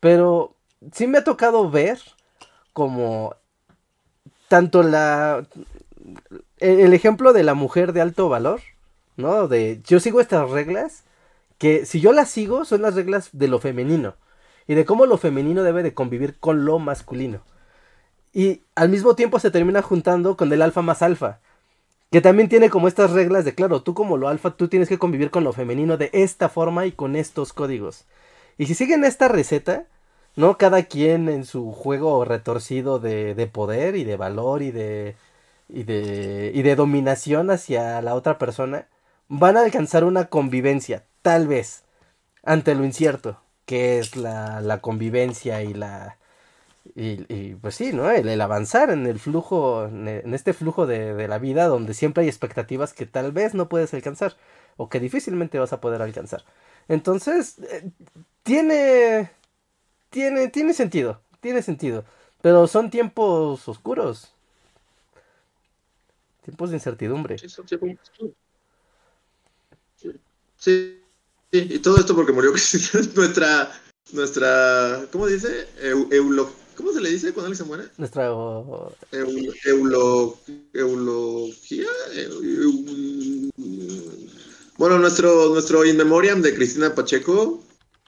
Pero 0.00 0.54
sí 0.92 1.06
me 1.06 1.18
ha 1.18 1.24
tocado 1.24 1.70
ver 1.70 1.98
como 2.72 3.36
tanto 4.48 4.82
la 4.82 5.46
el 6.58 6.92
ejemplo 6.94 7.32
de 7.32 7.42
la 7.42 7.54
mujer 7.54 7.92
de 7.92 8.00
alto 8.00 8.28
valor, 8.28 8.60
¿no? 9.16 9.48
De 9.48 9.80
yo 9.84 10.00
sigo 10.00 10.20
estas 10.20 10.50
reglas 10.50 11.04
que 11.58 11.86
si 11.86 12.00
yo 12.00 12.12
las 12.12 12.30
sigo 12.30 12.64
son 12.64 12.82
las 12.82 12.94
reglas 12.94 13.30
de 13.32 13.48
lo 13.48 13.58
femenino 13.58 14.16
y 14.66 14.74
de 14.74 14.84
cómo 14.84 15.06
lo 15.06 15.18
femenino 15.18 15.62
debe 15.62 15.82
de 15.82 15.94
convivir 15.94 16.38
con 16.38 16.64
lo 16.64 16.78
masculino. 16.78 17.42
Y 18.34 18.62
al 18.74 18.90
mismo 18.90 19.14
tiempo 19.14 19.38
se 19.38 19.50
termina 19.50 19.80
juntando 19.80 20.36
con 20.36 20.52
el 20.52 20.60
alfa 20.60 20.82
más 20.82 21.00
alfa, 21.02 21.40
que 22.10 22.20
también 22.20 22.48
tiene 22.48 22.68
como 22.70 22.88
estas 22.88 23.12
reglas 23.12 23.44
de, 23.44 23.54
claro, 23.54 23.82
tú 23.82 23.94
como 23.94 24.16
lo 24.16 24.28
alfa, 24.28 24.56
tú 24.56 24.68
tienes 24.68 24.88
que 24.88 24.98
convivir 24.98 25.30
con 25.30 25.44
lo 25.44 25.52
femenino 25.52 25.96
de 25.96 26.10
esta 26.12 26.48
forma 26.48 26.86
y 26.86 26.92
con 26.92 27.16
estos 27.16 27.52
códigos. 27.52 28.04
Y 28.58 28.66
si 28.66 28.74
siguen 28.74 29.04
esta 29.04 29.28
receta, 29.28 29.86
¿no? 30.36 30.58
Cada 30.58 30.82
quien 30.84 31.28
en 31.28 31.44
su 31.44 31.72
juego 31.72 32.24
retorcido 32.24 32.98
de, 32.98 33.34
de 33.34 33.46
poder 33.46 33.96
y 33.96 34.04
de 34.04 34.16
valor 34.16 34.62
y 34.62 34.70
de 34.72 35.16
y 35.68 35.84
de, 35.84 36.52
y 36.54 36.62
de 36.62 36.76
dominación 36.76 37.50
hacia 37.50 38.00
la 38.02 38.14
otra 38.14 38.38
persona, 38.38 38.86
van 39.28 39.56
a 39.56 39.62
alcanzar 39.62 40.04
una 40.04 40.26
convivencia, 40.26 41.04
tal 41.22 41.48
vez, 41.48 41.84
ante 42.42 42.74
lo 42.74 42.84
incierto, 42.84 43.40
que 43.66 43.98
es 43.98 44.16
la, 44.16 44.60
la 44.60 44.80
convivencia 44.80 45.62
y 45.62 45.74
la... 45.74 46.18
Y, 46.94 47.32
y, 47.32 47.54
pues 47.54 47.74
sí, 47.76 47.92
¿no? 47.92 48.10
El, 48.10 48.28
el, 48.28 48.40
avanzar 48.40 48.90
en 48.90 49.06
el 49.06 49.18
flujo, 49.18 49.86
en 49.86 50.34
este 50.34 50.52
flujo 50.52 50.86
de, 50.86 51.14
de 51.14 51.28
la 51.28 51.38
vida 51.38 51.66
donde 51.66 51.94
siempre 51.94 52.22
hay 52.22 52.28
expectativas 52.28 52.92
que 52.92 53.06
tal 53.06 53.32
vez 53.32 53.54
no 53.54 53.68
puedes 53.68 53.94
alcanzar 53.94 54.36
o 54.76 54.88
que 54.88 55.00
difícilmente 55.00 55.58
vas 55.58 55.72
a 55.72 55.80
poder 55.80 56.02
alcanzar. 56.02 56.44
Entonces, 56.88 57.58
eh, 57.70 57.90
tiene, 58.42 59.30
tiene, 60.10 60.48
tiene 60.48 60.74
sentido, 60.74 61.20
tiene 61.40 61.62
sentido, 61.62 62.04
pero 62.42 62.66
son 62.66 62.90
tiempos 62.90 63.66
oscuros, 63.68 64.34
Tiempos 66.44 66.70
de 66.70 66.76
incertidumbre. 66.76 67.38
Sí, 67.38 67.48
sí, 70.58 71.00
y 71.52 71.78
todo 71.78 71.96
esto 71.96 72.14
porque 72.14 72.32
murió 72.32 72.52
nuestra, 73.16 73.72
nuestra, 74.12 75.06
¿cómo 75.10 75.26
dice? 75.26 75.68
eulo, 76.10 76.50
¿Cómo 76.76 76.92
se 76.92 77.00
le 77.00 77.10
dice 77.10 77.32
cuando 77.32 77.46
alguien 77.46 77.56
se 77.56 77.64
muere? 77.64 77.84
Nuestra... 77.98 78.26
eulo, 79.64 80.38
eulogía. 80.72 81.88
bueno, 84.76 84.98
nuestro, 84.98 85.48
nuestro 85.50 85.84
In 85.84 85.96
Memoriam 85.96 86.42
de 86.42 86.54
Cristina 86.54 86.94
Pacheco 86.94 87.62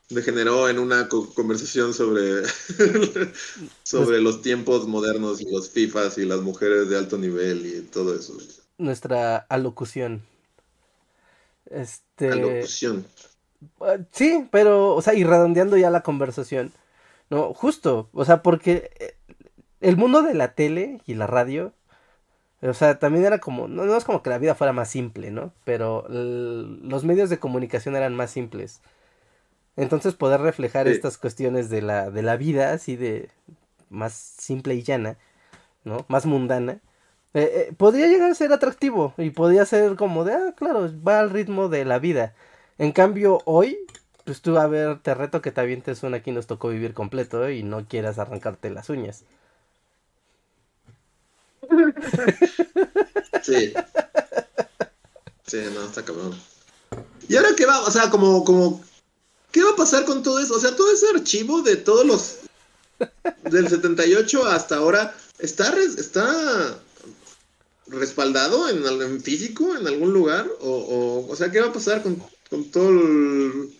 degeneró 0.08 0.68
en 0.68 0.78
una 0.78 1.08
conversación 1.08 1.92
sobre, 1.94 2.42
sobre 3.82 4.20
los 4.20 4.42
tiempos 4.42 4.86
modernos 4.86 5.40
y 5.40 5.50
los 5.50 5.70
FIFAs 5.70 6.18
y 6.18 6.24
las 6.24 6.40
mujeres 6.40 6.88
de 6.88 6.96
alto 6.96 7.18
nivel 7.18 7.66
y 7.66 7.80
todo 7.82 8.14
eso. 8.14 8.36
Nuestra 8.78 9.36
alocución. 9.36 10.22
Este... 11.70 12.30
Alocución. 12.30 13.06
Ah, 13.80 13.96
sí, 14.12 14.46
pero, 14.50 14.94
o 14.94 15.02
sea, 15.02 15.14
y 15.14 15.24
redondeando 15.24 15.76
ya 15.76 15.90
la 15.90 16.02
conversación. 16.02 16.72
No, 17.30 17.54
justo, 17.54 18.08
o 18.12 18.24
sea, 18.24 18.42
porque 18.42 18.90
eh, 19.00 19.16
el 19.80 19.96
mundo 19.96 20.22
de 20.22 20.34
la 20.34 20.54
tele 20.54 21.00
y 21.06 21.14
la 21.14 21.26
radio, 21.26 21.72
o 22.62 22.74
sea, 22.74 22.98
también 22.98 23.24
era 23.24 23.38
como, 23.38 23.68
no, 23.68 23.84
no 23.84 23.96
es 23.96 24.04
como 24.04 24.22
que 24.22 24.30
la 24.30 24.38
vida 24.38 24.54
fuera 24.54 24.72
más 24.72 24.90
simple, 24.90 25.30
¿no? 25.30 25.52
Pero 25.64 26.06
los 26.08 27.04
medios 27.04 27.30
de 27.30 27.38
comunicación 27.38 27.96
eran 27.96 28.14
más 28.14 28.30
simples. 28.30 28.80
Entonces 29.76 30.14
poder 30.14 30.40
reflejar 30.40 30.86
sí. 30.86 30.92
estas 30.92 31.18
cuestiones 31.18 31.68
de 31.68 31.82
la, 31.82 32.10
de 32.10 32.22
la 32.22 32.36
vida 32.36 32.72
así 32.72 32.96
de 32.96 33.28
más 33.90 34.12
simple 34.14 34.74
y 34.74 34.82
llana, 34.82 35.18
¿no? 35.84 36.04
Más 36.08 36.26
mundana. 36.26 36.80
Eh, 37.34 37.68
eh, 37.68 37.74
podría 37.76 38.06
llegar 38.06 38.30
a 38.30 38.34
ser 38.34 38.52
atractivo 38.52 39.12
y 39.18 39.30
podría 39.30 39.66
ser 39.66 39.96
como 39.96 40.24
de, 40.24 40.32
ah, 40.32 40.54
claro, 40.56 40.90
va 41.06 41.20
al 41.20 41.30
ritmo 41.30 41.68
de 41.68 41.84
la 41.84 41.98
vida. 41.98 42.34
En 42.78 42.92
cambio, 42.92 43.42
hoy, 43.44 43.78
pues 44.26 44.42
tú 44.42 44.58
a 44.58 44.66
ver, 44.66 44.98
te 44.98 45.14
reto 45.14 45.40
que 45.40 45.52
te 45.52 45.60
avientes 45.60 46.02
una 46.02 46.16
aquí 46.18 46.32
nos 46.32 46.48
tocó 46.48 46.68
vivir 46.68 46.94
completo 46.94 47.46
¿eh? 47.46 47.56
y 47.56 47.62
no 47.62 47.86
quieras 47.86 48.18
arrancarte 48.18 48.68
las 48.70 48.90
uñas. 48.90 49.22
Sí. 53.42 53.72
Sí, 55.46 55.58
no, 55.72 55.84
está 55.84 56.04
cabrón. 56.04 56.36
¿Y 57.28 57.36
ahora 57.36 57.50
qué 57.56 57.64
va? 57.64 57.80
O 57.82 57.90
sea, 57.92 58.10
como, 58.10 58.42
como 58.44 58.82
¿qué 59.52 59.62
va 59.62 59.70
a 59.70 59.76
pasar 59.76 60.04
con 60.04 60.24
todo 60.24 60.40
eso? 60.40 60.54
O 60.54 60.58
sea, 60.58 60.74
todo 60.74 60.92
ese 60.92 61.06
archivo 61.14 61.62
de 61.62 61.76
todos 61.76 62.04
los 62.04 62.38
del 63.44 63.68
78 63.68 64.46
hasta 64.46 64.78
ahora 64.78 65.14
está 65.38 65.72
está 65.96 66.76
respaldado 67.86 68.68
en, 68.68 68.84
en 68.84 69.20
físico 69.20 69.76
en 69.76 69.86
algún 69.86 70.12
lugar 70.12 70.48
o, 70.60 70.70
o, 70.70 71.30
o 71.30 71.36
sea, 71.36 71.52
¿qué 71.52 71.60
va 71.60 71.68
a 71.68 71.72
pasar 71.72 72.02
con, 72.02 72.20
con 72.50 72.64
todo 72.72 72.90
el, 72.90 73.75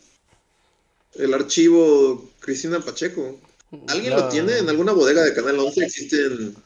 el 1.18 1.34
archivo 1.34 2.30
Cristina 2.40 2.80
Pacheco? 2.80 3.38
¿Alguien 3.88 4.14
lo 4.14 4.28
tiene 4.28 4.59
en 4.59 4.68
alguna 4.68 4.93
bodega 4.93 5.22
de 5.22 5.34
Canal 5.34 5.59
11? 5.59 5.84
Existen 5.84 6.56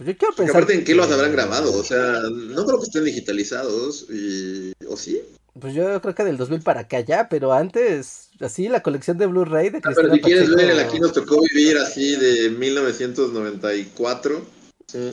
pues 0.00 0.08
yo 0.08 0.16
quiero 0.16 0.34
pensar. 0.34 0.56
aparte, 0.56 0.72
¿en 0.72 0.84
qué 0.84 0.94
los 0.94 1.10
habrán 1.10 1.32
grabado? 1.32 1.76
O 1.76 1.84
sea, 1.84 2.22
no 2.22 2.64
creo 2.64 2.78
que 2.78 2.86
estén 2.86 3.04
digitalizados. 3.04 4.06
Y... 4.08 4.72
¿O 4.88 4.96
sí? 4.96 5.20
Pues 5.60 5.74
yo 5.74 6.00
creo 6.00 6.14
que 6.14 6.24
del 6.24 6.38
2000 6.38 6.62
para 6.62 6.80
acá 6.80 7.00
ya, 7.00 7.28
pero 7.28 7.52
antes, 7.52 8.30
así 8.40 8.66
la 8.70 8.82
colección 8.82 9.18
de 9.18 9.26
Blu-ray 9.26 9.68
de 9.68 9.82
Cristina 9.82 10.08
ah, 10.08 10.10
Pero 10.10 10.14
si 10.14 10.20
quieres 10.22 10.54
ver, 10.54 10.70
el 10.70 10.78
aquí 10.78 10.98
nos 10.98 11.12
tocó 11.12 11.42
vivir 11.52 11.76
así 11.76 12.16
de 12.16 12.48
1994, 12.48 14.42
¿sí? 14.86 15.12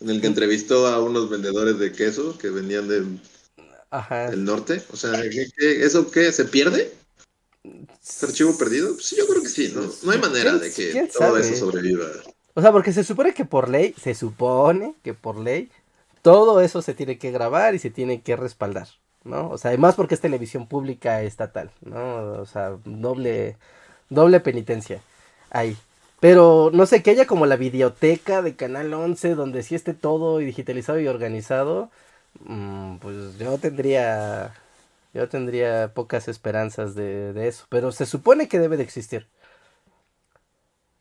en 0.00 0.10
el 0.10 0.20
que 0.20 0.26
entrevistó 0.26 0.88
a 0.88 1.02
unos 1.02 1.30
vendedores 1.30 1.78
de 1.78 1.92
queso 1.92 2.36
que 2.36 2.50
venían 2.50 2.88
de 2.88 3.06
Ajá. 3.88 4.30
del 4.30 4.44
norte. 4.44 4.82
O 4.92 4.96
sea, 4.98 5.22
eso 5.58 6.10
qué? 6.10 6.32
¿Se 6.32 6.44
pierde? 6.44 6.92
¿Es 7.64 8.24
archivo 8.24 8.56
perdido? 8.58 8.98
Sí, 8.98 9.16
yo 9.16 9.26
creo 9.26 9.42
que 9.42 9.48
sí, 9.48 9.72
¿no? 9.74 9.82
No 10.02 10.12
hay 10.12 10.18
manera 10.18 10.56
de 10.58 10.72
que 10.72 11.08
todo 11.16 11.38
eso 11.38 11.54
sobreviva. 11.54 12.06
O 12.54 12.60
sea, 12.60 12.72
porque 12.72 12.92
se 12.92 13.04
supone 13.04 13.34
que 13.34 13.44
por 13.44 13.68
ley, 13.68 13.94
se 14.00 14.14
supone 14.14 14.94
que 15.02 15.14
por 15.14 15.38
ley, 15.38 15.70
todo 16.22 16.60
eso 16.60 16.82
se 16.82 16.94
tiene 16.94 17.18
que 17.18 17.30
grabar 17.30 17.74
y 17.74 17.78
se 17.78 17.90
tiene 17.90 18.20
que 18.22 18.36
respaldar, 18.36 18.88
¿no? 19.24 19.48
O 19.50 19.58
sea, 19.58 19.70
además 19.70 19.94
porque 19.94 20.14
es 20.14 20.20
televisión 20.20 20.66
pública 20.68 21.22
estatal, 21.22 21.70
¿no? 21.82 22.40
O 22.40 22.46
sea, 22.46 22.76
doble, 22.84 23.56
doble 24.10 24.40
penitencia 24.40 25.02
ahí. 25.50 25.76
Pero 26.20 26.70
no 26.72 26.86
sé, 26.86 27.02
que 27.02 27.10
haya 27.10 27.26
como 27.26 27.46
la 27.46 27.56
videoteca 27.56 28.42
de 28.42 28.54
Canal 28.56 28.94
11 28.94 29.34
donde 29.34 29.62
sí 29.62 29.74
esté 29.74 29.94
todo 29.94 30.38
digitalizado 30.38 31.00
y 31.00 31.08
organizado, 31.08 31.90
mm, 32.44 32.96
pues 32.98 33.38
yo 33.38 33.58
tendría, 33.58 34.54
yo 35.14 35.28
tendría 35.28 35.92
pocas 35.94 36.28
esperanzas 36.28 36.94
de, 36.94 37.32
de 37.32 37.48
eso. 37.48 37.66
Pero 37.68 37.92
se 37.92 38.06
supone 38.06 38.48
que 38.48 38.58
debe 38.58 38.76
de 38.76 38.82
existir. 38.82 39.26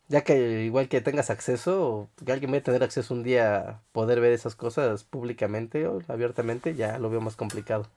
Ya 0.09 0.25
que 0.25 0.63
igual 0.65 0.89
que 0.89 0.99
tengas 0.99 1.29
acceso, 1.29 2.09
que 2.25 2.33
alguien 2.33 2.51
vaya 2.51 2.59
a 2.61 2.65
tener 2.65 2.83
acceso 2.83 3.13
un 3.13 3.23
día 3.23 3.57
a 3.57 3.81
poder 3.93 4.19
ver 4.19 4.33
esas 4.33 4.55
cosas 4.55 5.05
públicamente 5.05 5.87
o 5.87 6.01
abiertamente, 6.09 6.75
ya 6.75 6.99
lo 6.99 7.09
veo 7.09 7.21
más 7.21 7.37
complicado. 7.37 7.87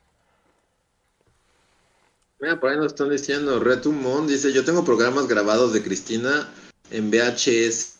Mira, 2.39 2.61
por 2.61 2.71
ahí 2.71 2.77
nos 2.77 2.87
están 2.87 3.11
diciendo, 3.11 3.59
Retumon 3.59 4.29
dice, 4.29 4.53
yo 4.53 4.65
tengo 4.65 4.85
programas 4.85 5.27
grabados 5.27 5.73
de 5.73 5.83
Cristina 5.83 6.49
en 6.91 7.11
VHS 7.11 7.95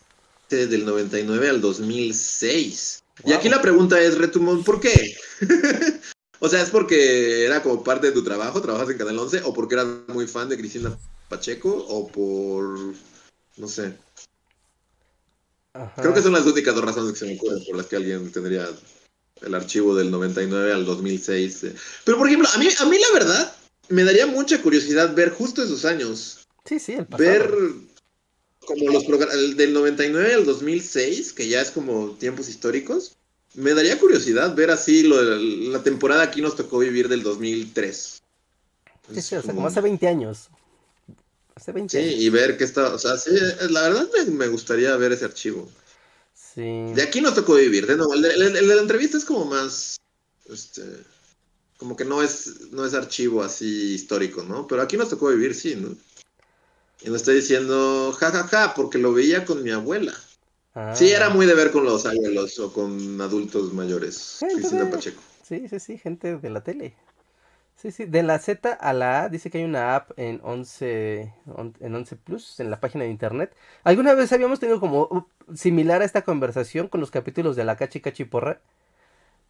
del 0.49 0.85
99 0.85 1.49
al 1.49 1.59
2006. 1.59 3.03
Y 3.25 3.33
aquí 3.33 3.49
la 3.49 3.61
pregunta 3.61 3.99
es, 3.99 4.17
Retumon, 4.17 4.63
¿por 4.63 4.79
qué? 4.79 5.17
o 6.45 6.49
sea, 6.49 6.61
¿es 6.61 6.69
porque 6.69 7.45
era 7.45 7.63
como 7.63 7.83
parte 7.83 8.07
de 8.07 8.13
tu 8.13 8.23
trabajo, 8.23 8.61
trabajas 8.61 8.89
en 8.89 8.97
Canal 8.97 9.17
11, 9.17 9.41
o 9.45 9.53
porque 9.53 9.75
eras 9.75 9.87
muy 10.07 10.27
fan 10.27 10.47
de 10.47 10.57
Cristina 10.57 10.97
Pacheco, 11.27 11.69
o 11.69 12.07
por... 12.07 12.93
no 13.57 13.67
sé. 13.67 13.93
Creo 15.97 16.13
que 16.13 16.21
son 16.21 16.33
las 16.33 16.45
únicas 16.45 16.73
dos 16.73 16.85
razones 16.85 17.13
que 17.13 17.19
se 17.19 17.25
me 17.25 17.35
ocurren 17.35 17.65
por 17.65 17.75
las 17.75 17.87
que 17.87 17.95
alguien 17.97 18.31
tendría 18.31 18.69
el 19.41 19.55
archivo 19.55 19.95
del 19.95 20.11
99 20.11 20.71
al 20.71 20.85
2006. 20.85 21.63
Eh. 21.63 21.75
Pero, 22.05 22.17
por 22.17 22.27
ejemplo, 22.27 22.47
a 22.53 22.57
mí, 22.57 22.67
a 22.79 22.85
mí 22.85 22.97
la 22.97 23.19
verdad 23.19 23.55
me 23.89 24.03
daría 24.03 24.27
mucha 24.27 24.61
curiosidad 24.61 25.13
ver 25.13 25.31
justo 25.31 25.63
esos 25.63 25.83
años. 25.83 26.47
Sí, 26.63 26.79
sí, 26.79 26.93
el 26.93 27.05
pasado. 27.05 27.29
Ver 27.29 27.53
como 28.59 28.91
los 28.91 29.03
programas 29.03 29.57
del 29.57 29.73
99 29.73 30.33
al 30.33 30.45
2006, 30.45 31.33
que 31.33 31.47
ya 31.47 31.61
es 31.61 31.71
como 31.71 32.11
tiempos 32.11 32.47
históricos. 32.49 33.17
Me 33.55 33.73
daría 33.73 33.99
curiosidad 33.99 34.53
ver 34.55 34.71
así 34.71 35.03
lo 35.03 35.21
la 35.21 35.81
temporada 35.81 36.23
aquí 36.23 36.41
nos 36.41 36.55
tocó 36.55 36.79
vivir 36.79 37.07
del 37.07 37.23
2003. 37.23 38.21
Sí, 39.13 39.21
sí, 39.21 39.35
o 39.35 39.41
sea, 39.41 39.53
como 39.53 39.67
hace 39.67 39.81
20 39.81 40.07
años. 40.07 40.49
Hace 41.55 41.71
20 41.71 41.97
sí, 41.97 42.15
y 42.15 42.29
ver 42.29 42.57
qué 42.57 42.65
está, 42.65 42.93
o 42.93 42.99
sea, 42.99 43.17
sí, 43.17 43.31
la 43.69 43.83
verdad 43.83 44.09
me, 44.27 44.47
gustaría 44.47 44.95
ver 44.97 45.13
ese 45.13 45.25
archivo. 45.25 45.69
Sí. 46.33 46.61
De 46.93 47.01
aquí 47.01 47.21
nos 47.21 47.35
tocó 47.35 47.55
vivir, 47.55 47.87
de 47.87 47.95
nuevo, 47.95 48.13
el, 48.13 48.21
de 48.21 48.61
la 48.61 48.81
entrevista 48.81 49.17
es 49.17 49.25
como 49.25 49.45
más, 49.45 49.97
este, 50.49 50.83
como 51.77 51.95
que 51.95 52.03
no 52.03 52.21
es, 52.21 52.71
no 52.71 52.85
es 52.85 52.93
archivo 52.93 53.43
así 53.43 53.93
histórico, 53.93 54.43
¿no? 54.43 54.67
Pero 54.67 54.81
aquí 54.81 54.97
nos 54.97 55.09
tocó 55.09 55.29
vivir, 55.29 55.55
sí, 55.55 55.75
¿no? 55.75 55.95
Y 57.01 57.09
nos 57.09 57.17
está 57.17 57.31
diciendo, 57.31 58.11
jajaja, 58.17 58.47
ja, 58.47 58.67
ja, 58.67 58.73
porque 58.73 58.97
lo 58.97 59.13
veía 59.13 59.45
con 59.45 59.63
mi 59.63 59.71
abuela. 59.71 60.13
Sí, 60.93 61.11
era 61.11 61.27
ah. 61.27 61.29
muy 61.29 61.45
de 61.45 61.55
ver 61.55 61.71
con 61.71 61.85
los 61.85 62.05
abuelos 62.05 62.59
o 62.59 62.73
con 62.73 63.21
adultos 63.21 63.73
mayores. 63.73 64.39
Cristina 64.39 64.89
Pacheco. 64.89 65.21
Sí, 65.43 65.67
sí, 65.69 65.79
sí, 65.79 65.97
gente 65.97 66.37
de 66.37 66.49
la 66.49 66.63
tele. 66.63 66.95
Sí, 67.77 67.91
sí, 67.91 68.05
de 68.05 68.23
la 68.23 68.39
Z 68.39 68.73
a 68.73 68.93
la 68.93 69.23
A 69.23 69.29
dice 69.29 69.49
que 69.49 69.59
hay 69.59 69.63
una 69.63 69.95
app 69.95 70.11
en 70.17 70.41
11, 70.43 71.33
en 71.79 71.95
11 71.95 72.15
Plus, 72.17 72.59
en 72.59 72.71
la 72.71 72.79
página 72.79 73.03
de 73.03 73.09
internet. 73.09 73.55
Alguna 73.83 74.13
vez 74.13 74.31
habíamos 74.33 74.59
tenido 74.59 74.79
como 74.79 75.03
uh, 75.03 75.55
similar 75.55 76.01
a 76.01 76.05
esta 76.05 76.23
conversación 76.23 76.87
con 76.87 76.99
los 77.01 77.11
capítulos 77.11 77.55
de 77.55 77.63
la 77.65 77.75
Cachi 77.77 78.01
Cachiporra, 78.01 78.61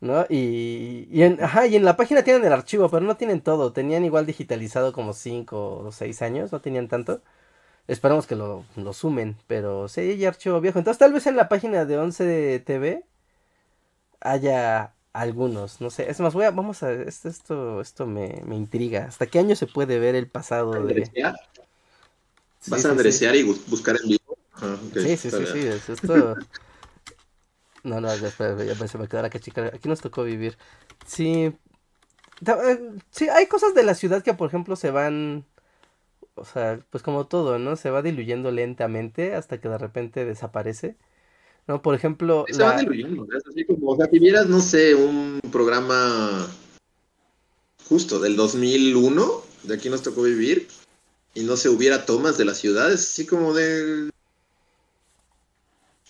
¿no? 0.01 0.25
Y, 0.29 1.07
y, 1.11 1.23
en, 1.23 1.43
ajá, 1.43 1.67
y 1.67 1.75
en 1.75 1.85
la 1.85 1.97
página 1.97 2.23
tienen 2.23 2.45
el 2.45 2.53
archivo, 2.53 2.89
pero 2.89 3.05
no 3.05 3.17
tienen 3.17 3.41
todo. 3.41 3.73
Tenían 3.73 4.05
igual 4.05 4.25
digitalizado 4.25 4.93
como 4.93 5.13
5 5.13 5.79
o 5.87 5.91
6 5.91 6.21
años, 6.21 6.51
no 6.51 6.61
tenían 6.61 6.87
tanto. 6.87 7.21
Esperamos 7.87 8.25
que 8.25 8.35
lo, 8.35 8.65
lo 8.75 8.93
sumen, 8.93 9.37
pero 9.47 9.87
sí 9.87 10.01
hay 10.01 10.25
archivo 10.25 10.59
viejo. 10.61 10.79
Entonces 10.79 10.99
tal 10.99 11.13
vez 11.13 11.27
en 11.27 11.35
la 11.35 11.49
página 11.49 11.85
de 11.85 11.97
11 11.97 12.59
TV 12.65 13.03
haya 14.21 14.93
algunos, 15.13 15.81
no 15.81 15.89
sé. 15.89 16.09
Es 16.09 16.19
más, 16.19 16.33
voy 16.33 16.45
a, 16.45 16.51
vamos 16.51 16.83
a, 16.83 16.91
esto, 16.91 17.29
esto, 17.29 17.81
esto 17.81 18.05
me, 18.05 18.41
me 18.45 18.55
intriga. 18.55 19.05
¿Hasta 19.05 19.27
qué 19.27 19.39
año 19.39 19.55
se 19.55 19.67
puede 19.67 19.99
ver 19.99 20.15
el 20.15 20.27
pasado 20.27 20.71
de... 20.83 21.09
¿Vas 22.67 22.85
a 22.85 22.89
andrecear 22.89 23.35
y 23.35 23.43
buscar 23.43 23.95
en 24.01 24.09
vivo? 24.09 24.37
Ah, 24.53 24.75
sí, 24.93 25.17
sí, 25.17 25.29
sí, 25.29 25.45
sí, 25.51 25.91
esto... 25.91 26.35
No, 27.85 28.01
no, 28.01 28.07
ya, 28.15 28.29
espera, 28.29 28.61
ya 28.63 28.87
se 28.87 28.97
me 28.97 29.07
quedó 29.07 29.21
la 29.21 29.29
cachica. 29.29 29.67
Aquí 29.67 29.87
nos 29.87 30.01
tocó 30.01 30.23
vivir. 30.23 30.57
Sí. 31.05 31.55
Eh, 32.45 32.91
sí, 33.11 33.29
hay 33.29 33.45
cosas 33.45 33.75
de 33.75 33.83
la 33.83 33.93
ciudad 33.93 34.23
que, 34.23 34.33
por 34.33 34.47
ejemplo, 34.47 34.75
se 34.75 34.89
van. 34.89 35.45
O 36.35 36.45
sea, 36.45 36.79
pues 36.89 37.03
como 37.03 37.27
todo, 37.27 37.59
¿no? 37.59 37.75
Se 37.75 37.89
va 37.89 38.01
diluyendo 38.01 38.51
lentamente 38.51 39.35
hasta 39.35 39.59
que 39.59 39.69
de 39.69 39.77
repente 39.77 40.25
desaparece. 40.25 40.97
¿no? 41.67 41.81
Por 41.81 41.95
ejemplo... 41.95 42.45
Se 42.49 42.61
van 42.61 42.79
diluyendo, 42.79 43.27
es 43.35 43.43
así 43.47 43.65
como, 43.65 43.91
o 43.91 43.97
sea, 43.97 44.07
si 44.07 44.19
vieras, 44.19 44.47
no 44.47 44.61
sé, 44.61 44.95
un 44.95 45.39
programa 45.51 46.47
justo 47.87 48.19
del 48.19 48.35
2001, 48.35 49.41
de 49.63 49.75
aquí 49.75 49.89
nos 49.89 50.03
tocó 50.03 50.23
vivir, 50.23 50.67
y 51.33 51.43
no 51.43 51.57
se 51.57 51.69
hubiera 51.69 52.05
tomas 52.05 52.37
de 52.37 52.45
las 52.45 52.57
ciudades, 52.57 53.01
así 53.01 53.25
como 53.25 53.53
de... 53.53 54.09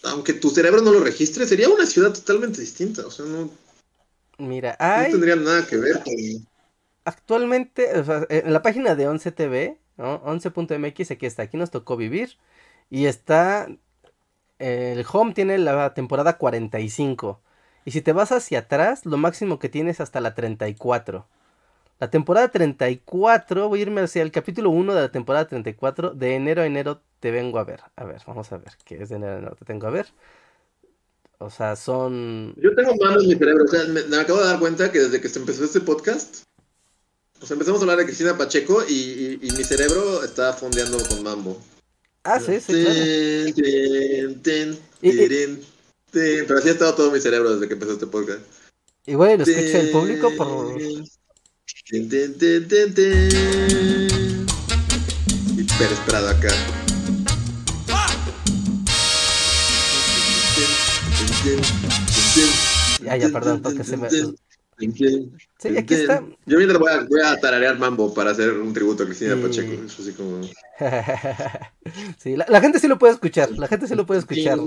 Aunque 0.03 0.33
tu 0.33 0.51
cerebro 0.51 0.81
no 0.81 0.91
lo 0.91 0.99
registre, 0.99 1.47
sería 1.47 1.67
una 1.67 1.85
ciudad 1.85 2.13
totalmente 2.13 2.61
distinta, 2.61 3.05
o 3.05 3.11
sea, 3.11 3.25
no... 3.25 3.49
Mira, 4.37 4.75
hay... 4.79 5.05
No 5.05 5.11
tendría 5.11 5.35
nada 5.35 5.65
que 5.65 5.77
ver 5.77 6.03
con... 6.03 6.13
Actualmente, 7.05 7.99
o 7.99 8.03
sea, 8.03 8.25
en 8.29 8.51
la 8.51 8.61
página 8.61 8.95
de 8.95 9.07
11TV, 9.07 9.77
¿no? 9.97 10.23
11.mx, 10.23 11.11
aquí 11.11 11.25
está, 11.25 11.43
aquí 11.43 11.57
nos 11.57 11.71
tocó 11.71 11.97
vivir, 11.97 12.37
y 12.89 13.05
está 13.05 13.67
el 14.59 15.05
home 15.11 15.33
tiene 15.33 15.57
la 15.57 15.93
temporada 15.93 16.37
45. 16.37 17.41
Y 17.85 17.91
si 17.91 18.01
te 18.01 18.13
vas 18.13 18.31
hacia 18.31 18.59
atrás, 18.59 19.05
lo 19.05 19.17
máximo 19.17 19.59
que 19.59 19.69
tienes 19.69 19.99
hasta 19.99 20.21
la 20.21 20.33
34. 20.33 21.27
La 21.99 22.09
temporada 22.09 22.49
34, 22.49 23.69
voy 23.69 23.79
a 23.79 23.81
irme 23.83 24.01
hacia 24.01 24.21
el 24.21 24.31
capítulo 24.31 24.69
1 24.69 24.95
de 24.95 25.01
la 25.01 25.11
temporada 25.11 25.47
34. 25.47 26.11
De 26.11 26.35
enero 26.35 26.61
a 26.61 26.65
enero 26.65 27.01
te 27.19 27.31
vengo 27.31 27.59
a 27.59 27.63
ver. 27.63 27.81
A 27.95 28.05
ver, 28.05 28.21
vamos 28.25 28.51
a 28.51 28.57
ver. 28.57 28.73
¿Qué 28.85 29.01
es 29.01 29.09
de 29.09 29.15
enero 29.15 29.33
a 29.33 29.37
enero? 29.37 29.55
Te 29.55 29.65
tengo 29.65 29.87
a 29.87 29.91
ver. 29.91 30.07
O 31.37 31.49
sea, 31.49 31.75
son. 31.75 32.55
Yo 32.57 32.73
tengo 32.75 32.95
manos 32.95 33.23
en 33.23 33.29
mi 33.29 33.35
cerebro. 33.35 33.65
O 33.65 33.67
sea, 33.67 33.83
me, 33.85 34.17
acabo 34.17 34.39
de 34.39 34.45
dar 34.45 34.59
cuenta 34.59 34.91
que 34.91 34.99
desde 34.99 35.21
que 35.21 35.29
se 35.29 35.39
empezó 35.39 35.63
este 35.63 35.81
podcast. 35.81 36.43
Sea, 37.45 37.53
empezamos 37.53 37.79
a 37.79 37.83
hablar 37.83 37.99
de 37.99 38.05
Cristina 38.05 38.35
Pacheco 38.35 38.83
y, 38.89 39.39
y 39.39 39.51
mi 39.51 39.63
cerebro 39.63 40.23
está 40.23 40.51
fondeando 40.53 40.97
con 41.07 41.21
mambo. 41.21 41.61
Ah, 42.23 42.39
sí, 42.39 42.59
sí, 42.59 42.73
Pero 46.11 46.57
así 46.57 46.69
ha 46.69 46.71
estado 46.71 46.95
todo 46.95 47.11
mi 47.11 47.19
cerebro 47.19 47.53
desde 47.53 47.67
que 47.67 47.75
empezó 47.75 47.93
este 47.93 48.07
podcast. 48.07 48.41
Y 49.05 49.13
bueno, 49.13 49.43
escucha 49.43 49.79
el 49.79 49.91
público 49.91 50.31
por... 50.35 50.75
Hiper 55.55 55.91
esperado 55.91 56.29
acá. 56.29 56.49
Ya, 63.03 63.17
ya, 63.17 63.29
perdón, 63.29 63.61
porque 63.61 63.83
se 63.83 63.97
me... 63.97 64.07
Sí, 64.77 65.77
aquí 65.77 65.93
está. 65.93 66.23
Yo 66.45 66.57
mientras 66.57 66.79
voy 66.79 66.91
a, 66.91 66.99
voy 67.03 67.21
a 67.21 67.39
tararear 67.39 67.79
mambo 67.79 68.13
para 68.13 68.31
hacer 68.31 68.51
un 68.51 68.73
tributo 68.73 69.03
a 69.03 69.05
Cristina 69.05 69.35
Pacheco. 69.41 69.71
Eso 69.85 70.01
así 70.01 70.11
como... 70.11 70.41
sí, 72.17 72.35
la, 72.35 72.59
gente 72.59 72.79
sí 72.79 72.87
lo 72.87 72.97
puede 72.97 73.13
escuchar. 73.13 73.51
La 73.51 73.67
gente 73.67 73.87
sí 73.87 73.95
lo 73.95 74.05
puede 74.05 74.19
escuchar. 74.19 74.59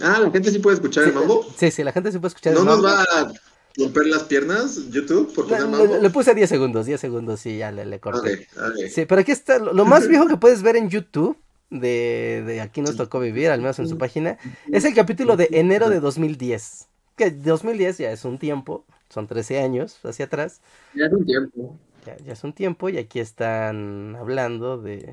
Ah, 0.00 0.20
la 0.20 0.30
gente 0.30 0.50
sí 0.50 0.58
puede 0.58 0.74
escuchar 0.74 1.04
el 1.04 1.12
mambo. 1.12 1.46
Sí, 1.56 1.70
sí, 1.70 1.84
la 1.84 1.92
gente 1.92 2.10
sí 2.10 2.18
puede 2.18 2.28
escuchar 2.28 2.54
¿No 2.54 2.60
el 2.60 2.66
mambo. 2.66 2.82
¿No 2.82 2.88
nos 2.88 2.98
va 2.98 3.20
a 3.20 3.32
romper 3.76 4.06
las 4.06 4.24
piernas 4.24 4.90
YouTube 4.90 5.32
por 5.32 5.46
poner 5.46 5.68
mambo? 5.68 5.98
Le, 5.98 6.10
puse 6.10 6.34
10 6.34 6.48
segundos, 6.48 6.86
10 6.86 7.00
segundos, 7.00 7.38
sí, 7.38 7.58
ya 7.58 7.70
le, 7.70 7.86
le 7.86 8.00
corté. 8.00 8.48
Sí, 8.92 9.06
pero 9.06 9.20
aquí 9.20 9.30
está 9.30 9.60
lo 9.60 9.84
más 9.84 10.08
viejo 10.08 10.26
que 10.26 10.36
puedes 10.36 10.62
ver 10.62 10.74
en 10.74 10.90
YouTube 10.90 11.36
de, 11.70 12.42
de 12.46 12.60
Aquí 12.60 12.82
nos 12.82 12.96
tocó 12.96 13.20
vivir, 13.20 13.50
al 13.50 13.60
menos 13.60 13.78
en 13.78 13.88
su 13.88 13.96
página, 13.96 14.38
es 14.70 14.84
el 14.84 14.94
capítulo 14.94 15.36
de 15.36 15.48
enero 15.52 15.88
de 15.88 16.00
2010. 16.00 16.88
Que 17.16 17.30
2010 17.30 17.98
ya 17.98 18.12
es 18.12 18.24
un 18.24 18.38
tiempo, 18.38 18.84
son 19.08 19.26
13 19.26 19.60
años 19.60 19.98
hacia 20.04 20.26
atrás. 20.26 20.60
Ya 20.94 21.06
es 21.06 21.12
un 21.12 21.24
tiempo. 21.24 21.78
Ya, 22.06 22.16
ya 22.18 22.32
es 22.32 22.44
un 22.44 22.52
tiempo 22.52 22.88
y 22.88 22.98
aquí 22.98 23.20
están 23.20 24.16
hablando 24.18 24.78
de... 24.80 25.12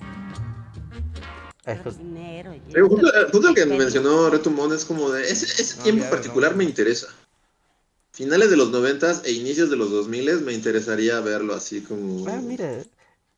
Justo, 2.79 3.07
justo, 3.31 3.49
el 3.49 3.55
que 3.55 3.65
mencionó 3.65 4.29
Retumón 4.29 4.73
es 4.73 4.85
como 4.85 5.11
de 5.11 5.23
ese, 5.23 5.45
ese 5.61 5.81
tiempo 5.81 6.09
particular 6.09 6.55
me 6.55 6.63
interesa. 6.63 7.07
Finales 8.13 8.49
de 8.49 8.57
los 8.57 8.71
noventas 8.71 9.21
e 9.25 9.31
inicios 9.31 9.69
de 9.69 9.75
los 9.75 9.91
2000 9.91 10.41
me 10.41 10.53
interesaría 10.53 11.19
verlo 11.19 11.53
así 11.53 11.81
como. 11.81 12.27
Ah, 12.27 12.39
mira, 12.41 12.84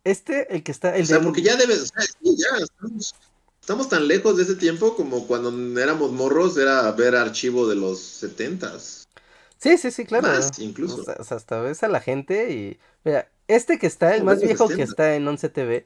este, 0.03 0.53
el 0.55 0.63
que 0.63 0.71
está. 0.71 0.95
El 0.95 1.03
o 1.03 1.05
sea, 1.05 1.21
porque 1.21 1.41
ya 1.41 1.55
debes. 1.55 1.81
O 1.81 1.85
sea, 1.85 2.03
ya 2.21 2.65
estamos, 3.59 3.89
tan 3.89 4.07
lejos 4.07 4.37
de 4.37 4.43
ese 4.43 4.55
tiempo 4.55 4.95
como 4.95 5.27
cuando 5.27 5.79
éramos 5.79 6.11
morros, 6.11 6.57
era 6.57 6.91
ver 6.91 7.15
archivo 7.15 7.67
de 7.67 7.75
los 7.75 7.99
setentas. 7.99 9.07
Sí, 9.57 9.77
sí, 9.77 9.91
sí, 9.91 10.05
claro. 10.05 10.27
incluso. 10.57 11.01
O 11.19 11.23
sea, 11.23 11.37
hasta 11.37 11.61
ves 11.61 11.83
a 11.83 11.87
la 11.87 11.99
gente 11.99 12.51
y. 12.51 12.79
Mira, 13.03 13.29
este 13.47 13.77
que 13.77 13.87
está, 13.87 14.15
el 14.15 14.23
más 14.23 14.41
viejo 14.41 14.67
que 14.67 14.83
está 14.83 15.15
en 15.15 15.27
11 15.27 15.49
TV, 15.49 15.85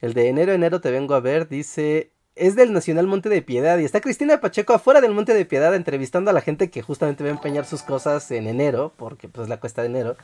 el 0.00 0.14
de 0.14 0.28
enero, 0.28 0.52
enero 0.52 0.80
te 0.80 0.90
vengo 0.90 1.14
a 1.14 1.20
ver, 1.20 1.48
dice. 1.48 2.12
Es 2.36 2.54
del 2.54 2.72
Nacional 2.72 3.06
Monte 3.06 3.28
de 3.28 3.42
Piedad 3.42 3.76
y 3.78 3.84
está 3.84 4.00
Cristina 4.00 4.40
Pacheco 4.40 4.72
afuera 4.72 5.00
del 5.00 5.12
Monte 5.12 5.34
de 5.34 5.44
Piedad 5.44 5.74
entrevistando 5.74 6.30
a 6.30 6.32
la 6.32 6.40
gente 6.40 6.70
que 6.70 6.80
justamente 6.80 7.22
va 7.22 7.28
a 7.28 7.32
empeñar 7.32 7.66
sus 7.66 7.82
cosas 7.82 8.30
en 8.30 8.46
enero, 8.46 8.94
porque 8.96 9.28
pues 9.28 9.48
la 9.48 9.60
cuesta 9.60 9.82
de 9.82 9.88
enero. 9.88 10.16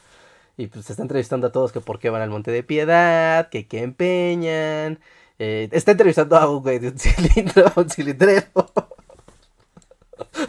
Y 0.57 0.69
pues 0.69 0.87
se 0.87 0.93
está 0.93 1.03
entrevistando 1.03 1.49
a 1.49 1.53
todos 1.53 1.73
que 1.73 1.81
por 1.81 1.99
qué 1.99 2.11
van 2.11 2.23
al 2.23 2.31
Monte 2.31 2.51
de 2.51 2.63
Piedad, 2.63 3.51
que 3.51 3.67
qué 3.67 3.83
empeñan. 3.83 5.01
Eh, 5.39 5.69
está 5.73 5.91
entrevistando 5.93 6.37
a 6.37 6.49
un 6.51 6.63
güey 6.63 6.79
de 6.79 6.89
un 6.89 6.99
cilindro, 6.99 7.73
un 7.77 7.91
cilindrero. 7.91 8.73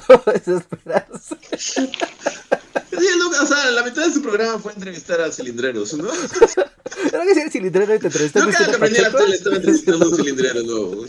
Desesperarse. 0.33 1.35
Sí, 1.57 3.07
o 3.41 3.45
sea, 3.45 3.71
la 3.71 3.83
mitad 3.83 4.07
de 4.07 4.13
su 4.13 4.21
programa 4.21 4.57
fue 4.59 4.73
entrevistar 4.73 5.21
a 5.21 5.31
cilindreros, 5.31 5.93
¿no? 5.93 6.09
Era 6.09 7.23
que 7.25 7.33
si 7.33 7.39
eres 7.41 7.51
cilindrero 7.51 7.95
y 7.95 7.99
te 7.99 8.07
entrevistaste. 8.07 8.51
Cada 8.51 8.69
que 8.69 8.75
aprendí 8.75 8.99
la 8.99 9.11
tele 9.11 9.35
estaba 9.35 9.55
entrevistando 9.57 10.05
a 10.05 10.09
un 10.09 10.15
cilindrero, 10.15 10.63
no. 10.63 11.05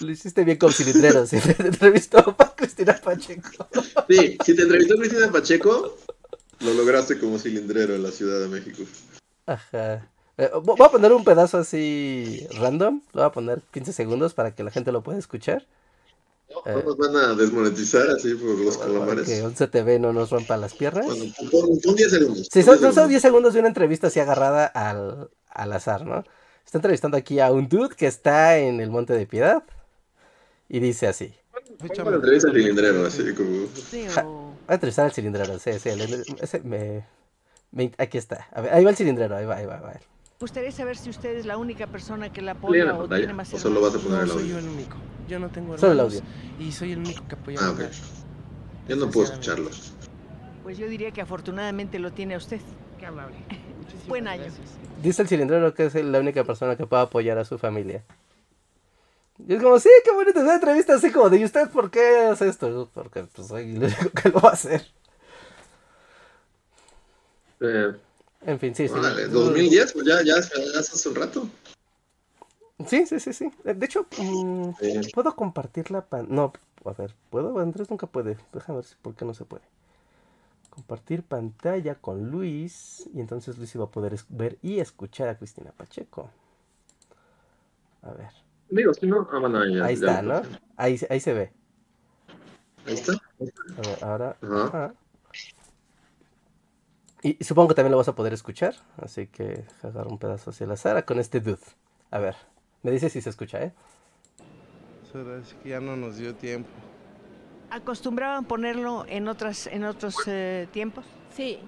Lo 0.00 0.10
hiciste 0.10 0.44
bien 0.44 0.58
con 0.58 0.72
cilindrero, 0.72 1.26
sí. 1.26 1.38
Te 1.56 1.66
entrevistó 1.66 2.36
a 2.38 2.54
Cristina 2.54 3.00
Pacheco. 3.02 3.68
Sí, 4.08 4.38
si 4.44 4.54
te 4.54 4.62
entrevistó 4.62 4.96
Cristina 4.96 5.32
Pacheco, 5.32 5.98
lo 6.60 6.74
lograste 6.74 7.18
como 7.18 7.38
cilindrero 7.38 7.94
en 7.94 8.02
la 8.02 8.10
Ciudad 8.10 8.40
de 8.40 8.48
México. 8.48 8.82
Ajá. 9.46 10.08
Eh, 10.36 10.50
voy 10.62 10.76
a 10.86 10.90
poner 10.90 11.12
un 11.12 11.24
pedazo 11.24 11.58
así 11.58 12.46
random. 12.58 13.02
Lo 13.12 13.22
voy 13.22 13.28
a 13.28 13.32
poner 13.32 13.62
15 13.72 13.92
segundos 13.92 14.34
para 14.34 14.54
que 14.54 14.62
la 14.62 14.70
gente 14.70 14.92
lo 14.92 15.02
pueda 15.02 15.18
escuchar. 15.18 15.66
No, 16.48 16.62
eh, 16.70 16.82
nos 16.84 16.96
van 16.96 17.16
a 17.16 17.34
desmonetizar 17.34 18.08
así 18.10 18.34
por 18.34 18.58
los 18.58 18.76
calamares. 18.78 19.28
Que 19.28 19.42
un 19.42 19.52
CTV 19.52 20.00
no 20.00 20.12
nos 20.12 20.30
rompa 20.30 20.56
las 20.56 20.74
piernas. 20.74 21.06
Bueno, 21.06 21.32
son 21.82 21.94
10 21.94 22.10
segundos. 22.10 22.48
Sí, 22.50 22.62
son, 22.62 22.78
son 22.92 23.08
10 23.08 23.22
segundos 23.22 23.54
de 23.54 23.60
una 23.60 23.68
entrevista 23.68 24.08
así 24.08 24.18
agarrada 24.18 24.66
al, 24.66 25.30
al 25.50 25.72
azar, 25.72 26.04
¿no? 26.06 26.24
Está 26.64 26.78
entrevistando 26.78 27.16
aquí 27.16 27.40
a 27.40 27.50
un 27.52 27.68
dude 27.68 27.94
que 27.96 28.06
está 28.06 28.58
en 28.58 28.80
el 28.80 28.90
Monte 28.90 29.12
de 29.12 29.26
Piedad. 29.26 29.62
Y 30.68 30.80
dice 30.80 31.06
así. 31.06 31.34
Una 31.80 32.16
entrevista 32.16 32.48
al 32.48 32.54
cilindrero, 32.54 33.06
así 33.06 33.34
como. 33.34 33.50
Voy 33.50 34.46
a 34.68 34.74
entrevistar 34.74 35.06
al 35.06 35.12
cilindrero, 35.12 35.58
sí, 35.58 35.72
sí. 35.78 35.90
ese 36.40 36.60
me, 36.60 37.04
aquí 37.98 38.18
está. 38.18 38.46
A 38.52 38.60
ver, 38.60 38.72
ahí 38.72 38.84
va 38.84 38.90
el 38.90 38.96
cilindrero, 38.96 39.36
ahí 39.36 39.46
va, 39.46 39.56
ahí 39.56 39.66
va, 39.66 39.76
ahí 39.76 39.82
va. 39.82 40.00
Gustaría 40.40 40.72
saber 40.72 40.96
si 40.96 41.10
usted 41.10 41.36
es 41.36 41.44
la 41.44 41.58
única 41.58 41.86
persona 41.86 42.32
que 42.32 42.40
la 42.40 42.52
apoya 42.52 42.94
o 42.94 43.06
tiene 43.08 43.34
más 43.34 43.52
¿O 43.52 43.58
solo 43.58 43.80
vas 43.80 43.94
a 43.94 43.98
poner 43.98 44.22
el 44.22 44.30
audio? 44.30 44.40
soy 44.40 44.48
yo 44.48 44.58
el 44.58 44.68
único. 44.68 44.96
Yo 45.28 45.38
no 45.38 45.48
tengo 45.48 45.74
hermanos. 45.74 45.80
Solo 45.80 45.92
el 45.92 46.00
audio. 46.00 46.20
Y 46.58 46.72
soy 46.72 46.92
el 46.92 46.98
único 47.00 47.28
que 47.28 47.34
apoya 47.34 47.58
ah, 47.60 47.70
ok. 47.72 47.80
Yo 48.88 48.96
no 48.96 49.10
puedo 49.10 49.26
escucharlo. 49.26 49.70
Pues 50.62 50.78
yo 50.78 50.88
diría 50.88 51.10
que 51.10 51.20
afortunadamente 51.20 51.98
lo 51.98 52.12
tiene 52.12 52.34
a 52.34 52.38
usted. 52.38 52.60
Qué 52.98 53.06
amable. 53.06 53.36
Buen 54.08 54.28
año. 54.28 54.44
Dice 55.02 55.22
el 55.22 55.28
cilindrero 55.28 55.74
que 55.74 55.86
es 55.86 55.94
la 55.94 56.20
única 56.20 56.44
persona 56.44 56.76
que 56.76 56.86
puede 56.86 57.02
apoyar 57.02 57.38
a 57.38 57.44
su 57.44 57.58
familia. 57.58 58.02
Y 59.48 59.54
es 59.54 59.62
como, 59.62 59.78
sí, 59.78 59.88
qué 60.04 60.12
bonita 60.12 60.40
esa 60.40 60.54
entrevista, 60.54 60.94
así 60.94 61.10
como 61.10 61.30
de, 61.30 61.38
¿y 61.38 61.44
usted 61.44 61.68
por 61.70 61.90
qué 61.90 62.28
hace 62.30 62.48
esto? 62.48 62.88
Porque 62.92 63.24
pues 63.24 63.48
soy 63.48 63.76
el 63.76 63.84
único 63.84 64.10
que 64.10 64.28
lo 64.28 64.40
va 64.40 64.50
a 64.50 64.52
hacer. 64.52 64.86
Eh, 67.60 67.94
en 68.42 68.58
fin, 68.58 68.74
sí, 68.74 68.88
sí. 68.88 68.94
2010, 68.94 69.92
pues 69.92 70.06
ya, 70.06 70.22
ya, 70.22 70.34
ya 70.40 70.80
hace 70.80 71.08
un 71.08 71.14
rato. 71.14 71.48
Sí, 72.86 73.06
sí, 73.06 73.20
sí, 73.20 73.32
sí. 73.32 73.52
De 73.64 73.84
hecho, 73.84 74.06
mm, 74.16 74.70
¿puedo 75.12 75.36
compartir 75.36 75.90
la 75.90 76.00
pan... 76.00 76.26
No, 76.30 76.52
a 76.84 76.92
ver, 76.92 77.14
¿puedo? 77.28 77.58
Andrés 77.58 77.90
nunca 77.90 78.06
puede. 78.06 78.38
Déjame 78.52 78.78
ver 78.78 78.86
si 78.86 78.94
por 79.02 79.14
qué 79.14 79.24
no 79.24 79.34
se 79.34 79.44
puede. 79.44 79.64
Compartir 80.70 81.22
pantalla 81.22 81.96
con 81.96 82.30
Luis. 82.30 83.06
Y 83.12 83.20
entonces 83.20 83.58
Luis 83.58 83.74
iba 83.74 83.84
a 83.84 83.90
poder 83.90 84.18
ver 84.30 84.58
y 84.62 84.80
escuchar 84.80 85.28
a 85.28 85.36
Cristina 85.36 85.72
Pacheco. 85.72 86.30
A 88.02 88.12
ver. 88.12 88.39
Digo, 88.70 88.94
si 88.94 89.06
no, 89.06 89.28
ah, 89.30 89.64
ya, 89.68 89.84
ahí 89.84 89.94
está, 89.94 90.22
¿no? 90.22 90.42
Ahí, 90.76 90.98
ahí 91.10 91.20
se 91.20 91.34
ve. 91.34 91.52
Ahí 92.86 92.94
está. 92.94 93.12
A 93.12 93.80
ver, 93.80 94.04
ahora. 94.04 94.36
Ajá. 94.42 94.94
Y 97.22 97.42
supongo 97.44 97.68
que 97.68 97.74
también 97.74 97.90
lo 97.90 97.98
vas 97.98 98.08
a 98.08 98.14
poder 98.14 98.32
escuchar. 98.32 98.74
Así 98.96 99.26
que 99.26 99.64
agarro 99.82 100.10
un 100.10 100.18
pedazo 100.18 100.50
hacia 100.50 100.66
la 100.66 100.76
Sara 100.76 101.04
con 101.04 101.18
este 101.18 101.40
dude. 101.40 101.58
A 102.10 102.18
ver, 102.18 102.36
me 102.82 102.90
dice 102.90 103.10
si 103.10 103.20
se 103.20 103.30
escucha, 103.30 103.62
¿eh? 103.62 103.72
Es 105.12 105.54
que 105.54 105.70
ya 105.70 105.80
no 105.80 105.96
nos 105.96 106.16
dio 106.16 106.34
tiempo. 106.36 106.70
¿Acostumbraban 107.70 108.44
ponerlo 108.44 109.04
en 109.08 109.26
otras 109.26 109.66
en 109.66 109.84
otros 109.84 110.16
eh, 110.26 110.68
tiempos? 110.72 111.04
Sí, 111.34 111.58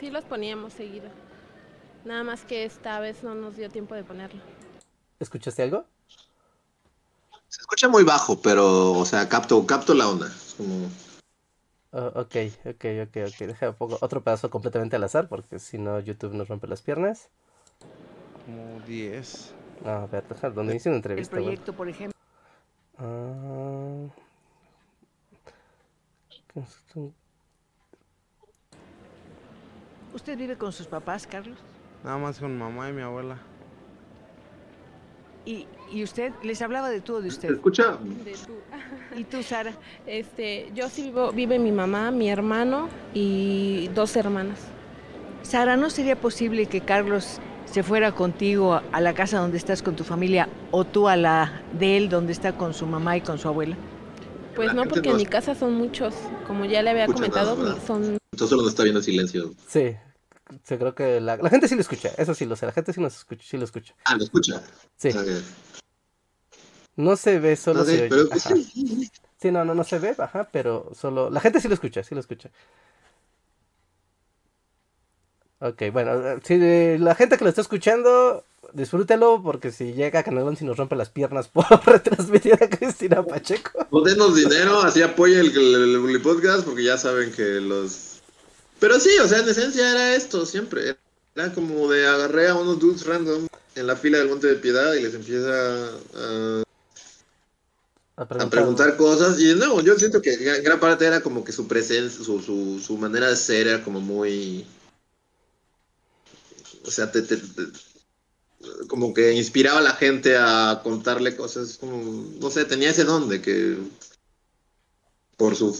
sí 0.00 0.10
los 0.10 0.24
poníamos 0.24 0.72
seguido. 0.72 1.08
Nada 2.04 2.24
más 2.24 2.44
que 2.44 2.64
esta 2.64 2.98
vez 3.00 3.22
no 3.22 3.34
nos 3.34 3.56
dio 3.56 3.68
tiempo 3.70 3.94
de 3.94 4.02
ponerlo. 4.02 4.40
¿Escuchaste 5.20 5.62
algo? 5.62 5.84
Se 7.48 7.60
escucha 7.62 7.88
muy 7.88 8.04
bajo, 8.04 8.40
pero, 8.40 8.92
o 8.92 9.04
sea, 9.04 9.28
capto, 9.28 9.66
capto 9.66 9.94
la 9.94 10.08
onda. 10.08 10.30
Como... 10.56 10.88
Oh, 11.92 12.20
ok, 12.20 12.36
ok, 12.66 12.84
ok, 13.06 13.16
ok. 13.28 13.38
Deja 13.38 13.72
pongo 13.72 13.98
otro 14.02 14.22
pedazo 14.22 14.50
completamente 14.50 14.96
al 14.96 15.04
azar, 15.04 15.28
porque 15.28 15.58
si 15.58 15.78
no, 15.78 15.98
YouTube 16.00 16.34
nos 16.34 16.48
rompe 16.48 16.66
las 16.66 16.82
piernas. 16.82 17.30
Como 18.44 18.80
10. 18.86 19.54
No, 19.84 19.90
a 19.90 20.06
ver, 20.06 20.28
deja, 20.28 20.50
donde 20.50 20.76
hice 20.76 20.90
una 20.90 20.96
entrevista. 20.96 21.36
El 21.36 21.42
proyecto, 21.42 21.72
por 21.72 21.88
ejemplo. 21.88 22.18
Ah... 22.98 24.08
¿Usted 30.12 30.36
vive 30.36 30.58
con 30.58 30.72
sus 30.72 30.86
papás, 30.86 31.26
Carlos? 31.26 31.58
Nada 32.04 32.18
más 32.18 32.38
con 32.38 32.58
mamá 32.58 32.90
y 32.90 32.92
mi 32.92 33.02
abuela. 33.02 33.38
¿Y, 35.48 36.02
usted 36.02 36.32
les 36.42 36.60
hablaba 36.60 36.90
de 36.90 37.00
tú 37.00 37.14
o 37.14 37.22
de 37.22 37.28
usted? 37.28 37.50
escucha? 37.50 37.96
De 38.24 38.32
tú. 38.32 38.52
¿Y 39.16 39.24
tú, 39.24 39.42
Sara? 39.42 39.72
Este, 40.06 40.70
yo 40.74 40.88
sí 40.90 41.04
vivo, 41.04 41.32
vive 41.32 41.58
mi 41.58 41.72
mamá, 41.72 42.10
mi 42.10 42.28
hermano 42.28 42.88
y 43.14 43.88
dos 43.94 44.14
hermanas. 44.16 44.58
Sara, 45.42 45.76
¿no 45.78 45.88
sería 45.88 46.20
posible 46.20 46.66
que 46.66 46.82
Carlos 46.82 47.40
se 47.64 47.82
fuera 47.82 48.12
contigo 48.12 48.82
a 48.92 49.00
la 49.00 49.14
casa 49.14 49.38
donde 49.38 49.56
estás 49.56 49.82
con 49.82 49.96
tu 49.96 50.04
familia 50.04 50.48
o 50.70 50.84
tú 50.84 51.08
a 51.08 51.16
la 51.16 51.62
de 51.78 51.96
él 51.96 52.08
donde 52.10 52.32
está 52.32 52.52
con 52.52 52.74
su 52.74 52.86
mamá 52.86 53.16
y 53.16 53.22
con 53.22 53.38
su 53.38 53.48
abuela? 53.48 53.76
Pues 54.54 54.74
no, 54.74 54.84
porque 54.84 55.10
en 55.10 55.16
mi 55.16 55.26
casa 55.26 55.54
son 55.54 55.74
muchos, 55.74 56.14
como 56.46 56.66
ya 56.66 56.82
le 56.82 56.90
había 56.90 57.06
comentado, 57.06 57.56
son... 57.86 58.18
Entonces 58.32 58.50
solo 58.50 58.68
está 58.68 58.82
viendo 58.82 59.00
silencio. 59.00 59.52
Sí, 59.66 59.94
Sí, 60.64 60.76
creo 60.76 60.94
que 60.94 61.20
la, 61.20 61.36
la, 61.36 61.50
gente 61.50 61.68
sí 61.68 61.74
lo 61.74 61.80
escucha, 61.80 62.10
eso 62.16 62.34
sí 62.34 62.44
lo 62.46 62.56
sé, 62.56 62.66
la 62.66 62.72
gente 62.72 62.92
sí, 62.92 63.00
nos 63.00 63.16
escucha, 63.16 63.44
sí 63.46 63.56
lo 63.58 63.64
escucha. 63.64 63.94
Ah, 64.04 64.16
lo 64.16 64.24
escucha. 64.24 64.62
Sí. 64.96 65.10
No 66.96 67.16
se 67.16 67.38
ve, 67.38 67.56
solo 67.56 67.84
se 67.84 67.92
oye. 67.92 68.08
Pero... 68.08 68.28
Sí, 69.40 69.52
no, 69.52 69.64
no, 69.64 69.72
no 69.72 69.84
se 69.84 70.00
ve, 70.00 70.16
ajá, 70.18 70.48
pero 70.50 70.90
solo... 70.98 71.30
La 71.30 71.40
gente 71.40 71.60
sí 71.60 71.68
lo 71.68 71.74
escucha, 71.74 72.02
sí 72.02 72.12
lo 72.12 72.20
escucha. 72.20 72.50
Ok, 75.60 75.82
bueno, 75.92 76.40
si 76.42 76.98
la 76.98 77.14
gente 77.14 77.38
que 77.38 77.44
lo 77.44 77.50
está 77.50 77.60
escuchando, 77.60 78.44
disfrútelo 78.72 79.40
porque 79.42 79.70
si 79.70 79.92
llega 79.92 80.20
a 80.20 80.22
Canal 80.24 80.44
11 80.48 80.64
y 80.64 80.66
nos 80.66 80.76
rompe 80.76 80.96
las 80.96 81.10
piernas 81.10 81.46
por 81.52 81.66
retransmitir 81.86 82.54
a 82.54 82.68
Cristina 82.68 83.24
Pacheco. 83.24 83.86
O 83.90 84.02
denos 84.02 84.34
dinero, 84.34 84.80
así 84.80 85.00
apoya 85.02 85.40
el, 85.40 85.56
el, 85.56 86.10
el 86.10 86.22
podcast, 86.22 86.64
porque 86.64 86.82
ya 86.82 86.98
saben 86.98 87.30
que 87.32 87.60
los... 87.60 88.07
Pero 88.80 89.00
sí, 89.00 89.10
o 89.22 89.26
sea, 89.28 89.40
en 89.40 89.48
esencia 89.48 89.90
era 89.90 90.14
esto 90.14 90.46
siempre. 90.46 90.96
Era 91.34 91.52
como 91.52 91.90
de 91.90 92.06
agarré 92.06 92.48
a 92.48 92.54
unos 92.54 92.78
dudes 92.78 93.04
random 93.06 93.46
en 93.74 93.86
la 93.86 93.96
fila 93.96 94.18
del 94.18 94.28
Monte 94.28 94.46
de 94.48 94.56
Piedad 94.56 94.94
y 94.94 95.02
les 95.02 95.14
empieza 95.14 95.50
a, 96.14 96.62
A 98.16 98.22
a 98.22 98.50
preguntar 98.50 98.96
cosas. 98.96 99.38
Y 99.40 99.54
no, 99.54 99.80
yo 99.80 99.96
siento 99.98 100.20
que 100.20 100.34
en 100.34 100.62
gran 100.64 100.80
parte 100.80 101.06
era 101.06 101.20
como 101.22 101.44
que 101.44 101.52
su 101.52 101.66
presencia, 101.68 102.24
su, 102.24 102.40
su, 102.40 102.80
su 102.84 102.96
manera 102.96 103.28
de 103.28 103.36
ser 103.36 103.66
era 103.68 103.84
como 103.84 104.00
muy... 104.00 104.66
O 106.84 106.90
sea, 106.90 107.10
te, 107.10 107.22
te- 107.22 107.36
te- 107.36 107.66
como 108.88 109.14
que 109.14 109.32
inspiraba 109.32 109.78
a 109.78 109.82
la 109.82 109.92
gente 109.94 110.36
a 110.36 110.80
contarle 110.82 111.36
cosas, 111.36 111.76
como, 111.78 112.24
no 112.40 112.50
sé, 112.50 112.64
tenía 112.64 112.90
ese 112.90 113.04
don 113.04 113.28
de 113.28 113.40
que 113.40 113.78
por 115.36 115.54
su 115.54 115.76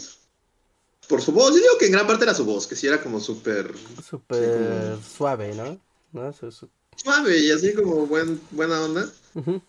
por 1.08 1.22
su 1.22 1.32
voz, 1.32 1.50
yo 1.50 1.56
digo 1.56 1.78
que 1.78 1.86
en 1.86 1.92
gran 1.92 2.06
parte 2.06 2.24
era 2.24 2.34
su 2.34 2.44
voz, 2.44 2.66
que 2.66 2.76
sí 2.76 2.86
era 2.86 3.00
como 3.02 3.20
súper 3.20 3.72
Súper 4.08 4.96
suave, 5.02 5.54
¿no? 5.54 5.78
¿No? 6.12 6.32
Su- 6.32 6.50
su- 6.52 6.68
suave 6.96 7.38
y 7.38 7.50
así 7.50 7.74
como 7.74 8.06
buen, 8.06 8.40
buena 8.50 8.82
onda. 8.82 9.08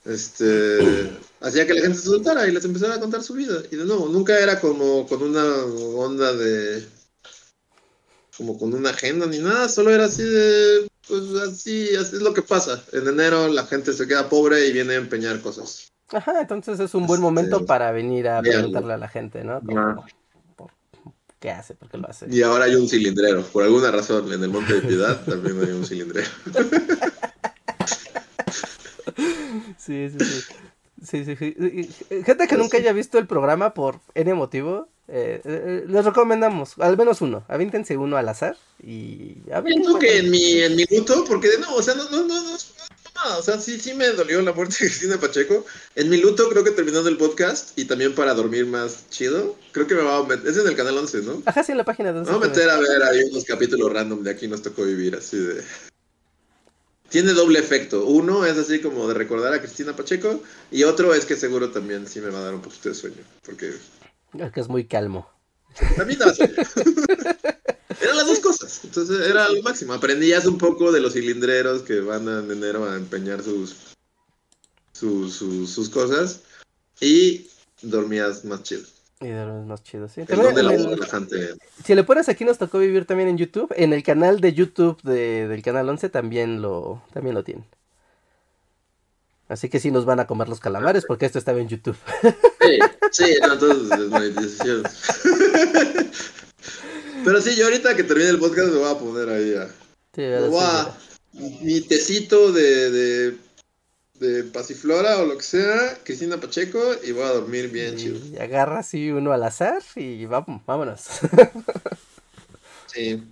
Este 0.06 1.12
hacía 1.42 1.68
que 1.68 1.74
la 1.74 1.82
gente 1.82 1.98
se 1.98 2.06
soltara 2.06 2.48
y 2.48 2.52
les 2.52 2.66
empezara 2.66 2.96
a 2.96 3.00
contar 3.00 3.22
su 3.22 3.34
vida 3.34 3.62
y 3.72 3.76
de 3.76 3.86
nuevo 3.86 4.08
nunca 4.08 4.40
era 4.40 4.60
como 4.60 5.08
con 5.08 5.22
una 5.22 5.44
onda 5.96 6.34
de 6.34 6.86
como 8.38 8.58
con 8.58 8.74
una 8.74 8.90
agenda 8.92 9.26
ni 9.28 9.40
nada 9.40 9.68
solo 9.70 9.92
era 9.92 10.06
así 10.06 10.24
de 10.24 10.88
pues 11.08 11.22
así, 11.48 11.96
así 11.96 12.16
es 12.16 12.22
lo 12.22 12.34
que 12.34 12.42
pasa 12.42 12.84
en 12.94 13.08
enero 13.08 13.48
la 13.50 13.66
gente 13.66 13.94
se 13.94 14.08
queda 14.08 14.30
pobre 14.30 14.66
y 14.68 14.72
viene 14.74 14.94
a 14.94 14.98
empeñar 14.98 15.42
cosas 15.42 15.90
Ajá, 16.12 16.42
entonces 16.42 16.80
es 16.80 16.96
un 16.96 17.06
buen 17.06 17.20
Este, 17.20 17.22
momento 17.22 17.66
para 17.68 17.92
venir 17.92 18.28
a 18.30 18.42
preguntarle 18.42 18.94
a 18.94 18.98
la 18.98 19.08
gente, 19.10 19.44
¿no? 19.44 19.62
Como, 19.62 20.06
¿Qué 21.40 21.50
hace? 21.52 21.74
¿Por 21.74 21.90
qué 21.90 21.98
lo 21.98 22.08
hace? 22.10 22.26
y 22.30 22.42
ahora 22.42 22.66
hay 22.66 22.76
un 22.76 22.88
cilindrero 22.90 23.44
por 23.44 23.64
alguna 23.64 23.92
razón 23.92 24.32
en 24.34 24.44
el 24.44 24.50
Monte 24.50 24.74
de 24.74 24.82
Piedad 24.82 25.24
también 25.26 25.58
hay 25.64 25.72
un 25.72 25.86
cilindrero 25.86 26.28
Sí, 29.78 30.10
sí, 30.10 30.18
sí. 30.20 30.44
Sí, 31.02 31.24
sí, 31.26 31.36
sí. 31.38 31.56
Y- 31.58 32.16
y- 32.16 32.24
Gente 32.24 32.48
que 32.48 32.58
nunca 32.58 32.78
haya 32.78 32.92
visto 32.92 33.18
el 33.18 33.26
programa 33.28 33.74
por 33.74 34.02
N 34.16 34.34
motivo, 34.34 34.90
eh, 35.08 35.42
eh, 35.46 35.86
les 35.88 36.04
recomendamos, 36.06 36.74
al 36.78 36.98
menos 36.98 37.22
uno, 37.22 37.44
avíntense 37.48 37.96
uno 37.98 38.18
al 38.18 38.28
azar 38.28 38.58
y 38.86 39.38
a 39.52 39.62
ver 39.62 39.74
qué 39.74 39.80
Pienso 39.80 39.98
que 40.00 40.18
en 40.20 40.30
mi, 40.30 40.60
en 40.60 40.76
mi 40.76 40.84
luto, 40.92 41.24
porque 41.26 41.48
no, 41.60 41.74
o 41.76 41.82
sea, 41.82 41.96
no, 41.96 42.04
no, 42.10 42.24
no, 42.28 42.44
no, 42.44 42.58
no, 43.26 43.38
o 43.38 43.42
sea, 43.42 43.60
sí, 43.60 43.80
sí 43.80 43.94
me 43.94 44.08
dolió 44.10 44.42
la 44.42 44.54
muerte 44.54 44.76
de 44.82 44.88
Cristina 44.90 45.20
Pacheco. 45.20 45.66
En 45.96 46.10
mi 46.10 46.18
luto 46.18 46.50
creo 46.50 46.64
que 46.64 46.72
terminando 46.72 47.10
el 47.10 47.18
podcast 47.18 47.78
y 47.78 47.86
también 47.86 48.16
para 48.16 48.34
dormir 48.34 48.66
más 48.66 49.10
chido, 49.10 49.56
creo 49.72 49.88
que 49.88 49.96
me 49.96 50.02
va 50.04 50.18
a 50.18 50.24
meter, 50.24 50.48
es 50.48 50.58
en 50.58 50.68
el 50.68 50.76
canal 50.76 50.98
11, 50.98 51.22
¿no? 51.24 51.44
Ajá, 51.46 51.64
sí, 51.64 51.72
en 51.72 51.78
la 51.78 51.86
página 51.86 52.12
de 52.14 52.22
Me 52.22 52.26
voy 52.26 52.36
a 52.36 52.48
meter 52.48 52.70
a 52.70 52.80
ver 52.80 53.04
ahí 53.04 53.24
unos 53.32 53.44
capítulos 53.46 53.92
random 53.92 54.24
de 54.24 54.32
aquí 54.32 54.48
nos 54.48 54.62
tocó 54.62 54.84
vivir, 54.84 55.16
así 55.16 55.38
de... 55.38 55.64
Tiene 57.10 57.34
doble 57.34 57.60
efecto. 57.60 58.06
Uno 58.06 58.46
es 58.46 58.58
así 58.58 58.82
como 58.82 59.08
de 59.08 59.16
recordar 59.16 59.52
a 59.54 59.60
Cristina 59.60 59.96
Pacheco 59.96 60.44
y 60.72 60.84
otro 60.84 61.14
es 61.16 61.26
que 61.26 61.36
seguro 61.36 61.72
también 61.72 62.08
sí 62.08 62.22
me 62.22 62.30
va 62.30 62.40
a 62.40 62.44
dar 62.44 62.54
un 62.54 62.62
poquito 62.62 62.90
de 62.90 62.96
sueño, 62.96 63.24
porque 63.44 63.74
Que 64.54 64.60
es 64.60 64.70
muy 64.70 64.86
calmo. 64.86 65.28
también 65.98 66.20
daba 66.20 66.34
sueño. 66.36 66.54
Eran 68.02 68.18
las 68.18 68.28
dos 68.28 68.40
cosas. 68.40 68.82
Entonces 68.84 69.28
era 69.28 69.50
lo 69.50 69.62
máximo. 69.62 69.94
Aprendías 69.94 70.46
un 70.46 70.58
poco 70.58 70.92
de 70.92 71.02
los 71.02 71.14
cilindreros 71.14 71.82
que 71.84 72.00
van 72.02 72.28
en 72.28 72.50
enero 72.52 72.86
a 72.90 72.96
empeñar 72.96 73.44
sus, 73.44 73.76
sus, 74.94 75.34
sus, 75.34 75.70
sus 75.70 75.90
cosas 75.90 76.42
y 77.02 77.48
dormías 77.82 78.46
más 78.46 78.64
chido. 78.64 78.84
Y 79.22 79.28
es 79.28 79.66
más 79.66 79.84
chido, 79.84 80.08
sí. 80.08 80.22
El 80.22 80.28
También 80.28 80.58
el- 80.58 80.90
relajante. 80.92 81.56
si 81.84 81.94
le 81.94 82.04
pones 82.06 82.30
aquí 82.30 82.46
nos 82.46 82.58
tocó 82.58 82.80
vivir 82.80 83.06
también 83.06 83.28
en 83.28 83.38
YouTube, 83.38 83.74
en 83.76 83.92
el 83.92 84.02
canal 84.02 84.40
de 84.40 84.54
YouTube 84.54 85.02
de- 85.04 85.48
del 85.50 85.62
canal 85.62 85.90
11 85.90 86.08
también 86.10 86.62
lo, 86.62 87.04
también 87.14 87.36
lo 87.36 87.44
tienen. 87.44 87.66
Así 89.50 89.68
que 89.68 89.80
sí 89.80 89.92
nos 89.92 90.06
van 90.06 90.20
a 90.22 90.28
comer 90.28 90.48
los 90.48 90.60
calamares 90.62 91.04
porque 91.06 91.26
esto 91.26 91.38
estaba 91.40 91.60
en 91.60 91.68
YouTube. 91.68 91.98
Sí, 92.62 92.80
sí, 93.12 93.34
no, 93.42 93.54
entonces 93.54 93.90
desmonetización. 93.90 94.84
Pero 97.30 97.44
sí, 97.44 97.56
yo 97.56 97.66
ahorita 97.66 97.96
que 97.96 98.04
termine 98.04 98.30
el 98.32 98.40
podcast 98.40 98.70
me 98.72 98.80
voy 98.80 98.90
a 98.92 98.98
poner 98.98 99.30
ahí 99.30 99.54
a... 99.54 99.68
Sí, 100.16 100.22
me 100.22 100.48
voy 100.48 100.64
a- 100.64 100.98
mi 101.62 101.80
tecito 101.82 102.52
de, 102.52 102.90
de, 102.90 103.38
de 104.16 104.44
pasiflora 104.46 105.20
o 105.20 105.28
lo 105.28 105.38
que 105.38 105.44
sea, 105.44 105.96
Cristina 106.04 106.38
Pacheco, 106.38 106.80
y 107.04 107.12
voy 107.12 107.22
a 107.22 107.34
dormir 107.34 107.70
bien 107.70 107.96
chido. 107.98 108.18
Y 108.34 108.38
agarra 108.40 108.80
así 108.80 109.12
uno 109.12 109.32
al 109.32 109.44
azar 109.44 109.84
y 109.96 110.26
vamos, 110.26 110.64
vámonos. 110.66 111.06
Sí. 112.88 113.24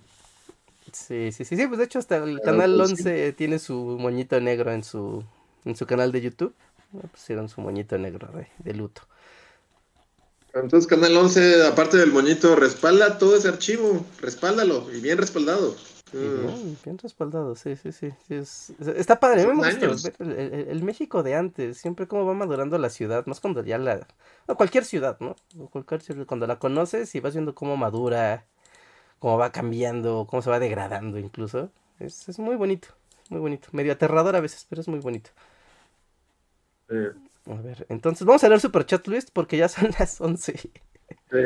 Sí, 0.92 1.32
sí, 1.32 1.44
sí, 1.44 1.56
sí, 1.56 1.66
pues 1.66 1.78
de 1.78 1.84
hecho 1.86 1.98
hasta 1.98 2.18
el 2.18 2.40
canal 2.40 2.76
pues, 2.76 2.90
sí. 2.90 2.94
11 2.98 3.32
tiene 3.32 3.58
su 3.58 3.74
moñito 3.74 4.40
negro 4.40 4.72
en 4.72 4.84
su 4.84 5.24
en 5.64 5.74
su 5.74 5.84
canal 5.86 6.12
de 6.12 6.20
YouTube. 6.20 6.54
Le 6.92 7.08
Pusieron 7.08 7.48
su 7.48 7.60
moñito 7.60 7.98
negro 7.98 8.28
de, 8.32 8.46
de 8.58 8.74
luto. 8.78 9.02
Entonces 10.54 10.86
Canal 10.86 11.16
11, 11.16 11.66
aparte 11.66 11.96
del 11.98 12.12
moñito, 12.12 12.56
respalda 12.56 13.18
todo 13.18 13.36
ese 13.36 13.48
archivo, 13.48 14.04
respáldalo, 14.20 14.90
y 14.92 15.00
bien 15.00 15.18
respaldado. 15.18 15.74
Y 16.12 16.16
Mm. 16.16 16.40
bien, 16.40 16.78
bien 16.84 16.98
respaldado, 16.98 17.54
sí, 17.54 17.76
sí, 17.76 17.92
sí. 17.92 18.10
sí, 18.26 18.34
es- 18.34 18.70
es- 18.80 18.88
está 18.88 19.20
padre, 19.20 19.42
a 19.42 19.46
mí 19.46 19.52
me 19.54 19.62
gusta 19.62 20.24
el, 20.24 20.32
el- 20.32 20.68
el 20.68 20.82
México 20.82 21.22
de 21.22 21.34
antes, 21.36 21.76
siempre 21.78 22.08
cómo 22.08 22.24
va 22.24 22.32
madurando 22.34 22.78
la 22.78 22.88
ciudad, 22.88 23.26
más 23.26 23.40
cuando 23.40 23.62
ya 23.62 23.76
la... 23.78 24.06
o 24.46 24.56
cualquier 24.56 24.84
ciudad, 24.86 25.18
¿no? 25.20 25.36
O 25.58 25.68
cualquier 25.68 26.00
ciudad, 26.00 26.24
cuando 26.26 26.46
la 26.46 26.58
conoces 26.58 27.14
y 27.14 27.20
vas 27.20 27.34
viendo 27.34 27.54
cómo 27.54 27.76
madura, 27.76 28.46
cómo 29.18 29.38
va 29.38 29.52
cambiando, 29.52 30.26
cómo 30.30 30.42
se 30.42 30.50
va 30.50 30.60
degradando 30.60 31.18
incluso. 31.18 31.70
Es, 32.00 32.28
es 32.28 32.38
muy 32.38 32.56
bonito, 32.56 32.88
muy 33.30 33.40
bonito. 33.40 33.68
Medio 33.72 33.92
aterrador 33.92 34.36
a 34.36 34.40
veces, 34.40 34.66
pero 34.68 34.80
es 34.82 34.88
muy 34.88 35.00
bonito. 35.00 35.30
Sí, 36.88 36.94
A 37.48 37.54
ver, 37.60 37.84
entonces 37.88 38.24
vamos 38.26 38.44
a 38.44 38.48
leer 38.48 38.60
Superchat 38.60 39.08
List 39.08 39.30
porque 39.32 39.56
ya 39.56 39.68
son 39.68 39.90
las 39.98 40.20
11. 40.20 40.70
sí, 41.30 41.38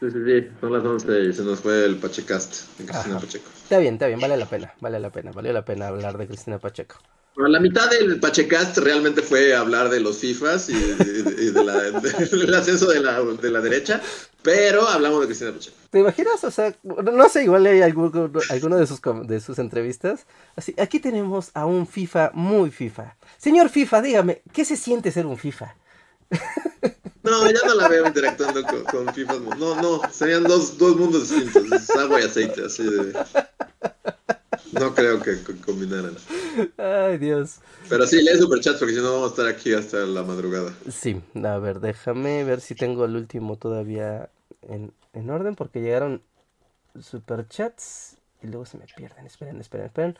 sí, 0.00 0.10
sí, 0.10 0.24
sí, 0.24 0.48
son 0.60 0.72
las 0.72 0.84
11 0.84 1.22
y 1.24 1.32
se 1.32 1.42
nos 1.42 1.60
fue 1.60 1.84
el 1.84 1.98
Pachecast 1.98 2.78
de 2.78 2.86
Cristina 2.86 3.16
Ajá. 3.16 3.20
Pacheco. 3.20 3.50
Está 3.62 3.78
bien, 3.78 3.94
está 3.94 4.06
bien, 4.08 4.20
vale 4.20 4.36
la 4.36 4.46
pena, 4.48 4.74
vale 4.80 4.98
la 5.00 5.10
pena, 5.12 5.32
valió 5.32 5.52
la 5.52 5.64
pena 5.64 5.88
hablar 5.88 6.18
de 6.18 6.26
Cristina 6.28 6.58
Pacheco. 6.58 6.96
Bueno, 7.38 7.50
la 7.52 7.60
mitad 7.60 7.88
del 7.88 8.18
Pachecast 8.18 8.78
realmente 8.78 9.22
fue 9.22 9.54
hablar 9.54 9.90
de 9.90 10.00
los 10.00 10.18
FIFAs 10.18 10.70
y, 10.70 10.72
y- 10.72 11.34
y 11.46 11.50
de 11.50 11.64
la- 11.64 11.90
del 11.92 12.52
ascenso 12.52 12.86
de 12.90 12.98
la, 12.98 13.20
de 13.22 13.50
la 13.52 13.60
derecha, 13.60 14.00
pero 14.42 14.88
hablamos 14.88 15.20
de 15.20 15.26
Cristina 15.26 15.52
Pacheco. 15.52 15.76
¿Te 15.90 16.00
imaginas? 16.00 16.42
O 16.42 16.50
sea, 16.50 16.74
no 16.82 17.28
sé, 17.28 17.44
igual 17.44 17.64
hay 17.66 17.80
alguno, 17.82 18.28
alguno 18.50 18.76
de, 18.76 18.86
sus, 18.88 19.00
de 19.28 19.38
sus 19.38 19.60
entrevistas. 19.60 20.26
Así, 20.56 20.74
aquí 20.78 20.98
tenemos 20.98 21.52
a 21.54 21.64
un 21.64 21.86
FIFA 21.86 22.32
muy 22.34 22.72
FIFA. 22.72 23.14
Señor 23.36 23.68
FIFA, 23.68 24.02
dígame, 24.02 24.42
¿qué 24.52 24.64
se 24.64 24.76
siente 24.76 25.12
ser 25.12 25.24
un 25.26 25.38
FIFA? 25.38 25.76
No, 27.22 27.46
ya 27.52 27.60
no 27.66 27.74
la 27.76 27.86
veo 27.86 28.04
interactuando 28.04 28.64
con, 28.64 28.82
con 28.82 29.14
FIFAs. 29.14 29.38
No, 29.60 29.80
no, 29.80 30.00
serían 30.10 30.42
dos, 30.42 30.76
dos 30.76 30.96
mundos 30.96 31.30
distintos, 31.30 31.70
es 31.70 31.90
agua 31.90 32.20
y 32.20 32.24
aceite, 32.24 32.64
así 32.66 32.82
de... 32.82 33.12
No 34.72 34.94
creo 34.94 35.22
que 35.22 35.42
co- 35.42 35.54
combinaran. 35.64 36.14
Ay, 36.76 37.18
Dios. 37.18 37.56
Pero 37.88 38.06
sí, 38.06 38.22
lee 38.22 38.36
superchats 38.38 38.78
porque 38.78 38.94
si 38.94 39.00
no 39.00 39.12
vamos 39.14 39.28
a 39.28 39.30
estar 39.30 39.46
aquí 39.46 39.72
hasta 39.72 39.98
la 39.98 40.22
madrugada. 40.22 40.72
Sí, 40.90 41.20
a 41.44 41.58
ver, 41.58 41.80
déjame 41.80 42.44
ver 42.44 42.60
si 42.60 42.74
tengo 42.74 43.04
el 43.04 43.16
último 43.16 43.56
todavía 43.56 44.30
en, 44.62 44.92
en 45.14 45.30
orden 45.30 45.54
porque 45.54 45.80
llegaron 45.80 46.22
superchats 47.00 48.16
y 48.42 48.48
luego 48.48 48.66
se 48.66 48.78
me 48.78 48.86
pierden. 48.86 49.26
Esperen, 49.26 49.60
esperen, 49.60 49.86
esperen. 49.86 50.18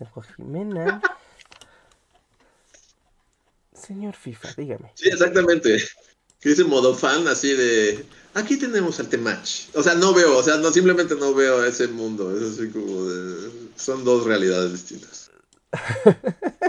A 0.00 0.22
Jimena. 0.22 1.02
Señor 3.74 4.14
FIFA, 4.14 4.48
dígame. 4.56 4.90
Sí, 4.94 5.08
exactamente. 5.08 5.78
Que 6.40 6.50
dice 6.50 6.64
modo 6.64 6.94
fan 6.94 7.26
así 7.28 7.52
de... 7.54 8.04
Aquí 8.34 8.56
tenemos 8.56 8.98
al 9.00 9.08
Temach. 9.08 9.68
O 9.74 9.82
sea, 9.82 9.94
no 9.94 10.14
veo, 10.14 10.38
o 10.38 10.42
sea, 10.42 10.56
no 10.56 10.70
simplemente 10.70 11.14
no 11.16 11.34
veo 11.34 11.64
ese 11.64 11.88
mundo. 11.88 12.36
Es 12.36 12.58
así 12.58 12.70
como 12.70 13.04
de... 13.04 13.50
Son 13.76 14.04
dos 14.04 14.24
realidades 14.24 14.72
distintas. 14.72 15.30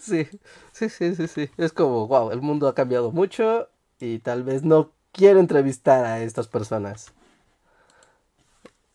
Sí, 0.00 0.26
sí, 0.72 0.88
sí, 0.88 1.14
sí, 1.14 1.28
sí. 1.28 1.50
Es 1.56 1.72
como, 1.72 2.06
wow, 2.06 2.30
el 2.30 2.40
mundo 2.40 2.68
ha 2.68 2.74
cambiado 2.74 3.10
mucho 3.10 3.68
y 3.98 4.18
tal 4.20 4.42
vez 4.44 4.62
no 4.62 4.92
quiero 5.12 5.40
entrevistar 5.40 6.04
a 6.04 6.22
estas 6.22 6.48
personas. 6.48 7.12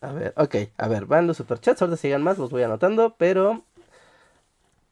A 0.00 0.12
ver, 0.12 0.34
ok, 0.36 0.56
a 0.76 0.88
ver, 0.88 1.06
van 1.06 1.26
los 1.26 1.36
superchats, 1.38 1.80
ahorita 1.80 1.96
sigan 1.96 2.22
más, 2.22 2.38
los 2.38 2.50
voy 2.50 2.62
anotando, 2.62 3.14
pero 3.18 3.64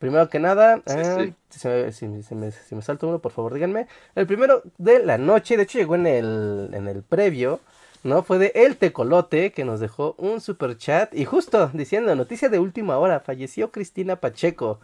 primero 0.04 0.28
que 0.28 0.38
nada, 0.38 0.76
Sí, 0.86 0.92
ah, 0.92 1.26
Si, 1.48 1.66
me, 1.68 1.92
si 1.92 2.06
me- 2.06 2.22
si 2.22 2.34
me- 2.34 2.50
si 2.52 2.74
me 2.74 2.82
salto 2.82 3.08
uno, 3.08 3.20
por 3.20 3.32
favor 3.32 3.54
díganme. 3.54 3.86
El 4.14 4.26
primero 4.26 4.62
de 4.76 4.98
la 4.98 5.16
noche, 5.16 5.56
de 5.56 5.62
hecho 5.62 5.78
llegó 5.78 5.94
en 5.94 6.06
el, 6.06 6.70
en 6.74 6.88
el 6.88 7.02
previo, 7.02 7.60
No, 8.02 8.22
fue 8.22 8.36
de 8.38 8.52
El 8.54 8.76
Tecolote 8.76 9.52
que 9.52 9.64
nos 9.64 9.80
dejó 9.80 10.14
un 10.18 10.42
super 10.42 10.76
chat 10.76 11.14
y 11.14 11.24
justo 11.24 11.70
diciendo, 11.72 12.14
noticia 12.14 12.50
de 12.50 12.58
última 12.58 12.98
hora, 12.98 13.20
falleció 13.20 13.70
Cristina 13.72 14.16
Pacheco. 14.16 14.78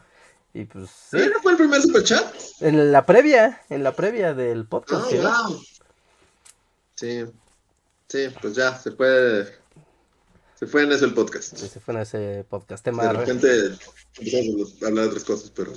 Y 0.54 0.64
pues 0.64 0.88
sí, 1.10 1.18
¿Eh? 1.18 1.30
¿No 1.34 1.38
fue 1.42 1.52
el 1.52 1.58
primer 1.58 1.82
superchat? 1.82 2.24
en 2.60 2.90
la 2.92 3.04
previa, 3.04 3.60
en 3.68 3.82
la 3.84 3.92
previa 3.92 4.32
del 4.32 4.64
podcast. 4.66 5.04
Ah, 5.04 5.08
¿sí, 5.10 5.16
no? 5.18 5.22
wow. 5.48 5.60
Sí, 6.94 7.24
sí, 8.08 8.28
pues 8.40 8.54
ya, 8.56 8.74
se 8.78 8.90
fue. 8.92 9.59
Se 10.60 10.66
fue 10.66 10.82
en 10.84 10.92
eso 10.92 11.06
el 11.06 11.14
podcast. 11.14 11.54
Ese 11.54 11.80
fue 11.80 11.94
en 11.94 12.00
ese 12.00 12.44
podcast. 12.48 12.84
Tema 12.84 13.02
De 13.04 13.12
re- 13.14 13.18
repente 13.24 13.48
empezamos 14.18 14.82
a 14.82 14.86
hablar 14.86 15.04
de 15.04 15.08
otras 15.10 15.24
cosas, 15.24 15.50
pero. 15.50 15.72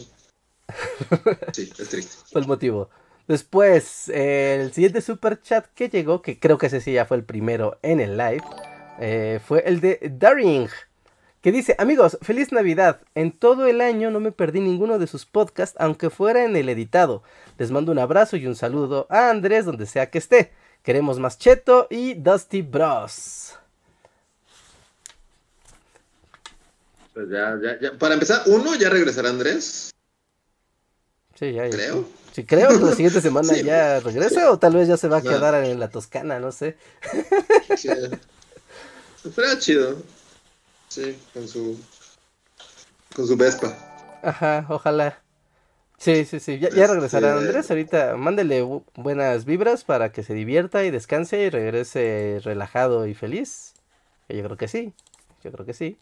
Sí, 1.53 1.71
es 1.79 1.89
triste. 1.89 2.15
fue 2.31 2.41
el 2.41 2.47
motivo. 2.47 2.89
Después, 3.27 4.09
eh, 4.09 4.59
el 4.61 4.73
siguiente 4.73 5.01
super 5.01 5.41
chat 5.41 5.65
que 5.73 5.87
llegó, 5.89 6.21
que 6.21 6.37
creo 6.39 6.57
que 6.57 6.65
ese 6.67 6.81
sí 6.81 6.91
ya 6.93 7.05
fue 7.05 7.15
el 7.17 7.23
primero 7.23 7.79
en 7.81 8.01
el 8.01 8.17
live, 8.17 8.43
eh, 8.99 9.39
fue 9.45 9.63
el 9.65 9.79
de 9.79 9.99
Daring, 10.19 10.67
que 11.41 11.53
dice, 11.53 11.75
amigos, 11.79 12.17
feliz 12.21 12.51
Navidad. 12.51 12.99
En 13.15 13.31
todo 13.31 13.65
el 13.67 13.79
año 13.79 14.11
no 14.11 14.19
me 14.19 14.33
perdí 14.33 14.59
ninguno 14.59 14.99
de 14.99 15.07
sus 15.07 15.25
podcasts, 15.25 15.77
aunque 15.79 16.09
fuera 16.09 16.43
en 16.43 16.57
el 16.57 16.67
editado. 16.67 17.23
Les 17.57 17.71
mando 17.71 17.93
un 17.93 17.99
abrazo 17.99 18.35
y 18.35 18.45
un 18.47 18.55
saludo 18.57 19.07
a 19.09 19.29
Andrés, 19.29 19.63
donde 19.65 19.85
sea 19.85 20.09
que 20.09 20.17
esté. 20.17 20.51
Queremos 20.83 21.19
más 21.19 21.37
Cheto 21.37 21.87
y 21.89 22.15
Dusty 22.15 22.61
Bros. 22.61 23.53
Pues 27.13 27.29
ya, 27.29 27.57
ya, 27.61 27.79
ya. 27.79 27.97
Para 27.97 28.15
empezar, 28.15 28.43
uno, 28.47 28.75
ya 28.75 28.89
regresará 28.89 29.29
Andrés, 29.29 29.91
Sí, 31.35 31.51
ya, 31.53 31.65
ya. 31.67 31.69
creo. 31.75 32.07
Sí, 32.31 32.43
creo 32.45 32.69
que 32.69 32.85
la 32.85 32.91
siguiente 32.93 33.21
semana 33.21 33.53
Sí. 33.53 33.63
ya 33.63 33.99
regresa 33.99 34.51
o 34.51 34.57
tal 34.59 34.75
vez 34.75 34.87
ya 34.87 34.97
se 34.97 35.07
va 35.07 35.17
a 35.17 35.21
No. 35.21 35.29
quedar 35.29 35.63
en 35.63 35.79
la 35.79 35.89
Toscana, 35.89 36.39
no 36.39 36.51
sé. 36.51 36.75
Sí. 37.77 37.89
Pero 39.35 39.59
chido. 39.59 39.97
Sí, 40.89 41.17
con 41.33 41.47
su. 41.47 41.79
Con 43.15 43.27
su 43.27 43.35
Vespa. 43.37 43.75
Ajá, 44.23 44.65
ojalá. 44.69 45.19
Sí, 45.97 46.25
sí, 46.25 46.39
sí. 46.39 46.59
Ya, 46.59 46.69
ya 46.69 46.87
regresará 46.87 47.35
Este- 47.35 47.45
Andrés. 47.47 47.69
Ahorita 47.71 48.15
mándele 48.17 48.63
bu- 48.63 48.83
buenas 48.95 49.45
vibras 49.45 49.83
para 49.83 50.11
que 50.11 50.23
se 50.23 50.33
divierta 50.33 50.83
y 50.83 50.91
descanse 50.91 51.39
y 51.43 51.49
regrese 51.49 52.41
relajado 52.43 53.05
y 53.07 53.13
feliz. 53.13 53.73
Yo 54.29 54.43
creo 54.43 54.57
que 54.57 54.67
sí. 54.67 54.93
Yo 55.43 55.51
creo 55.51 55.65
que 55.65 55.73
sí. 55.73 55.97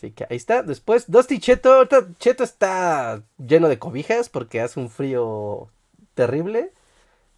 Así 0.00 0.12
que 0.12 0.24
ahí 0.30 0.38
está. 0.38 0.62
Después, 0.62 1.04
Dusty 1.08 1.38
Cheto. 1.40 1.86
Cheto 2.18 2.42
está 2.42 3.22
lleno 3.36 3.68
de 3.68 3.78
cobijas 3.78 4.30
porque 4.30 4.62
hace 4.62 4.80
un 4.80 4.88
frío 4.88 5.68
terrible. 6.14 6.72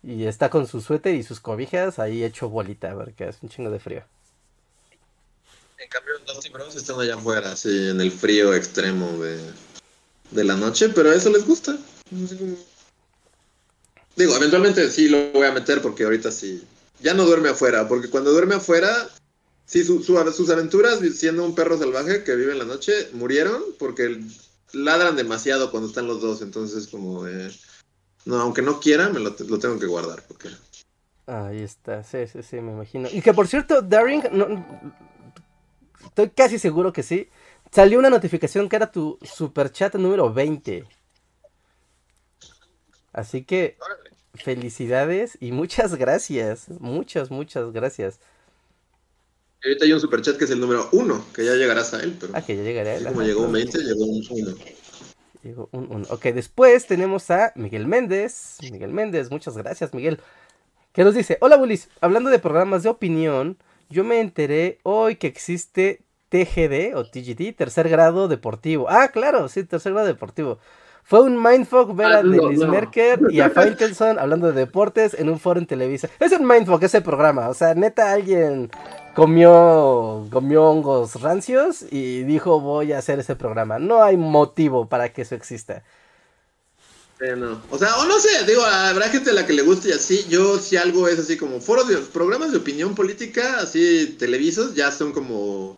Y 0.05 0.27
está 0.27 0.49
con 0.49 0.69
su 0.69 0.81
suéter 0.81 1.17
y 1.17 1.25
sus 1.25 1.41
cobijas 1.41 1.99
ahí 1.99 2.23
hecho 2.23 2.49
bolita 2.49 2.95
porque 2.95 3.25
hace 3.25 3.41
un 3.43 3.49
chingo 3.49 3.71
de 3.71 3.81
frío. 3.81 4.05
En 5.77 5.89
cambio, 5.89 6.15
Dusty 6.25 6.51
Bros 6.51 6.77
están 6.77 7.01
allá 7.01 7.17
afuera, 7.17 7.51
así, 7.53 7.89
en 7.89 8.01
el 8.01 8.13
frío 8.13 8.55
extremo 8.55 9.11
de, 9.19 9.41
de 10.31 10.45
la 10.45 10.55
noche, 10.55 10.89
pero 10.91 11.11
a 11.11 11.15
eso 11.17 11.31
les 11.31 11.45
gusta. 11.45 11.77
Digo, 14.15 14.37
eventualmente 14.37 14.89
sí 14.89 15.09
lo 15.09 15.33
voy 15.33 15.49
a 15.49 15.53
meter 15.53 15.83
porque 15.83 16.05
ahorita 16.05 16.31
sí. 16.31 16.63
Ya 17.01 17.15
no 17.15 17.25
duerme 17.25 17.49
afuera, 17.49 17.89
porque 17.89 18.09
cuando 18.09 18.31
duerme 18.31 18.55
afuera, 18.55 19.09
sí, 19.67 19.85
su- 19.85 20.03
su- 20.03 20.33
sus 20.33 20.51
aventuras 20.51 21.01
siendo 21.15 21.45
un 21.45 21.55
perro 21.55 21.79
salvaje 21.79 22.25
que 22.25 22.37
vive 22.37 22.53
en 22.53 22.59
la 22.59 22.65
noche 22.65 23.09
murieron 23.13 23.63
porque 23.79 24.21
ladran 24.73 25.17
demasiado 25.17 25.71
cuando 25.71 25.89
están 25.89 26.07
los 26.07 26.21
dos, 26.21 26.43
entonces 26.43 26.87
como 26.89 27.25
de... 27.25 27.53
No, 28.25 28.41
aunque 28.41 28.63
no 28.63 28.79
quiera, 28.81 29.09
me 29.09 29.19
lo, 29.21 29.35
lo 29.49 29.59
tengo 29.59 29.79
que 29.79 29.87
guardar 29.87 30.23
porque... 30.29 30.49
Ahí 31.27 31.63
está, 31.63 32.03
sí, 32.03 32.27
sí, 32.27 32.43
sí, 32.43 32.61
me 32.61 32.73
imagino. 32.73 33.09
Y 33.13 33.23
que 33.23 33.33
por 33.33 33.47
cierto, 33.47 33.81
Daring, 33.83 34.23
no, 34.33 34.65
estoy 36.05 36.31
casi 36.31 36.59
seguro 36.59 36.93
que 36.93 37.03
sí. 37.03 37.29
Salió 37.71 37.99
una 37.99 38.11
notificación 38.11 38.69
que 38.69 38.77
era 38.77 38.91
tu 38.93 39.19
superchat 39.23 39.95
número 39.95 40.33
20. 40.33 40.85
Así 43.13 43.45
que 43.45 43.77
felicidades 44.35 45.37
y 45.41 45.53
muchas 45.53 45.95
gracias. 45.95 46.69
Muchas, 46.69 47.31
muchas 47.31 47.73
gracias. 47.73 48.21
Y 49.63 49.69
ahorita 49.69 49.85
hay 49.85 49.93
un 49.93 50.01
superchat 50.01 50.37
que 50.37 50.45
es 50.45 50.51
el 50.51 50.61
número 50.61 50.89
uno, 50.93 51.25
que 51.35 51.45
ya 51.45 51.55
llegarás 51.55 51.95
a 51.95 52.03
él, 52.03 52.17
pero... 52.19 52.33
Ah, 52.35 52.43
que 52.43 52.57
ya 52.57 52.63
así 52.63 53.05
él. 53.05 53.05
como 53.07 53.21
ajá, 53.21 53.29
llegó 53.29 53.43
un 53.43 53.53
claro. 53.53 53.71
20, 53.73 53.79
llegó 53.79 54.05
un 54.05 54.23
1. 54.29 54.57
Llegó 55.43 55.69
un 55.73 55.87
uno. 55.91 56.07
Ok, 56.11 56.25
después 56.27 56.87
tenemos 56.87 57.31
a 57.31 57.53
Miguel 57.55 57.87
Méndez. 57.87 58.59
Miguel 58.71 58.93
Méndez, 58.93 59.31
muchas 59.31 59.57
gracias, 59.57 59.95
Miguel. 59.95 60.21
Que 60.93 61.05
nos 61.05 61.15
dice: 61.15 61.39
Hola, 61.41 61.57
Bulis. 61.57 61.89
Hablando 62.01 62.31
de 62.31 62.39
programas 62.39 62.83
de 62.83 62.89
opinión, 62.91 63.57
yo 63.89 64.05
me 64.05 64.21
enteré 64.21 64.79
hoy 64.83 65.17
que 65.17 65.27
existe 65.27 66.03
TGD 66.29 66.95
o 66.97 67.05
TGD, 67.05 67.55
tercer 67.57 67.89
grado 67.89 68.29
deportivo. 68.29 68.87
Ah, 68.89 69.09
claro, 69.09 69.49
sí, 69.49 69.65
tercer 69.65 69.93
grado 69.93 70.07
deportivo. 70.09 70.59
Fue 71.05 71.21
un 71.21 71.43
mindfuck 71.43 71.95
ver 71.97 72.13
Ah, 72.13 72.19
a 72.19 72.23
no, 72.23 72.31
Dennis 72.31 72.61
no. 72.61 72.69
Merker 72.69 73.21
y 73.31 73.41
a 73.41 73.51
Faitelson 73.51 74.19
hablando 74.19 74.47
de 74.53 74.53
deportes 74.61 75.15
en 75.15 75.29
un 75.29 75.41
foro 75.41 75.59
en 75.59 75.67
Televisa. 75.67 76.09
Es 76.21 76.33
un 76.33 76.47
mindfuck 76.47 76.83
ese 76.85 77.01
programa. 77.01 77.49
O 77.49 77.55
sea, 77.55 77.75
neta, 77.75 78.13
alguien 78.13 78.71
comió, 79.13 80.29
comió 80.31 80.65
hongos 80.65 81.21
rancios 81.21 81.85
y 81.91 82.25
dijo 82.25 82.61
voy 82.61 82.93
a 82.93 82.99
hacer 82.99 83.19
ese 83.21 83.37
programa. 83.37 83.79
No 83.79 84.03
hay 84.03 84.17
motivo 84.17 84.89
para 84.89 85.13
que 85.13 85.23
eso 85.23 85.35
exista. 85.35 85.85
Eh, 87.21 87.37
no. 87.37 87.63
O 87.71 87.79
sea, 87.79 87.97
o 87.99 88.05
no 88.07 88.19
sé, 88.19 88.45
digo, 88.47 88.65
habrá 88.65 89.09
gente 89.09 89.31
a 89.31 89.35
la 89.35 89.47
que 89.47 89.53
le 89.53 89.63
guste 89.63 89.91
y 89.91 89.93
así. 89.93 90.25
Yo, 90.29 90.59
si 90.59 90.77
algo 90.77 91.07
es 91.09 91.19
así 91.21 91.37
como 91.37 91.61
foros 91.61 91.87
de 91.89 91.99
programas 91.99 92.51
de 92.51 92.59
opinión 92.59 92.95
política, 92.95 93.61
así 93.61 94.17
televisos, 94.19 94.75
ya 94.75 94.91
son 94.91 95.13
como, 95.13 95.77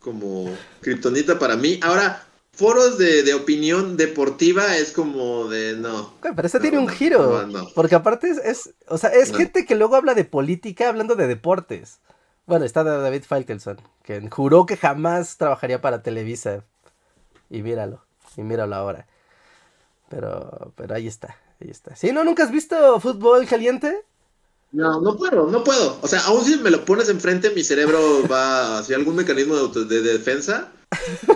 como 0.00 0.58
kriptonita 0.80 1.38
para 1.38 1.56
mí. 1.56 1.80
Ahora, 1.82 2.26
foros 2.52 2.98
de, 2.98 3.22
de 3.24 3.34
opinión 3.34 3.96
deportiva 3.96 4.76
es 4.76 4.92
como 4.92 5.48
de 5.48 5.76
no. 5.76 6.14
Pero 6.20 6.46
este 6.46 6.60
No, 6.60 6.60
tiene 6.60 6.78
un 6.78 6.88
giro. 6.88 7.46
no. 7.46 7.68
Porque 7.74 7.94
aparte 7.94 8.30
es, 8.30 8.38
es- 8.38 8.74
o 8.88 8.98
sea, 8.98 9.10
es 9.10 9.32
gente 9.32 9.64
que 9.66 9.74
luego 9.74 9.96
habla 9.96 10.14
de 10.14 10.24
política 10.24 10.88
hablando 10.88 11.14
de 11.16 11.26
deportes. 11.26 12.00
Bueno, 12.46 12.64
está 12.64 12.82
David 12.84 13.22
Faitelson, 13.26 13.78
que 14.02 14.28
juró 14.30 14.66
que 14.66 14.76
jamás 14.76 15.36
trabajaría 15.38 15.80
para 15.80 16.02
Televisa. 16.02 16.64
Y 17.50 17.62
míralo, 17.62 18.02
y 18.36 18.42
míralo 18.42 18.74
ahora. 18.74 19.06
Pero, 20.08 20.72
pero 20.76 20.94
ahí 20.94 21.06
está, 21.06 21.36
ahí 21.60 21.70
está. 21.70 21.94
¿Sí? 21.96 22.12
¿No? 22.12 22.24
¿Nunca 22.24 22.42
has 22.44 22.50
visto 22.50 22.98
fútbol 23.00 23.46
caliente? 23.46 24.02
No, 24.72 25.00
no 25.00 25.16
puedo, 25.16 25.48
no 25.50 25.62
puedo. 25.64 25.98
O 26.00 26.08
sea, 26.08 26.20
aún 26.26 26.42
si 26.44 26.56
me 26.56 26.70
lo 26.70 26.84
pones 26.84 27.08
enfrente, 27.08 27.50
mi 27.50 27.62
cerebro 27.62 28.26
va 28.26 28.78
hacia 28.78 28.96
algún 28.96 29.16
mecanismo 29.16 29.54
de, 29.68 29.84
de 29.84 30.00
defensa. 30.02 30.72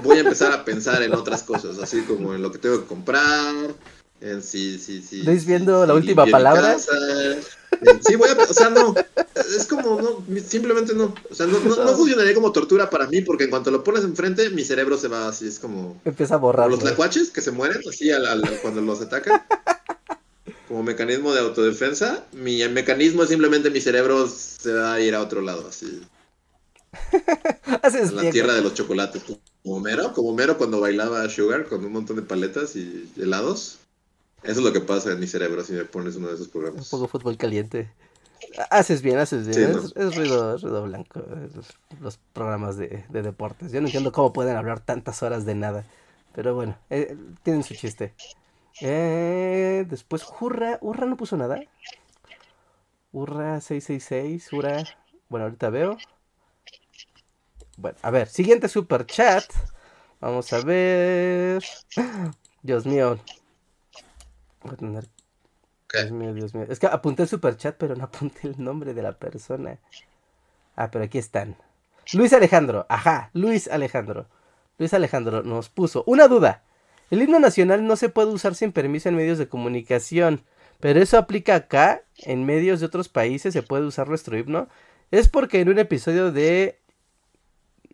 Voy 0.02 0.16
a 0.18 0.20
empezar 0.20 0.52
a 0.52 0.64
pensar 0.64 1.02
en 1.02 1.14
otras 1.14 1.42
cosas, 1.42 1.78
así 1.78 2.02
como 2.02 2.34
en 2.34 2.42
lo 2.42 2.50
que 2.50 2.58
tengo 2.58 2.80
que 2.80 2.86
comprar, 2.86 3.54
en 4.20 4.42
si, 4.42 4.78
si, 4.78 5.02
si. 5.02 5.22
¿Luis 5.22 5.42
si- 5.42 5.48
viendo 5.48 5.82
si 5.82 5.88
la 5.88 5.94
última 5.94 6.26
palabra? 6.26 6.76
En- 7.82 8.02
sí, 8.02 8.16
voy 8.16 8.28
a, 8.30 8.42
o 8.42 8.52
sea, 8.54 8.70
no, 8.70 8.94
es 9.56 9.66
como, 9.66 10.00
no, 10.00 10.24
simplemente 10.46 10.94
no. 10.94 11.14
O 11.30 11.34
sea, 11.34 11.46
no, 11.46 11.58
no, 11.60 11.76
no 11.84 11.96
funcionaría 11.96 12.34
como 12.34 12.52
tortura 12.52 12.88
para 12.90 13.06
mí, 13.06 13.20
porque 13.22 13.44
en 13.44 13.50
cuanto 13.50 13.70
lo 13.70 13.82
pones 13.84 14.04
enfrente, 14.04 14.50
mi 14.50 14.64
cerebro 14.64 14.96
se 14.98 15.08
va 15.08 15.28
así, 15.28 15.46
es 15.48 15.58
como. 15.58 16.00
Empieza 16.04 16.34
a 16.34 16.38
borrar. 16.38 16.70
los 16.70 16.82
lacuaches 16.82 17.30
que 17.30 17.40
se 17.40 17.50
mueren 17.50 17.80
así 17.88 18.10
al- 18.10 18.26
al- 18.26 18.60
cuando 18.62 18.80
los 18.80 19.00
atacan. 19.00 19.42
Como 20.68 20.82
mecanismo 20.82 21.32
de 21.32 21.40
autodefensa. 21.40 22.24
Mi 22.32 22.66
mecanismo 22.68 23.22
es 23.22 23.28
simplemente 23.28 23.70
mi 23.70 23.80
cerebro 23.80 24.26
se 24.28 24.72
va 24.72 24.94
a 24.94 25.00
ir 25.00 25.14
a 25.14 25.22
otro 25.22 25.40
lado, 25.40 25.66
así. 25.68 26.02
Haces 27.82 28.12
la 28.12 28.22
bien, 28.22 28.32
tierra 28.32 28.54
de 28.54 28.62
los 28.62 28.74
chocolates. 28.74 29.22
Como 29.22 29.76
Homero, 29.76 30.12
como 30.12 30.30
Homero 30.30 30.56
cuando 30.58 30.80
bailaba 30.80 31.28
Sugar 31.28 31.66
con 31.66 31.84
un 31.84 31.92
montón 31.92 32.16
de 32.16 32.22
paletas 32.22 32.74
y 32.76 33.08
helados. 33.16 33.78
Eso 34.46 34.60
es 34.60 34.64
lo 34.66 34.72
que 34.72 34.80
pasa 34.80 35.12
en 35.12 35.20
mi 35.20 35.26
cerebro 35.26 35.62
si 35.62 35.74
me 35.74 35.84
pones 35.84 36.16
uno 36.16 36.28
de 36.28 36.34
esos 36.34 36.48
Un 36.76 36.84
programas. 36.84 36.86
poco 36.86 37.08
fútbol 37.08 37.36
caliente. 37.38 37.90
Haces 38.70 39.02
bien, 39.02 39.18
haces 39.18 39.46
bien. 39.46 39.62
Sí, 39.62 39.62
es, 39.62 39.92
es 39.96 40.14
ruido, 40.14 40.54
es 40.56 40.62
ruido 40.62 40.84
blanco. 40.84 41.20
es- 41.44 41.78
los 42.00 42.18
programas 42.34 42.76
de, 42.76 43.04
de 43.10 43.22
deportes. 43.22 43.72
Yo 43.72 43.80
no 43.80 43.86
entiendo 43.88 44.12
cómo 44.12 44.32
pueden 44.32 44.56
hablar 44.56 44.80
tantas 44.80 45.22
horas 45.22 45.46
de 45.46 45.54
nada. 45.54 45.86
Pero 46.34 46.54
bueno, 46.54 46.78
eh, 46.90 47.16
tienen 47.42 47.62
su 47.64 47.74
chiste. 47.74 48.14
Eh, 48.80 49.86
después, 49.88 50.26
Hurra. 50.40 50.78
Hurra 50.82 51.06
no 51.06 51.16
puso 51.16 51.36
nada. 51.36 51.64
Hurra 53.12 53.60
666. 53.60 54.52
Hurra. 54.52 54.88
Bueno, 55.28 55.46
ahorita 55.46 55.70
veo. 55.70 56.04
Bueno, 57.76 57.98
a 58.02 58.10
ver, 58.10 58.28
siguiente 58.28 58.68
super 58.68 59.08
chat. 59.08 59.52
Vamos 60.20 60.52
a 60.52 60.60
ver. 60.60 61.64
Dios 62.62 62.86
mío. 62.86 63.18
Voy 64.66 64.74
a 64.74 64.76
tener 64.76 65.08
Dios 65.92 66.10
mío, 66.10 66.34
Dios 66.34 66.54
mío. 66.54 66.66
Es 66.68 66.78
que 66.78 66.86
apunté 66.86 67.22
el 67.22 67.28
superchat, 67.28 67.76
pero 67.76 67.94
no 67.96 68.04
apunté 68.04 68.48
el 68.48 68.62
nombre 68.62 68.94
de 68.94 69.02
la 69.02 69.12
persona. 69.12 69.78
Ah, 70.74 70.90
pero 70.90 71.04
aquí 71.04 71.18
están. 71.18 71.56
Luis 72.12 72.32
Alejandro, 72.32 72.86
ajá, 72.88 73.30
Luis 73.32 73.68
Alejandro. 73.68 74.26
Luis 74.78 74.92
Alejandro 74.94 75.42
nos 75.42 75.68
puso 75.68 76.04
una 76.06 76.28
duda. 76.28 76.62
El 77.10 77.22
himno 77.22 77.38
nacional 77.38 77.86
no 77.86 77.96
se 77.96 78.08
puede 78.08 78.30
usar 78.30 78.54
sin 78.54 78.72
permiso 78.72 79.08
en 79.08 79.16
medios 79.16 79.38
de 79.38 79.48
comunicación, 79.48 80.42
pero 80.80 81.00
eso 81.00 81.18
aplica 81.18 81.54
acá, 81.54 82.02
en 82.18 82.44
medios 82.44 82.80
de 82.80 82.86
otros 82.86 83.08
países 83.08 83.52
se 83.52 83.62
puede 83.62 83.84
usar 83.84 84.08
nuestro 84.08 84.36
himno. 84.36 84.68
es 85.10 85.28
porque 85.28 85.60
en 85.60 85.68
un 85.68 85.78
episodio 85.78 86.32
de, 86.32 86.78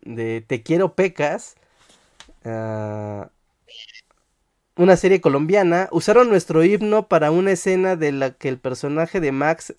de 0.01 0.41
Te 0.41 0.63
quiero 0.63 0.95
pecas, 0.95 1.55
ah, 2.43 3.29
una 4.75 4.97
serie 4.97 5.21
colombiana, 5.21 5.87
usaron 5.91 6.29
nuestro 6.29 6.63
himno 6.63 7.07
para 7.07 7.31
una 7.31 7.51
escena 7.51 7.95
de 7.95 8.11
la 8.11 8.31
que 8.31 8.49
el 8.49 8.59
personaje 8.59 9.19
de 9.19 9.31
Max 9.31 9.75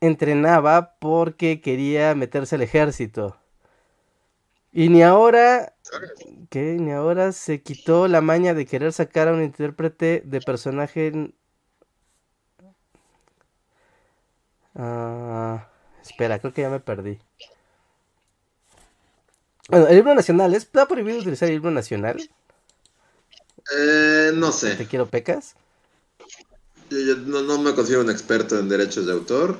entrenaba 0.00 0.96
porque 0.98 1.60
quería 1.60 2.14
meterse 2.14 2.56
al 2.56 2.62
ejército. 2.62 3.36
Y 4.72 4.88
ni 4.88 5.02
ahora, 5.02 5.74
¿qué? 6.50 6.76
Ni 6.80 6.90
ahora 6.90 7.32
se 7.32 7.62
quitó 7.62 8.08
la 8.08 8.20
maña 8.20 8.54
de 8.54 8.66
querer 8.66 8.92
sacar 8.92 9.28
a 9.28 9.32
un 9.32 9.42
intérprete 9.42 10.22
de 10.24 10.40
personaje. 10.40 11.32
Ah, 14.74 15.68
espera, 16.02 16.38
creo 16.40 16.52
que 16.52 16.62
ya 16.62 16.70
me 16.70 16.80
perdí. 16.80 17.20
Bueno, 19.68 19.86
el 19.86 19.98
himno 19.98 20.14
nacional, 20.14 20.54
¿está 20.54 20.86
prohibido 20.86 21.20
utilizar 21.20 21.48
el 21.48 21.56
himno 21.56 21.70
nacional? 21.70 22.18
Eh, 23.76 24.32
no 24.34 24.50
Te 24.50 24.76
sé. 24.76 24.86
quiero 24.86 25.06
pecas. 25.06 25.54
Yo, 26.90 26.98
yo 26.98 27.16
no, 27.16 27.42
no 27.42 27.58
me 27.58 27.74
considero 27.74 28.02
un 28.02 28.10
experto 28.10 28.58
en 28.58 28.68
derechos 28.68 29.06
de 29.06 29.12
autor. 29.12 29.56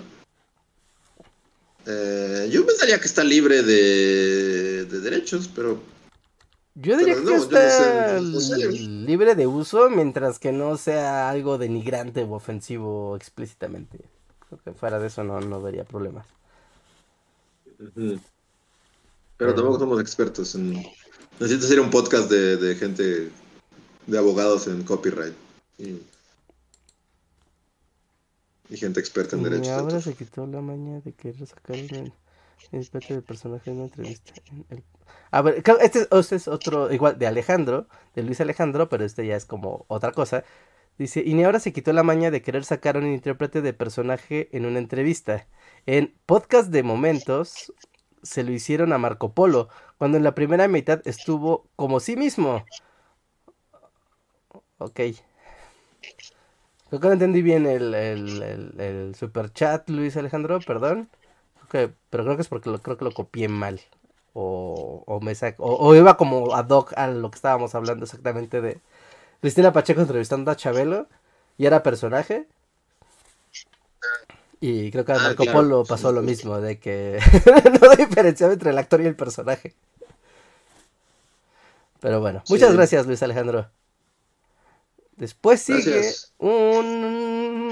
Eh, 1.87 2.49
yo 2.51 2.65
pensaría 2.67 2.99
que 2.99 3.07
está 3.07 3.23
libre 3.23 3.63
de, 3.63 4.85
de 4.87 5.01
derechos, 5.01 5.49
pero 5.55 5.83
Yo 6.75 6.97
diría 6.97 7.15
que 7.15 7.21
no 7.23 7.39
sé, 7.41 7.45
está 7.45 8.21
no 8.21 8.41
sé. 8.41 8.69
li- 8.71 9.05
libre 9.07 9.35
de 9.35 9.47
uso 9.47 9.91
mientras 9.91 10.39
que 10.39 10.51
no 10.53 10.77
sea 10.77 11.29
algo 11.29 11.59
denigrante 11.59 12.23
o 12.23 12.33
ofensivo 12.33 13.17
explícitamente. 13.17 13.99
Creo 14.49 14.61
que 14.65 14.73
fuera 14.73 14.99
de 14.99 15.09
eso 15.09 15.25
no, 15.25 15.41
no 15.41 15.61
vería 15.61 15.85
problemas. 15.85 16.27
Pero 19.37 19.55
tampoco 19.55 19.79
somos 19.79 20.01
expertos 20.01 20.55
en... 20.55 20.73
Necesito 21.41 21.67
hacer 21.67 21.81
un 21.81 21.91
podcast 21.91 22.31
de, 22.31 22.57
de 22.57 22.75
gente, 22.77 23.31
de 24.07 24.19
abogados 24.19 24.67
en 24.67 24.83
copyright. 24.85 25.35
Y, 25.79 26.01
y 28.69 28.77
gente 28.77 29.01
experta 29.01 29.37
en 29.37 29.43
Y 29.43 29.45
derechos 29.45 29.67
de 29.69 29.73
ahora 29.75 30.01
se 30.01 30.15
quitó 30.15 30.47
la 30.47 30.61
maña 30.61 31.01
de 31.01 31.13
querer 31.13 31.47
sacar 31.47 31.77
un 31.77 32.13
intérprete 32.73 33.15
de 33.15 33.23
personaje 33.23 33.71
en 33.71 33.77
una 33.77 33.85
entrevista. 33.87 34.33
en 34.51 34.67
el- 34.71 34.85
A 35.31 35.43
ver, 35.43 35.63
este, 35.81 36.09
este 36.11 36.37
es 36.37 36.49
otro, 36.49 36.93
igual, 36.93 37.19
de 37.19 37.27
Alejandro, 37.27 37.89
de 38.15 38.23
Luis 38.23 38.41
Alejandro, 38.41 38.89
pero 38.89 39.05
este 39.05 39.27
ya 39.27 39.37
es 39.37 39.45
como 39.45 39.85
otra 39.89 40.13
cosa. 40.13 40.45
Dice, 40.97 41.23
y 41.27 41.35
ni 41.35 41.43
ahora 41.45 41.59
se 41.59 41.73
quitó 41.73 41.93
la 41.93 42.05
maña 42.05 42.31
de 42.31 42.41
querer 42.41 42.65
sacar 42.65 42.97
a 42.97 43.01
un 43.01 43.07
intérprete 43.07 43.63
de 43.63 43.73
personaje 43.73 44.49
en 44.53 44.65
una 44.65 44.79
entrevista. 44.79 45.47
En 45.87 46.15
podcast 46.25 46.71
de 46.71 46.85
momentos 46.85 47.73
se 48.23 48.45
lo 48.45 48.53
hicieron 48.53 48.93
a 48.93 48.99
Marco 48.99 49.35
Polo, 49.35 49.69
cuando 49.99 50.17
en 50.17 50.25
la 50.25 50.35
primera 50.37 50.69
mitad 50.69 51.03
estuvo 51.07 51.67
como 51.77 51.99
sí 52.01 52.17
mismo. 52.17 52.65
Ok. 54.79 55.01
Creo 56.89 57.01
que 57.01 57.07
no 57.09 57.13
entendí 57.15 57.43
bien 57.43 57.67
el, 57.67 57.95
el, 57.95 58.43
el, 58.43 58.81
el 58.81 59.15
super 59.15 59.53
chat, 59.53 59.89
Luis 59.91 60.17
Alejandro, 60.17 60.61
perdón. 60.61 61.09
Creo 61.71 61.89
que- 61.91 61.95
pero 62.11 62.25
creo 62.25 62.37
que 62.37 62.43
es 62.43 62.49
porque 62.49 62.71
lo, 62.71 62.81
creo 62.83 62.97
que 62.99 63.05
lo 63.05 63.13
copié 63.13 63.49
mal. 63.49 63.81
O, 64.35 65.05
o 65.07 65.21
me 65.21 65.33
sac- 65.35 65.57
o, 65.59 65.75
o 65.77 65.95
iba 65.95 66.17
como 66.17 66.55
ad 66.55 66.69
hoc 66.71 66.93
a 66.97 67.07
lo 67.09 67.31
que 67.31 67.37
estábamos 67.37 67.75
hablando 67.75 68.05
exactamente 68.05 68.61
de 68.61 68.81
Cristina 69.41 69.73
Pacheco 69.73 70.03
entrevistando 70.03 70.51
a 70.51 70.57
Chabelo 70.57 71.09
y 71.59 71.67
era 71.67 71.83
personaje. 71.83 72.49
Y 74.61 74.91
creo 74.91 75.05
que 75.05 75.13
a 75.13 75.17
Ah, 75.17 75.21
Marco 75.21 75.45
claro. 75.45 75.59
Polo 75.59 75.85
pasó 75.85 76.11
lo 76.13 76.23
mismo, 76.23 76.61
de 76.61 76.79
que 76.79 77.19
no 77.83 77.95
diferenciaba 77.97 78.53
entre 78.55 78.71
el 78.71 78.79
actor 78.79 79.01
y 79.03 79.07
el 79.07 79.17
personaje. 79.17 79.75
Pero 82.01 82.21
bueno, 82.21 82.43
muchas 82.49 82.71
Sí. 82.71 82.77
gracias 82.77 83.07
Luis 83.07 83.23
Alejandro. 83.23 83.71
Después 85.17 85.61
sigue 85.63 85.93
Gracias. 85.93 86.33
un 86.39 87.71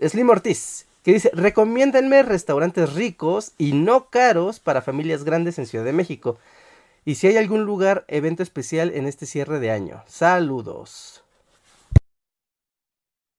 Slim 0.00 0.30
Ortiz 0.30 0.86
que 1.02 1.12
dice, 1.14 1.30
recomiéndenme 1.34 2.22
restaurantes 2.22 2.92
ricos 2.94 3.52
y 3.58 3.72
no 3.72 4.08
caros 4.08 4.60
para 4.60 4.82
familias 4.82 5.24
grandes 5.24 5.58
en 5.58 5.66
Ciudad 5.66 5.84
de 5.84 5.92
México. 5.92 6.38
Y 7.04 7.16
si 7.16 7.26
hay 7.26 7.36
algún 7.36 7.64
lugar, 7.64 8.04
evento 8.06 8.42
especial 8.44 8.92
en 8.94 9.06
este 9.06 9.26
cierre 9.26 9.58
de 9.58 9.72
año. 9.72 10.04
Saludos. 10.06 11.24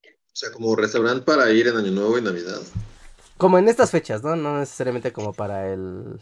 O 0.04 0.36
sea, 0.36 0.50
como 0.52 0.76
restaurante 0.76 1.24
para 1.24 1.50
ir 1.52 1.68
en 1.68 1.76
Año 1.76 1.92
Nuevo 1.92 2.18
y 2.18 2.22
Navidad. 2.22 2.60
Como 3.38 3.56
en 3.56 3.68
estas 3.68 3.90
fechas, 3.90 4.22
¿no? 4.22 4.36
No 4.36 4.58
necesariamente 4.58 5.12
como 5.12 5.32
para 5.32 5.72
el... 5.72 6.20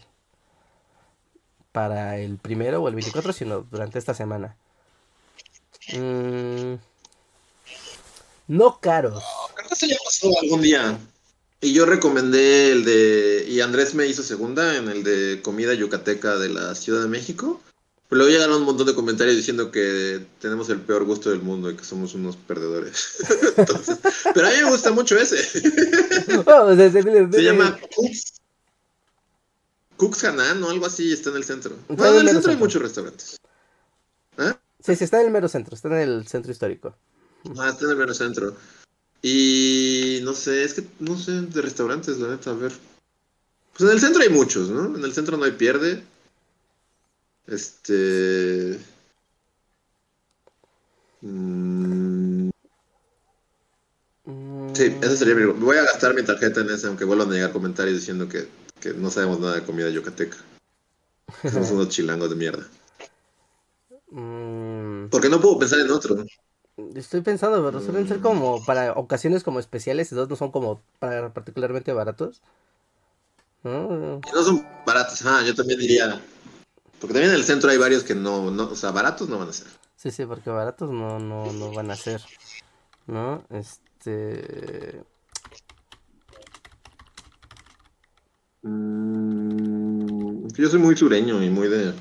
Para 1.71 2.19
el 2.19 2.37
primero 2.37 2.81
o 2.81 2.87
el 2.87 2.93
24, 2.93 3.33
sino 3.33 3.61
durante 3.61 3.97
esta 3.97 4.13
semana. 4.13 4.55
Mm, 5.91 6.75
No 8.47 8.79
caros. 8.79 9.23
Creo 9.55 9.69
que 9.69 9.75
se 9.75 9.87
ya 9.87 9.97
pasó 10.03 10.29
algún 10.41 10.61
día. 10.61 10.97
Y 11.61 11.73
yo 11.73 11.85
recomendé 11.85 12.71
el 12.71 12.85
de. 12.85 13.45
Y 13.47 13.61
Andrés 13.61 13.93
me 13.95 14.05
hizo 14.07 14.21
segunda 14.23 14.75
en 14.77 14.89
el 14.89 15.03
de 15.03 15.41
comida 15.41 15.73
yucateca 15.73 16.37
de 16.37 16.49
la 16.49 16.75
Ciudad 16.75 17.01
de 17.01 17.07
México. 17.07 17.61
Pero 18.09 18.17
luego 18.19 18.31
llegaron 18.33 18.57
un 18.57 18.65
montón 18.65 18.85
de 18.85 18.93
comentarios 18.93 19.35
diciendo 19.35 19.71
que 19.71 20.23
tenemos 20.39 20.69
el 20.69 20.81
peor 20.81 21.03
gusto 21.05 21.29
del 21.31 21.39
mundo 21.41 21.71
y 21.71 21.75
que 21.75 21.83
somos 21.85 22.13
unos 22.13 22.35
perdedores. 22.35 23.15
Entonces, 23.57 23.97
pero 24.33 24.47
a 24.47 24.51
mí 24.51 24.57
me 24.57 24.69
gusta 24.69 24.91
mucho 24.91 25.17
ese. 25.17 25.37
Oh, 26.45 26.75
de- 26.75 26.91
Se 26.91 27.41
llama 27.43 27.79
Cooks. 27.95 28.33
Cooks 29.97 30.23
Hanan 30.25 30.61
o 30.63 30.69
algo 30.69 30.85
así, 30.85 31.11
está 31.13 31.29
en 31.29 31.37
el 31.37 31.43
centro. 31.43 31.75
En 31.89 31.99
el 31.99 32.29
centro 32.29 32.51
hay 32.51 32.57
muchos 32.57 32.81
restaurantes. 32.81 33.37
Sí, 34.83 34.97
sí, 34.97 35.05
está 35.05 35.21
en 35.21 35.27
el 35.27 35.31
mero 35.31 35.47
centro, 35.47 35.75
está 35.75 35.87
en 35.87 36.09
el 36.09 36.27
centro 36.27 36.51
histórico. 36.51 36.93
Ah, 37.57 37.69
está 37.69 37.85
en 37.85 37.91
el 37.91 37.97
mero 37.97 38.13
centro. 38.13 38.53
Y 39.21 40.19
no 40.23 40.33
sé, 40.33 40.65
es 40.65 40.73
que 40.73 40.83
no 40.99 41.17
sé 41.17 41.31
de 41.31 41.61
restaurantes, 41.61 42.17
la 42.19 42.27
neta, 42.27 42.51
a 42.51 42.55
ver. 42.55 42.73
Pues 43.71 43.89
en 43.89 43.95
el 43.95 44.01
centro 44.01 44.21
hay 44.21 44.29
muchos, 44.29 44.69
¿no? 44.69 44.97
En 44.97 45.03
el 45.03 45.13
centro 45.13 45.37
no 45.37 45.45
hay 45.45 45.53
pierde. 45.53 46.03
Este. 47.47 48.77
mm, 51.21 52.49
sí, 54.73 54.97
ese 55.01 55.17
sería 55.17 55.35
mi. 55.35 55.45
Voy 55.45 55.77
a 55.77 55.83
gastar 55.83 56.13
mi 56.13 56.23
tarjeta 56.23 56.59
en 56.59 56.71
ese, 56.71 56.87
aunque 56.87 57.05
vuelvan 57.05 57.29
a 57.31 57.35
llegar 57.35 57.53
comentarios 57.53 57.99
diciendo 57.99 58.27
que, 58.27 58.49
que 58.81 58.93
no 58.93 59.09
sabemos 59.09 59.39
nada 59.39 59.55
de 59.55 59.63
comida 59.63 59.89
yucateca. 59.89 60.37
Somos 61.49 61.71
unos 61.71 61.87
chilangos 61.87 62.29
de 62.29 62.35
mierda. 62.35 62.67
Mm, 65.13 65.15
Porque 65.15 65.29
no 65.29 65.39
puedo 65.39 65.59
pensar 65.59 65.79
en 65.79 65.91
otro. 65.91 66.25
estoy 66.95 67.21
pensando, 67.21 67.63
pero 67.63 67.79
suelen 67.81 68.05
Mm. 68.05 68.07
ser 68.07 68.19
como 68.19 68.65
para 68.65 68.93
ocasiones 68.93 69.43
como 69.43 69.59
especiales 69.59 70.11
y 70.11 70.15
dos 70.15 70.27
no 70.27 70.35
son 70.35 70.51
como 70.51 70.81
para 70.99 71.31
particularmente 71.33 71.93
baratos. 71.93 72.41
¿No? 73.63 74.19
No 74.33 74.43
son 74.43 74.65
baratos. 74.85 75.23
Ah, 75.25 75.43
yo 75.45 75.53
también 75.53 75.79
diría. 75.79 76.19
Porque 76.99 77.13
también 77.13 77.29
en 77.31 77.35
el 77.39 77.43
centro 77.43 77.69
hay 77.69 77.77
varios 77.77 78.03
que 78.03 78.15
no, 78.15 78.49
no, 78.49 78.63
o 78.71 78.75
sea, 78.75 78.91
baratos 78.91 79.29
no 79.29 79.37
van 79.37 79.49
a 79.49 79.53
ser. 79.53 79.67
Sí, 79.95 80.09
sí, 80.11 80.25
porque 80.25 80.49
baratos 80.49 80.89
no, 80.89 81.19
no, 81.19 81.53
no 81.53 81.71
van 81.73 81.91
a 81.91 81.95
ser. 81.95 82.21
¿No? 83.07 83.43
Este. 83.49 85.03
Mm, 88.63 90.47
yo 90.55 90.69
soy 90.69 90.79
muy 90.79 90.95
sureño 90.97 91.43
y 91.43 91.49
muy 91.49 91.67
de. 91.67 91.93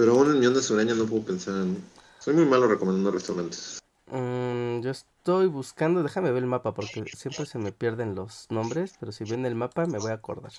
Pero 0.00 0.12
aún 0.12 0.30
en 0.30 0.40
mi 0.40 0.46
onda 0.46 0.62
sureña 0.62 0.94
no 0.94 1.04
puedo 1.04 1.24
pensar 1.24 1.56
en. 1.56 1.76
Soy 2.20 2.32
muy 2.32 2.46
malo 2.46 2.66
recomendando 2.66 3.10
restaurantes. 3.10 3.80
mm, 4.06 4.80
yo 4.80 4.90
estoy 4.90 5.46
buscando, 5.46 6.02
déjame 6.02 6.30
ver 6.30 6.42
el 6.42 6.48
mapa 6.48 6.72
porque 6.72 7.04
siempre 7.04 7.44
se 7.44 7.58
me 7.58 7.70
pierden 7.70 8.14
los 8.14 8.46
nombres, 8.48 8.94
pero 8.98 9.12
si 9.12 9.24
ven 9.24 9.44
el 9.44 9.54
mapa 9.54 9.84
me 9.84 9.98
voy 9.98 10.10
a 10.10 10.14
acordar. 10.14 10.52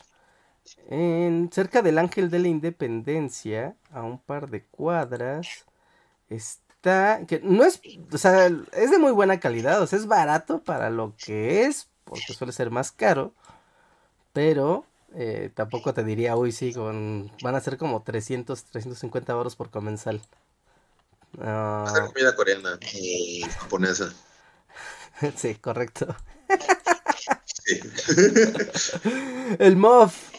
En, 0.90 1.50
cerca 1.52 1.82
del 1.82 1.98
Ángel 1.98 2.30
de 2.30 2.38
la 2.38 2.50
Independencia, 2.50 3.76
a 3.92 4.04
un 4.04 4.20
par 4.20 4.48
de 4.52 4.64
cuadras, 4.64 5.48
está, 6.30 7.26
que 7.26 7.40
no 7.40 7.64
es, 7.64 7.82
o 8.14 8.20
sea, 8.20 8.46
es 8.46 8.92
de 8.92 9.00
muy 9.00 9.12
buena 9.12 9.40
calidad, 9.40 9.82
o 9.82 9.88
sea, 9.88 9.98
es 9.98 10.06
barato 10.06 10.62
para 10.62 10.92
lo 10.92 11.16
que 11.18 11.64
es, 11.64 11.90
porque 12.04 12.34
suele 12.34 12.54
ser 12.54 12.70
más 12.70 12.92
caro, 12.92 13.34
pero 14.34 14.86
eh, 15.16 15.52
tampoco 15.54 15.94
te 15.94 16.04
diría, 16.04 16.36
uy, 16.36 16.52
sí, 16.52 16.74
con, 16.74 17.32
van 17.44 17.56
a 17.56 17.62
ser 17.62 17.78
como 17.78 18.02
300, 18.04 18.64
350 18.66 19.34
euros 19.34 19.56
por 19.56 19.70
comensal. 19.70 20.22
Hacer 21.40 22.06
comida 22.06 22.36
coreana 22.36 22.74
o 22.76 23.50
japonesa. 23.60 24.14
sí, 25.36 25.56
correcto. 25.56 26.08
Sí. 27.64 27.80
El 29.60 29.78
MOF. 29.78 30.32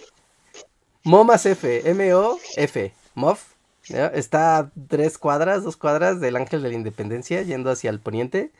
MOMAS 1.04 1.46
F. 1.46 1.88
M-O-F. 1.90 2.94
MOF. 3.14 3.42
Está 3.88 4.58
a 4.58 4.70
tres 4.88 5.18
cuadras, 5.18 5.62
dos 5.62 5.76
cuadras 5.76 6.20
del 6.20 6.36
Ángel 6.36 6.62
de 6.62 6.70
la 6.70 6.74
Independencia, 6.74 7.42
yendo 7.42 7.70
hacia 7.70 7.90
el 7.90 8.00
poniente. 8.00 8.52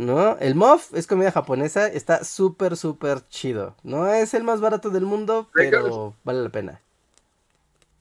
¿No? 0.00 0.36
El 0.38 0.54
MOF 0.54 0.94
es 0.94 1.06
comida 1.06 1.30
japonesa, 1.30 1.86
está 1.86 2.24
súper, 2.24 2.76
súper 2.76 3.26
chido. 3.28 3.76
No 3.82 4.12
es 4.12 4.34
el 4.34 4.42
más 4.42 4.60
barato 4.60 4.90
del 4.90 5.04
mundo, 5.04 5.48
pero 5.52 6.14
vale 6.24 6.42
la 6.42 6.48
pena. 6.48 6.80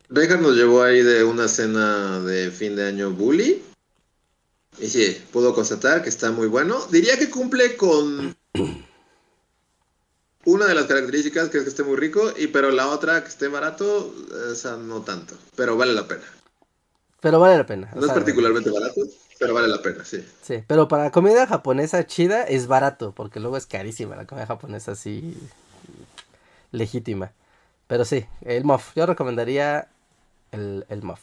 Reinhardt 0.09 0.41
nos 0.41 0.55
llevó 0.55 0.81
ahí 0.81 1.03
de 1.03 1.23
una 1.23 1.47
cena 1.47 2.19
de 2.21 2.49
fin 2.49 2.75
de 2.75 2.87
año 2.87 3.11
bully. 3.11 3.61
Y 4.79 4.87
sí, 4.87 5.21
pudo 5.31 5.53
constatar 5.53 6.01
que 6.01 6.09
está 6.09 6.31
muy 6.31 6.47
bueno. 6.47 6.83
Diría 6.89 7.19
que 7.19 7.29
cumple 7.29 7.75
con 7.75 8.35
una 10.45 10.65
de 10.65 10.73
las 10.73 10.85
características 10.85 11.49
que 11.49 11.57
es 11.57 11.63
que 11.63 11.69
esté 11.69 11.83
muy 11.83 11.97
rico, 11.97 12.33
y 12.37 12.47
pero 12.47 12.71
la 12.71 12.87
otra 12.87 13.21
que 13.21 13.29
esté 13.29 13.49
barato, 13.49 14.13
esa 14.51 14.77
no 14.77 15.01
tanto. 15.01 15.35
Pero 15.55 15.77
vale 15.77 15.93
la 15.93 16.07
pena. 16.07 16.23
Pero 17.21 17.39
vale 17.39 17.57
la 17.57 17.65
pena. 17.65 17.91
o 17.93 17.99
No 17.99 18.07
es 18.07 18.13
particularmente 18.13 18.71
barato, 18.71 19.01
pero 19.39 19.53
vale 19.53 19.67
la 19.69 19.81
pena, 19.81 20.03
sí. 20.03 20.23
Sí, 20.41 20.63
pero 20.67 20.87
para 20.87 21.11
comida 21.11 21.47
japonesa 21.47 22.05
chida 22.05 22.43
es 22.43 22.67
barato, 22.67 23.13
porque 23.13 23.39
luego 23.39 23.57
es 23.57 23.65
carísima 23.65 24.15
la 24.15 24.27
comida 24.27 24.45
japonesa 24.45 24.91
así 24.91 25.37
legítima. 26.71 27.31
Pero 27.87 28.05
sí, 28.05 28.25
el 28.41 28.65
MOF. 28.65 28.93
Yo 28.95 29.05
recomendaría 29.05 29.87
el, 30.51 30.85
el 30.89 31.01
MOF. 31.01 31.21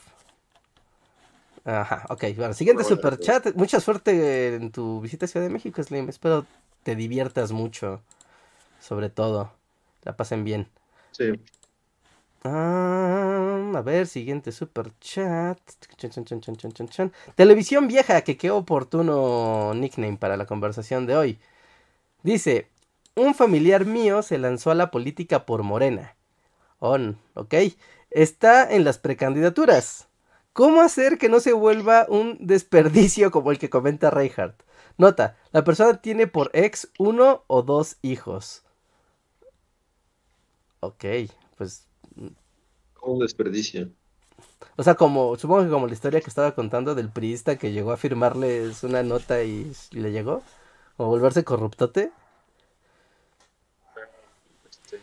Ajá, 1.65 2.07
ok. 2.09 2.25
Bueno, 2.37 2.55
siguiente 2.55 2.83
Bueno, 2.83 2.97
super 2.97 3.19
chat. 3.19 3.55
Mucha 3.55 3.81
suerte 3.81 4.55
en 4.55 4.71
tu 4.71 5.01
visita 5.01 5.27
a 5.27 5.29
Ciudad 5.29 5.47
de 5.47 5.53
México, 5.53 5.83
Slim. 5.83 6.09
Espero 6.09 6.47
te 6.83 6.97
diviertas 6.97 7.53
mucho. 7.53 8.01
Sobre 8.81 9.11
todo. 9.11 9.53
La 10.03 10.17
pasen 10.17 10.45
bien. 10.45 10.69
Sí. 11.11 11.33
A 12.45 13.83
ver, 13.85 14.07
siguiente 14.07 14.53
super 14.53 14.93
chat. 15.01 15.59
Televisión 17.35 17.89
vieja, 17.89 18.23
que 18.23 18.37
qué 18.37 18.51
oportuno 18.51 19.75
nickname 19.75 20.17
para 20.17 20.37
la 20.37 20.47
conversación 20.47 21.07
de 21.07 21.17
hoy. 21.17 21.39
Dice, 22.23 22.69
un 23.15 23.35
familiar 23.35 23.87
mío 23.87 24.23
se 24.23 24.39
lanzó 24.39 24.71
a 24.71 24.75
la 24.75 24.91
política 24.91 25.47
por 25.47 25.63
Morena. 25.63 26.17
On, 26.79 27.19
ok. 27.35 27.55
Está 28.11 28.71
en 28.71 28.85
las 28.85 28.99
precandidaturas. 28.99 30.09
¿Cómo 30.53 30.81
hacer 30.81 31.19
que 31.19 31.29
no 31.29 31.41
se 31.41 31.53
vuelva 31.53 32.07
un 32.09 32.39
desperdicio 32.41 33.31
como 33.31 33.51
el 33.51 33.59
que 33.59 33.71
comenta 33.71 34.11
Reinhardt? 34.11 34.63
Nota, 34.99 35.37
la 35.53 35.65
persona 35.65 36.01
tiene 36.01 36.27
por 36.27 36.51
ex 36.55 36.89
uno 36.99 37.45
o 37.47 37.63
dos 37.63 37.97
hijos. 38.03 38.63
Ok, 40.81 41.05
pues 41.57 41.86
Un 43.07 43.19
desperdicio. 43.21 43.89
O 44.77 44.83
sea, 44.83 44.95
como, 44.95 45.37
supongo 45.37 45.65
que 45.65 45.71
como 45.71 45.87
la 45.87 45.93
historia 45.95 46.21
que 46.21 46.29
estaba 46.29 46.55
contando 46.55 46.95
del 46.95 47.09
priista 47.11 47.57
que 47.57 47.73
llegó 47.73 47.93
a 47.93 47.97
firmarles 47.97 48.83
una 48.83 49.03
nota 49.03 49.43
y, 49.43 49.73
y 49.93 50.01
le 50.01 50.13
llegó. 50.13 50.43
O 50.99 51.07
volverse 51.07 51.45
corruptote. 51.45 52.11
Este, 54.71 55.01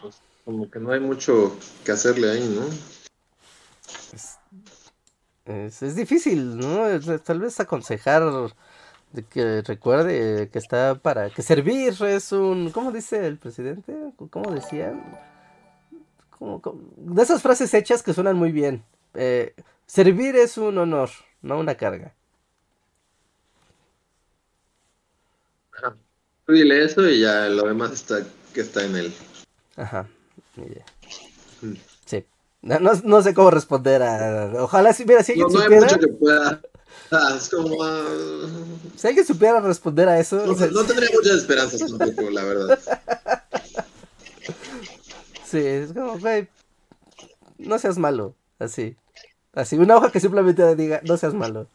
pues, 0.00 0.16
como 0.44 0.70
que 0.70 0.78
no 0.78 0.92
hay 0.92 1.00
mucho 1.00 1.56
que 1.84 1.92
hacerle 1.92 2.30
ahí, 2.30 2.46
¿no? 2.48 2.66
Es, 5.44 5.82
es 5.82 5.94
difícil, 5.96 6.56
¿no? 6.58 6.86
Es- 6.88 7.22
Tal 7.22 7.40
vez 7.40 7.58
aconsejar 7.60 8.22
de 9.12 9.22
que 9.24 9.62
recuerde 9.62 10.50
que 10.50 10.58
está 10.58 10.96
para... 10.96 11.30
Que 11.30 11.42
servir 11.42 11.94
es 12.04 12.32
un... 12.32 12.70
¿Cómo 12.70 12.92
dice 12.92 13.26
el 13.26 13.38
presidente? 13.38 13.94
¿Cómo 14.30 14.50
decían? 14.52 15.02
Como- 16.38 16.60
como- 16.60 16.80
De 16.96 17.22
esas 17.22 17.42
frases 17.42 17.72
hechas 17.74 18.02
que 18.02 18.12
suenan 18.12 18.36
muy 18.36 18.52
bien. 18.52 18.84
Eh, 19.14 19.54
servir 19.86 20.36
es 20.36 20.58
un 20.58 20.76
honor, 20.78 21.10
no 21.42 21.58
una 21.58 21.74
carga. 21.76 22.12
Tú 26.46 26.52
dile 26.52 26.84
eso 26.84 27.06
y 27.08 27.20
ya 27.20 27.48
lo 27.48 27.66
demás 27.66 27.92
está 27.92 28.18
que 28.54 28.60
está 28.60 28.84
en 28.84 28.96
él. 28.96 29.12
Ajá. 29.76 30.06
Mm. 31.60 31.72
Sí. 32.04 32.24
No, 32.62 32.78
no- 32.78 32.92
no 33.04 33.22
sé 33.22 33.34
cómo 33.34 33.50
responder 33.50 34.02
a. 34.02 34.52
Ojalá 34.62 34.92
si, 34.92 35.04
mira, 35.04 35.22
si 35.22 35.36
No, 35.36 35.46
alguien 35.46 35.54
no 35.56 35.60
hay 35.60 35.64
supiera. 35.80 35.96
mucho 35.96 36.00
que 36.00 36.12
pueda. 36.14 36.60
Ah, 37.10 37.34
es 37.36 37.48
como. 37.48 37.82
ah, 37.82 38.04
Si 38.96 39.06
alguien 39.08 39.26
supiera 39.26 39.60
responder 39.60 40.08
a 40.08 40.18
eso. 40.18 40.36
no, 40.46 40.52
o 40.52 40.56
sea, 40.56 40.68
tendría 40.86 41.10
muchas 41.12 41.36
esperanzas 41.36 41.80
tampoco, 41.98 42.30
la 42.30 42.44
verdad. 42.44 42.78
Sí, 45.46 45.58
es 45.58 45.92
como, 45.92 46.18
güey. 46.18 46.48
No 47.58 47.78
seas 47.78 47.98
malo. 47.98 48.34
Así. 48.58 48.96
Así. 49.54 49.76
Una 49.78 49.96
hoja 49.96 50.10
que 50.10 50.20
simplemente 50.20 50.74
diga, 50.76 51.00
no 51.04 51.16
seas 51.16 51.34
malo. 51.34 51.68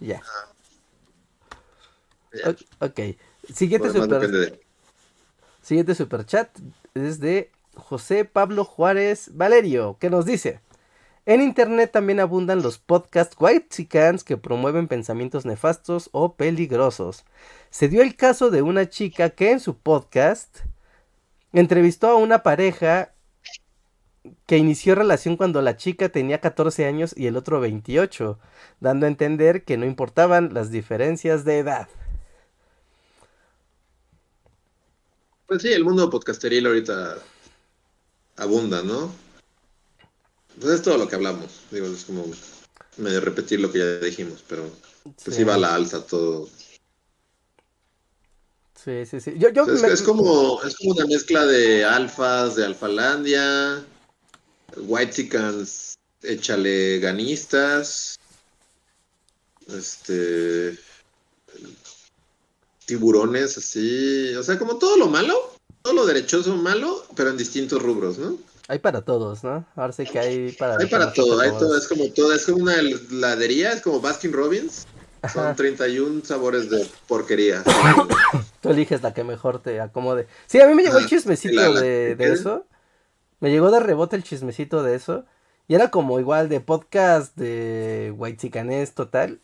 Ya. 0.00 0.22
O- 2.46 2.86
Ok. 2.86 3.00
Siguiente 3.52 3.90
demás 3.90 4.08
super, 4.08 4.30
de- 4.30 4.60
siguiente 5.62 5.94
super 5.94 6.24
chat 6.26 6.50
es 6.94 7.18
de 7.20 7.50
José 7.74 8.24
Pablo 8.24 8.64
Juárez 8.64 9.30
Valerio, 9.34 9.96
que 9.98 10.10
nos 10.10 10.24
dice. 10.26 10.60
En 11.26 11.42
internet 11.42 11.92
también 11.92 12.20
abundan 12.20 12.62
los 12.62 12.78
podcasts 12.78 13.36
whitexicans 13.38 14.24
que 14.24 14.38
promueven 14.38 14.88
pensamientos 14.88 15.44
nefastos 15.44 16.08
o 16.12 16.34
peligrosos. 16.34 17.24
Se 17.70 17.88
dio 17.88 18.00
el 18.02 18.16
caso 18.16 18.50
de 18.50 18.62
una 18.62 18.88
chica 18.88 19.28
que 19.30 19.50
en 19.50 19.60
su 19.60 19.76
podcast 19.76 20.60
entrevistó 21.52 22.08
a 22.08 22.16
una 22.16 22.42
pareja 22.42 23.12
que 24.46 24.58
inició 24.58 24.94
relación 24.94 25.36
cuando 25.36 25.62
la 25.62 25.76
chica 25.76 26.08
tenía 26.08 26.40
14 26.40 26.86
años 26.86 27.14
y 27.16 27.26
el 27.26 27.36
otro 27.36 27.60
28, 27.60 28.38
dando 28.80 29.06
a 29.06 29.08
entender 29.08 29.64
que 29.64 29.76
no 29.76 29.86
importaban 29.86 30.54
las 30.54 30.70
diferencias 30.70 31.44
de 31.44 31.58
edad. 31.58 31.88
Pues 35.46 35.62
sí, 35.62 35.72
el 35.72 35.84
mundo 35.84 36.10
podcasteril 36.10 36.66
ahorita 36.66 37.16
abunda, 38.36 38.82
¿no? 38.82 39.10
Pues 40.60 40.74
es 40.74 40.82
todo 40.82 40.98
lo 40.98 41.08
que 41.08 41.14
hablamos. 41.14 41.62
Digo, 41.70 41.86
es 41.86 42.04
como 42.04 42.24
medio 42.98 43.20
repetir 43.20 43.60
lo 43.60 43.72
que 43.72 43.78
ya 43.78 43.98
dijimos, 43.98 44.44
pero 44.46 44.70
pues 45.24 45.36
sí, 45.36 45.44
va 45.44 45.54
a 45.54 45.58
la 45.58 45.74
alza 45.74 46.04
todo. 46.04 46.48
Sí, 48.84 49.04
sí, 49.06 49.20
sí. 49.20 49.34
Yo, 49.36 49.48
yo 49.50 49.64
es, 49.64 49.82
me- 49.82 49.88
es 49.88 50.02
como, 50.02 50.62
es 50.62 50.76
como 50.76 50.92
una 50.92 51.06
mezcla 51.06 51.44
de 51.44 51.84
alfas, 51.84 52.54
de 52.54 52.64
alfalandia, 52.64 53.84
whitexicans, 54.76 55.94
échale 56.22 57.00
ganistas, 57.00 58.16
este, 59.66 60.78
tiburones 62.86 63.58
así, 63.58 64.34
o 64.36 64.42
sea, 64.42 64.58
como 64.58 64.78
todo 64.78 64.96
lo 64.96 65.08
malo, 65.08 65.54
todo 65.82 65.94
lo 65.94 66.06
derechoso 66.06 66.56
malo, 66.56 67.04
pero 67.16 67.30
en 67.30 67.36
distintos 67.36 67.82
rubros, 67.82 68.18
¿no? 68.18 68.38
Hay 68.68 68.78
para 68.78 69.02
todos, 69.02 69.42
¿no? 69.44 69.66
Ahora 69.76 69.92
sí 69.92 70.04
que 70.04 70.18
hay 70.18 70.52
para... 70.52 70.76
Hay 70.76 70.86
para 70.86 71.12
todo, 71.12 71.40
hay 71.40 71.50
todo, 71.50 71.76
es 71.76 71.88
como 71.88 72.10
todo, 72.12 72.32
es 72.32 72.44
como 72.44 72.58
una 72.62 72.76
heladería, 72.76 73.72
es 73.72 73.80
como 73.82 74.00
Baskin 74.00 74.32
Robbins, 74.32 74.86
son 75.32 75.44
Ajá. 75.46 75.54
31 75.54 76.24
sabores 76.24 76.70
de 76.70 76.86
porquería. 77.06 77.62
Tú 78.60 78.70
eliges 78.70 79.02
la 79.02 79.14
que 79.14 79.24
mejor 79.24 79.60
te 79.60 79.80
acomode. 79.80 80.26
Sí, 80.46 80.60
a 80.60 80.66
mí 80.66 80.74
me 80.74 80.82
llegó 80.82 80.98
el 80.98 81.06
chismecito 81.06 81.54
la- 81.60 81.68
la 81.68 81.80
de, 81.80 82.14
de 82.16 82.32
eso. 82.32 82.64
Me 83.40 83.50
llegó 83.50 83.70
de 83.70 83.80
rebote 83.80 84.16
el 84.16 84.24
chismecito 84.24 84.82
de 84.82 84.94
eso. 84.96 85.24
Y 85.68 85.74
era 85.74 85.90
como 85.90 86.18
igual 86.18 86.48
de 86.48 86.60
podcast 86.60 87.36
de 87.36 88.12
White 88.16 88.86
total. 88.94 89.40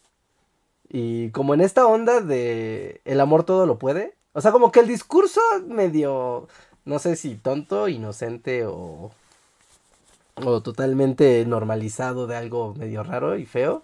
Y 0.89 1.31
como 1.31 1.55
en 1.55 1.61
esta 1.61 1.87
onda 1.87 2.21
de 2.21 3.01
el 3.05 3.21
amor 3.21 3.45
todo 3.45 3.67
lo 3.67 3.79
puede. 3.79 4.15
O 4.33 4.41
sea, 4.41 4.53
como 4.53 4.73
que 4.73 4.81
el 4.81 4.89
discurso 4.89 5.41
medio, 5.67 6.49
no 6.85 6.99
sé 6.99 7.15
si 7.17 7.37
tonto, 7.37 7.89
inocente 7.89 8.65
o, 8.67 9.13
o 10.37 10.61
totalmente 10.63 11.45
normalizado 11.47 12.27
de 12.27 12.37
algo 12.37 12.75
medio 12.75 13.03
raro 13.03 13.37
y 13.37 13.47
feo. 13.47 13.83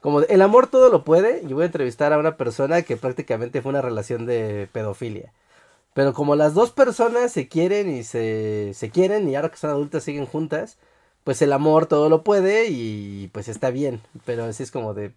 Como 0.00 0.20
el 0.20 0.42
amor 0.42 0.68
todo 0.68 0.90
lo 0.90 1.04
puede. 1.04 1.42
Y 1.42 1.52
voy 1.52 1.64
a 1.64 1.66
entrevistar 1.66 2.12
a 2.12 2.18
una 2.18 2.36
persona 2.36 2.82
que 2.82 2.96
prácticamente 2.96 3.62
fue 3.62 3.70
una 3.70 3.82
relación 3.82 4.26
de 4.26 4.68
pedofilia. 4.72 5.32
Pero 5.94 6.12
como 6.14 6.36
las 6.36 6.54
dos 6.54 6.72
personas 6.72 7.32
se 7.32 7.48
quieren 7.48 7.88
y 7.90 8.04
se, 8.04 8.72
se 8.74 8.90
quieren 8.90 9.28
y 9.28 9.36
ahora 9.36 9.50
que 9.50 9.56
son 9.56 9.70
adultas 9.70 10.04
siguen 10.04 10.26
juntas, 10.26 10.78
pues 11.24 11.42
el 11.42 11.52
amor 11.52 11.86
todo 11.86 12.08
lo 12.10 12.22
puede 12.22 12.66
y 12.68 13.28
pues 13.32 13.48
está 13.48 13.70
bien. 13.70 14.02
Pero 14.26 14.44
así 14.44 14.62
es 14.62 14.70
como 14.70 14.94
de... 14.94 15.14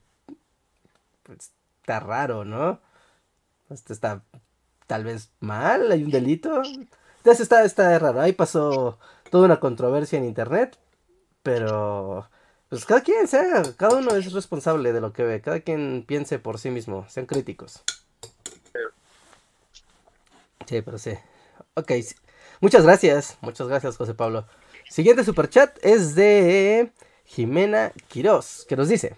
Pues, 1.23 1.51
está 1.81 1.99
raro, 1.99 2.45
¿no? 2.45 2.79
Esto 3.69 3.93
está 3.93 4.23
tal 4.87 5.03
vez 5.03 5.31
mal, 5.39 5.91
hay 5.91 6.03
un 6.03 6.11
delito. 6.11 6.61
Entonces 7.17 7.41
está, 7.41 7.63
está 7.65 7.99
raro. 7.99 8.21
Ahí 8.21 8.33
pasó 8.33 8.99
toda 9.29 9.45
una 9.45 9.59
controversia 9.59 10.17
en 10.17 10.25
internet. 10.25 10.77
Pero... 11.43 12.29
Pues 12.69 12.85
cada 12.85 13.01
quien 13.01 13.27
sea, 13.27 13.63
cada 13.77 13.97
uno 13.97 14.15
es 14.15 14.31
responsable 14.31 14.93
de 14.93 15.01
lo 15.01 15.11
que 15.11 15.23
ve, 15.23 15.41
cada 15.41 15.59
quien 15.59 16.03
piense 16.07 16.37
por 16.37 16.59
sí 16.59 16.69
mismo, 16.69 17.05
sean 17.09 17.25
críticos. 17.25 17.83
Sí, 20.67 20.81
pero 20.83 20.99
sí. 20.99 21.13
Ok, 21.73 21.91
muchas 22.61 22.83
gracias, 22.83 23.37
muchas 23.41 23.67
gracias 23.67 23.97
José 23.97 24.13
Pablo. 24.13 24.45
Siguiente 24.87 25.23
superchat 25.23 25.77
es 25.83 26.13
de 26.13 26.91
Jimena 27.25 27.91
Quiroz, 28.07 28.65
que 28.67 28.75
nos 28.75 28.87
dice. 28.87 29.15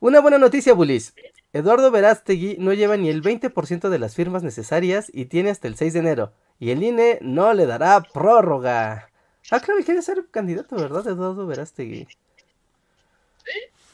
Una 0.00 0.20
buena 0.20 0.38
noticia, 0.38 0.74
Bulis. 0.74 1.14
Eduardo 1.52 1.90
Verástegui 1.90 2.56
no 2.58 2.72
lleva 2.72 2.96
ni 2.96 3.08
el 3.08 3.22
20% 3.22 3.88
de 3.88 3.98
las 3.98 4.14
firmas 4.14 4.42
necesarias 4.42 5.10
y 5.12 5.26
tiene 5.26 5.50
hasta 5.50 5.68
el 5.68 5.76
6 5.76 5.92
de 5.94 5.98
enero. 5.98 6.32
Y 6.58 6.70
el 6.70 6.82
INE 6.82 7.18
no 7.20 7.52
le 7.52 7.66
dará 7.66 8.00
prórroga. 8.02 9.09
Ah, 9.50 9.60
claro, 9.60 9.80
y 9.80 9.84
quiere 9.84 10.02
ser 10.02 10.26
candidato, 10.30 10.76
¿verdad? 10.76 11.06
Eduardo 11.06 11.46
Verástegui. 11.46 12.06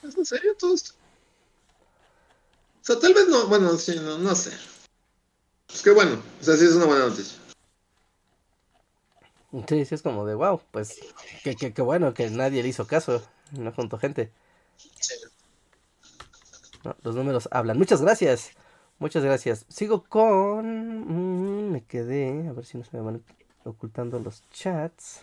¿Es 0.02 0.16
en 0.16 0.26
serio 0.26 0.54
todo 0.58 0.74
esto? 0.74 0.94
O 2.82 2.84
sea, 2.86 2.98
tal 2.98 3.14
vez 3.14 3.28
no, 3.28 3.46
bueno, 3.48 3.76
sí, 3.76 3.98
no, 4.00 4.18
no 4.18 4.34
sé. 4.34 4.52
Es 5.72 5.82
que 5.82 5.90
bueno, 5.90 6.22
o 6.40 6.44
sea, 6.44 6.56
sí 6.56 6.64
es 6.64 6.72
una 6.72 6.86
buena 6.86 7.06
noticia. 7.06 7.38
Sí, 9.68 9.84
sí, 9.84 9.94
es 9.94 10.02
como 10.02 10.26
de 10.26 10.34
wow, 10.34 10.60
pues 10.70 11.00
qué 11.42 11.56
que, 11.56 11.72
que 11.72 11.82
bueno 11.82 12.12
que 12.12 12.28
nadie 12.30 12.62
le 12.62 12.68
hizo 12.68 12.86
caso, 12.86 13.22
no 13.52 13.72
juntó 13.72 13.98
gente. 13.98 14.30
No, 16.84 16.96
los 17.02 17.14
números 17.14 17.48
hablan. 17.50 17.78
Muchas 17.78 18.02
gracias. 18.02 18.50
Muchas 18.98 19.24
gracias. 19.24 19.66
Sigo 19.68 20.04
con... 20.04 21.66
mm, 21.66 21.72
me 21.72 21.84
quedé. 21.84 22.48
A 22.48 22.52
ver 22.52 22.64
si 22.64 22.78
no 22.78 22.84
se 22.84 22.96
me 22.96 23.02
van 23.02 23.22
ocultando 23.64 24.18
los 24.20 24.48
chats. 24.50 25.22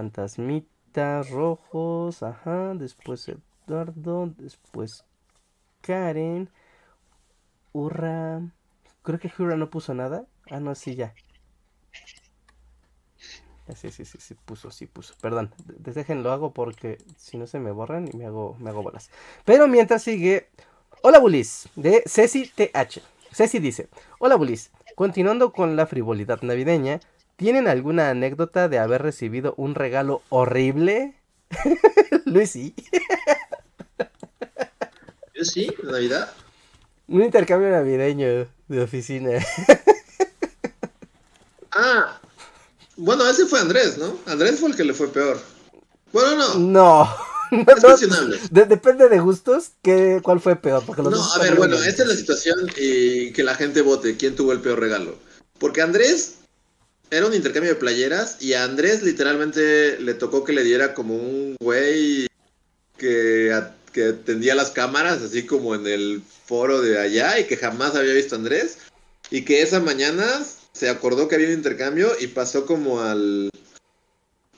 Fantasmita, 0.00 1.22
rojos. 1.24 2.22
Ajá. 2.22 2.72
Después 2.74 3.28
Eduardo. 3.28 4.32
Después 4.38 5.04
Karen. 5.82 6.48
Urra. 7.74 8.40
Creo 9.02 9.18
que 9.18 9.30
Urra 9.38 9.56
no 9.56 9.68
puso 9.68 9.92
nada. 9.92 10.24
Ah, 10.50 10.58
no, 10.58 10.74
sí, 10.74 10.94
ya. 10.94 11.12
Ah, 13.68 13.74
Sí, 13.76 13.90
sí, 13.90 14.06
sí, 14.06 14.18
sí, 14.18 14.34
puso, 14.46 14.70
sí 14.70 14.86
puso. 14.86 15.14
Perdón, 15.20 15.52
déjenlo 15.66 16.32
hago 16.32 16.52
porque 16.52 16.96
si 17.16 17.36
no 17.36 17.46
se 17.46 17.60
me 17.60 17.70
borran 17.70 18.08
y 18.10 18.16
me 18.16 18.24
hago, 18.24 18.56
me 18.58 18.70
hago 18.70 18.82
bolas. 18.82 19.10
Pero 19.44 19.68
mientras 19.68 20.02
sigue. 20.02 20.48
Hola 21.02 21.18
Bulis, 21.18 21.68
de 21.76 22.02
Ceci 22.06 22.48
TH. 22.48 23.02
Ceci 23.32 23.58
dice: 23.58 23.88
Hola 24.18 24.36
Bulis, 24.36 24.70
continuando 24.96 25.52
con 25.52 25.76
la 25.76 25.86
frivolidad 25.86 26.40
navideña, 26.42 27.00
¿tienen 27.40 27.68
alguna 27.68 28.10
anécdota 28.10 28.68
de 28.68 28.78
haber 28.78 29.00
recibido 29.00 29.54
un 29.56 29.74
regalo 29.74 30.20
horrible? 30.28 31.14
Luis, 32.26 32.50
sí. 32.50 32.74
Yo 35.34 35.44
sí, 35.46 35.74
en 35.82 35.90
Navidad. 35.90 36.30
Un 37.08 37.22
intercambio 37.22 37.70
navideño 37.70 38.46
de 38.68 38.82
oficina. 38.82 39.30
Ah, 41.72 42.20
bueno, 42.96 43.26
ese 43.30 43.46
fue 43.46 43.60
Andrés, 43.60 43.96
¿no? 43.96 44.16
Andrés 44.26 44.58
fue 44.58 44.70
el 44.70 44.76
que 44.76 44.82
le 44.82 44.92
fue 44.92 45.06
peor. 45.12 45.40
Bueno, 46.12 46.36
no, 46.36 46.58
No. 46.58 47.16
no, 47.52 47.60
es 47.60 47.82
no, 47.82 47.88
cuestionable. 47.88 48.38
de- 48.50 48.64
depende 48.66 49.08
de 49.08 49.20
gustos, 49.20 49.70
que, 49.80 50.18
¿cuál 50.20 50.40
fue 50.40 50.56
peor? 50.56 50.82
Porque 50.84 51.00
los 51.02 51.12
No, 51.12 51.32
a 51.32 51.38
ver, 51.38 51.54
bueno, 51.54 51.76
esta 51.76 52.02
es 52.02 52.08
la 52.08 52.16
situación 52.16 52.68
y 52.76 53.32
que 53.32 53.44
la 53.44 53.54
gente 53.54 53.82
vote 53.82 54.16
quién 54.16 54.34
tuvo 54.34 54.50
el 54.52 54.60
peor 54.60 54.80
regalo. 54.80 55.14
Porque 55.60 55.80
Andrés 55.80 56.34
era 57.10 57.26
un 57.26 57.34
intercambio 57.34 57.72
de 57.74 57.80
playeras 57.80 58.36
y 58.40 58.52
a 58.54 58.64
Andrés 58.64 59.02
literalmente 59.02 59.98
le 60.00 60.14
tocó 60.14 60.44
que 60.44 60.52
le 60.52 60.62
diera 60.64 60.94
como 60.94 61.14
un 61.16 61.56
güey 61.60 62.26
que, 62.96 63.52
a- 63.52 63.74
que 63.92 64.04
atendía 64.10 64.54
las 64.54 64.70
cámaras, 64.70 65.20
así 65.22 65.44
como 65.46 65.74
en 65.74 65.86
el 65.86 66.22
foro 66.46 66.80
de 66.80 66.98
allá 67.00 67.38
y 67.40 67.44
que 67.44 67.56
jamás 67.56 67.96
había 67.96 68.12
visto 68.14 68.34
a 68.34 68.38
Andrés. 68.38 68.78
Y 69.30 69.44
que 69.44 69.62
esa 69.62 69.80
mañana 69.80 70.24
se 70.72 70.88
acordó 70.88 71.26
que 71.28 71.34
había 71.36 71.48
un 71.48 71.54
intercambio 71.54 72.10
y 72.20 72.28
pasó 72.28 72.66
como 72.66 73.00
al 73.00 73.50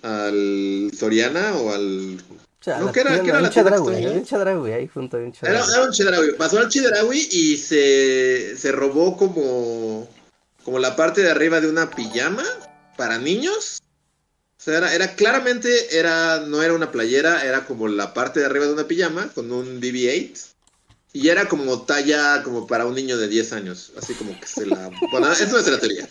al 0.02 0.90
Soriana 0.98 1.54
o 1.56 1.72
al 1.72 2.16
O 2.18 2.64
sea, 2.64 2.78
No, 2.78 2.86
la 2.86 2.92
¿qué 2.92 3.00
era- 3.00 3.22
qué 3.22 3.28
era 3.28 3.36
un 3.38 3.42
la 3.44 3.48
que 3.50 3.54
Chedraui, 3.54 4.06
un 4.06 4.24
Chedraui, 4.24 4.72
ahí 4.72 4.88
junto 4.88 5.16
hay 5.16 5.24
un 5.24 5.32
era 5.42 5.64
un 5.84 5.92
Chedraui. 5.92 6.32
Pasó 6.36 6.58
al 6.58 6.68
Chedraui 6.68 7.28
y 7.30 7.56
se, 7.56 8.56
se 8.56 8.72
robó 8.72 9.16
como, 9.16 10.08
como 10.64 10.78
la 10.78 10.96
parte 10.96 11.22
de 11.22 11.30
arriba 11.30 11.60
de 11.60 11.68
una 11.68 11.90
pijama 11.90 12.44
para 12.96 13.18
niños. 13.18 13.80
O 14.58 14.64
sea, 14.64 14.78
era, 14.78 14.94
era 14.94 15.14
claramente, 15.16 15.98
era, 15.98 16.40
no 16.40 16.62
era 16.62 16.72
una 16.74 16.92
playera, 16.92 17.44
era 17.44 17.64
como 17.66 17.88
la 17.88 18.14
parte 18.14 18.40
de 18.40 18.46
arriba 18.46 18.66
de 18.66 18.74
una 18.74 18.86
pijama 18.86 19.28
con 19.34 19.50
un 19.50 19.80
BB-8. 19.80 20.48
Y 21.14 21.28
era 21.28 21.46
como 21.48 21.82
talla 21.82 22.42
como 22.42 22.66
para 22.66 22.86
un 22.86 22.94
niño 22.94 23.18
de 23.18 23.28
10 23.28 23.52
años. 23.52 23.92
Así 23.98 24.14
como 24.14 24.38
que 24.38 24.46
se 24.46 24.64
la... 24.64 24.90
Bueno, 25.10 25.30
es 25.32 25.50
nuestra 25.50 25.78
teoría. 25.78 26.08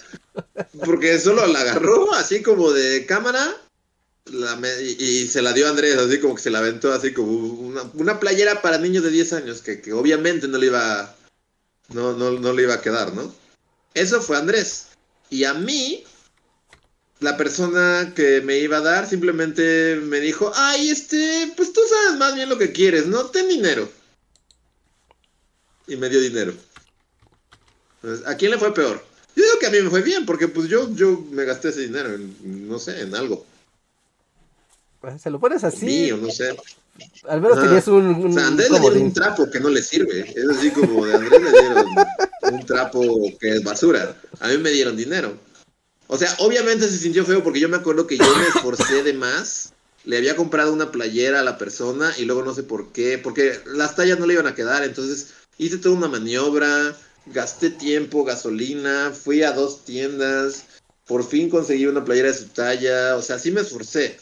Porque 0.86 1.18
solo 1.20 1.48
la 1.48 1.62
agarró 1.62 2.14
así 2.14 2.44
como 2.44 2.72
de 2.72 3.06
cámara 3.06 3.56
la 4.26 4.56
me- 4.58 4.82
y, 4.84 4.96
y 5.02 5.28
se 5.28 5.42
la 5.42 5.54
dio 5.54 5.66
a 5.66 5.72
Andrés, 5.72 5.98
así 5.98 6.20
como 6.20 6.36
que 6.36 6.42
se 6.44 6.52
la 6.52 6.60
aventó 6.60 6.94
así 6.94 7.12
como 7.14 7.32
una, 7.32 7.82
una 7.96 8.20
playera 8.20 8.62
para 8.62 8.78
niños 8.78 9.04
de 9.04 9.10
10 9.10 9.34
años, 9.34 9.62
que, 9.62 9.82
que 9.82 9.94
obviamente 9.94 10.48
no 10.48 10.58
le 10.60 10.68
iba 10.68 11.16
no, 11.90 12.14
no, 12.14 12.32
no 12.32 12.54
le 12.54 12.64
iba 12.64 12.76
a 12.76 12.82
quedar, 12.82 13.14
¿no? 13.14 13.34
Eso 13.94 14.22
fue 14.22 14.38
Andrés. 14.38 14.88
Y 15.30 15.44
a 15.44 15.54
mí, 15.54 16.04
la 17.20 17.38
persona 17.38 18.14
que 18.16 18.42
me 18.42 18.58
iba 18.58 18.78
a 18.78 18.82
dar 18.82 19.08
simplemente 19.08 19.96
me 20.04 20.20
dijo, 20.20 20.52
ay, 20.56 20.90
este, 20.90 21.52
pues 21.56 21.72
tú 21.74 21.82
sabes 21.88 22.20
más 22.20 22.36
bien 22.36 22.50
lo 22.50 22.58
que 22.58 22.72
quieres, 22.72 23.08
¿no? 23.08 23.26
Ten 23.26 23.48
dinero. 23.48 23.90
Y 25.88 25.96
me 25.96 26.10
dio 26.10 26.20
dinero. 26.22 26.54
Entonces, 28.02 28.28
¿A 28.28 28.36
quién 28.36 28.52
le 28.52 28.58
fue 28.58 28.74
peor? 28.74 29.04
Yo 29.36 29.44
digo 29.44 29.60
que 29.60 29.68
a 29.68 29.70
mí 29.70 29.82
me 29.82 29.90
fue 29.90 30.02
bien, 30.02 30.26
porque 30.26 30.48
pues 30.48 30.68
yo, 30.68 30.94
yo 30.94 31.24
me 31.32 31.46
gasté 31.46 31.70
ese 31.70 31.82
dinero 31.82 32.14
en, 32.14 32.68
no 32.68 32.80
sé, 32.80 33.02
en 33.02 33.16
algo. 33.16 33.46
Se 35.22 35.30
lo 35.30 35.40
pones 35.40 35.64
así. 35.64 35.86
Mío, 35.86 36.18
no 36.18 36.30
sé. 36.30 36.56
Al 37.28 37.42
menos 37.42 37.58
Ajá. 37.58 37.68
tenías 37.68 37.88
un, 37.88 38.06
un 38.06 38.32
O 38.32 38.34
sea, 38.34 38.48
Andrés 38.48 38.70
le 38.70 38.80
dieron 38.80 39.02
un 39.02 39.14
trapo 39.14 39.50
que 39.50 39.60
no 39.60 39.70
le 39.70 39.82
sirve. 39.82 40.32
Es 40.36 40.50
así 40.50 40.72
como 40.72 41.06
de 41.06 41.16
Andrés 41.16 41.42
le 41.42 41.52
dieron 41.52 41.86
un 42.52 42.66
trapo 42.66 43.02
que 43.40 43.56
es 43.56 43.64
basura. 43.64 44.16
A 44.40 44.48
mí 44.48 44.58
me 44.58 44.72
dieron 44.72 44.98
dinero. 44.98 45.38
O 46.08 46.18
sea, 46.18 46.36
obviamente 46.40 46.88
se 46.88 46.98
sintió 46.98 47.26
feo 47.26 47.44
porque 47.44 47.60
yo 47.60 47.70
me 47.70 47.78
acuerdo 47.78 48.06
que 48.06 48.18
yo 48.18 48.36
me 48.38 48.48
esforcé 48.48 49.04
de 49.04 49.14
más. 49.14 49.74
Le 50.04 50.18
había 50.18 50.36
comprado 50.36 50.74
una 50.74 50.92
playera 50.92 51.40
a 51.40 51.44
la 51.44 51.58
persona 51.58 52.14
y 52.18 52.26
luego 52.26 52.44
no 52.44 52.54
sé 52.54 52.64
por 52.64 52.92
qué. 52.92 53.18
Porque 53.18 53.60
las 53.66 53.96
tallas 53.96 54.20
no 54.20 54.26
le 54.26 54.34
iban 54.34 54.48
a 54.48 54.56
quedar. 54.56 54.84
Entonces 54.84 55.34
hice 55.58 55.78
toda 55.78 55.96
una 55.96 56.08
maniobra. 56.08 56.98
Gasté 57.28 57.70
tiempo, 57.70 58.24
gasolina. 58.24 59.12
Fui 59.12 59.44
a 59.44 59.54
dos 59.54 59.86
tiendas. 59.86 60.66
Por 61.08 61.26
fin 61.26 61.50
conseguí 61.50 61.86
una 61.86 62.04
playera 62.04 62.30
de 62.30 62.38
su 62.38 62.48
talla. 62.48 63.16
O 63.16 63.22
sea, 63.22 63.40
sí 63.40 63.52
me 63.52 63.62
esforcé 63.62 64.18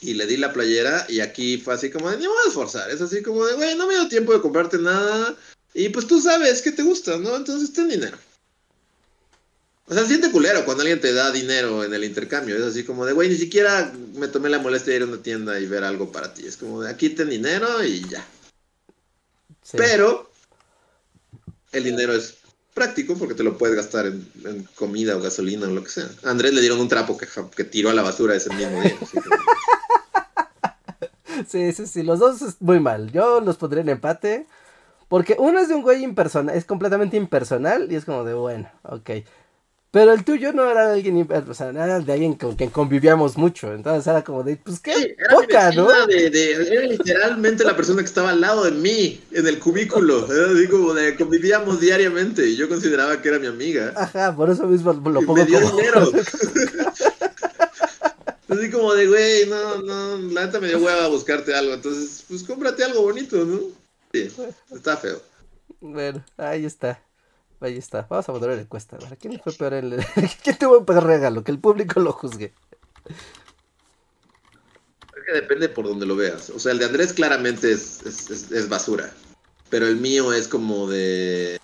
y 0.00 0.14
le 0.14 0.26
di 0.26 0.36
la 0.36 0.52
playera 0.52 1.06
y 1.08 1.20
aquí 1.20 1.58
fue 1.58 1.74
así 1.74 1.90
como 1.90 2.10
de, 2.10 2.16
ni 2.16 2.24
me 2.24 2.28
voy 2.28 2.36
a 2.44 2.48
esforzar, 2.48 2.90
es 2.90 3.00
así 3.00 3.22
como 3.22 3.44
de, 3.46 3.54
güey, 3.54 3.74
no 3.76 3.86
me 3.86 3.94
dio 3.94 4.08
tiempo 4.08 4.32
de 4.32 4.40
comprarte 4.40 4.78
nada 4.78 5.34
y 5.76 5.90
pues 5.90 6.06
tú 6.06 6.22
sabes 6.22 6.62
que 6.62 6.72
te 6.72 6.82
gusta, 6.82 7.18
¿no? 7.18 7.36
Entonces 7.36 7.72
ten 7.72 7.88
dinero. 7.88 8.16
O 9.86 9.92
sea, 9.92 10.02
se 10.02 10.08
siente 10.08 10.32
culero 10.32 10.64
cuando 10.64 10.80
alguien 10.80 11.02
te 11.02 11.12
da 11.12 11.30
dinero 11.30 11.84
en 11.84 11.92
el 11.92 12.02
intercambio, 12.02 12.56
es 12.56 12.62
así 12.62 12.82
como 12.82 13.04
de, 13.04 13.12
güey, 13.12 13.28
ni 13.28 13.36
siquiera 13.36 13.92
me 14.14 14.26
tomé 14.26 14.48
la 14.48 14.58
molestia 14.58 14.92
de 14.92 14.96
ir 14.96 15.02
a 15.02 15.06
una 15.06 15.22
tienda 15.22 15.60
y 15.60 15.66
ver 15.66 15.84
algo 15.84 16.10
para 16.10 16.32
ti, 16.32 16.46
es 16.46 16.56
como 16.56 16.82
de, 16.82 16.90
aquí 16.90 17.10
ten 17.10 17.28
dinero 17.28 17.84
y 17.84 18.08
ya. 18.08 18.26
Sí. 19.62 19.76
Pero 19.76 20.30
el 21.72 21.84
dinero 21.84 22.14
es 22.14 22.38
práctico 22.72 23.16
porque 23.16 23.34
te 23.34 23.44
lo 23.44 23.58
puedes 23.58 23.76
gastar 23.76 24.06
en, 24.06 24.26
en 24.44 24.64
comida 24.74 25.14
o 25.16 25.20
gasolina 25.20 25.68
o 25.68 25.70
lo 25.70 25.84
que 25.84 25.90
sea. 25.90 26.08
A 26.24 26.30
Andrés 26.30 26.54
le 26.54 26.62
dieron 26.62 26.80
un 26.80 26.88
trapo 26.88 27.18
que, 27.18 27.28
que 27.54 27.64
tiró 27.64 27.90
a 27.90 27.94
la 27.94 28.02
basura 28.02 28.34
ese 28.34 28.52
mismo 28.54 28.80
día. 28.82 28.96
Sí, 31.46 31.70
sí, 31.72 31.86
sí, 31.86 32.02
los 32.02 32.18
dos 32.18 32.40
es 32.40 32.62
muy 32.62 32.80
mal. 32.80 33.12
Yo 33.12 33.42
los 33.42 33.58
pondré 33.58 33.82
en 33.82 33.90
empate. 33.90 34.46
Porque 35.08 35.36
uno 35.38 35.60
es 35.60 35.68
de 35.68 35.74
un 35.74 35.82
güey 35.82 36.02
impersonal, 36.02 36.56
es 36.56 36.64
completamente 36.64 37.16
impersonal 37.16 37.90
y 37.92 37.96
es 37.96 38.04
como 38.04 38.24
de, 38.24 38.34
bueno, 38.34 38.70
ok. 38.82 39.10
Pero 39.90 40.12
el 40.12 40.24
tuyo 40.24 40.52
no 40.52 40.68
era 40.70 40.88
de 40.88 40.94
alguien, 40.94 41.26
o 41.48 41.54
sea, 41.54 41.70
era 41.70 42.00
de 42.00 42.12
alguien 42.12 42.34
con 42.34 42.54
quien 42.56 42.70
convivíamos 42.70 43.38
mucho. 43.38 43.72
Entonces 43.72 44.06
era 44.06 44.22
como 44.24 44.42
de, 44.42 44.56
pues 44.56 44.80
qué 44.80 44.92
Sí, 44.94 45.14
era 45.16 45.34
poca, 45.36 45.70
¿no? 45.72 45.86
vecina 45.86 46.06
de, 46.06 46.30
de- 46.30 46.52
era 46.52 46.86
literalmente 46.86 47.64
la 47.64 47.76
persona 47.76 48.02
que 48.02 48.06
estaba 48.06 48.30
al 48.30 48.40
lado 48.40 48.64
de 48.64 48.72
mí, 48.72 49.20
en 49.30 49.46
el 49.46 49.58
cubículo. 49.58 50.30
Era 50.30 50.50
así 50.52 50.68
como 50.68 50.92
de 50.92 51.16
convivíamos 51.16 51.80
diariamente 51.80 52.46
y 52.46 52.56
yo 52.56 52.68
consideraba 52.68 53.22
que 53.22 53.28
era 53.28 53.38
mi 53.38 53.46
amiga. 53.46 53.92
Ajá, 53.96 54.34
por 54.36 54.50
eso 54.50 54.66
mismo 54.66 54.92
lo 54.92 55.24
pongo 55.24 55.34
me 55.34 55.44
dio 55.46 55.60
como... 55.60 55.76
dinero. 55.76 56.10
así 58.48 58.70
como 58.70 58.94
de, 58.94 59.06
güey, 59.06 59.46
no, 59.46 59.82
no, 59.82 60.18
la 60.32 60.46
neta 60.46 60.60
me 60.60 60.68
dio 60.68 60.78
hueva 60.78 61.08
buscarte 61.08 61.54
algo. 61.54 61.74
Entonces, 61.74 62.24
pues 62.28 62.42
cómprate 62.42 62.84
algo 62.84 63.02
bonito, 63.02 63.36
¿no? 63.44 63.60
Sí, 64.12 64.28
está 64.72 64.96
feo. 64.96 65.20
Bueno, 65.80 66.24
ahí 66.36 66.64
está. 66.64 67.02
Ahí 67.60 67.76
está. 67.76 68.06
Vamos 68.08 68.28
a 68.28 68.32
poner 68.32 68.50
en 68.50 68.60
encuesta. 68.60 68.98
¿Para 68.98 69.16
quién 69.16 69.40
fue 69.42 69.52
peor 69.52 69.74
el... 69.74 69.96
¿Quién 70.42 70.58
tuvo 70.58 70.78
el 70.78 70.84
peor 70.84 71.04
regalo? 71.04 71.42
Que 71.44 71.52
el 71.52 71.58
público 71.58 72.00
lo 72.00 72.12
juzgue. 72.12 72.54
Es 75.16 75.22
que 75.26 75.32
depende 75.32 75.68
por 75.68 75.86
donde 75.86 76.06
lo 76.06 76.16
veas. 76.16 76.50
O 76.50 76.58
sea, 76.58 76.72
el 76.72 76.78
de 76.78 76.84
Andrés 76.84 77.12
claramente 77.12 77.72
es, 77.72 78.02
es, 78.04 78.30
es- 78.30 78.52
es 78.52 78.68
basura. 78.68 79.12
Pero 79.70 79.86
el 79.86 79.96
mío 79.96 80.32
es 80.32 80.46
como 80.48 80.88
de 80.88 81.58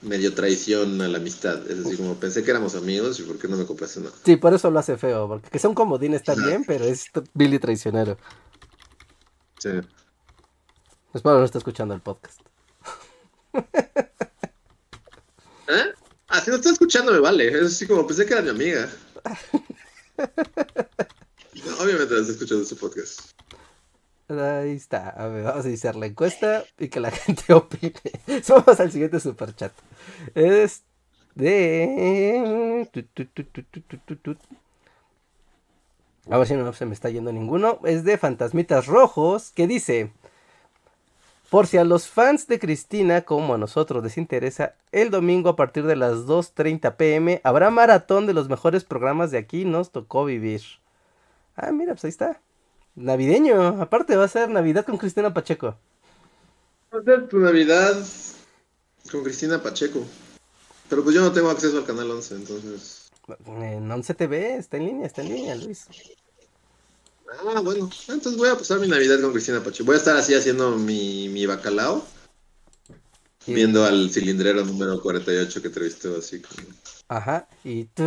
medio 0.00 0.32
traición 0.34 1.00
a 1.02 1.08
la 1.08 1.18
amistad. 1.18 1.68
Es 1.70 1.78
decir, 1.84 1.98
como 1.98 2.14
pensé 2.14 2.42
que 2.42 2.50
éramos 2.50 2.74
amigos 2.74 3.20
y 3.20 3.24
por 3.24 3.38
qué 3.38 3.48
no 3.48 3.56
me 3.56 3.66
compraste 3.66 4.00
nada. 4.00 4.14
Sí, 4.24 4.36
por 4.36 4.54
eso 4.54 4.70
lo 4.70 4.78
hace 4.78 4.96
feo. 4.96 5.28
Porque 5.28 5.50
que 5.50 5.58
sea 5.58 5.68
un 5.70 5.74
comodín 5.76 6.14
está 6.14 6.34
bien, 6.34 6.64
pero 6.64 6.84
es 6.84 7.06
Billy 7.34 7.58
traicionero. 7.58 8.16
Sí. 9.58 9.70
Espero 11.14 11.38
no 11.38 11.44
está 11.44 11.58
escuchando 11.58 11.94
el 11.94 12.00
podcast. 12.00 12.40
¿Eh? 15.68 15.92
Ah, 16.28 16.40
si 16.40 16.50
no 16.50 16.56
está 16.56 16.70
escuchando 16.70 17.12
me 17.12 17.18
vale. 17.18 17.48
Es 17.48 17.66
así 17.66 17.86
como 17.86 18.06
pensé 18.06 18.24
que 18.24 18.32
era 18.32 18.42
mi 18.42 18.50
amiga. 18.50 18.88
No, 21.64 21.78
obviamente 21.78 22.12
no 22.12 22.20
está 22.20 22.32
escuchando 22.32 22.64
su 22.64 22.76
podcast. 22.76 23.20
Ahí 24.28 24.72
está. 24.72 25.10
A 25.10 25.28
ver, 25.28 25.44
vamos 25.44 25.64
a 25.64 25.68
iniciar 25.68 25.94
la 25.94 26.06
encuesta 26.06 26.64
y 26.78 26.88
que 26.88 26.98
la 26.98 27.10
gente 27.12 27.52
opine. 27.52 27.92
Vamos 28.48 28.80
al 28.80 28.90
siguiente 28.90 29.20
superchat. 29.20 29.72
Es 30.34 30.82
de. 31.34 32.88
A 36.30 36.38
ver 36.38 36.46
si 36.46 36.54
no 36.54 36.72
se 36.72 36.86
me 36.86 36.94
está 36.94 37.10
yendo 37.10 37.32
ninguno. 37.32 37.78
Es 37.84 38.04
de 38.04 38.18
Fantasmitas 38.18 38.86
Rojos 38.86 39.52
que 39.52 39.66
dice. 39.66 40.12
Por 41.52 41.66
si 41.66 41.76
a 41.76 41.84
los 41.84 42.08
fans 42.08 42.46
de 42.46 42.58
Cristina, 42.58 43.26
como 43.26 43.52
a 43.52 43.58
nosotros 43.58 44.02
les 44.02 44.16
interesa, 44.16 44.74
el 44.90 45.10
domingo 45.10 45.50
a 45.50 45.54
partir 45.54 45.84
de 45.84 45.96
las 45.96 46.20
2.30 46.20 46.96
pm 46.96 47.42
habrá 47.44 47.70
maratón 47.70 48.26
de 48.26 48.32
los 48.32 48.48
mejores 48.48 48.84
programas 48.84 49.30
de 49.30 49.36
aquí, 49.36 49.66
nos 49.66 49.92
tocó 49.92 50.24
vivir. 50.24 50.62
Ah, 51.54 51.70
mira, 51.70 51.92
pues 51.92 52.06
ahí 52.06 52.08
está. 52.08 52.40
Navideño, 52.94 53.82
aparte 53.82 54.16
va 54.16 54.24
a 54.24 54.28
ser 54.28 54.48
Navidad 54.48 54.86
con 54.86 54.96
Cristina 54.96 55.34
Pacheco. 55.34 55.76
Va 56.90 57.00
a 57.00 57.02
ser 57.02 57.28
tu 57.28 57.38
Navidad 57.38 58.02
con 59.10 59.22
Cristina 59.22 59.62
Pacheco. 59.62 60.06
Pero 60.88 61.04
pues 61.04 61.14
yo 61.14 61.20
no 61.20 61.32
tengo 61.32 61.50
acceso 61.50 61.76
al 61.76 61.84
canal 61.84 62.12
11, 62.12 62.34
entonces. 62.34 63.10
En 63.44 63.90
11 63.90 64.14
TV, 64.14 64.56
está 64.56 64.78
en 64.78 64.86
línea, 64.86 65.06
está 65.06 65.20
en 65.20 65.28
línea, 65.28 65.54
Luis. 65.56 65.86
Ah, 67.40 67.60
bueno. 67.60 67.88
Entonces 68.08 68.36
voy 68.36 68.48
a 68.48 68.56
pasar 68.56 68.78
mi 68.78 68.88
Navidad 68.88 69.20
con 69.20 69.32
Cristina 69.32 69.62
Pacheco. 69.62 69.86
Voy 69.86 69.94
a 69.94 69.98
estar 69.98 70.16
así 70.16 70.34
haciendo 70.34 70.76
mi, 70.76 71.28
mi 71.28 71.46
bacalao. 71.46 72.04
Viendo 73.46 73.84
al 73.84 74.10
cilindrero 74.10 74.64
número 74.64 75.00
48 75.02 75.60
que 75.60 75.66
entrevistó 75.68 76.16
así 76.16 76.40
como... 76.40 76.68
Ajá, 77.08 77.48
y... 77.64 77.84
tu. 77.86 78.02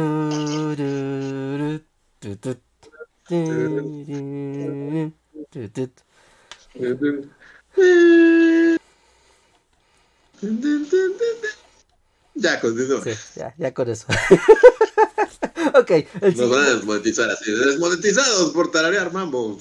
Ya, 12.35 12.59
continúa. 12.61 13.03
Sí, 13.03 13.11
ya, 13.35 13.53
ya 13.57 13.73
con 13.73 13.89
eso. 13.89 14.05
ok, 15.79 15.91
el 16.21 16.37
Nos 16.37 16.49
van 16.49 16.63
a 16.63 16.69
desmonetizar 16.69 17.29
así. 17.29 17.51
Desmonetizados 17.51 18.51
por 18.51 18.71
tararear 18.71 19.11
mambo. 19.11 19.59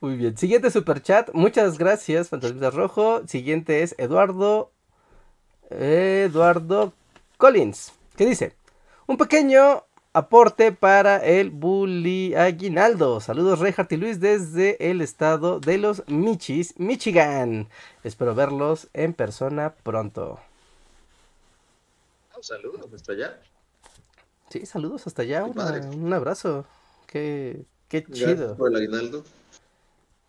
Muy 0.00 0.16
bien, 0.16 0.36
siguiente 0.36 0.70
superchat. 0.70 1.30
Muchas 1.32 1.78
gracias, 1.78 2.28
Fantasmita 2.28 2.70
Rojo. 2.70 3.22
Siguiente 3.26 3.82
es 3.82 3.94
Eduardo. 3.98 4.70
Eduardo 5.70 6.92
Collins. 7.36 7.92
Que 8.16 8.26
dice: 8.26 8.54
Un 9.06 9.16
pequeño 9.16 9.84
aporte 10.12 10.72
para 10.72 11.18
el 11.18 11.50
Bully 11.50 12.34
Aguinaldo. 12.34 13.20
Saludos, 13.20 13.58
Reinhardt 13.60 13.92
y 13.92 13.96
Luis, 13.96 14.20
desde 14.20 14.90
el 14.90 15.00
estado 15.00 15.60
de 15.60 15.78
los 15.78 16.02
Michis, 16.08 16.78
Michigan. 16.78 17.68
Espero 18.04 18.34
verlos 18.34 18.88
en 18.94 19.14
persona 19.14 19.74
pronto. 19.74 20.40
Saludos, 22.40 22.92
hasta 22.94 23.12
allá. 23.12 23.40
Sí, 24.50 24.64
saludos 24.66 25.06
hasta 25.06 25.22
allá. 25.22 25.44
Una- 25.44 25.80
un 25.90 26.12
abrazo. 26.12 26.64
Qué, 27.06 27.64
qué 27.88 28.04
chido. 28.04 28.56
por 28.56 28.70
el 28.70 28.76
aguinaldo. 28.76 29.24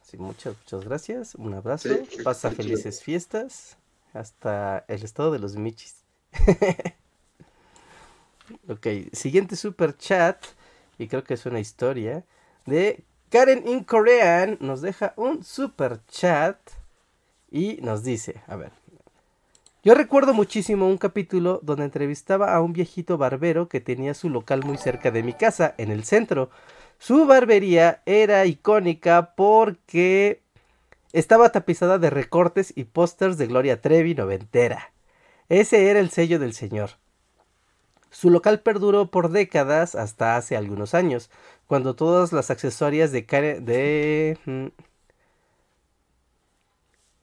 Sí, 0.03 0.17
muchas, 0.17 0.55
muchas 0.57 0.85
gracias. 0.85 1.35
Un 1.35 1.53
abrazo. 1.53 1.89
Sí, 1.89 2.23
Pasa 2.23 2.49
chido. 2.49 2.63
felices 2.63 3.03
fiestas. 3.03 3.77
Hasta 4.13 4.83
el 4.87 5.03
estado 5.03 5.31
de 5.31 5.39
los 5.39 5.55
Michis. 5.55 6.03
ok, 8.67 8.87
siguiente 9.13 9.55
super 9.55 9.95
chat. 9.97 10.43
Y 10.97 11.07
creo 11.07 11.23
que 11.23 11.35
es 11.35 11.45
una 11.45 11.59
historia. 11.59 12.25
De 12.65 13.03
Karen 13.29 13.67
in 13.67 13.83
Korean. 13.83 14.57
Nos 14.59 14.81
deja 14.81 15.13
un 15.15 15.43
super 15.43 16.01
chat. 16.07 16.57
Y 17.51 17.79
nos 17.81 18.03
dice: 18.03 18.41
A 18.47 18.55
ver. 18.55 18.71
Yo 19.81 19.93
recuerdo 19.93 20.33
muchísimo 20.33 20.89
un 20.89 20.97
capítulo 20.97 21.61
donde 21.63 21.85
entrevistaba 21.85 22.53
a 22.53 22.59
un 22.59 22.73
viejito 22.73 23.17
barbero 23.17 23.69
que 23.69 23.79
tenía 23.79 24.13
su 24.13 24.29
local 24.29 24.65
muy 24.65 24.77
cerca 24.77 25.09
de 25.09 25.23
mi 25.23 25.31
casa, 25.31 25.73
en 25.77 25.89
el 25.89 26.03
centro. 26.03 26.49
Su 26.97 27.25
barbería 27.25 28.01
era 28.05 28.45
icónica 28.45 29.33
porque 29.37 30.41
estaba 31.13 31.53
tapizada 31.53 31.97
de 31.97 32.09
recortes 32.09 32.73
y 32.75 32.83
pósters 32.83 33.37
de 33.37 33.47
Gloria 33.47 33.79
Trevi 33.79 34.15
noventera. 34.15 34.91
Ese 35.47 35.89
era 35.89 36.01
el 36.01 36.09
sello 36.09 36.39
del 36.39 36.53
señor. 36.53 36.91
Su 38.09 38.31
local 38.31 38.59
perduró 38.59 39.09
por 39.09 39.31
décadas 39.31 39.95
hasta 39.95 40.35
hace 40.35 40.57
algunos 40.57 40.93
años, 40.93 41.29
cuando 41.67 41.95
todas 41.95 42.33
las 42.33 42.51
accesorias 42.51 43.13
de... 43.13 43.21
de 43.21 44.71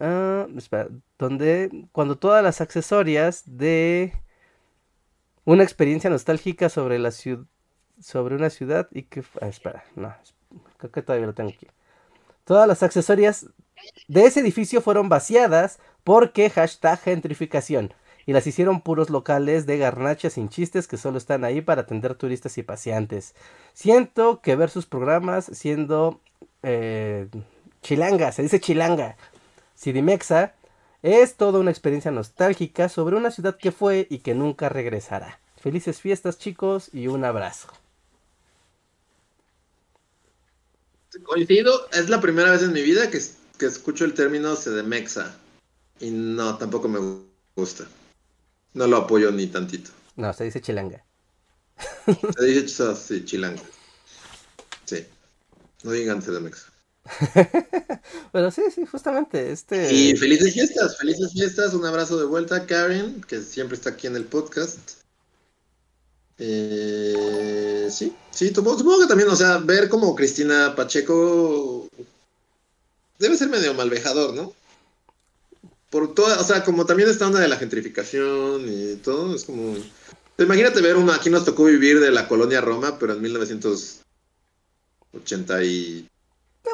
ah, 0.01 0.47
espera, 0.57 0.89
donde 1.19 1.87
cuando 1.93 2.19
todas 2.19 2.43
las 2.43 2.61
accesorias 2.61 3.43
de 3.47 4.13
una 5.45 5.63
experiencia 5.63 6.11
nostálgica 6.11 6.69
sobre 6.69 6.99
la 6.99 7.11
ciudad 7.11 7.45
sobre 8.01 8.35
una 8.35 8.51
ciudad 8.51 8.89
y 8.93 9.03
que 9.03 9.25
ah, 9.41 9.49
espera, 9.49 9.85
no, 9.95 10.15
creo 10.77 10.93
que 10.93 11.03
todavía 11.03 11.27
lo 11.27 11.35
tengo 11.35 11.51
aquí. 11.51 11.67
Todas 12.45 12.69
las 12.69 12.83
accesorias 12.83 13.47
de 14.09 14.25
ese 14.25 14.41
edificio 14.41 14.81
fueron 14.81 15.09
vaciadas 15.09 15.79
porque 16.05 16.51
hashtag 16.51 17.01
gentrificación 17.01 17.93
y 18.27 18.33
las 18.33 18.47
hicieron 18.47 18.81
puros 18.81 19.11
locales 19.11 19.67
de 19.67 19.79
garnachas 19.79 20.35
sin 20.35 20.49
chistes 20.49 20.89
que 20.89 20.97
solo 20.97 21.19
están 21.19 21.45
ahí 21.45 21.61
para 21.61 21.83
atender 21.83 22.15
turistas 22.15 22.59
y 22.59 22.63
paseantes. 22.63 23.35
Siento 23.73 24.41
que 24.41 24.57
ver 24.57 24.71
sus 24.71 24.87
programas 24.87 25.47
siendo 25.47 26.21
eh, 26.63 27.29
chilanga, 27.83 28.33
se 28.33 28.43
dice 28.43 28.61
chilanga, 28.61 29.17
Cidimexa, 29.77 30.55
es 31.03 31.37
toda 31.37 31.61
una 31.61 31.71
experiencia 31.71 32.11
nostálgica 32.11 32.89
sobre 32.89 33.17
una 33.17 33.31
ciudad 33.31 33.57
que 33.57 33.73
fue 33.73 34.07
y 34.11 34.19
que 34.19 34.35
nunca 34.35 34.69
regresará. 34.69 35.41
Felices 35.61 36.01
fiestas 36.01 36.39
chicos 36.39 36.91
y 36.93 37.09
un 37.09 37.25
abrazo. 37.25 37.69
Coincido, 41.23 41.89
es 41.93 42.09
la 42.09 42.21
primera 42.21 42.51
vez 42.51 42.63
en 42.63 42.73
mi 42.73 42.83
vida 42.83 43.11
que, 43.11 43.21
que 43.59 43.67
escucho 43.67 44.05
el 44.05 44.15
término 44.15 44.55
Sedemexa. 44.55 45.37
Y 46.01 46.11
no, 46.11 46.59
tampoco 46.59 46.89
me 46.89 46.99
gusta. 47.55 47.87
No 48.75 48.87
lo 48.87 48.99
apoyo 48.99 49.31
ni 49.31 49.47
tantito. 49.47 49.91
No, 50.17 50.33
se 50.33 50.45
dice 50.45 50.61
chilanga. 50.61 51.05
Se 52.39 52.45
dice 52.45 52.95
sí, 52.97 53.25
chilanga. 53.25 53.63
Sí. 54.85 55.07
No 55.83 55.93
digan 55.93 56.21
Sedemexa. 56.21 56.73
Pero 58.33 58.51
sí, 58.51 58.63
sí, 58.75 58.87
justamente, 58.87 59.53
este... 59.53 59.93
Y 59.93 60.17
felices 60.17 60.55
fiestas, 60.55 60.97
felices 60.99 61.33
fiestas. 61.33 61.75
Un 61.75 61.85
abrazo 61.85 62.19
de 62.19 62.27
vuelta, 62.27 62.67
Karen, 62.67 63.23
que 63.23 63.41
siempre 63.41 63.77
está 63.77 63.91
aquí 63.91 64.07
en 64.07 64.17
el 64.17 64.25
podcast. 64.25 64.79
Eh, 66.39 67.89
sí, 67.91 68.15
sí, 68.31 68.53
supongo, 68.55 69.01
que 69.01 69.07
también, 69.07 69.31
o 69.31 69.37
sea, 69.37 69.57
ver 69.59 69.89
como 69.89 70.15
Cristina 70.15 70.75
Pacheco 70.77 71.89
debe 73.19 73.39
ser 73.39 73.49
medio 73.49 73.73
malvejador, 73.75 74.35
¿no? 74.35 74.53
Por 75.91 76.15
toda, 76.15 76.41
o 76.41 76.45
sea, 76.45 76.63
como 76.63 76.85
también 76.85 77.09
esta 77.09 77.27
onda 77.27 77.41
de 77.41 77.49
la 77.49 77.57
gentrificación 77.57 78.67
y 78.69 78.97
todo, 78.97 79.35
es 79.35 79.45
como... 79.45 79.75
Imagínate 80.39 80.83
ver 80.83 80.97
uno, 80.97 81.13
aquí 81.13 81.31
nos 81.31 81.47
tocó 81.47 81.65
vivir 81.65 82.01
de 82.01 82.11
la 82.11 82.29
colonia 82.29 82.61
Roma, 82.61 82.99
pero 82.99 83.15
en 83.15 83.23
1980 83.23 85.65
y... 85.65 86.07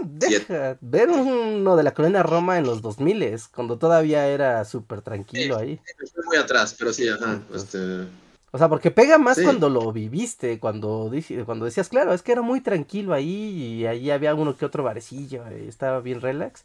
Deja 0.02 0.78
ver 0.80 1.10
uno 1.10 1.76
de 1.76 1.82
la 1.82 1.94
colonia 1.94 2.22
Roma 2.22 2.58
en 2.58 2.64
los 2.64 2.82
2000 2.82 3.38
cuando 3.54 3.78
todavía 3.78 4.26
era 4.26 4.64
súper 4.64 5.02
tranquilo 5.02 5.56
ahí. 5.56 5.80
Estoy 6.02 6.24
muy 6.24 6.36
atrás, 6.36 6.74
pero 6.78 6.92
sí, 6.92 7.08
ajá, 7.08 7.42
este... 7.54 8.06
O 8.54 8.58
sea, 8.58 8.68
porque 8.68 8.90
pega 8.90 9.16
más 9.16 9.38
Sí. 9.38 9.44
cuando 9.44 9.70
lo 9.70 9.92
viviste, 9.92 10.58
cuando, 10.58 11.10
cuando 11.46 11.64
decías, 11.64 11.88
claro, 11.88 12.12
es 12.12 12.22
que 12.22 12.32
era 12.32 12.42
muy 12.42 12.60
tranquilo 12.60 13.14
ahí 13.14 13.78
y 13.80 13.86
allí 13.86 14.10
había 14.10 14.34
uno 14.34 14.56
que 14.56 14.66
otro 14.66 14.82
barecillo, 14.82 15.44
y 15.50 15.68
estaba 15.68 16.00
bien 16.00 16.20
relax 16.20 16.64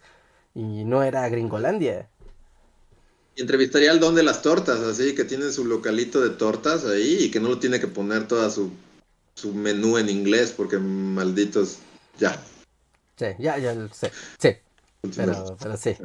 y 0.54 0.84
no 0.84 1.02
era 1.04 1.30
Gringolandia. 1.30 2.10
Y 3.38 3.42
entrevistaría 3.42 3.92
al 3.92 4.00
don 4.00 4.16
de 4.16 4.24
las 4.24 4.42
tortas, 4.42 4.80
así 4.82 5.16
que 5.16 5.24
tiene 5.24 5.52
su 5.52 5.64
localito 5.64 6.20
de 6.20 6.32
tortas 6.32 6.84
ahí 6.86 7.20
y 7.22 7.32
que 7.32 7.40
no 7.40 7.48
lo 7.50 7.60
tiene 7.60 7.80
que 7.80 7.88
poner 7.88 8.28
toda 8.28 8.50
su, 8.50 8.72
su 9.36 9.54
menú 9.54 9.98
en 9.98 10.10
inglés 10.10 10.52
porque 10.52 10.80
malditos. 10.80 11.78
Ya. 12.20 12.38
Sí, 13.18 13.26
ya, 13.40 13.58
ya 13.58 13.74
lo 13.74 13.90
sé. 13.94 14.12
Sí, 14.38 14.50
pero, 15.16 15.58
pero 15.60 15.78
sí. 15.78 15.98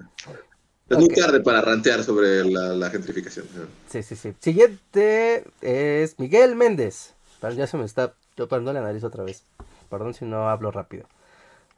es 0.89 0.98
muy 0.98 1.09
tarde 1.09 1.40
para 1.40 1.60
rantear 1.60 2.02
sobre 2.05 2.44
la, 2.44 2.74
la 2.74 2.90
gentrificación. 2.90 3.47
Sí, 3.89 4.02
sí, 4.02 4.16
sí. 4.16 4.34
Siguiente 4.40 5.44
es 5.60 6.18
Miguel 6.18 6.56
Méndez. 6.56 7.14
Ya 7.56 7.66
se 7.66 7.76
me 7.76 7.84
está 7.84 8.14
topando 8.34 8.72
la 8.72 8.80
nariz 8.80 9.05
otra 9.05 9.24
vez. 9.24 9.44
Perdón 9.90 10.14
si 10.14 10.24
no 10.24 10.48
hablo 10.48 10.70
rápido. 10.70 11.06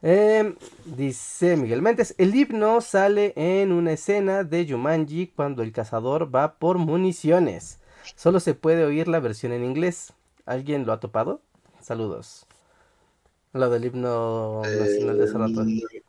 Em, 0.01 0.55
dice 0.85 1.57
Miguel 1.57 1.81
Méndez, 1.81 2.13
el 2.17 2.35
himno 2.35 2.81
sale 2.81 3.33
en 3.35 3.71
una 3.71 3.93
escena 3.93 4.43
de 4.43 4.67
Jumanji 4.69 5.27
cuando 5.35 5.63
el 5.63 5.71
cazador 5.71 6.33
va 6.33 6.53
por 6.55 6.77
municiones. 6.77 7.79
Solo 8.15 8.39
se 8.39 8.53
puede 8.53 8.85
oír 8.85 9.07
la 9.07 9.19
versión 9.19 9.51
en 9.51 9.63
inglés. 9.63 10.13
¿Alguien 10.45 10.85
lo 10.85 10.93
ha 10.93 10.99
topado? 10.99 11.41
Saludos. 11.81 12.44
Lo 13.55 13.69
del 13.69 13.85
himno 13.85 14.61
nacional 14.61 15.17
de. 15.17 15.23
Eh, 15.23 16.03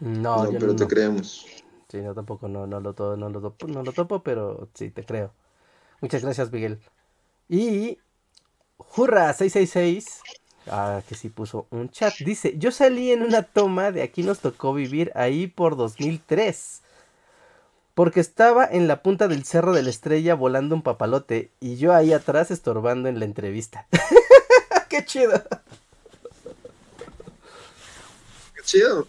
No, 0.00 0.44
no, 0.44 0.52
yo 0.52 0.58
pero 0.60 0.72
no. 0.72 0.76
te 0.78 0.86
creemos. 0.86 1.46
Sí, 1.90 1.98
no, 2.02 2.14
tampoco, 2.14 2.48
no, 2.48 2.66
no 2.66 2.80
lo, 2.80 2.94
to- 2.94 3.16
no, 3.16 3.30
lo 3.30 3.40
topo, 3.40 3.66
no 3.68 3.82
lo 3.82 3.92
topo, 3.92 4.22
pero 4.22 4.68
sí, 4.74 4.90
te 4.90 5.04
creo. 5.04 5.32
Muchas 6.00 6.22
gracias, 6.22 6.52
Miguel. 6.52 6.80
Y 7.48 7.98
Jurra666, 8.78 10.22
ah, 10.68 11.02
que 11.08 11.14
sí 11.16 11.30
puso 11.30 11.66
un 11.70 11.90
chat, 11.90 12.14
dice, 12.18 12.54
yo 12.58 12.72
salí 12.72 13.12
en 13.12 13.22
una 13.22 13.42
toma 13.44 13.92
de 13.92 14.02
Aquí 14.02 14.22
nos 14.24 14.40
tocó 14.40 14.74
vivir 14.74 15.12
ahí 15.14 15.46
por 15.48 15.76
2003. 15.76 16.82
Porque 17.96 18.20
estaba 18.20 18.66
en 18.66 18.88
la 18.88 19.02
punta 19.02 19.26
del 19.26 19.46
Cerro 19.46 19.72
de 19.72 19.82
la 19.82 19.88
Estrella 19.88 20.34
volando 20.34 20.74
un 20.74 20.82
papalote 20.82 21.50
y 21.60 21.76
yo 21.76 21.94
ahí 21.94 22.12
atrás 22.12 22.50
estorbando 22.50 23.08
en 23.08 23.18
la 23.18 23.24
entrevista. 23.24 23.86
¡Qué 24.90 25.02
chido! 25.06 25.42
Qué 28.54 28.62
chido. 28.62 29.06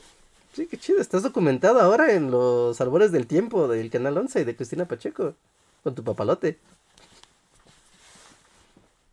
Sí, 0.54 0.68
qué 0.68 0.78
chido. 0.78 1.02
Estás 1.02 1.22
documentado 1.24 1.82
ahora 1.82 2.14
en 2.14 2.32
los 2.32 2.80
albores 2.80 3.12
del 3.12 3.28
tiempo 3.28 3.68
del 3.68 3.90
Canal 3.90 4.18
11 4.20 4.46
de 4.46 4.56
Cristina 4.56 4.86
Pacheco. 4.86 5.36
Con 5.84 5.94
tu 5.94 6.06
papalote. 6.06 6.58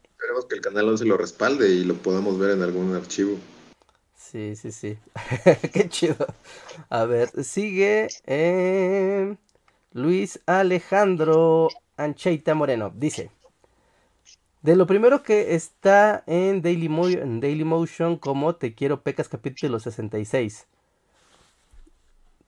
Esperemos 0.05 0.45
que 0.45 0.55
el 0.55 0.61
canal 0.61 0.89
11 0.89 1.05
lo 1.05 1.17
respalde 1.17 1.69
y 1.71 1.83
lo 1.83 1.95
podamos 1.95 2.39
ver 2.39 2.51
en 2.53 2.63
algún 2.63 2.95
archivo. 2.95 3.39
Sí, 4.17 4.55
sí, 4.55 4.71
sí. 4.71 4.97
qué 5.73 5.89
chido. 5.89 6.29
A 6.91 7.07
ver, 7.07 7.31
sigue 7.43 8.07
eh, 8.27 9.37
Luis 9.95 10.41
Alejandro 10.47 11.69
Ancheita 11.97 12.57
Moreno. 12.57 12.91
Dice. 12.93 13.31
De 14.61 14.75
lo 14.75 14.89
primero 14.89 15.23
que 15.23 15.55
está 15.55 16.25
en 16.27 16.63
Daily, 16.63 16.89
Daily 17.39 17.63
Motion 17.63 18.17
como 18.17 18.57
Te 18.57 18.75
quiero 18.75 19.03
pecas 19.03 19.29
capítulo 19.29 19.79
66. 19.79 20.67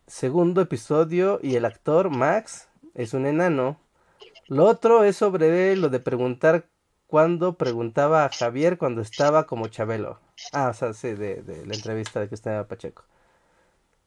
Segundo 0.09 0.61
episodio 0.61 1.39
y 1.41 1.55
el 1.55 1.67
actor 1.67 2.11
Max 2.11 2.69
es 2.95 3.15
un 3.15 3.27
enano. 3.27 3.79
Lo 4.49 4.65
otro 4.65 5.05
es 5.05 5.15
sobre 5.15 5.77
lo 5.77 5.89
de 5.89 6.01
preguntar 6.01 6.67
cuando 7.07 7.57
preguntaba 7.57 8.25
a 8.25 8.29
Javier 8.29 8.77
cuando 8.77 9.03
estaba 9.03 9.47
como 9.47 9.69
Chabelo. 9.69 10.19
Ah, 10.53 10.71
o 10.71 10.75
sea, 10.75 10.93
sí, 10.95 11.15
de, 11.15 11.43
de 11.43 11.65
la 11.65 11.77
entrevista 11.77 12.19
de 12.19 12.27
Cristina 12.27 12.67
Pacheco. 12.67 13.05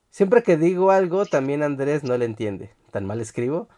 Siempre 0.09 0.43
que 0.43 0.57
digo 0.57 0.91
algo, 0.91 1.25
también 1.25 1.63
Andrés 1.63 2.03
no 2.03 2.17
le 2.17 2.25
entiende. 2.25 2.77
¿Tan 2.91 3.05
mal 3.05 3.21
escribo? 3.21 3.69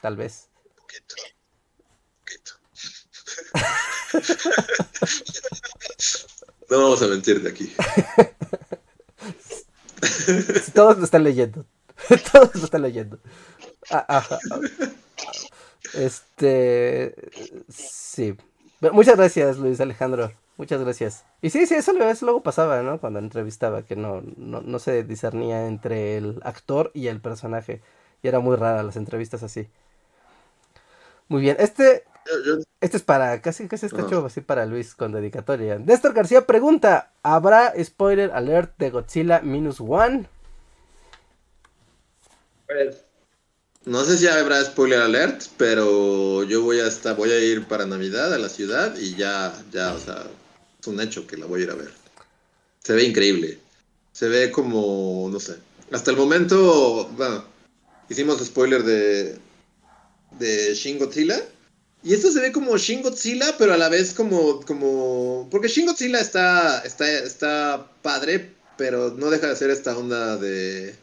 Tal 0.00 0.16
vez. 0.16 0.48
Poquito. 0.76 1.14
Poquito. 2.20 2.52
no 6.70 6.82
vamos 6.82 7.02
a 7.02 7.06
mentir 7.08 7.42
de 7.42 7.50
aquí. 7.50 7.74
Todos 10.74 10.98
lo 10.98 11.04
están 11.04 11.24
leyendo. 11.24 11.66
Todos 12.32 12.54
lo 12.54 12.64
están 12.64 12.82
leyendo. 12.82 13.18
Ah, 13.90 14.04
ajá. 14.08 14.38
Este. 15.94 17.14
Sí. 17.68 18.36
Muchas 18.92 19.16
gracias, 19.16 19.58
Luis 19.58 19.80
Alejandro. 19.80 20.32
Muchas 20.60 20.82
gracias. 20.82 21.24
Y 21.40 21.48
sí, 21.48 21.66
sí, 21.66 21.74
eso, 21.76 21.92
eso 21.92 22.26
luego 22.26 22.42
pasaba, 22.42 22.82
¿no? 22.82 23.00
Cuando 23.00 23.18
entrevistaba, 23.18 23.80
que 23.80 23.96
no, 23.96 24.22
no, 24.36 24.60
no 24.60 24.78
se 24.78 25.04
discernía 25.04 25.66
entre 25.66 26.18
el 26.18 26.38
actor 26.42 26.90
y 26.92 27.06
el 27.06 27.18
personaje. 27.18 27.80
Y 28.22 28.28
era 28.28 28.40
muy 28.40 28.56
rara 28.56 28.82
las 28.82 28.96
entrevistas 28.96 29.42
así. 29.42 29.68
Muy 31.28 31.40
bien. 31.40 31.56
Este, 31.58 32.04
este 32.82 32.98
es 32.98 33.02
para, 33.02 33.40
casi, 33.40 33.68
casi 33.68 33.86
está 33.86 34.02
hecho 34.02 34.26
así 34.26 34.42
para 34.42 34.66
Luis 34.66 34.94
con 34.94 35.12
dedicatoria. 35.12 35.78
Néstor 35.78 36.12
García 36.12 36.46
pregunta: 36.46 37.10
¿Habrá 37.22 37.72
spoiler 37.82 38.30
alert 38.30 38.76
de 38.76 38.90
Godzilla 38.90 39.40
Minus 39.40 39.80
One? 39.80 40.28
no 43.86 44.04
sé 44.04 44.18
si 44.18 44.28
habrá 44.28 44.62
spoiler 44.62 45.00
alert, 45.00 45.42
pero 45.56 46.42
yo 46.44 46.60
voy 46.60 46.80
a 46.80 46.86
estar, 46.86 47.16
voy 47.16 47.30
a 47.30 47.38
ir 47.38 47.64
para 47.66 47.86
Navidad 47.86 48.34
a 48.34 48.38
la 48.38 48.50
ciudad 48.50 48.94
y 48.98 49.16
ya, 49.16 49.54
ya, 49.72 49.94
o 49.94 49.98
sea, 49.98 50.26
es 50.80 50.86
un 50.86 51.00
hecho 51.00 51.26
que 51.26 51.36
la 51.36 51.46
voy 51.46 51.60
a 51.60 51.64
ir 51.64 51.70
a 51.70 51.74
ver. 51.74 51.90
Se 52.82 52.94
ve 52.94 53.04
increíble. 53.04 53.58
Se 54.12 54.28
ve 54.28 54.50
como, 54.50 55.28
no 55.30 55.38
sé. 55.38 55.56
Hasta 55.92 56.10
el 56.10 56.16
momento, 56.16 57.08
bueno, 57.16 57.44
hicimos 58.08 58.44
spoiler 58.44 58.82
de, 58.82 59.38
de 60.38 60.74
Shin 60.74 60.98
Godzilla. 60.98 61.40
Y 62.02 62.14
esto 62.14 62.30
se 62.32 62.40
ve 62.40 62.50
como 62.52 62.76
Shin 62.78 63.02
Godzilla, 63.02 63.56
pero 63.58 63.74
a 63.74 63.76
la 63.76 63.90
vez 63.90 64.14
como, 64.14 64.60
como, 64.62 65.48
porque 65.50 65.68
Shin 65.68 65.86
Godzilla 65.86 66.20
está, 66.20 66.80
está, 66.80 67.06
está 67.06 67.90
padre, 68.02 68.54
pero 68.78 69.10
no 69.10 69.28
deja 69.28 69.48
de 69.48 69.56
ser 69.56 69.68
esta 69.68 69.96
onda 69.96 70.38
de, 70.38 70.94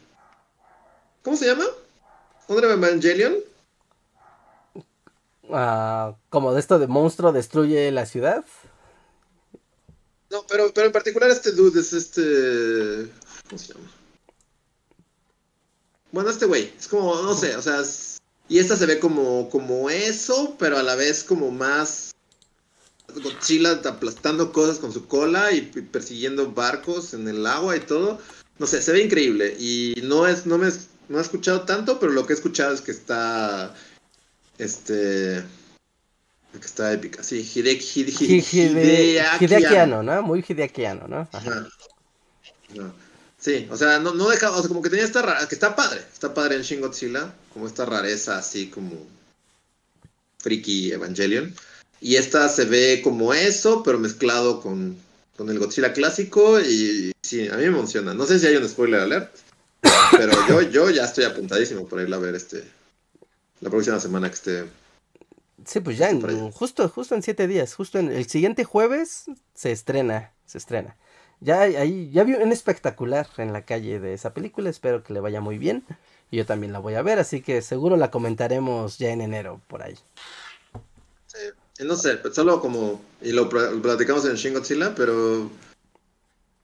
¿cómo 1.22 1.36
se 1.36 1.46
llama? 1.46 1.64
¿Onda 2.48 2.66
de 2.66 2.74
Evangelion? 2.74 3.34
Ah, 5.52 6.16
como 6.30 6.52
de 6.52 6.60
esto 6.60 6.78
de 6.78 6.88
monstruo 6.88 7.32
destruye 7.32 7.92
la 7.92 8.06
ciudad. 8.06 8.44
No, 10.30 10.44
pero, 10.48 10.72
pero 10.74 10.86
en 10.86 10.92
particular 10.92 11.30
este 11.30 11.52
dude 11.52 11.80
es 11.80 11.92
este, 11.92 13.10
¿cómo 13.48 13.58
se 13.58 13.72
llama? 13.72 13.90
Bueno, 16.12 16.30
este 16.30 16.46
güey, 16.46 16.72
es 16.78 16.88
como, 16.88 17.14
no 17.22 17.34
sé, 17.34 17.56
o 17.56 17.62
sea, 17.62 17.82
y 18.48 18.58
esta 18.58 18.76
se 18.76 18.86
ve 18.86 18.98
como, 18.98 19.50
como 19.50 19.90
eso, 19.90 20.56
pero 20.58 20.78
a 20.78 20.82
la 20.82 20.94
vez 20.94 21.22
como 21.22 21.50
más 21.50 22.14
Godzilla 23.14 23.80
aplastando 23.84 24.52
cosas 24.52 24.78
con 24.78 24.92
su 24.92 25.06
cola 25.06 25.52
y, 25.52 25.70
y 25.74 25.82
persiguiendo 25.82 26.52
barcos 26.52 27.14
en 27.14 27.26
el 27.28 27.46
agua 27.46 27.76
y 27.76 27.80
todo. 27.80 28.18
No 28.58 28.66
sé, 28.66 28.82
se 28.82 28.92
ve 28.92 29.02
increíble 29.02 29.56
y 29.58 29.94
no 30.02 30.26
es, 30.26 30.46
no 30.46 30.58
me, 30.58 30.68
no 31.08 31.18
he 31.18 31.22
escuchado 31.22 31.62
tanto, 31.62 31.98
pero 32.00 32.12
lo 32.12 32.26
que 32.26 32.32
he 32.32 32.36
escuchado 32.36 32.74
es 32.74 32.80
que 32.80 32.90
está, 32.90 33.74
este, 34.58 35.44
que 36.52 36.66
está 36.66 36.92
épica. 36.92 37.22
Sí, 37.22 37.48
Hideki, 37.54 37.84
Hide- 38.00 38.10
Hi- 38.20 38.40
Hide- 38.40 38.70
Hideaki 38.80 39.44
Hideakiano, 39.44 40.02
¿no? 40.02 40.22
Muy 40.22 40.44
hideakiano, 40.48 41.06
¿no? 41.08 41.28
Ajá. 41.32 41.68
Sí, 43.38 43.68
o 43.70 43.76
sea, 43.76 43.98
no, 44.00 44.14
no 44.14 44.28
deja, 44.28 44.50
o 44.50 44.58
sea, 44.60 44.68
como 44.68 44.82
que 44.82 44.90
tenía 44.90 45.04
esta 45.04 45.22
rara, 45.22 45.46
que 45.46 45.54
está 45.54 45.76
padre, 45.76 46.00
está 46.12 46.34
padre 46.34 46.56
en 46.56 46.62
Shin 46.62 46.80
Godzilla, 46.80 47.32
como 47.52 47.66
esta 47.68 47.84
rareza 47.84 48.36
así 48.38 48.68
como 48.68 49.06
Freaky 50.38 50.92
Evangelion. 50.92 51.54
Y 52.00 52.16
esta 52.16 52.48
se 52.48 52.64
ve 52.64 53.00
como 53.02 53.34
eso, 53.34 53.82
pero 53.84 53.98
mezclado 53.98 54.60
con, 54.60 54.96
con 55.36 55.48
el 55.50 55.58
Godzilla 55.58 55.92
clásico 55.92 56.60
y 56.60 57.12
sí, 57.22 57.46
a 57.48 57.52
mí 57.52 57.62
me 57.62 57.66
emociona. 57.66 58.12
No 58.14 58.26
sé 58.26 58.38
si 58.38 58.46
hay 58.46 58.56
un 58.56 58.68
spoiler 58.68 59.00
alert, 59.00 59.34
pero 60.16 60.32
yo, 60.48 60.62
yo 60.62 60.90
ya 60.90 61.04
estoy 61.04 61.24
apuntadísimo 61.24 61.86
por 61.88 62.00
irla 62.00 62.16
a 62.16 62.20
ver 62.20 62.34
este, 62.34 62.64
la 63.60 63.70
próxima 63.70 64.00
semana 64.00 64.28
que 64.28 64.34
esté. 64.34 64.64
Sí, 65.68 65.80
pues 65.80 65.98
ya 65.98 66.08
en- 66.08 66.50
justo, 66.50 66.88
justo 66.88 67.14
en 67.14 67.22
siete 67.22 67.46
días, 67.46 67.74
justo 67.74 67.98
en 67.98 68.10
el 68.10 68.26
siguiente 68.26 68.64
jueves 68.64 69.26
se 69.54 69.70
estrena, 69.70 70.32
se 70.46 70.56
estrena. 70.56 70.96
Ya 71.40 71.60
hay- 71.60 71.76
ahí, 71.76 72.10
ya 72.10 72.24
vi 72.24 72.32
un 72.34 72.52
espectacular 72.52 73.28
en 73.36 73.52
la 73.52 73.66
calle 73.66 74.00
de 74.00 74.14
esa 74.14 74.32
película, 74.32 74.70
espero 74.70 75.02
que 75.04 75.12
le 75.12 75.20
vaya 75.20 75.42
muy 75.42 75.58
bien. 75.58 75.84
Y 76.30 76.38
yo 76.38 76.46
también 76.46 76.72
la 76.72 76.78
voy 76.78 76.94
a 76.94 77.02
ver, 77.02 77.18
así 77.18 77.42
que 77.42 77.60
seguro 77.60 77.96
la 77.98 78.10
comentaremos 78.10 78.96
ya 78.96 79.10
en 79.10 79.20
enero 79.20 79.60
por 79.68 79.82
ahí. 79.82 79.98
Y 81.78 81.84
No 81.84 81.96
sé, 81.96 82.18
solo 82.32 82.62
como, 82.62 83.02
y 83.20 83.32
lo 83.32 83.50
pla- 83.50 83.70
lo 83.70 83.82
platicamos 83.82 84.24
en 84.24 84.36
Shin 84.36 84.54
Godzilla, 84.54 84.94
pero 84.94 85.50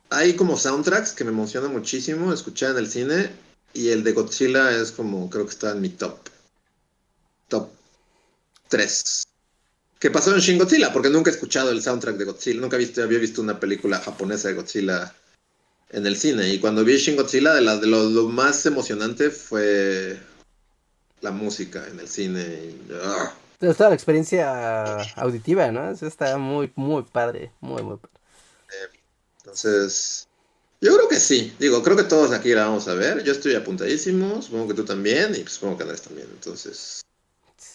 hay 0.09 0.35
como 0.35 0.57
soundtracks 0.57 1.13
que 1.13 1.25
me 1.25 1.31
emocionan 1.31 1.73
muchísimo 1.73 2.33
escuchar 2.33 2.71
en 2.71 2.79
el 2.79 2.89
cine, 2.89 3.31
y 3.75 3.91
el 3.91 4.03
de 4.03 4.13
Godzilla 4.13 4.71
es 4.71 4.93
como, 4.93 5.29
creo 5.29 5.45
que 5.45 5.51
está 5.51 5.73
en 5.73 5.83
mi 5.83 5.91
top 5.91 6.19
3. 8.69 9.25
Que 9.99 10.11
pasó 10.11 10.35
en 10.35 10.41
Shin 10.41 10.59
Godzilla, 10.59 10.93
porque 10.93 11.11
nunca 11.11 11.31
he 11.31 11.35
escuchado 11.35 11.71
el 11.71 11.83
soundtrack 11.83 12.17
de 12.17 12.25
Godzilla, 12.25 12.61
nunca 12.61 12.77
visto, 12.77 13.03
había 13.03 13.19
visto 13.19 13.41
una 13.41 13.59
película 13.59 13.99
japonesa 13.99 14.49
de 14.49 14.55
Godzilla 14.55 15.15
en 15.91 16.07
el 16.07 16.17
cine, 16.17 16.49
y 16.49 16.59
cuando 16.59 16.85
vi 16.85 16.97
Shin 16.97 17.17
Godzilla, 17.17 17.55
de, 17.55 17.61
la, 17.61 17.77
de 17.79 17.87
lo, 17.87 18.05
lo 18.05 18.29
más 18.29 18.67
emocionante 18.67 19.31
fue 19.31 20.19
la 21.21 21.31
música 21.31 21.87
en 21.89 21.99
el 21.99 22.09
cine. 22.09 22.43
y. 22.43 22.93
Entonces, 23.55 23.79
toda 23.79 23.89
la 23.89 23.95
experiencia 23.95 24.95
auditiva, 25.17 25.71
¿no? 25.73 25.91
Eso 25.91 26.07
está 26.07 26.37
muy, 26.37 26.71
muy 26.75 27.03
padre, 27.03 27.51
muy, 27.61 27.83
muy 27.83 27.97
padre. 27.97 28.15
Entonces, 29.39 30.29
yo 30.81 30.95
creo 30.95 31.09
que 31.09 31.19
sí. 31.19 31.55
Digo, 31.59 31.83
creo 31.83 31.97
que 31.97 32.03
todos 32.03 32.33
aquí 32.33 32.53
la 32.53 32.67
vamos 32.67 32.89
a 32.89 32.95
ver. 32.95 33.25
Yo 33.25 33.33
estoy 33.33 33.55
apuntadísimo, 33.55 34.43
supongo 34.43 34.69
que 34.69 34.75
tú 34.75 34.85
también, 34.85 35.35
y 35.35 35.41
pues, 35.41 35.55
supongo 35.55 35.79
que 35.79 35.83
Andrés 35.85 36.03
también. 36.03 36.29
Entonces, 36.31 37.03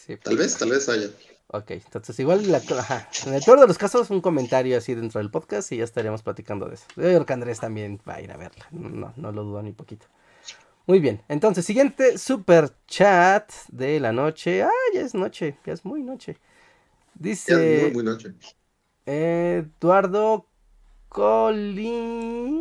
Sí, 0.09 0.17
tal 0.17 0.37
vez, 0.37 0.57
tal 0.57 0.71
vez 0.71 0.89
haya. 0.89 1.07
Ok, 1.51 1.69
entonces 1.69 2.19
igual 2.19 2.51
la, 2.51 2.57
ajá, 2.79 3.07
en 3.27 3.35
el 3.35 3.43
peor 3.43 3.59
de 3.59 3.67
los 3.67 3.77
casos 3.77 4.09
un 4.09 4.21
comentario 4.21 4.75
así 4.75 4.95
dentro 4.95 5.19
del 5.19 5.29
podcast 5.29 5.71
y 5.71 5.77
ya 5.77 5.83
estaríamos 5.83 6.23
platicando 6.23 6.65
de 6.65 6.73
eso. 6.73 6.85
Yo 6.95 7.03
creo 7.03 7.27
que 7.27 7.33
Andrés 7.33 7.59
también 7.59 8.01
va 8.09 8.15
a 8.15 8.21
ir 8.21 8.31
a 8.31 8.37
verla, 8.37 8.65
no, 8.71 9.13
no 9.15 9.31
lo 9.31 9.43
dudo 9.43 9.61
ni 9.61 9.71
poquito. 9.71 10.07
Muy 10.87 10.99
bien, 10.99 11.21
entonces 11.27 11.63
siguiente 11.63 12.17
super 12.17 12.73
chat 12.87 13.53
de 13.67 13.99
la 13.99 14.11
noche. 14.11 14.63
Ah, 14.63 14.71
ya 14.95 15.01
es 15.01 15.13
noche, 15.13 15.59
ya 15.63 15.73
es 15.73 15.85
muy 15.85 16.01
noche. 16.01 16.33
Ya 16.33 16.39
es 16.39 17.45
Dice 17.45 17.81
muy, 17.83 17.91
muy 17.93 18.03
noche. 18.03 18.33
Eduardo 19.05 20.47
Colin... 21.07 22.57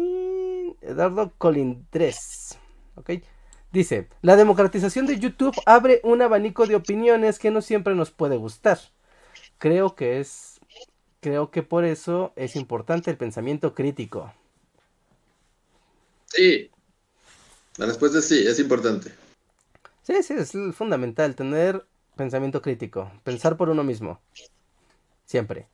Eduardo 0.83 1.33
Colindres. 1.39 2.59
¿Ok? 2.97 3.13
Dice, 3.73 4.09
la 4.23 4.37
democratización 4.37 5.07
de 5.07 5.19
YouTube 5.19 5.55
abre 5.67 6.01
un 6.03 6.23
abanico 6.23 6.67
de 6.67 6.75
opiniones 6.75 7.39
que 7.39 7.51
no 7.51 7.61
siempre 7.61 7.95
nos 7.95 8.11
puede 8.11 8.37
gustar. 8.37 8.79
Creo 9.59 9.95
que 9.95 10.21
es... 10.21 10.61
Creo 11.21 11.51
que 11.51 11.63
por 11.63 11.85
eso 11.85 12.33
es 12.37 12.55
importante 12.55 13.11
el 13.11 13.17
pensamiento 13.17 13.75
crítico. 13.75 14.33
Sí. 16.27 16.71
La 17.77 17.87
respuesta 17.87 18.19
es 18.19 18.29
sí, 18.29 18.47
es 18.47 18.61
importante. 18.61 19.13
Sí, 20.03 20.23
sí, 20.23 20.35
es 20.35 20.53
fundamental 20.75 21.35
tener 21.35 21.85
pensamiento 22.17 22.63
crítico. 22.63 23.11
Pensar 23.25 23.57
por 23.57 23.69
uno 23.69 23.83
mismo. 23.83 24.21
Siempre. 25.27 25.67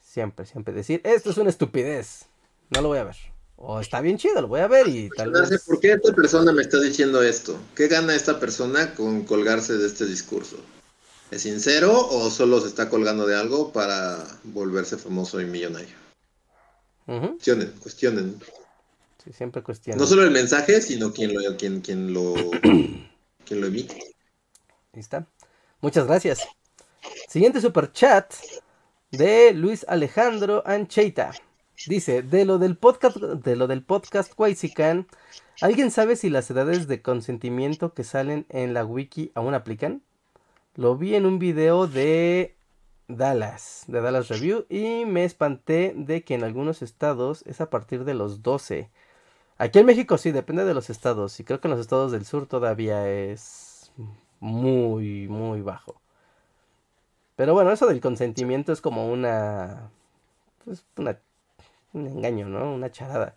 Siempre, 0.00 0.44
siempre 0.44 0.74
decir, 0.74 1.00
esto 1.04 1.30
es 1.30 1.38
una 1.38 1.50
estupidez. 1.50 2.26
No 2.70 2.82
lo 2.82 2.88
voy 2.88 2.98
a 2.98 3.04
ver. 3.04 3.33
O 3.56 3.80
está 3.80 4.00
bien 4.00 4.18
chido, 4.18 4.42
lo 4.42 4.48
voy 4.48 4.60
a 4.60 4.68
ver 4.68 4.88
y 4.88 5.08
tal 5.10 5.30
Cuestionarse, 5.30 5.54
vez... 5.54 5.64
¿Por 5.64 5.80
qué 5.80 5.92
esta 5.92 6.12
persona 6.12 6.52
me 6.52 6.62
está 6.62 6.80
diciendo 6.80 7.22
esto? 7.22 7.58
¿Qué 7.74 7.88
gana 7.88 8.14
esta 8.14 8.40
persona 8.40 8.94
con 8.94 9.24
colgarse 9.24 9.78
de 9.78 9.86
este 9.86 10.06
discurso? 10.06 10.56
¿Es 11.30 11.42
sincero 11.42 12.06
o 12.08 12.30
solo 12.30 12.60
se 12.60 12.68
está 12.68 12.88
colgando 12.88 13.26
de 13.26 13.36
algo 13.36 13.72
para 13.72 14.24
volverse 14.44 14.96
famoso 14.98 15.40
y 15.40 15.46
millonario? 15.46 16.04
Cuestionen, 17.06 17.72
cuestionen. 17.80 18.40
sí, 19.22 19.32
siempre 19.32 19.62
cuestiono. 19.62 20.00
No 20.00 20.06
solo 20.06 20.22
el 20.22 20.30
mensaje, 20.30 20.80
sino 20.80 21.12
quien 21.12 21.34
lo, 21.34 21.56
quien, 21.56 21.80
quien 21.80 22.14
lo, 22.14 22.34
quien 23.44 23.60
lo 23.60 23.66
emite. 23.66 23.94
Ahí 24.92 25.00
está. 25.00 25.26
Muchas 25.80 26.06
gracias. 26.06 26.46
Siguiente 27.28 27.60
super 27.60 27.92
chat 27.92 28.32
de 29.10 29.52
Luis 29.52 29.84
Alejandro 29.88 30.62
Ancheita. 30.66 31.32
Dice, 31.86 32.22
de 32.22 32.44
lo 32.44 32.58
del 32.58 32.76
podcast, 32.76 33.16
de 33.16 33.56
lo 33.56 33.66
del 33.66 33.82
podcast 33.82 34.32
Quaisican, 34.34 35.06
¿alguien 35.60 35.90
sabe 35.90 36.16
si 36.16 36.30
las 36.30 36.50
edades 36.50 36.88
de 36.88 37.02
consentimiento 37.02 37.92
que 37.92 38.04
salen 38.04 38.46
en 38.48 38.72
la 38.72 38.84
wiki 38.86 39.32
aún 39.34 39.54
aplican? 39.54 40.02
Lo 40.76 40.96
vi 40.96 41.14
en 41.14 41.26
un 41.26 41.38
video 41.38 41.86
de 41.86 42.56
Dallas, 43.08 43.84
de 43.86 44.00
Dallas 44.00 44.28
Review, 44.28 44.64
y 44.70 45.04
me 45.04 45.24
espanté 45.24 45.92
de 45.94 46.24
que 46.24 46.34
en 46.34 46.44
algunos 46.44 46.80
estados 46.80 47.42
es 47.46 47.60
a 47.60 47.68
partir 47.68 48.04
de 48.04 48.14
los 48.14 48.42
12. 48.42 48.88
Aquí 49.58 49.78
en 49.78 49.86
México 49.86 50.16
sí, 50.16 50.30
depende 50.32 50.64
de 50.64 50.74
los 50.74 50.88
estados, 50.88 51.38
y 51.38 51.44
creo 51.44 51.60
que 51.60 51.68
en 51.68 51.72
los 51.72 51.80
estados 51.80 52.12
del 52.12 52.24
sur 52.24 52.46
todavía 52.46 53.08
es 53.10 53.92
muy, 54.40 55.28
muy 55.28 55.60
bajo. 55.60 56.00
Pero 57.36 57.52
bueno, 57.52 57.72
eso 57.72 57.86
del 57.86 58.00
consentimiento 58.00 58.72
es 58.72 58.80
como 58.80 59.12
una, 59.12 59.90
pues, 60.64 60.84
una, 60.96 61.18
un 61.94 62.06
engaño, 62.06 62.48
¿no? 62.48 62.74
Una 62.74 62.90
charada. 62.92 63.34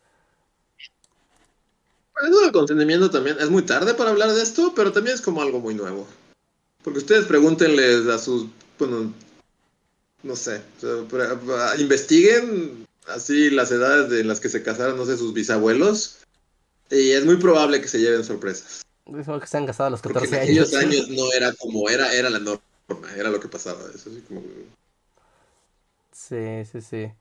Eso 2.22 2.42
del 2.42 2.52
consentimiento 2.52 3.10
también 3.12 3.38
es 3.40 3.50
muy 3.50 3.62
tarde 3.62 3.94
para 3.94 4.10
hablar 4.10 4.32
de 4.32 4.42
esto, 4.42 4.74
pero 4.76 4.92
también 4.92 5.16
es 5.16 5.22
como 5.22 5.42
algo 5.42 5.60
muy 5.60 5.76
nuevo. 5.76 6.08
Porque 6.84 7.00
ustedes 7.00 7.26
pregúntenles 7.26 8.08
a 8.08 8.18
sus, 8.18 8.48
bueno, 8.80 9.14
no 10.24 10.36
sé, 10.36 10.62
o 10.78 10.82
sea, 10.82 11.08
pre- 11.08 11.54
a- 11.56 11.76
investiguen 11.80 12.88
así 13.08 13.50
las 13.52 13.72
edades 13.72 14.10
de 14.10 14.24
las 14.24 14.40
que 14.40 14.50
se 14.50 14.64
casaron, 14.64 14.98
no 14.98 15.06
sé, 15.06 15.16
sus 15.16 15.34
bisabuelos, 15.34 16.20
y 16.90 17.12
es 17.12 17.24
muy 17.26 17.38
probable 17.38 17.82
que 17.82 17.88
se 17.88 18.00
lleven 18.00 18.24
sorpresas. 18.24 18.82
Que 19.06 19.24
se 19.48 19.58
han 19.58 19.66
casado 19.68 19.88
a 19.88 19.90
los 19.92 20.02
Porque 20.02 20.18
en 20.20 20.32
14 20.32 20.42
aquellos 20.42 20.74
años. 20.74 21.02
años 21.06 21.10
no 21.10 21.32
era 21.34 21.54
como, 21.54 21.88
era, 21.90 22.12
era 22.14 22.30
la 22.32 22.40
norma, 22.40 22.60
era 23.16 23.30
lo 23.30 23.40
que 23.40 23.48
pasaba. 23.48 23.80
Eso 23.94 24.10
así 24.10 24.22
como, 24.28 24.42
Sí, 26.12 26.66
sí, 26.72 26.82
sí. 26.82 27.12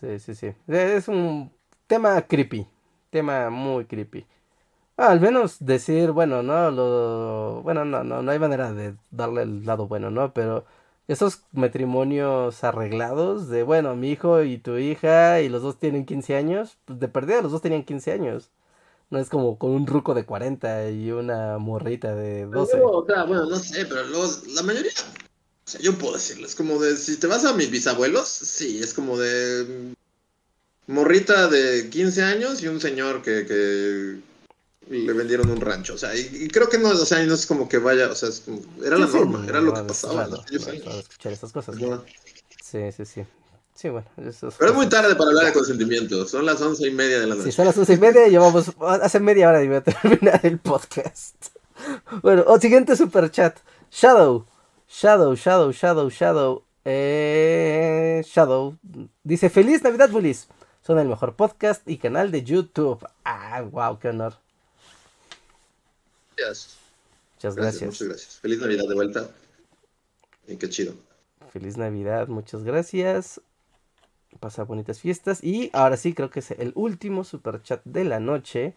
Sí, 0.00 0.18
sí, 0.18 0.34
sí. 0.34 0.46
Eh, 0.68 0.94
Es 0.96 1.08
un 1.08 1.52
tema 1.86 2.20
creepy. 2.22 2.66
Tema 3.10 3.50
muy 3.50 3.84
creepy. 3.84 4.26
Ah, 4.96 5.10
al 5.10 5.20
menos 5.20 5.56
decir, 5.60 6.10
bueno, 6.12 6.42
no, 6.42 6.70
lo... 6.70 7.62
Bueno, 7.62 7.84
no, 7.84 8.04
no, 8.04 8.22
no 8.22 8.30
hay 8.30 8.38
manera 8.38 8.72
de 8.72 8.94
darle 9.10 9.42
el 9.42 9.64
lado 9.64 9.88
bueno, 9.88 10.10
¿no? 10.10 10.32
Pero 10.34 10.64
esos 11.08 11.42
matrimonios 11.52 12.62
arreglados 12.64 13.48
de, 13.48 13.62
bueno, 13.62 13.96
mi 13.96 14.10
hijo 14.10 14.42
y 14.42 14.58
tu 14.58 14.76
hija 14.76 15.40
y 15.40 15.48
los 15.48 15.62
dos 15.62 15.78
tienen 15.78 16.06
15 16.06 16.36
años, 16.36 16.78
pues 16.84 17.00
de 17.00 17.08
perdida 17.08 17.42
los 17.42 17.52
dos 17.52 17.62
tenían 17.62 17.84
15 17.84 18.12
años. 18.12 18.50
No 19.10 19.18
es 19.18 19.28
como 19.28 19.58
con 19.58 19.70
un 19.72 19.86
ruco 19.86 20.14
de 20.14 20.24
40 20.24 20.90
y 20.90 21.10
una 21.10 21.58
morrita 21.58 22.14
de 22.14 22.46
12. 22.46 22.76
Luego, 22.76 22.98
o 22.98 23.06
sea, 23.06 23.24
bueno, 23.24 23.44
no 23.46 23.56
sé, 23.56 23.84
pero 23.86 24.04
luego 24.04 24.24
la 24.54 24.62
mayoría, 24.62 24.92
o 25.70 25.72
sea, 25.72 25.80
yo 25.80 25.96
puedo 25.96 26.14
decirles, 26.14 26.56
como 26.56 26.80
de, 26.80 26.96
si 26.96 27.16
te 27.16 27.28
vas 27.28 27.44
a 27.44 27.52
mis 27.54 27.70
bisabuelos, 27.70 28.28
sí, 28.28 28.80
es 28.82 28.92
como 28.92 29.16
de 29.16 29.94
mm, 30.88 30.92
morrita 30.92 31.46
de 31.48 31.88
15 31.90 32.22
años 32.24 32.60
y 32.62 32.66
un 32.68 32.80
señor 32.80 33.22
que, 33.22 33.46
que 33.46 34.20
le 34.88 35.12
vendieron 35.12 35.48
un 35.48 35.60
rancho, 35.60 35.94
o 35.94 35.98
sea, 35.98 36.16
y, 36.16 36.28
y 36.32 36.48
creo 36.48 36.68
que 36.68 36.78
no, 36.78 36.88
o 36.88 37.06
sea, 37.06 37.24
no 37.24 37.34
es 37.34 37.46
como 37.46 37.68
que 37.68 37.78
vaya, 37.78 38.10
o 38.10 38.14
sea, 38.16 38.30
es 38.30 38.40
como- 38.40 38.62
era 38.84 38.98
la 38.98 39.06
Sí, 39.06 39.12
sí, 39.12 39.18
norma, 39.18 39.44
era 39.46 39.60
lo 39.60 39.72
que 39.72 39.82
pasaba. 39.82 40.24
es 40.24 40.66
no, 40.84 40.98
escuchar 40.98 41.32
estas 41.32 41.52
cosas. 41.52 41.76
Sí, 42.62 42.78
sí, 42.96 43.04
sí. 43.04 43.24
Sí, 43.74 43.88
bueno, 43.88 44.06
eso 44.18 44.48
es 44.48 44.54
Pero 44.58 44.72
es 44.72 44.76
muy 44.76 44.88
tarde 44.88 45.14
para 45.14 45.30
hablar 45.30 45.46
de 45.46 45.52
consentimiento, 45.52 46.26
son 46.26 46.44
las 46.44 46.60
once 46.60 46.86
y 46.86 46.90
media 46.90 47.20
de 47.20 47.26
la 47.28 47.34
Sí, 47.34 47.40
noche. 47.40 47.52
son 47.52 47.64
las 47.64 47.78
once 47.78 47.94
y 47.94 47.96
media 47.98 48.26
y 48.26 48.30
llevamos 48.30 48.72
hace 48.80 49.20
media 49.20 49.48
hora 49.48 49.62
y 49.62 49.68
voy 49.68 49.76
a 49.76 49.80
terminar 49.84 50.40
el 50.42 50.58
podcast. 50.58 51.36
Bueno, 52.22 52.44
o 52.46 52.60
siguiente 52.60 52.96
super 52.96 53.30
chat. 53.30 53.56
Shadow. 53.90 54.44
Shadow, 54.90 55.36
Shadow, 55.36 55.70
Shadow, 55.70 56.10
Shadow. 56.10 56.64
Eh, 56.84 58.22
Shadow. 58.26 58.76
Dice, 59.22 59.48
feliz 59.48 59.82
Navidad, 59.82 60.10
Bullies. 60.10 60.48
Son 60.82 60.98
el 60.98 61.06
mejor 61.06 61.36
podcast 61.36 61.88
y 61.88 61.96
canal 61.96 62.32
de 62.32 62.42
YouTube. 62.42 63.06
Ah, 63.24 63.62
wow, 63.62 63.98
qué 64.00 64.08
honor. 64.08 64.34
Gracias, 66.36 66.78
Muchas 67.36 67.54
gracias, 67.54 67.82
muchas 67.82 68.08
gracias. 68.08 68.40
Feliz 68.40 68.60
Navidad 68.60 68.88
de 68.88 68.94
vuelta. 68.94 69.30
Y 70.48 70.56
qué 70.56 70.68
chido. 70.68 70.94
Feliz 71.52 71.76
Navidad, 71.76 72.26
muchas 72.26 72.64
gracias. 72.64 73.40
Pasa 74.40 74.64
bonitas 74.64 74.98
fiestas. 74.98 75.44
Y 75.44 75.70
ahora 75.72 75.96
sí, 75.96 76.14
creo 76.14 76.30
que 76.30 76.40
es 76.40 76.50
el 76.50 76.72
último 76.74 77.22
super 77.22 77.62
chat 77.62 77.80
de 77.84 78.04
la 78.04 78.18
noche. 78.18 78.74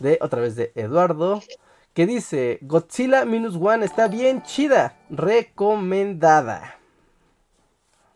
De 0.00 0.18
otra 0.20 0.42
vez 0.42 0.54
de 0.54 0.72
Eduardo. 0.74 1.42
Que 1.96 2.06
dice: 2.06 2.58
Godzilla 2.60 3.24
Minus 3.24 3.56
One 3.56 3.86
está 3.86 4.06
bien 4.06 4.42
chida. 4.42 4.98
Recomendada. 5.08 6.78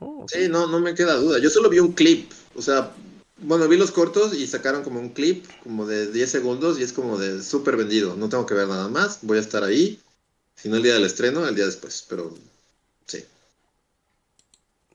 Oh. 0.01 0.27
Sí, 0.29 0.49
no, 0.51 0.67
no 0.67 0.81
me 0.81 0.95
queda 0.95 1.15
duda. 1.15 1.39
Yo 1.39 1.49
solo 1.49 1.71
vi 1.71 1.79
un 1.79 1.93
clip. 1.93 2.31
O 2.55 2.61
sea, 2.61 2.93
bueno, 3.39 3.67
vi 3.69 3.79
los 3.79 3.91
cortos 3.91 4.35
y 4.35 4.47
sacaron 4.47 4.83
como 4.83 5.01
un 5.01 5.09
clip 5.09 5.47
como 5.63 5.87
de 5.87 6.13
10 6.13 6.31
segundos 6.31 6.79
y 6.79 6.83
es 6.83 6.93
como 6.93 7.17
de 7.17 7.43
súper 7.43 7.79
vendido. 7.79 8.17
No 8.17 8.29
tengo 8.29 8.45
que 8.45 8.53
ver 8.53 8.69
nada 8.69 8.89
más. 8.89 9.21
Voy 9.23 9.39
a 9.39 9.41
estar 9.41 9.65
ahí. 9.65 9.99
Si 10.57 10.69
no 10.69 10.77
el 10.77 10.83
día 10.83 10.93
del 10.93 11.07
estreno, 11.07 11.49
el 11.49 11.55
día 11.55 11.65
después. 11.65 12.05
Pero 12.07 12.35
sí. 13.07 13.25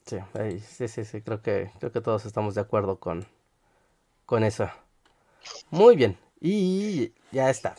Sí, 0.06 0.18
ahí, 0.36 0.60
sí, 0.60 0.88
sí, 0.88 1.06
sí, 1.06 1.22
creo 1.22 1.42
que, 1.42 1.72
creo 1.80 1.92
que 1.92 2.02
todos 2.02 2.28
estamos 2.28 2.54
de 2.54 2.62
acuerdo 2.62 3.00
con, 3.00 3.26
con 4.28 4.44
eso. 4.44 4.70
Muy 5.72 5.96
bien, 5.96 6.20
y 6.40 7.12
ya 7.32 7.50
está. 7.50 7.76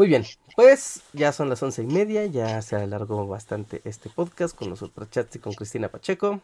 Muy 0.00 0.08
bien, 0.08 0.24
pues 0.56 1.02
ya 1.12 1.30
son 1.30 1.50
las 1.50 1.62
once 1.62 1.82
y 1.82 1.86
media, 1.86 2.24
ya 2.24 2.62
se 2.62 2.74
alargó 2.74 3.26
bastante 3.26 3.82
este 3.84 4.08
podcast 4.08 4.56
con 4.56 4.70
los 4.70 4.78
superchats 4.78 5.36
y 5.36 5.40
con 5.40 5.52
Cristina 5.52 5.90
Pacheco. 5.90 6.40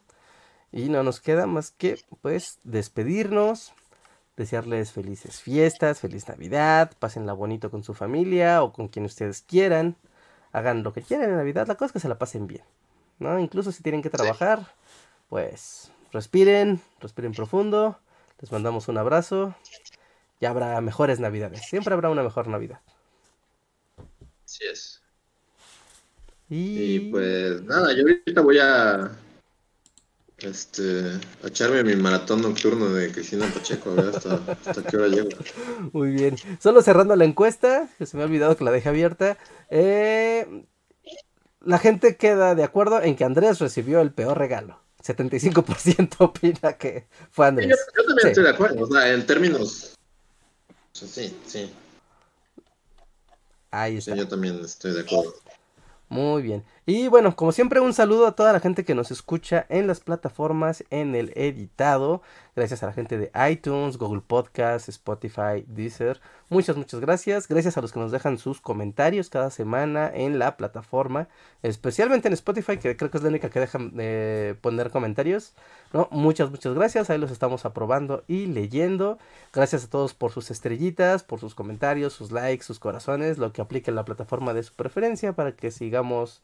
Y 0.72 0.90
no 0.90 1.02
nos 1.02 1.22
queda 1.22 1.46
más 1.46 1.70
que, 1.70 1.98
pues, 2.20 2.58
despedirnos, 2.64 3.72
desearles 4.36 4.92
felices 4.92 5.40
fiestas, 5.40 6.00
feliz 6.00 6.28
Navidad, 6.28 6.92
pásenla 6.98 7.32
bonito 7.32 7.70
con 7.70 7.82
su 7.82 7.94
familia 7.94 8.62
o 8.62 8.74
con 8.74 8.88
quien 8.88 9.06
ustedes 9.06 9.40
quieran. 9.40 9.96
Hagan 10.52 10.82
lo 10.82 10.92
que 10.92 11.00
quieran 11.00 11.30
en 11.30 11.36
Navidad, 11.38 11.66
la 11.66 11.76
cosa 11.76 11.86
es 11.86 11.92
que 11.92 12.00
se 12.00 12.10
la 12.10 12.18
pasen 12.18 12.46
bien, 12.46 12.64
¿no? 13.20 13.40
Incluso 13.40 13.72
si 13.72 13.82
tienen 13.82 14.02
que 14.02 14.10
trabajar, 14.10 14.66
pues 15.30 15.90
respiren, 16.12 16.82
respiren 17.00 17.32
profundo, 17.32 17.98
les 18.38 18.52
mandamos 18.52 18.88
un 18.88 18.98
abrazo, 18.98 19.54
ya 20.42 20.50
habrá 20.50 20.78
mejores 20.82 21.20
navidades, 21.20 21.62
siempre 21.62 21.94
habrá 21.94 22.10
una 22.10 22.22
mejor 22.22 22.48
navidad. 22.48 22.80
Así 24.56 24.64
es. 24.72 25.00
Y, 26.48 26.94
Y 26.94 27.00
pues 27.10 27.62
nada, 27.64 27.92
yo 27.94 28.02
ahorita 28.02 28.40
voy 28.40 28.58
a. 28.58 29.10
Este. 30.38 31.10
A 31.42 31.48
echarme 31.48 31.82
mi 31.84 31.96
maratón 31.96 32.40
nocturno 32.42 32.88
de 32.90 33.10
Cristina 33.12 33.46
Pacheco. 33.52 33.90
A 33.90 33.94
ver 33.94 34.14
hasta, 34.16 34.40
hasta 34.64 34.82
qué 34.82 34.96
hora 34.96 35.08
llego. 35.08 35.28
Muy 35.92 36.10
bien, 36.12 36.36
solo 36.60 36.80
cerrando 36.82 37.16
la 37.16 37.24
encuesta, 37.24 37.88
que 37.98 38.06
se 38.06 38.16
me 38.16 38.22
ha 38.22 38.26
olvidado 38.26 38.56
que 38.56 38.64
la 38.64 38.70
dejé 38.70 38.88
abierta, 38.88 39.36
eh, 39.70 40.64
la 41.62 41.78
gente 41.78 42.16
queda 42.16 42.54
de 42.54 42.64
acuerdo 42.64 43.02
en 43.02 43.16
que 43.16 43.24
Andrés 43.24 43.58
recibió 43.58 44.00
el 44.00 44.12
peor 44.12 44.38
regalo. 44.38 44.80
75% 45.04 46.16
opina 46.18 46.72
que 46.74 47.06
fue 47.30 47.46
Sí, 47.46 47.48
Andrés. 47.48 47.68
yo, 47.68 47.76
yo 47.96 48.06
también 48.06 48.22
Sí. 48.22 48.28
estoy 48.28 48.44
de 48.44 48.50
acuerdo, 48.50 48.84
o 48.84 48.90
sea, 48.90 49.12
en 49.12 49.26
términos... 49.26 49.92
Sí, 50.92 51.36
sí, 51.46 51.70
Ahí 53.76 54.00
sí, 54.00 54.10
está. 54.10 54.14
yo 54.14 54.26
también 54.26 54.64
estoy 54.64 54.92
de 54.94 55.00
acuerdo. 55.02 55.34
Muy 56.08 56.42
bien. 56.42 56.64
Y 56.88 57.08
bueno, 57.08 57.34
como 57.34 57.50
siempre, 57.50 57.80
un 57.80 57.92
saludo 57.92 58.28
a 58.28 58.36
toda 58.36 58.52
la 58.52 58.60
gente 58.60 58.84
que 58.84 58.94
nos 58.94 59.10
escucha 59.10 59.66
en 59.68 59.88
las 59.88 59.98
plataformas, 59.98 60.84
en 60.90 61.16
el 61.16 61.32
editado. 61.34 62.22
Gracias 62.54 62.84
a 62.84 62.86
la 62.86 62.92
gente 62.92 63.18
de 63.18 63.32
iTunes, 63.50 63.96
Google 63.96 64.22
Podcast, 64.24 64.88
Spotify, 64.88 65.64
Deezer. 65.66 66.20
Muchas, 66.48 66.76
muchas 66.76 67.00
gracias. 67.00 67.48
Gracias 67.48 67.76
a 67.76 67.80
los 67.80 67.92
que 67.92 67.98
nos 67.98 68.12
dejan 68.12 68.38
sus 68.38 68.60
comentarios 68.60 69.30
cada 69.30 69.50
semana 69.50 70.08
en 70.14 70.38
la 70.38 70.56
plataforma. 70.56 71.26
Especialmente 71.64 72.28
en 72.28 72.34
Spotify, 72.34 72.76
que 72.78 72.96
creo 72.96 73.10
que 73.10 73.16
es 73.16 73.24
la 73.24 73.30
única 73.30 73.50
que 73.50 73.58
dejan 73.58 73.96
de 73.96 74.56
poner 74.60 74.92
comentarios. 74.92 75.54
¿no? 75.92 76.06
Muchas, 76.12 76.52
muchas 76.52 76.72
gracias. 76.72 77.10
Ahí 77.10 77.18
los 77.18 77.32
estamos 77.32 77.64
aprobando 77.64 78.22
y 78.28 78.46
leyendo. 78.46 79.18
Gracias 79.52 79.82
a 79.86 79.90
todos 79.90 80.14
por 80.14 80.30
sus 80.30 80.52
estrellitas, 80.52 81.24
por 81.24 81.40
sus 81.40 81.56
comentarios, 81.56 82.12
sus 82.12 82.30
likes, 82.30 82.62
sus 82.62 82.78
corazones, 82.78 83.38
lo 83.38 83.52
que 83.52 83.60
aplique 83.60 83.90
en 83.90 83.96
la 83.96 84.04
plataforma 84.04 84.54
de 84.54 84.62
su 84.62 84.72
preferencia 84.72 85.32
para 85.32 85.50
que 85.50 85.72
sigamos 85.72 86.42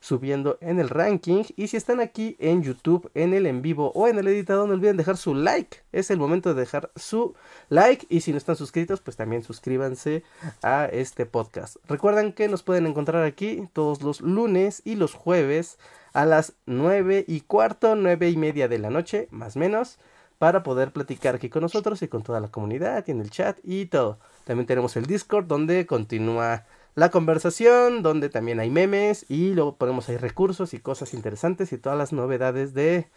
subiendo 0.00 0.58
en 0.60 0.80
el 0.80 0.88
ranking. 0.88 1.44
Y 1.56 1.68
si 1.68 1.76
están 1.76 2.00
aquí 2.00 2.36
en 2.40 2.62
YouTube, 2.62 3.10
en 3.14 3.34
el 3.34 3.46
en 3.46 3.62
vivo 3.62 3.92
o 3.94 4.08
en 4.08 4.18
el 4.18 4.26
editado, 4.26 4.66
no 4.66 4.74
olviden 4.74 4.96
dejar 4.96 5.16
su 5.16 5.34
like. 5.34 5.78
Es 5.92 6.10
el 6.10 6.18
momento 6.18 6.54
de 6.54 6.60
dejar 6.60 6.90
su 6.96 7.34
like. 7.68 8.06
Y 8.08 8.22
si 8.22 8.32
no 8.32 8.38
están 8.38 8.56
suscritos, 8.56 9.00
pues 9.00 9.16
también 9.16 9.42
suscríbanse 9.42 10.24
a 10.62 10.86
este 10.86 11.26
podcast. 11.26 11.76
Recuerden 11.86 12.32
que 12.32 12.48
nos 12.48 12.62
pueden 12.62 12.86
encontrar 12.86 13.24
aquí 13.24 13.68
todos 13.72 14.02
los 14.02 14.20
lunes 14.20 14.82
y 14.84 14.96
los 14.96 15.14
jueves 15.14 15.78
a 16.12 16.24
las 16.24 16.54
9 16.66 17.24
y 17.28 17.42
cuarto, 17.42 17.94
9 17.94 18.30
y 18.30 18.36
media 18.36 18.68
de 18.68 18.78
la 18.78 18.90
noche, 18.90 19.28
más 19.30 19.56
o 19.56 19.60
menos, 19.60 19.98
para 20.38 20.62
poder 20.62 20.92
platicar 20.92 21.34
aquí 21.34 21.50
con 21.50 21.62
nosotros 21.62 22.02
y 22.02 22.08
con 22.08 22.22
toda 22.22 22.40
la 22.40 22.48
comunidad 22.48 23.04
y 23.06 23.10
en 23.10 23.20
el 23.20 23.30
chat 23.30 23.58
y 23.62 23.86
todo. 23.86 24.18
También 24.44 24.66
tenemos 24.66 24.96
el 24.96 25.06
Discord 25.06 25.46
donde 25.46 25.86
continúa 25.86 26.64
la 26.94 27.10
conversación, 27.10 28.02
donde 28.02 28.28
también 28.28 28.60
hay 28.60 28.70
memes 28.70 29.26
y 29.28 29.54
luego 29.54 29.76
ponemos 29.76 30.08
ahí 30.08 30.16
recursos 30.16 30.74
y 30.74 30.80
cosas 30.80 31.14
interesantes 31.14 31.72
y 31.72 31.78
todas 31.78 31.98
las 31.98 32.12
novedades 32.12 32.74
de 32.74 33.08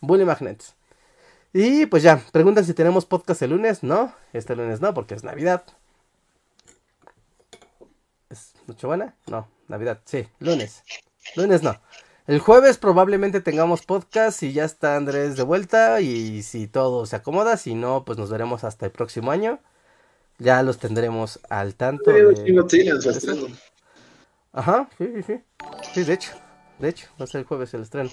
Bully 0.00 0.24
Magnets. 0.24 0.74
Y 1.52 1.86
pues 1.86 2.02
ya, 2.02 2.22
preguntan 2.32 2.64
si 2.64 2.74
tenemos 2.74 3.06
podcast 3.06 3.42
el 3.42 3.50
lunes. 3.50 3.82
No, 3.82 4.12
este 4.32 4.54
lunes 4.54 4.80
no, 4.80 4.92
porque 4.94 5.14
es 5.14 5.24
Navidad. 5.24 5.64
¿Es 8.28 8.52
Nochebuena? 8.66 9.14
No, 9.26 9.48
Navidad, 9.68 10.00
sí, 10.04 10.28
lunes. 10.40 10.82
Lunes 11.36 11.62
no. 11.62 11.80
El 12.26 12.40
jueves 12.40 12.76
probablemente 12.76 13.40
tengamos 13.40 13.86
podcast 13.86 14.42
y 14.42 14.52
ya 14.52 14.64
está 14.64 14.96
Andrés 14.96 15.36
de 15.36 15.44
vuelta 15.44 16.02
y 16.02 16.42
si 16.42 16.66
todo 16.66 17.06
se 17.06 17.16
acomoda, 17.16 17.56
si 17.56 17.74
no, 17.74 18.04
pues 18.04 18.18
nos 18.18 18.30
veremos 18.30 18.64
hasta 18.64 18.84
el 18.84 18.92
próximo 18.92 19.30
año. 19.30 19.60
Ya 20.38 20.62
los 20.62 20.78
tendremos 20.78 21.40
al 21.50 21.74
tanto. 21.74 22.12
Sí, 22.12 22.16
de-. 22.34 22.54
Ajá, 24.52 24.88
sí, 24.98 25.10
sí, 25.16 25.22
sí. 25.22 25.40
Sí, 25.94 26.04
de 26.04 26.12
hecho, 26.14 26.32
de 26.78 26.88
hecho, 26.88 27.08
va 27.20 27.24
a 27.24 27.26
ser 27.26 27.40
el 27.40 27.46
jueves 27.46 27.74
el 27.74 27.82
estreno. 27.82 28.10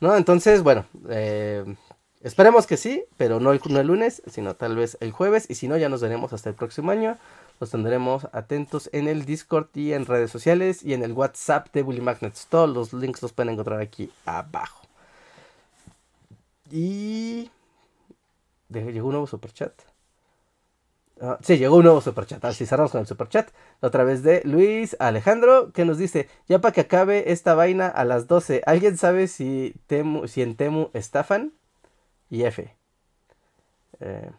No, 0.00 0.16
entonces, 0.16 0.62
bueno, 0.62 0.86
eh, 1.08 1.64
esperemos 2.20 2.66
que 2.66 2.76
sí, 2.76 3.04
pero 3.16 3.40
no 3.40 3.52
el, 3.52 3.60
no 3.68 3.80
el 3.80 3.86
lunes, 3.86 4.22
sino 4.26 4.54
tal 4.54 4.76
vez 4.76 4.96
el 5.00 5.12
jueves. 5.12 5.46
Y 5.48 5.54
si 5.54 5.68
no, 5.68 5.76
ya 5.76 5.88
nos 5.88 6.02
veremos 6.02 6.32
hasta 6.32 6.50
el 6.50 6.56
próximo 6.56 6.90
año. 6.90 7.18
Los 7.60 7.70
tendremos 7.70 8.28
atentos 8.32 8.88
en 8.92 9.08
el 9.08 9.24
Discord 9.24 9.68
y 9.74 9.92
en 9.92 10.06
redes 10.06 10.30
sociales 10.30 10.84
y 10.84 10.94
en 10.94 11.02
el 11.02 11.12
WhatsApp 11.12 11.68
de 11.72 11.82
Bully 11.82 12.00
Magnets. 12.00 12.46
Todos 12.48 12.70
los 12.70 12.92
links 12.92 13.22
los 13.22 13.32
pueden 13.32 13.52
encontrar 13.54 13.80
aquí 13.80 14.12
abajo. 14.24 14.86
Y... 16.70 17.50
Llegó 18.68 19.08
un 19.08 19.12
nuevo 19.12 19.26
superchat. 19.26 19.72
Ah, 21.20 21.38
sí, 21.42 21.58
llegó 21.58 21.76
un 21.76 21.84
nuevo 21.84 22.00
superchat. 22.00 22.44
Así 22.44 22.66
cerramos 22.66 22.92
con 22.92 23.00
el 23.00 23.06
superchat. 23.06 23.50
Otra 23.80 24.04
vez 24.04 24.22
de 24.22 24.42
Luis 24.44 24.96
Alejandro, 25.00 25.72
que 25.72 25.84
nos 25.84 25.98
dice: 25.98 26.28
Ya 26.48 26.60
para 26.60 26.72
que 26.72 26.82
acabe 26.82 27.32
esta 27.32 27.54
vaina 27.54 27.88
a 27.88 28.04
las 28.04 28.26
12. 28.28 28.62
¿Alguien 28.66 28.96
sabe 28.96 29.26
si, 29.26 29.74
Temu, 29.86 30.28
si 30.28 30.42
en 30.42 30.56
Temu 30.56 30.90
estafan? 30.92 31.52
Y 32.30 32.44
F. 32.44 32.74
Eh, 34.00 34.30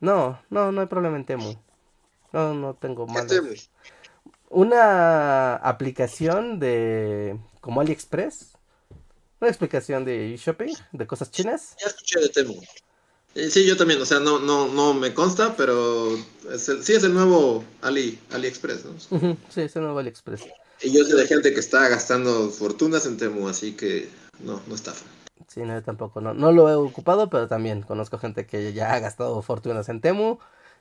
no, 0.00 0.40
no, 0.50 0.72
no 0.72 0.80
hay 0.80 0.86
problema 0.86 1.16
en 1.16 1.24
Temu. 1.24 1.54
No, 2.32 2.54
no 2.54 2.74
tengo 2.74 3.06
¿Qué 3.06 3.12
más. 3.12 3.70
Una 4.48 5.54
aplicación 5.56 6.58
de. 6.58 7.38
como 7.60 7.80
AliExpress. 7.80 8.58
Una 9.40 9.48
explicación 9.48 10.04
de 10.04 10.36
shopping, 10.36 10.74
de 10.92 11.06
cosas 11.06 11.30
chinas. 11.30 11.76
Ya 11.80 11.88
escuché 11.88 12.20
de 12.20 12.28
Temu. 12.28 12.54
Eh, 13.34 13.48
sí, 13.50 13.66
yo 13.66 13.76
también, 13.76 14.00
o 14.00 14.04
sea, 14.04 14.20
no, 14.20 14.38
no, 14.38 14.68
no 14.68 14.92
me 14.94 15.14
consta, 15.14 15.56
pero 15.56 16.14
es 16.52 16.68
el, 16.68 16.84
sí 16.84 16.92
es 16.92 17.04
el 17.04 17.14
nuevo 17.14 17.64
Ali, 17.80 18.18
AliExpress, 18.30 18.84
¿no? 18.84 18.92
Sí, 19.48 19.62
es 19.62 19.76
el 19.76 19.82
nuevo 19.82 19.98
AliExpress. 19.98 20.48
Y 20.82 20.92
yo 20.92 21.04
sé 21.04 21.14
de 21.16 21.26
gente 21.26 21.54
que 21.54 21.60
está 21.60 21.88
gastando 21.88 22.50
fortunas 22.50 23.06
en 23.06 23.16
Temu, 23.16 23.48
así 23.48 23.72
que 23.72 24.08
no, 24.44 24.60
no 24.66 24.74
estafa. 24.74 25.04
Sí, 25.48 25.60
no, 25.60 25.74
yo 25.74 25.82
tampoco. 25.82 26.20
No, 26.20 26.34
no 26.34 26.52
lo 26.52 26.68
he 26.68 26.74
ocupado, 26.74 27.28
pero 27.30 27.48
también 27.48 27.82
conozco 27.82 28.18
gente 28.18 28.46
que 28.46 28.72
ya 28.72 28.94
ha 28.94 28.98
gastado 29.00 29.40
fortunas 29.42 29.88
en 29.88 30.00
Temu. 30.00 30.38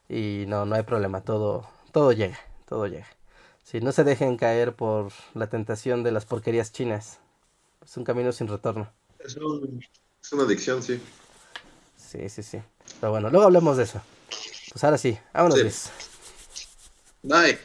Y 0.10 0.46
no, 0.48 0.66
no 0.66 0.76
hay 0.76 0.84
problema. 0.84 1.22
Todo, 1.24 1.68
todo 1.92 2.12
llega. 2.12 2.40
Todo 2.68 2.88
llega. 2.88 3.08
Sí, 3.64 3.80
no 3.82 3.92
se 3.92 4.04
dejen 4.04 4.38
caer 4.38 4.76
por 4.76 5.12
la 5.34 5.50
tentación 5.50 6.04
de 6.04 6.12
las 6.12 6.26
porquerías 6.26 6.72
chinas. 6.72 7.20
Es 7.86 7.98
un 7.98 8.04
camino 8.06 8.32
sin 8.34 8.48
retorno. 8.48 8.92
Es, 9.20 9.38
un- 9.38 9.82
es 10.22 10.34
una 10.34 10.44
adicción, 10.44 10.84
sí. 10.84 11.00
Sí, 12.12 12.28
sí, 12.28 12.44
sí. 12.44 12.58
Pero 13.00 13.12
bueno, 13.12 13.30
luego 13.30 13.46
hablemos 13.46 13.78
de 13.78 13.84
eso. 13.84 14.02
Pues 14.72 14.84
ahora 14.84 14.98
sí, 14.98 15.18
vámonos, 15.34 15.58
sí. 15.58 15.64
Luis. 15.64 15.90
Bye. 17.24 17.58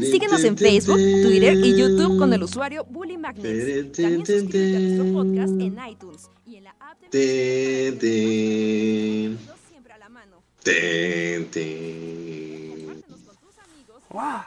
Síguenos 0.00 0.42
en 0.44 0.56
Facebook, 0.56 0.96
Twitter 0.96 1.54
y 1.54 1.76
YouTube 1.76 2.18
con 2.18 2.32
el 2.32 2.42
usuario 2.42 2.84
Bully 2.88 3.18
Magnets. 3.18 3.92
También 3.92 4.26
suscríbete 4.26 4.76
a 4.76 4.80
nuestro 4.80 5.12
podcast 5.12 5.52
en 5.60 5.78
iTunes 5.88 6.30
y 6.44 6.56
en 6.56 6.64
la 6.64 6.74
app 6.80 6.98
de... 7.12 8.02
¡Wow! 14.12 14.44